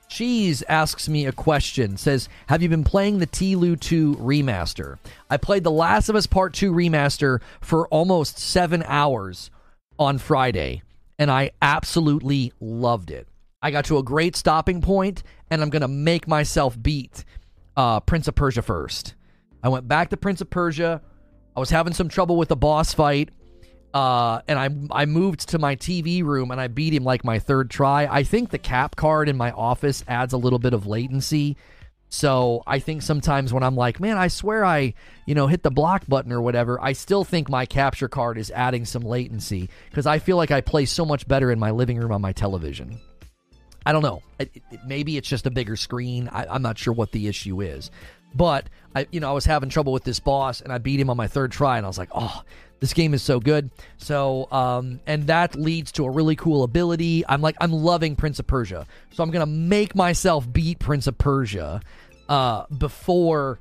Cheese 0.09 0.63
asks 0.67 1.07
me 1.07 1.27
a 1.27 1.31
question. 1.31 1.95
Says, 1.97 2.27
"Have 2.47 2.63
you 2.63 2.69
been 2.69 2.83
playing 2.83 3.19
the 3.19 3.27
TLOU 3.27 3.75
2 3.79 4.15
remaster? 4.15 4.97
I 5.29 5.37
played 5.37 5.63
The 5.63 5.71
Last 5.71 6.09
of 6.09 6.15
Us 6.15 6.25
Part 6.25 6.53
2 6.53 6.71
remaster 6.73 7.41
for 7.61 7.87
almost 7.89 8.39
7 8.39 8.83
hours 8.87 9.51
on 9.99 10.17
Friday, 10.17 10.81
and 11.19 11.29
I 11.29 11.51
absolutely 11.61 12.53
loved 12.59 13.11
it. 13.11 13.27
I 13.61 13.71
got 13.71 13.85
to 13.85 13.97
a 13.97 14.03
great 14.03 14.35
stopping 14.35 14.81
point, 14.81 15.21
and 15.51 15.61
I'm 15.61 15.69
going 15.69 15.81
to 15.81 15.87
make 15.87 16.27
myself 16.27 16.81
beat 16.81 17.23
uh, 17.77 17.99
Prince 17.99 18.27
of 18.27 18.35
Persia 18.35 18.61
first. 18.61 19.13
I 19.61 19.69
went 19.69 19.87
back 19.87 20.09
to 20.09 20.17
Prince 20.17 20.41
of 20.41 20.49
Persia, 20.49 21.01
I 21.55 21.59
was 21.59 21.69
having 21.69 21.93
some 21.93 22.09
trouble 22.09 22.37
with 22.37 22.49
the 22.49 22.55
boss 22.55 22.93
fight. 22.93 23.29
Uh, 23.91 24.41
and 24.47 24.59
I 24.59 25.01
I 25.01 25.05
moved 25.05 25.49
to 25.49 25.57
my 25.57 25.75
TV 25.75 26.23
room 26.23 26.51
and 26.51 26.61
I 26.61 26.67
beat 26.67 26.93
him 26.93 27.03
like 27.03 27.23
my 27.23 27.39
third 27.39 27.71
try. 27.71 28.05
I 28.05 28.21
think 28.21 28.51
the 28.51 28.59
cap 28.59 28.95
card 28.95 29.27
in 29.27 29.35
my 29.35 29.51
office 29.51 30.03
adds 30.07 30.33
a 30.33 30.37
little 30.37 30.59
bit 30.59 30.73
of 30.73 30.85
latency. 30.85 31.57
So 32.09 32.63
I 32.65 32.79
think 32.79 33.03
sometimes 33.03 33.53
when 33.53 33.63
I'm 33.63 33.75
like, 33.75 33.99
man, 33.99 34.17
I 34.17 34.27
swear 34.27 34.65
I, 34.65 34.95
you 35.27 35.35
know, 35.35 35.45
hit 35.45 35.61
the 35.61 35.71
block 35.71 36.05
button 36.07 36.31
or 36.31 36.41
whatever, 36.41 36.81
I 36.81 36.93
still 36.93 37.23
think 37.23 37.49
my 37.49 37.67
capture 37.67 38.07
card 38.07 38.39
is 38.39 38.49
adding 38.49 38.85
some 38.85 39.03
latency 39.03 39.69
because 39.89 40.07
I 40.07 40.17
feel 40.17 40.35
like 40.35 40.49
I 40.49 40.61
play 40.61 40.85
so 40.85 41.05
much 41.05 41.27
better 41.27 41.51
in 41.51 41.59
my 41.59 41.69
living 41.69 41.97
room 41.99 42.11
on 42.11 42.21
my 42.21 42.31
television. 42.31 42.99
I 43.85 43.91
don't 43.91 44.01
know. 44.01 44.23
It, 44.39 44.51
it, 44.71 44.79
maybe 44.85 45.17
it's 45.17 45.29
just 45.29 45.45
a 45.45 45.51
bigger 45.51 45.75
screen. 45.75 46.29
I, 46.31 46.47
I'm 46.47 46.63
not 46.63 46.77
sure 46.77 46.93
what 46.93 47.11
the 47.11 47.27
issue 47.27 47.61
is. 47.61 47.91
But 48.33 48.69
I, 48.95 49.07
you 49.11 49.19
know, 49.19 49.29
I 49.29 49.33
was 49.33 49.45
having 49.45 49.69
trouble 49.69 49.93
with 49.93 50.03
this 50.03 50.19
boss, 50.19 50.61
and 50.61 50.71
I 50.71 50.77
beat 50.77 50.99
him 50.99 51.09
on 51.09 51.17
my 51.17 51.27
third 51.27 51.51
try, 51.51 51.77
and 51.77 51.85
I 51.85 51.89
was 51.89 51.97
like, 51.97 52.09
oh, 52.13 52.43
this 52.79 52.93
game 52.93 53.13
is 53.13 53.21
so 53.21 53.39
good. 53.39 53.69
So, 53.97 54.47
um, 54.51 54.99
and 55.05 55.27
that 55.27 55.55
leads 55.55 55.91
to 55.93 56.05
a 56.05 56.09
really 56.09 56.35
cool 56.35 56.63
ability. 56.63 57.25
I'm 57.27 57.41
like, 57.41 57.55
I'm 57.59 57.71
loving 57.71 58.15
Prince 58.15 58.39
of 58.39 58.47
Persia, 58.47 58.87
so 59.11 59.23
I'm 59.23 59.31
gonna 59.31 59.45
make 59.45 59.95
myself 59.95 60.51
beat 60.51 60.79
Prince 60.79 61.07
of 61.07 61.17
Persia 61.17 61.81
uh, 62.27 62.65
before 62.75 63.59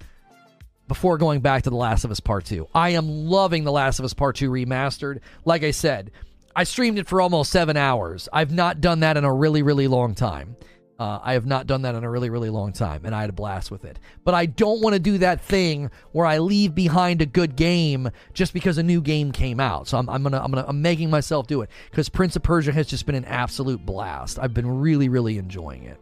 before 0.87 1.19
going 1.19 1.41
back 1.41 1.65
to 1.65 1.71
The 1.71 1.77
Last 1.77 2.05
of 2.05 2.11
Us 2.11 2.21
Part 2.21 2.47
Two. 2.47 2.69
I 2.75 2.91
am 2.91 3.09
loving 3.09 3.65
The 3.65 3.73
Last 3.73 3.99
of 3.99 4.05
Us 4.05 4.15
Part 4.15 4.37
Two 4.37 4.51
remastered. 4.51 5.21
Like 5.45 5.63
I 5.63 5.71
said, 5.73 6.11
I 6.55 6.65
streamed 6.65 6.99
it 6.99 7.09
for 7.09 7.21
almost 7.21 7.51
seven 7.51 7.77
hours. 7.77 8.29
I've 8.33 8.53
not 8.53 8.81
done 8.81 9.01
that 9.01 9.17
in 9.17 9.25
a 9.25 9.33
really, 9.33 9.63
really 9.63 9.89
long 9.89 10.15
time. 10.15 10.57
Uh, 10.99 11.21
I 11.23 11.35
have 11.35 11.47
not 11.47 11.69
done 11.69 11.83
that 11.83 11.95
in 11.95 12.03
a 12.03 12.11
really, 12.11 12.29
really 12.29 12.51
long 12.51 12.73
time, 12.73 13.05
and 13.05 13.15
I 13.15 13.21
had 13.21 13.31
a 13.31 13.33
blast 13.33 13.71
with 13.71 13.85
it. 13.85 14.01
But 14.25 14.35
I 14.35 14.47
don't 14.47 14.81
want 14.81 14.95
to 14.95 14.99
do 14.99 15.19
that 15.19 15.41
thing 15.41 15.93
where 16.11 16.27
I 16.27 16.39
leave 16.39 16.75
behind 16.75 17.23
a 17.23 17.27
good 17.27 17.55
game 17.55 18.11
just 18.35 18.53
because 18.53 18.79
a 18.79 18.83
new 18.83 19.01
game 19.01 19.31
came 19.31 19.61
out. 19.61 19.87
So 19.87 19.97
I'm, 19.97 20.09
I'm 20.11 20.25
gonna, 20.25 20.43
I'm 20.43 20.51
gonna, 20.51 20.65
I'm 20.67 20.83
making 20.83 21.09
myself 21.09 21.47
do 21.47 21.63
it 21.63 21.71
because 21.89 22.09
Prince 22.09 22.35
of 22.35 22.43
Persia 22.43 22.73
has 22.73 22.89
just 22.89 23.07
been 23.07 23.15
an 23.15 23.27
absolute 23.27 23.87
blast. 23.87 24.41
I've 24.41 24.55
been 24.55 24.81
really, 24.81 25.09
really 25.09 25.39
enjoying 25.39 25.85
it. 25.85 26.01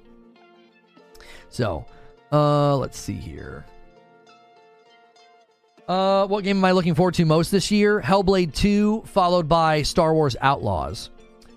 So, 1.50 1.84
uh, 2.33 2.76
let's 2.78 2.99
see 2.99 3.15
here. 3.15 3.66
Uh, 5.86 6.26
what 6.26 6.42
game 6.42 6.57
am 6.57 6.65
I 6.65 6.73
looking 6.73 6.94
forward 6.94 7.15
to 7.15 7.25
most 7.26 7.50
this 7.50 7.70
year? 7.70 8.00
Hellblade 8.00 8.55
2, 8.55 9.02
followed 9.07 9.47
by 9.47 9.83
Star 9.83 10.15
Wars 10.15 10.36
Outlaws. 10.41 11.10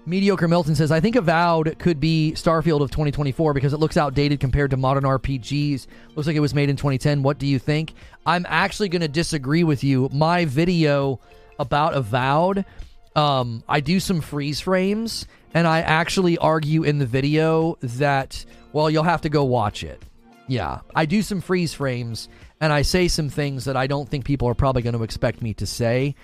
Mediocre 0.09 0.47
Milton 0.47 0.73
says, 0.73 0.91
I 0.91 0.99
think 0.99 1.15
Avowed 1.15 1.77
could 1.77 1.99
be 1.99 2.33
Starfield 2.35 2.81
of 2.81 2.89
2024 2.89 3.53
because 3.53 3.73
it 3.73 3.79
looks 3.79 3.95
outdated 3.95 4.39
compared 4.39 4.71
to 4.71 4.77
modern 4.77 5.03
RPGs. 5.03 5.85
Looks 6.15 6.25
like 6.25 6.35
it 6.35 6.39
was 6.39 6.55
made 6.55 6.67
in 6.67 6.75
2010. 6.75 7.21
What 7.21 7.37
do 7.37 7.45
you 7.45 7.59
think? 7.59 7.93
I'm 8.25 8.43
actually 8.49 8.89
going 8.89 9.03
to 9.03 9.07
disagree 9.07 9.63
with 9.63 9.83
you. 9.83 10.09
My 10.11 10.45
video 10.45 11.19
about 11.59 11.93
Avowed, 11.93 12.65
um, 13.15 13.63
I 13.69 13.81
do 13.81 13.99
some 13.99 14.19
freeze 14.19 14.59
frames, 14.59 15.27
and 15.53 15.67
I 15.67 15.81
actually 15.81 16.39
argue 16.39 16.83
in 16.83 16.97
the 16.97 17.05
video 17.05 17.77
that, 17.83 18.43
well, 18.73 18.89
you'll 18.89 19.03
have 19.03 19.21
to 19.21 19.29
go 19.29 19.43
watch 19.43 19.83
it. 19.83 20.01
Yeah, 20.47 20.79
I 20.95 21.05
do 21.05 21.21
some 21.21 21.41
freeze 21.41 21.75
frames, 21.75 22.29
and 22.59 22.73
I 22.73 22.81
say 22.81 23.07
some 23.09 23.29
things 23.29 23.65
that 23.65 23.77
I 23.77 23.85
don't 23.85 24.09
think 24.09 24.25
people 24.25 24.47
are 24.47 24.55
probably 24.55 24.81
going 24.81 24.95
to 24.95 25.03
expect 25.03 25.43
me 25.43 25.53
to 25.53 25.67
say. 25.67 26.15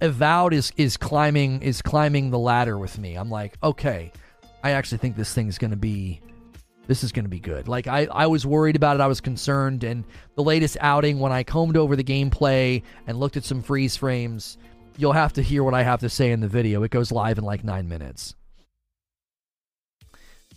Avowed 0.00 0.54
is 0.54 0.72
is 0.76 0.96
climbing 0.96 1.62
is 1.62 1.82
climbing 1.82 2.30
the 2.30 2.38
ladder 2.38 2.78
with 2.78 2.98
me. 2.98 3.16
I'm 3.16 3.30
like, 3.30 3.56
okay, 3.62 4.12
I 4.62 4.72
actually 4.72 4.98
think 4.98 5.16
this 5.16 5.34
thing's 5.34 5.58
to 5.58 5.76
be 5.76 6.20
this 6.86 7.04
is 7.04 7.12
to 7.24 7.30
be 7.30 7.40
good. 7.40 7.68
Like 7.68 7.86
I 7.86 8.06
I 8.10 8.26
was 8.26 8.46
worried 8.46 8.76
about 8.76 8.96
it, 8.96 9.02
I 9.02 9.06
was 9.06 9.20
concerned 9.20 9.84
and 9.84 10.04
the 10.34 10.42
latest 10.42 10.76
outing 10.80 11.18
when 11.18 11.32
I 11.32 11.42
combed 11.42 11.76
over 11.76 11.96
the 11.96 12.04
gameplay 12.04 12.82
and 13.06 13.18
looked 13.18 13.36
at 13.36 13.44
some 13.44 13.62
freeze 13.62 13.96
frames, 13.96 14.58
you'll 14.96 15.12
have 15.12 15.32
to 15.34 15.42
hear 15.42 15.62
what 15.64 15.74
I 15.74 15.82
have 15.82 16.00
to 16.00 16.08
say 16.08 16.32
in 16.32 16.40
the 16.40 16.48
video. 16.48 16.82
It 16.82 16.90
goes 16.90 17.12
live 17.12 17.38
in 17.38 17.44
like 17.44 17.64
9 17.64 17.88
minutes. 17.88 18.34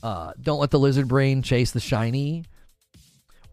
Uh, 0.04 0.34
don't 0.42 0.60
let 0.60 0.72
the 0.72 0.80
lizard 0.80 1.08
brain 1.08 1.42
chase 1.42 1.72
the 1.72 1.80
shiny. 1.80 2.44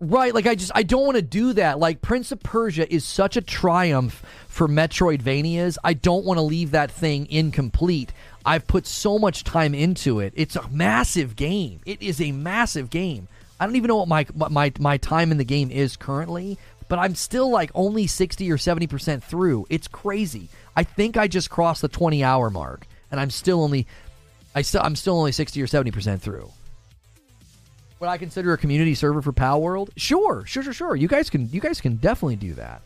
Right, 0.01 0.35
like 0.35 0.49
I 0.49 0.57
just 0.57 0.73
I 0.75 0.83
don't 0.83 1.05
want 1.07 1.17
to 1.17 1.23
do 1.23 1.53
that. 1.53 1.79
Like 1.79 2.03
Prince 2.03 2.33
of 2.33 2.41
Persia 2.41 2.93
is 2.93 3.05
such 3.05 3.37
a 3.37 3.41
triumph 3.41 4.25
for 4.53 4.69
Metroidvanias. 4.69 5.79
I 5.83 5.95
don't 5.95 6.27
want 6.27 6.37
to 6.37 6.43
leave 6.43 6.73
that 6.73 6.91
thing 6.91 7.27
incomplete. 7.31 8.13
I've 8.45 8.67
put 8.67 8.87
so 8.87 9.19
much 9.19 9.45
time 9.45 9.75
into 9.75 10.21
it. 10.21 10.35
It's 10.37 10.57
a 10.57 10.69
massive 10.69 11.37
game. 11.37 11.81
It 11.87 12.03
is 12.03 12.21
a 12.21 12.33
massive 12.33 12.91
game. 12.91 13.29
I 13.59 13.65
don't 13.65 13.77
even 13.77 13.89
know 13.89 13.97
what 13.97 14.09
my 14.09 14.27
my 14.51 14.71
my 14.79 14.99
time 14.99 15.33
in 15.33 15.39
the 15.39 15.45
game 15.45 15.71
is 15.71 15.97
currently, 15.97 16.59
but 16.89 16.99
I'm 16.99 17.15
still 17.15 17.51
like 17.51 17.71
only 17.75 18.07
60 18.07 18.53
or 18.53 18.59
70% 18.59 19.23
through. 19.23 19.65
It's 19.71 19.89
crazy. 19.89 20.51
I 20.77 20.85
think 20.85 21.17
I 21.17 21.29
just 21.29 21.49
crossed 21.49 21.81
the 21.81 21.89
20 21.89 22.23
hour 22.23 22.51
mark 22.51 22.87
and 23.11 23.19
I'm 23.19 23.31
still 23.31 23.63
only 23.63 23.87
I 24.55 24.61
still 24.61 24.83
I'm 24.83 24.97
still 24.97 25.17
only 25.17 25.33
60 25.33 25.63
or 25.63 25.67
70% 25.67 26.21
through. 26.21 26.51
Would 28.01 28.09
I 28.09 28.19
consider 28.19 28.53
a 28.53 28.59
community 28.59 28.95
server 28.95 29.23
for 29.23 29.33
Palworld? 29.33 29.89
Sure, 29.97 30.45
sure, 30.45 30.63
sure, 30.63 30.75
sure. 30.75 30.95
You 30.95 31.09
guys 31.09 31.31
can 31.31 31.49
you 31.51 31.61
guys 31.63 31.81
can 31.81 31.97
definitely 31.97 32.37
do 32.37 32.53
that. 32.55 32.83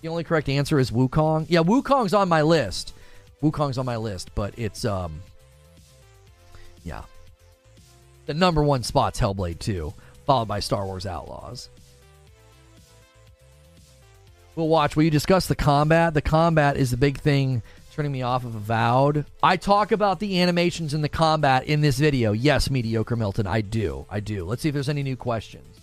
The 0.00 0.08
only 0.08 0.24
correct 0.24 0.48
answer 0.48 0.78
is 0.78 0.90
Wukong. 0.90 1.46
Yeah, 1.48 1.60
Wukong's 1.60 2.14
on 2.14 2.28
my 2.28 2.42
list. 2.42 2.94
Wukong's 3.42 3.78
on 3.78 3.86
my 3.86 3.96
list, 3.96 4.30
but 4.34 4.54
it's 4.56 4.84
um 4.84 5.22
yeah. 6.84 7.02
The 8.26 8.34
number 8.34 8.62
one 8.62 8.82
spot's 8.82 9.20
Hellblade 9.20 9.58
2, 9.58 9.92
followed 10.26 10.48
by 10.48 10.60
Star 10.60 10.84
Wars 10.84 11.06
Outlaws. 11.06 11.68
We'll 14.54 14.68
watch. 14.68 14.96
Will 14.96 15.04
you 15.04 15.10
discuss 15.10 15.46
the 15.46 15.54
combat? 15.54 16.14
The 16.14 16.20
combat 16.22 16.76
is 16.76 16.90
the 16.90 16.96
big 16.96 17.18
thing 17.18 17.62
turning 17.92 18.12
me 18.12 18.22
off 18.22 18.44
of 18.44 18.54
Avowed. 18.54 19.24
I 19.42 19.56
talk 19.56 19.92
about 19.92 20.20
the 20.20 20.40
animations 20.40 20.94
and 20.94 21.02
the 21.02 21.08
combat 21.08 21.64
in 21.64 21.80
this 21.80 21.98
video. 21.98 22.32
Yes, 22.32 22.70
Mediocre 22.70 23.16
Milton, 23.16 23.46
I 23.46 23.60
do. 23.60 24.06
I 24.10 24.20
do. 24.20 24.44
Let's 24.44 24.62
see 24.62 24.68
if 24.68 24.72
there's 24.72 24.88
any 24.88 25.02
new 25.02 25.16
questions. 25.16 25.77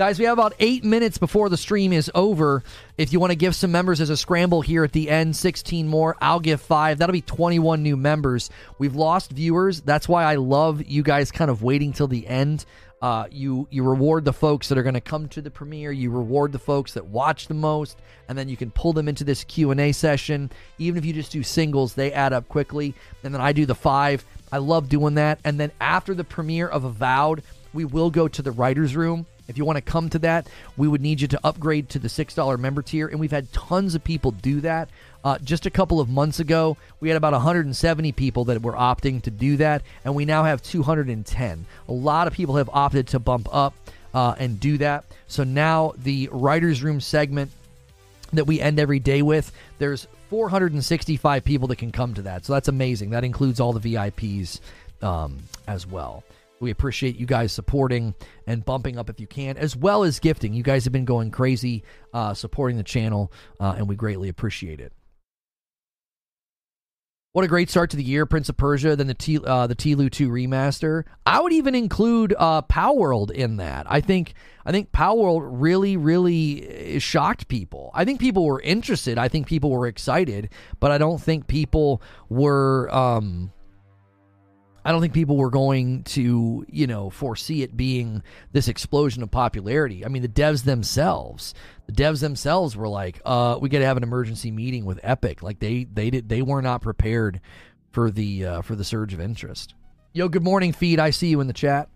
Guys, 0.00 0.18
we 0.18 0.24
have 0.24 0.38
about 0.38 0.54
eight 0.60 0.82
minutes 0.82 1.18
before 1.18 1.50
the 1.50 1.58
stream 1.58 1.92
is 1.92 2.10
over. 2.14 2.64
If 2.96 3.12
you 3.12 3.20
want 3.20 3.32
to 3.32 3.36
give 3.36 3.54
some 3.54 3.70
members 3.70 4.00
as 4.00 4.08
a 4.08 4.16
scramble 4.16 4.62
here 4.62 4.82
at 4.82 4.92
the 4.92 5.10
end, 5.10 5.36
16 5.36 5.86
more, 5.86 6.16
I'll 6.22 6.40
give 6.40 6.62
five. 6.62 6.96
That'll 6.96 7.12
be 7.12 7.20
21 7.20 7.82
new 7.82 7.98
members. 7.98 8.48
We've 8.78 8.94
lost 8.94 9.30
viewers. 9.30 9.82
That's 9.82 10.08
why 10.08 10.24
I 10.24 10.36
love 10.36 10.82
you 10.86 11.02
guys 11.02 11.30
kind 11.30 11.50
of 11.50 11.62
waiting 11.62 11.92
till 11.92 12.08
the 12.08 12.26
end. 12.26 12.64
Uh, 13.02 13.26
you 13.30 13.68
you 13.70 13.82
reward 13.82 14.24
the 14.24 14.32
folks 14.32 14.70
that 14.70 14.78
are 14.78 14.82
going 14.82 14.94
to 14.94 15.02
come 15.02 15.28
to 15.28 15.42
the 15.42 15.50
premiere. 15.50 15.92
You 15.92 16.10
reward 16.10 16.52
the 16.52 16.58
folks 16.58 16.94
that 16.94 17.04
watch 17.04 17.48
the 17.48 17.52
most, 17.52 17.98
and 18.26 18.38
then 18.38 18.48
you 18.48 18.56
can 18.56 18.70
pull 18.70 18.94
them 18.94 19.06
into 19.06 19.24
this 19.24 19.44
Q 19.44 19.70
and 19.70 19.80
A 19.80 19.92
session. 19.92 20.50
Even 20.78 20.96
if 20.96 21.04
you 21.04 21.12
just 21.12 21.30
do 21.30 21.42
singles, 21.42 21.92
they 21.92 22.10
add 22.10 22.32
up 22.32 22.48
quickly. 22.48 22.94
And 23.22 23.34
then 23.34 23.42
I 23.42 23.52
do 23.52 23.66
the 23.66 23.74
five. 23.74 24.24
I 24.50 24.58
love 24.58 24.88
doing 24.88 25.16
that. 25.16 25.40
And 25.44 25.60
then 25.60 25.72
after 25.78 26.14
the 26.14 26.24
premiere 26.24 26.68
of 26.68 26.84
Avowed, 26.84 27.42
we 27.74 27.84
will 27.84 28.10
go 28.10 28.28
to 28.28 28.40
the 28.40 28.50
writers' 28.50 28.96
room. 28.96 29.26
If 29.50 29.58
you 29.58 29.64
want 29.64 29.76
to 29.76 29.82
come 29.82 30.08
to 30.10 30.18
that, 30.20 30.48
we 30.76 30.86
would 30.86 31.00
need 31.00 31.20
you 31.20 31.28
to 31.28 31.40
upgrade 31.44 31.88
to 31.90 31.98
the 31.98 32.08
$6 32.08 32.58
member 32.58 32.82
tier. 32.82 33.08
And 33.08 33.18
we've 33.18 33.30
had 33.32 33.52
tons 33.52 33.96
of 33.96 34.04
people 34.04 34.30
do 34.30 34.60
that. 34.60 34.88
Uh, 35.24 35.38
just 35.38 35.66
a 35.66 35.70
couple 35.70 36.00
of 36.00 36.08
months 36.08 36.38
ago, 36.38 36.76
we 37.00 37.08
had 37.08 37.16
about 37.16 37.32
170 37.32 38.12
people 38.12 38.44
that 38.46 38.62
were 38.62 38.72
opting 38.72 39.20
to 39.22 39.30
do 39.30 39.56
that. 39.56 39.82
And 40.04 40.14
we 40.14 40.24
now 40.24 40.44
have 40.44 40.62
210. 40.62 41.66
A 41.88 41.92
lot 41.92 42.28
of 42.28 42.32
people 42.32 42.56
have 42.56 42.70
opted 42.72 43.08
to 43.08 43.18
bump 43.18 43.48
up 43.52 43.74
uh, 44.14 44.36
and 44.38 44.60
do 44.60 44.78
that. 44.78 45.04
So 45.26 45.42
now 45.42 45.94
the 45.98 46.28
writer's 46.30 46.82
room 46.82 47.00
segment 47.00 47.50
that 48.32 48.46
we 48.46 48.60
end 48.60 48.78
every 48.78 49.00
day 49.00 49.22
with, 49.22 49.50
there's 49.78 50.06
465 50.30 51.44
people 51.44 51.66
that 51.68 51.76
can 51.76 51.90
come 51.90 52.14
to 52.14 52.22
that. 52.22 52.44
So 52.44 52.52
that's 52.52 52.68
amazing. 52.68 53.10
That 53.10 53.24
includes 53.24 53.58
all 53.58 53.72
the 53.72 53.94
VIPs 53.94 54.60
um, 55.02 55.38
as 55.66 55.86
well. 55.86 56.22
We 56.60 56.70
appreciate 56.70 57.16
you 57.16 57.24
guys 57.24 57.52
supporting 57.52 58.14
and 58.46 58.62
bumping 58.62 58.98
up 58.98 59.08
if 59.08 59.18
you 59.18 59.26
can, 59.26 59.56
as 59.56 59.74
well 59.74 60.02
as 60.02 60.20
gifting. 60.20 60.52
You 60.52 60.62
guys 60.62 60.84
have 60.84 60.92
been 60.92 61.06
going 61.06 61.30
crazy 61.30 61.84
uh, 62.12 62.34
supporting 62.34 62.76
the 62.76 62.82
channel, 62.82 63.32
uh, 63.58 63.74
and 63.78 63.88
we 63.88 63.96
greatly 63.96 64.28
appreciate 64.28 64.78
it. 64.78 64.92
What 67.32 67.44
a 67.44 67.48
great 67.48 67.70
start 67.70 67.90
to 67.90 67.96
the 67.96 68.02
year, 68.02 68.26
Prince 68.26 68.48
of 68.48 68.56
Persia, 68.56 68.96
then 68.96 69.06
the 69.06 69.14
T, 69.14 69.38
uh, 69.38 69.68
the 69.68 69.74
TLOU 69.76 70.10
2 70.10 70.28
remaster. 70.28 71.04
I 71.24 71.40
would 71.40 71.52
even 71.52 71.74
include 71.74 72.34
uh, 72.36 72.60
World 72.92 73.30
in 73.30 73.56
that. 73.58 73.86
I 73.88 74.00
think 74.00 74.34
I 74.66 74.72
think 74.72 74.92
Palworld 74.92 75.48
really, 75.50 75.96
really 75.96 76.98
shocked 76.98 77.48
people. 77.48 77.90
I 77.94 78.04
think 78.04 78.20
people 78.20 78.44
were 78.44 78.60
interested. 78.60 79.16
I 79.16 79.28
think 79.28 79.46
people 79.46 79.70
were 79.70 79.86
excited, 79.86 80.50
but 80.80 80.90
I 80.90 80.98
don't 80.98 81.22
think 81.22 81.46
people 81.46 82.02
were. 82.28 82.92
Um, 82.94 83.52
I 84.84 84.92
don't 84.92 85.00
think 85.00 85.12
people 85.12 85.36
were 85.36 85.50
going 85.50 86.04
to, 86.04 86.64
you 86.70 86.86
know, 86.86 87.10
foresee 87.10 87.62
it 87.62 87.76
being 87.76 88.22
this 88.52 88.68
explosion 88.68 89.22
of 89.22 89.30
popularity. 89.30 90.04
I 90.04 90.08
mean, 90.08 90.22
the 90.22 90.28
devs 90.28 90.64
themselves, 90.64 91.54
the 91.86 91.92
devs 91.92 92.20
themselves 92.20 92.76
were 92.76 92.88
like, 92.88 93.20
uh, 93.24 93.58
we 93.60 93.68
got 93.68 93.80
to 93.80 93.84
have 93.84 93.98
an 93.98 94.02
emergency 94.02 94.50
meeting 94.50 94.86
with 94.86 94.98
Epic. 95.02 95.42
Like 95.42 95.58
they 95.58 95.84
they 95.84 96.10
did 96.10 96.28
they 96.28 96.42
were 96.42 96.62
not 96.62 96.80
prepared 96.80 97.40
for 97.90 98.10
the 98.10 98.46
uh, 98.46 98.62
for 98.62 98.74
the 98.74 98.84
surge 98.84 99.12
of 99.12 99.20
interest. 99.20 99.74
Yo, 100.12 100.28
good 100.28 100.42
morning, 100.42 100.72
feed. 100.72 100.98
I 100.98 101.10
see 101.10 101.28
you 101.28 101.40
in 101.40 101.46
the 101.46 101.52
chat. 101.52 101.88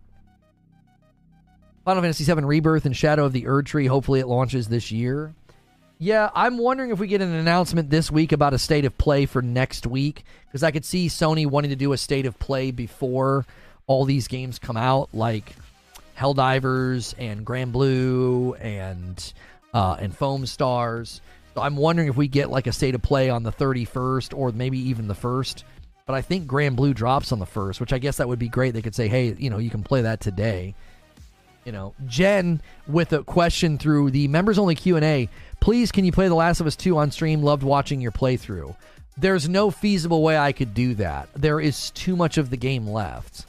Final 1.85 2.03
Fantasy 2.03 2.25
VII 2.25 2.45
Rebirth 2.45 2.87
and 2.87 2.97
Shadow 2.97 3.25
of 3.25 3.33
the 3.33 3.45
Erdtree. 3.45 3.89
Hopefully, 3.89 4.21
it 4.21 4.27
launches 4.27 4.69
this 4.69 4.91
year. 4.91 5.35
Yeah, 5.99 6.31
I'm 6.35 6.59
wondering 6.59 6.91
if 6.91 6.99
we 6.99 7.07
get 7.07 7.21
an 7.21 7.33
announcement 7.33 7.89
this 7.89 8.11
week 8.11 8.33
about 8.33 8.53
a 8.53 8.59
state 8.59 8.85
of 8.85 8.99
play 8.99 9.27
for 9.27 9.41
next 9.41 9.87
week 9.87 10.25
because 10.47 10.63
I 10.63 10.71
could 10.71 10.85
see 10.85 11.09
Sony 11.09 11.47
wanting 11.47 11.71
to 11.71 11.77
do 11.77 11.93
a 11.93 11.99
state 11.99 12.27
of 12.27 12.39
play 12.39 12.73
before 12.73 13.47
all 13.87 14.05
these 14.05 14.27
games 14.27 14.59
come 14.59 14.77
out, 14.77 15.11
like 15.13 15.55
Helldivers 16.19 17.15
and 17.19 17.47
Granblue 17.47 18.59
and 18.61 19.33
uh, 19.73 19.97
and 20.01 20.17
Foamstars. 20.17 21.21
So 21.55 21.63
I'm 21.63 21.77
wondering 21.77 22.09
if 22.09 22.17
we 22.17 22.27
get 22.27 22.51
like 22.51 22.67
a 22.67 22.73
state 22.73 22.97
of 22.97 23.03
play 23.03 23.31
on 23.31 23.45
the 23.45 23.53
31st 23.53 24.37
or 24.37 24.51
maybe 24.51 24.79
even 24.79 25.07
the 25.07 25.15
first. 25.15 25.65
But 26.07 26.15
I 26.15 26.23
think 26.23 26.49
Granblue 26.49 26.95
drops 26.95 27.33
on 27.33 27.39
the 27.39 27.47
first, 27.47 27.81
which 27.81 27.93
I 27.93 27.99
guess 27.99 28.17
that 28.19 28.29
would 28.29 28.39
be 28.39 28.49
great. 28.49 28.75
They 28.75 28.83
could 28.83 28.95
say, 28.95 29.09
hey, 29.09 29.35
you 29.39 29.49
know, 29.49 29.59
you 29.59 29.71
can 29.71 29.83
play 29.83 30.03
that 30.03 30.21
today. 30.21 30.75
You 31.65 31.73
know, 31.73 31.95
Jen 32.07 32.61
with 32.87 33.13
a 33.13 33.25
question 33.25 33.79
through 33.79 34.11
the 34.11 34.29
members 34.29 34.59
only 34.59 34.75
Q 34.75 34.97
and 34.97 35.05
A. 35.05 35.29
Please, 35.61 35.91
can 35.91 36.05
you 36.05 36.13
play 36.13 36.29
The 36.29 36.35
Last 36.35 36.61
of 36.61 36.67
Us 36.67 36.77
2 36.77 36.99
on 36.99 37.11
stream? 37.11 37.43
Loved 37.43 37.63
watching 37.63 38.01
your 38.01 38.13
playthrough. 38.13 38.77
There's 39.17 39.49
no 39.49 39.71
feasible 39.71 40.23
way 40.23 40.37
I 40.37 40.53
could 40.53 40.75
do 40.75 40.95
that. 40.97 41.29
There 41.35 41.61
is 41.61 41.91
too 41.91 42.17
much 42.17 42.37
of 42.37 42.51
the 42.51 42.57
game 42.57 42.87
left. 42.87 43.47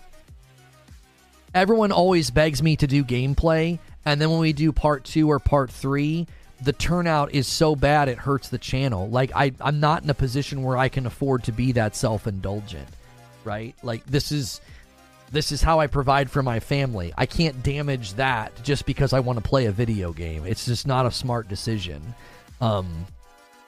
Everyone 1.53 1.91
always 1.91 2.29
begs 2.31 2.61
me 2.61 2.75
to 2.77 2.87
do 2.87 3.03
gameplay, 3.03 3.79
and 4.05 4.21
then 4.21 4.29
when 4.29 4.39
we 4.39 4.53
do 4.53 4.71
part 4.71 5.03
two 5.03 5.29
or 5.29 5.39
part 5.39 5.71
three, 5.71 6.27
the 6.61 6.73
turnout 6.73 7.33
is 7.33 7.47
so 7.47 7.75
bad 7.75 8.07
it 8.07 8.17
hurts 8.17 8.49
the 8.49 8.57
channel. 8.57 9.09
Like 9.09 9.31
I, 9.35 9.51
I'm 9.59 9.79
not 9.79 10.03
in 10.03 10.09
a 10.09 10.13
position 10.13 10.63
where 10.63 10.77
I 10.77 10.89
can 10.89 11.05
afford 11.05 11.43
to 11.45 11.51
be 11.51 11.73
that 11.73 11.95
self-indulgent, 11.95 12.87
right? 13.43 13.75
Like 13.83 14.05
this 14.05 14.31
is 14.31 14.61
this 15.31 15.51
is 15.51 15.61
how 15.61 15.79
I 15.79 15.87
provide 15.87 16.29
for 16.29 16.43
my 16.43 16.59
family. 16.59 17.13
I 17.17 17.25
can't 17.25 17.63
damage 17.63 18.13
that 18.13 18.51
just 18.63 18.85
because 18.85 19.13
I 19.13 19.19
want 19.19 19.41
to 19.41 19.47
play 19.47 19.65
a 19.65 19.71
video 19.71 20.13
game. 20.13 20.45
It's 20.45 20.65
just 20.65 20.87
not 20.87 21.05
a 21.05 21.11
smart 21.11 21.47
decision. 21.47 22.13
Um, 22.61 23.05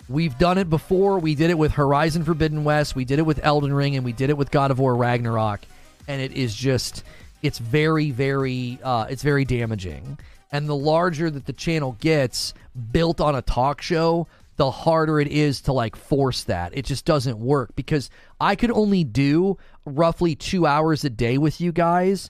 we've 0.07 0.37
done 0.37 0.57
it 0.57 0.69
before. 0.69 1.19
We 1.19 1.35
did 1.35 1.49
it 1.49 1.57
with 1.57 1.73
Horizon 1.73 2.23
Forbidden 2.23 2.63
West. 2.63 2.95
We 2.95 3.05
did 3.05 3.19
it 3.19 3.25
with 3.25 3.43
Elden 3.43 3.73
Ring, 3.73 3.95
and 3.95 4.05
we 4.05 4.13
did 4.13 4.29
it 4.29 4.37
with 4.37 4.51
God 4.51 4.71
of 4.71 4.79
War 4.79 4.95
Ragnarok. 4.95 5.61
And 6.07 6.21
it 6.21 6.31
is 6.31 6.55
just, 6.55 7.03
it's 7.41 7.59
very, 7.59 8.11
very, 8.11 8.79
uh, 8.83 9.07
it's 9.09 9.23
very 9.23 9.43
damaging. 9.43 10.17
And 10.51 10.69
the 10.69 10.75
larger 10.75 11.29
that 11.29 11.45
the 11.45 11.53
channel 11.53 11.97
gets, 11.99 12.53
built 12.91 13.19
on 13.19 13.35
a 13.35 13.41
talk 13.41 13.81
show, 13.81 14.27
the 14.57 14.71
harder 14.71 15.19
it 15.19 15.27
is 15.27 15.61
to 15.61 15.71
like 15.71 15.95
force 15.95 16.43
that. 16.45 16.75
It 16.75 16.85
just 16.85 17.05
doesn't 17.05 17.39
work 17.39 17.75
because 17.75 18.09
I 18.39 18.55
could 18.55 18.71
only 18.71 19.03
do 19.03 19.57
roughly 19.85 20.35
two 20.35 20.65
hours 20.65 21.05
a 21.05 21.09
day 21.09 21.37
with 21.37 21.61
you 21.61 21.71
guys, 21.71 22.29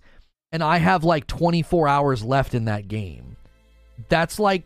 and 0.51 0.61
I 0.61 0.77
have 0.77 1.03
like 1.03 1.25
24 1.25 1.87
hours 1.87 2.23
left 2.23 2.53
in 2.53 2.65
that 2.65 2.87
game. 2.87 3.37
That's 4.09 4.39
like, 4.39 4.63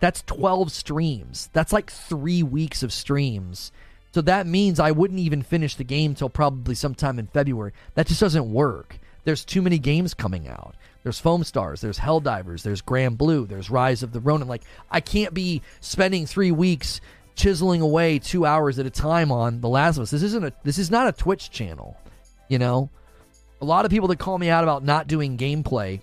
that's 0.00 0.22
12 0.22 0.72
streams. 0.72 1.50
That's 1.52 1.72
like 1.72 1.90
three 1.90 2.42
weeks 2.42 2.82
of 2.82 2.92
streams. 2.92 3.70
So 4.14 4.22
that 4.22 4.46
means 4.46 4.80
I 4.80 4.92
wouldn't 4.92 5.20
even 5.20 5.42
finish 5.42 5.74
the 5.74 5.84
game 5.84 6.14
till 6.14 6.30
probably 6.30 6.74
sometime 6.74 7.18
in 7.18 7.26
February. 7.26 7.72
That 7.94 8.06
just 8.06 8.20
doesn't 8.20 8.50
work. 8.50 8.98
There's 9.24 9.44
too 9.44 9.60
many 9.60 9.78
games 9.78 10.14
coming 10.14 10.48
out. 10.48 10.74
There's 11.02 11.20
Foamstars, 11.20 11.80
there's 11.80 11.98
Helldivers, 11.98 12.62
there's 12.62 12.82
Granblue, 12.82 13.48
there's 13.48 13.70
Rise 13.70 14.02
of 14.02 14.12
the 14.12 14.20
Ronin. 14.20 14.48
Like, 14.48 14.64
I 14.90 15.00
can't 15.00 15.32
be 15.32 15.62
spending 15.80 16.26
three 16.26 16.50
weeks 16.50 17.00
chiseling 17.34 17.80
away 17.80 18.18
two 18.18 18.44
hours 18.44 18.78
at 18.78 18.86
a 18.86 18.90
time 18.90 19.30
on 19.30 19.60
The 19.60 19.68
Last 19.68 19.96
of 19.96 20.02
Us. 20.02 20.10
This 20.10 20.24
isn't 20.24 20.44
a 20.44 20.52
this 20.64 20.76
is 20.76 20.90
not 20.90 21.08
a 21.08 21.12
Twitch 21.12 21.50
channel. 21.50 21.96
You 22.48 22.58
know? 22.58 22.90
A 23.60 23.64
lot 23.64 23.84
of 23.84 23.90
people 23.90 24.08
that 24.08 24.18
call 24.18 24.38
me 24.38 24.50
out 24.50 24.62
about 24.64 24.84
not 24.84 25.08
doing 25.08 25.36
gameplay, 25.36 26.00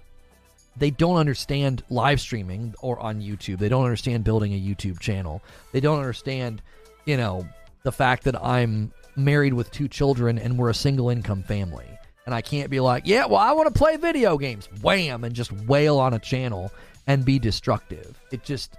they 0.78 0.92
don't 0.92 1.18
understand 1.18 1.84
live 1.90 2.20
streaming 2.20 2.74
or 2.82 3.00
on 3.00 3.22
YouTube. 3.22 3.60
They 3.60 3.70
don't 3.70 3.84
understand 3.84 4.24
building 4.24 4.54
a 4.54 4.60
YouTube 4.60 5.00
channel. 5.00 5.42
They 5.72 5.80
don't 5.80 6.00
understand, 6.00 6.62
you 7.06 7.16
know, 7.16 7.48
the 7.84 7.92
fact 7.92 8.26
that 8.26 8.42
I'm 8.44 8.92
married 9.16 9.54
with 9.54 9.72
two 9.72 9.88
children 9.88 10.38
and 10.38 10.58
we're 10.58 10.70
a 10.70 10.74
single 10.74 11.10
income 11.10 11.44
family. 11.44 11.88
And 12.26 12.34
I 12.34 12.42
can't 12.42 12.70
be 12.70 12.80
like, 12.80 13.04
yeah, 13.06 13.26
well, 13.26 13.40
I 13.40 13.52
want 13.52 13.74
to 13.74 13.78
play 13.78 13.98
video 13.98 14.38
games. 14.38 14.68
Wham! 14.82 15.24
And 15.24 15.36
just 15.36 15.52
wail 15.52 16.00
on 16.00 16.14
a 16.14 16.20
channel 16.20 16.72
and 17.08 17.24
be 17.24 17.38
destructive. 17.38 18.20
It 18.32 18.44
just, 18.44 18.76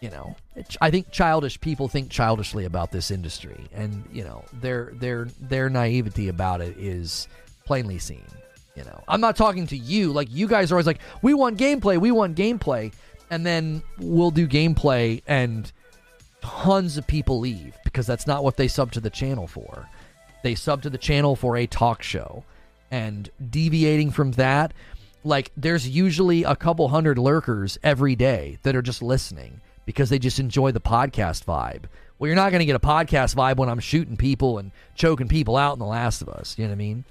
you 0.00 0.10
know, 0.10 0.34
it, 0.54 0.76
I 0.80 0.90
think 0.90 1.10
childish 1.10 1.60
people 1.60 1.88
think 1.88 2.10
childishly 2.10 2.64
about 2.64 2.92
this 2.92 3.10
industry. 3.10 3.68
And, 3.72 4.02
you 4.10 4.24
know, 4.24 4.44
their, 4.52 4.92
their, 4.94 5.28
their 5.40 5.68
naivety 5.68 6.28
about 6.28 6.62
it 6.62 6.76
is 6.78 7.28
plainly 7.66 7.98
seen. 7.98 8.24
You 8.74 8.84
know, 8.84 9.02
I'm 9.08 9.20
not 9.20 9.36
talking 9.36 9.66
to 9.68 9.76
you. 9.76 10.12
Like, 10.12 10.28
you 10.30 10.46
guys 10.46 10.70
are 10.70 10.76
always 10.76 10.86
like, 10.86 11.00
we 11.22 11.34
want 11.34 11.58
gameplay, 11.58 11.98
we 11.98 12.10
want 12.10 12.36
gameplay. 12.36 12.92
And 13.30 13.44
then 13.44 13.82
we'll 13.98 14.30
do 14.30 14.46
gameplay 14.46 15.22
and 15.26 15.70
tons 16.40 16.96
of 16.96 17.06
people 17.06 17.40
leave 17.40 17.76
because 17.84 18.06
that's 18.06 18.26
not 18.26 18.44
what 18.44 18.56
they 18.56 18.68
sub 18.68 18.92
to 18.92 19.00
the 19.00 19.10
channel 19.10 19.46
for. 19.48 19.88
They 20.42 20.54
sub 20.54 20.82
to 20.82 20.90
the 20.90 20.98
channel 20.98 21.34
for 21.34 21.56
a 21.56 21.66
talk 21.66 22.02
show. 22.02 22.44
And 22.90 23.28
deviating 23.50 24.10
from 24.10 24.32
that, 24.32 24.72
like 25.24 25.50
there's 25.56 25.88
usually 25.88 26.44
a 26.44 26.56
couple 26.56 26.88
hundred 26.88 27.18
lurkers 27.18 27.78
every 27.82 28.14
day 28.14 28.58
that 28.62 28.76
are 28.76 28.82
just 28.82 29.02
listening 29.02 29.60
because 29.84 30.10
they 30.10 30.18
just 30.18 30.38
enjoy 30.38 30.72
the 30.72 30.80
podcast 30.80 31.44
vibe. 31.44 31.84
Well, 32.18 32.28
you're 32.28 32.36
not 32.36 32.50
going 32.50 32.60
to 32.60 32.66
get 32.66 32.76
a 32.76 32.80
podcast 32.80 33.34
vibe 33.34 33.56
when 33.56 33.68
I'm 33.68 33.80
shooting 33.80 34.16
people 34.16 34.58
and 34.58 34.70
choking 34.94 35.28
people 35.28 35.56
out 35.56 35.74
in 35.74 35.78
The 35.78 35.84
Last 35.84 36.22
of 36.22 36.28
Us. 36.28 36.56
You 36.56 36.64
know 36.64 36.70
what 36.70 36.74
I 36.74 36.78
mean? 36.78 37.04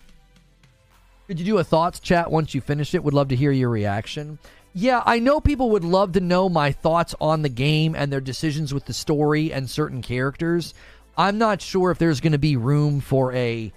Could 1.27 1.39
you 1.39 1.45
do 1.45 1.57
a 1.57 1.63
thoughts 1.63 1.99
chat 1.99 2.31
once 2.31 2.53
you 2.53 2.61
finish 2.61 2.93
it? 2.93 3.03
Would 3.03 3.13
love 3.13 3.29
to 3.29 3.35
hear 3.35 3.51
your 3.51 3.69
reaction. 3.69 4.39
Yeah, 4.73 5.01
I 5.05 5.19
know 5.19 5.39
people 5.39 5.69
would 5.71 5.83
love 5.85 6.11
to 6.13 6.19
know 6.19 6.49
my 6.49 6.71
thoughts 6.71 7.15
on 7.21 7.41
the 7.41 7.49
game 7.49 7.95
and 7.95 8.11
their 8.11 8.21
decisions 8.21 8.73
with 8.73 8.85
the 8.85 8.93
story 8.93 9.53
and 9.53 9.69
certain 9.69 10.01
characters. 10.01 10.73
I'm 11.17 11.37
not 11.37 11.61
sure 11.61 11.91
if 11.91 11.97
there's 11.97 12.19
going 12.19 12.33
to 12.33 12.37
be 12.37 12.57
room 12.57 12.99
for 12.99 13.31
a, 13.33 13.71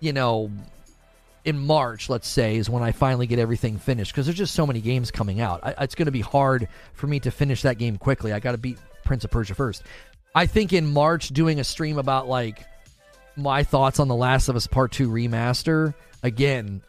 you 0.00 0.12
know, 0.12 0.50
in 1.44 1.58
March, 1.58 2.08
let's 2.08 2.28
say, 2.28 2.56
is 2.56 2.70
when 2.70 2.82
I 2.82 2.92
finally 2.92 3.26
get 3.26 3.38
everything 3.38 3.78
finished 3.78 4.12
because 4.12 4.26
there's 4.26 4.38
just 4.38 4.54
so 4.54 4.66
many 4.66 4.80
games 4.80 5.10
coming 5.10 5.40
out. 5.40 5.60
I, 5.62 5.84
it's 5.84 5.94
going 5.94 6.06
to 6.06 6.12
be 6.12 6.20
hard 6.20 6.68
for 6.94 7.06
me 7.06 7.20
to 7.20 7.30
finish 7.30 7.62
that 7.62 7.78
game 7.78 7.98
quickly. 7.98 8.32
I 8.32 8.40
got 8.40 8.52
to 8.52 8.58
beat 8.58 8.78
Prince 9.04 9.24
of 9.24 9.30
Persia 9.30 9.54
first. 9.54 9.82
I 10.34 10.46
think 10.46 10.72
in 10.72 10.86
March, 10.86 11.28
doing 11.28 11.60
a 11.60 11.64
stream 11.64 11.98
about 11.98 12.28
like 12.28 12.64
my 13.36 13.64
thoughts 13.64 13.98
on 13.98 14.08
The 14.08 14.14
Last 14.14 14.48
of 14.48 14.56
Us 14.56 14.66
Part 14.66 14.92
2 14.92 15.08
remaster, 15.08 15.94
again, 16.22 16.82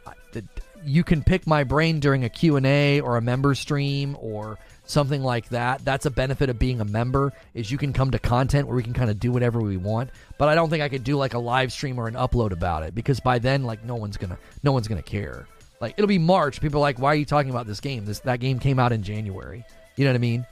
you 0.85 1.03
can 1.03 1.23
pick 1.23 1.47
my 1.47 1.63
brain 1.63 1.99
during 1.99 2.23
a 2.23 2.29
Q&A 2.29 3.01
or 3.01 3.17
a 3.17 3.21
member 3.21 3.55
stream 3.55 4.15
or 4.19 4.57
something 4.85 5.23
like 5.23 5.49
that. 5.49 5.83
That's 5.85 6.05
a 6.05 6.11
benefit 6.11 6.49
of 6.49 6.59
being 6.59 6.81
a 6.81 6.85
member 6.85 7.33
is 7.53 7.71
you 7.71 7.77
can 7.77 7.93
come 7.93 8.11
to 8.11 8.19
content 8.19 8.67
where 8.67 8.75
we 8.75 8.83
can 8.83 8.93
kind 8.93 9.09
of 9.09 9.19
do 9.19 9.31
whatever 9.31 9.61
we 9.61 9.77
want. 9.77 10.09
But 10.37 10.49
I 10.49 10.55
don't 10.55 10.69
think 10.69 10.83
I 10.83 10.89
could 10.89 11.03
do 11.03 11.15
like 11.15 11.33
a 11.33 11.39
live 11.39 11.71
stream 11.71 11.99
or 11.99 12.07
an 12.07 12.15
upload 12.15 12.51
about 12.51 12.83
it 12.83 12.95
because 12.95 13.19
by 13.19 13.39
then 13.39 13.63
like 13.63 13.83
no 13.83 13.95
one's 13.95 14.17
gonna 14.17 14.37
no 14.63 14.71
one's 14.71 14.87
gonna 14.87 15.01
care. 15.01 15.47
Like 15.79 15.95
it'll 15.97 16.07
be 16.07 16.19
March. 16.19 16.61
People 16.61 16.79
are 16.79 16.81
like, 16.81 16.99
why 16.99 17.09
are 17.09 17.15
you 17.15 17.25
talking 17.25 17.51
about 17.51 17.67
this 17.67 17.79
game? 17.79 18.05
This 18.05 18.19
that 18.19 18.39
game 18.39 18.59
came 18.59 18.79
out 18.79 18.91
in 18.91 19.03
January. 19.03 19.65
You 19.95 20.05
know 20.05 20.11
what 20.11 20.15
I 20.15 20.19
mean? 20.19 20.45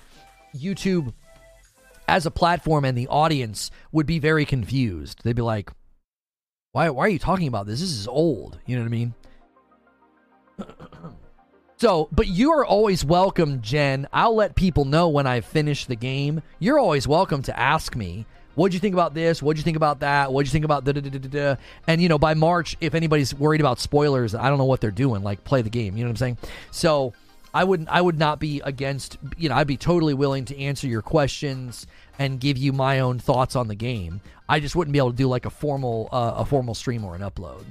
YouTube 0.55 1.13
as 2.07 2.25
a 2.25 2.31
platform 2.31 2.85
and 2.85 2.97
the 2.97 3.07
audience 3.07 3.71
would 3.91 4.05
be 4.05 4.19
very 4.19 4.45
confused. 4.45 5.21
They'd 5.23 5.35
be 5.35 5.41
like, 5.41 5.71
why 6.71 6.89
why 6.89 7.05
are 7.05 7.09
you 7.09 7.19
talking 7.19 7.47
about 7.47 7.65
this? 7.65 7.79
This 7.79 7.91
is 7.91 8.07
old. 8.07 8.59
You 8.65 8.77
know 8.77 8.83
what 8.83 8.87
I 8.87 8.91
mean? 8.91 9.13
So, 11.81 12.09
but 12.11 12.27
you 12.27 12.51
are 12.51 12.63
always 12.63 13.03
welcome, 13.03 13.59
Jen. 13.59 14.07
I'll 14.13 14.35
let 14.35 14.53
people 14.53 14.85
know 14.85 15.09
when 15.09 15.25
I've 15.25 15.45
finished 15.45 15.87
the 15.87 15.95
game. 15.95 16.43
You're 16.59 16.77
always 16.77 17.07
welcome 17.07 17.41
to 17.41 17.59
ask 17.59 17.95
me, 17.95 18.27
what'd 18.53 18.75
you 18.75 18.79
think 18.79 18.93
about 18.93 19.15
this? 19.15 19.41
What'd 19.41 19.57
you 19.57 19.63
think 19.63 19.77
about 19.77 20.01
that? 20.01 20.31
What'd 20.31 20.47
you 20.47 20.51
think 20.51 20.63
about 20.63 20.83
da 20.83 20.91
da 20.91 21.01
da 21.01 21.09
da 21.09 21.17
da? 21.17 21.55
And, 21.87 21.99
you 21.99 22.07
know, 22.07 22.19
by 22.19 22.35
March, 22.35 22.77
if 22.81 22.93
anybody's 22.93 23.33
worried 23.33 23.61
about 23.61 23.79
spoilers, 23.79 24.35
I 24.35 24.47
don't 24.49 24.59
know 24.59 24.65
what 24.65 24.79
they're 24.79 24.91
doing. 24.91 25.23
Like, 25.23 25.43
play 25.43 25.63
the 25.63 25.71
game. 25.71 25.97
You 25.97 26.03
know 26.03 26.09
what 26.09 26.11
I'm 26.11 26.17
saying? 26.17 26.37
So, 26.69 27.13
I 27.51 27.63
wouldn't. 27.63 27.89
I 27.89 27.99
would 27.99 28.19
not 28.19 28.39
be 28.39 28.61
against 28.63 29.17
you 29.35 29.49
know 29.49 29.55
I'd 29.55 29.65
be 29.65 29.75
totally 29.75 30.13
willing 30.13 30.45
to 30.45 30.57
answer 30.59 30.85
your 30.85 31.01
questions 31.01 31.87
and 32.19 32.39
give 32.39 32.59
you 32.59 32.73
my 32.73 32.99
own 32.99 33.17
thoughts 33.17 33.55
on 33.55 33.67
the 33.67 33.75
game. 33.75 34.21
I 34.47 34.59
just 34.59 34.75
wouldn't 34.75 34.93
be 34.93 34.99
able 34.99 35.11
to 35.11 35.17
do 35.17 35.27
like 35.27 35.45
a 35.45 35.49
formal 35.49 36.09
uh, 36.13 36.35
a 36.37 36.45
formal 36.45 36.75
stream 36.75 37.03
or 37.03 37.15
an 37.15 37.21
upload. 37.21 37.65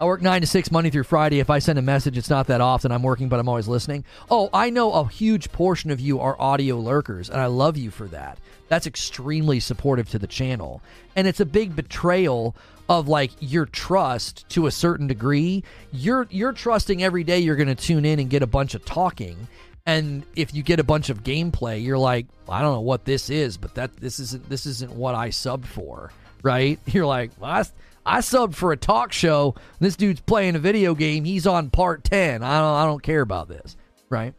I 0.00 0.06
work 0.06 0.22
nine 0.22 0.40
to 0.40 0.46
six 0.46 0.72
Monday 0.72 0.90
through 0.90 1.04
Friday. 1.04 1.38
If 1.38 1.50
I 1.50 1.60
send 1.60 1.78
a 1.78 1.82
message, 1.82 2.18
it's 2.18 2.28
not 2.28 2.48
that 2.48 2.60
often. 2.60 2.90
I'm 2.90 3.04
working, 3.04 3.28
but 3.28 3.38
I'm 3.38 3.48
always 3.48 3.68
listening. 3.68 4.04
Oh, 4.28 4.50
I 4.52 4.68
know 4.70 4.92
a 4.92 5.08
huge 5.08 5.52
portion 5.52 5.92
of 5.92 6.00
you 6.00 6.18
are 6.18 6.40
audio 6.40 6.78
lurkers, 6.78 7.30
and 7.30 7.40
I 7.40 7.46
love 7.46 7.76
you 7.76 7.92
for 7.92 8.08
that. 8.08 8.38
That's 8.68 8.88
extremely 8.88 9.60
supportive 9.60 10.10
to 10.10 10.18
the 10.18 10.26
channel. 10.26 10.82
And 11.14 11.28
it's 11.28 11.38
a 11.38 11.46
big 11.46 11.76
betrayal 11.76 12.56
of 12.88 13.06
like 13.06 13.30
your 13.38 13.66
trust 13.66 14.48
to 14.50 14.66
a 14.66 14.72
certain 14.72 15.06
degree. 15.06 15.62
You're 15.92 16.26
you're 16.28 16.52
trusting 16.52 17.02
every 17.02 17.22
day 17.22 17.38
you're 17.38 17.56
gonna 17.56 17.76
tune 17.76 18.04
in 18.04 18.18
and 18.18 18.28
get 18.28 18.42
a 18.42 18.48
bunch 18.48 18.74
of 18.74 18.84
talking. 18.84 19.46
And 19.86 20.24
if 20.34 20.54
you 20.54 20.62
get 20.62 20.80
a 20.80 20.84
bunch 20.84 21.08
of 21.08 21.22
gameplay, 21.22 21.82
you're 21.82 21.98
like, 21.98 22.26
I 22.48 22.62
don't 22.62 22.72
know 22.72 22.80
what 22.80 23.04
this 23.04 23.30
is, 23.30 23.56
but 23.56 23.74
that 23.76 23.96
this 23.98 24.18
isn't 24.18 24.48
this 24.48 24.66
isn't 24.66 24.92
what 24.92 25.14
I 25.14 25.30
sub 25.30 25.64
for, 25.64 26.10
right? 26.42 26.80
You're 26.86 27.06
like, 27.06 27.30
well, 27.38 27.64
I 28.06 28.18
subbed 28.18 28.54
for 28.54 28.72
a 28.72 28.76
talk 28.76 29.12
show. 29.12 29.54
This 29.80 29.96
dude's 29.96 30.20
playing 30.20 30.56
a 30.56 30.58
video 30.58 30.94
game. 30.94 31.24
He's 31.24 31.46
on 31.46 31.70
part 31.70 32.04
10. 32.04 32.42
I 32.42 32.58
don't, 32.58 32.76
I 32.76 32.84
don't 32.84 33.02
care 33.02 33.22
about 33.22 33.48
this, 33.48 33.76
right? 34.10 34.34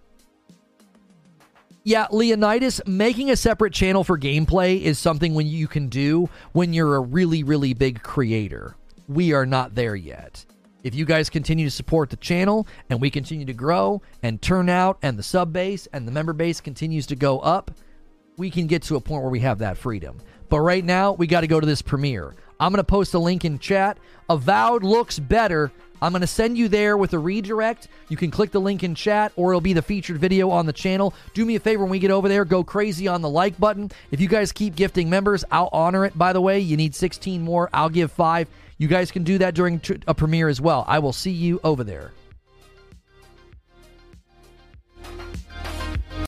Yeah, 1.84 2.08
Leonidas, 2.12 2.82
making 2.88 3.30
a 3.30 3.36
separate 3.36 3.74
channel 3.74 4.04
for 4.04 4.18
gameplay 4.18 4.82
is 4.82 4.98
something 4.98 5.36
when 5.36 5.46
you 5.46 5.68
can 5.68 5.88
do 5.88 6.30
when 6.52 6.74
you're 6.74 6.96
a 6.96 7.00
really, 7.00 7.44
really 7.44 7.74
big 7.74 8.02
creator. 8.02 8.76
We 9.08 9.34
are 9.34 9.46
not 9.46 9.76
there 9.76 9.96
yet. 9.96 10.46
If 10.84 10.96
you 10.96 11.06
guys 11.06 11.30
continue 11.30 11.66
to 11.66 11.72
support 11.72 12.10
the 12.10 12.16
channel 12.18 12.68
and 12.90 13.02
we 13.02 13.10
continue 13.10 13.46
to 13.46 13.54
grow 13.54 14.02
and 14.24 14.42
turn 14.42 14.70
out 14.70 14.98
and 15.02 15.18
the 15.18 15.24
sub 15.24 15.54
base 15.54 15.88
and 15.94 16.08
the 16.08 16.12
member 16.12 16.34
base 16.34 16.62
continues 16.62 17.08
to 17.08 17.16
go 17.16 17.40
up, 17.40 17.72
we 18.38 18.50
can 18.50 18.68
get 18.68 18.84
to 18.84 18.96
a 18.96 19.02
point 19.02 19.24
where 19.24 19.32
we 19.32 19.40
have 19.42 19.60
that 19.60 19.78
freedom. 19.78 20.18
But 20.50 20.60
right 20.62 20.86
now, 20.86 21.14
we 21.14 21.28
got 21.28 21.42
to 21.42 21.48
go 21.48 21.60
to 21.60 21.68
this 21.68 21.82
premiere. 21.82 22.36
I'm 22.60 22.72
going 22.72 22.78
to 22.80 22.84
post 22.84 23.14
a 23.14 23.20
link 23.20 23.46
in 23.46 23.60
chat. 23.60 23.98
Avowed 24.30 24.84
looks 24.84 25.20
better. 25.20 25.72
I'm 26.02 26.12
going 26.12 26.22
to 26.22 26.28
send 26.28 26.58
you 26.58 26.68
there 26.68 26.98
with 26.98 27.14
a 27.14 27.20
redirect. 27.20 27.88
You 28.10 28.18
can 28.18 28.32
click 28.32 28.52
the 28.52 28.60
link 28.60 28.84
in 28.84 28.96
chat 28.96 29.32
or 29.36 29.52
it'll 29.52 29.62
be 29.62 29.74
the 29.74 29.82
featured 29.82 30.18
video 30.18 30.50
on 30.50 30.66
the 30.66 30.74
channel. 30.74 31.14
Do 31.34 31.46
me 31.46 31.56
a 31.56 31.60
favor 31.60 31.84
when 31.84 31.92
we 31.92 32.00
get 32.00 32.12
over 32.12 32.28
there, 32.28 32.46
go 32.46 32.64
crazy 32.64 33.08
on 33.08 33.22
the 33.22 33.30
like 33.30 33.58
button. 33.60 33.92
If 34.12 34.20
you 34.20 34.28
guys 34.28 34.52
keep 34.52 34.76
gifting 34.76 35.10
members, 35.10 35.44
I'll 35.52 35.70
honor 35.72 36.06
it, 36.06 36.18
by 36.18 36.34
the 36.34 36.42
way. 36.42 36.60
You 36.60 36.78
need 36.78 36.96
16 36.96 37.42
more, 37.42 37.70
I'll 37.74 37.90
give 37.90 38.12
five. 38.12 38.48
You 38.78 38.88
guys 38.88 39.10
can 39.10 39.24
do 39.24 39.38
that 39.38 39.56
during 39.56 39.82
a 40.06 40.14
premiere 40.14 40.50
as 40.50 40.60
well. 40.60 40.84
I 40.88 41.00
will 41.00 41.14
see 41.14 41.32
you 41.32 41.62
over 41.64 41.84
there. 41.84 42.12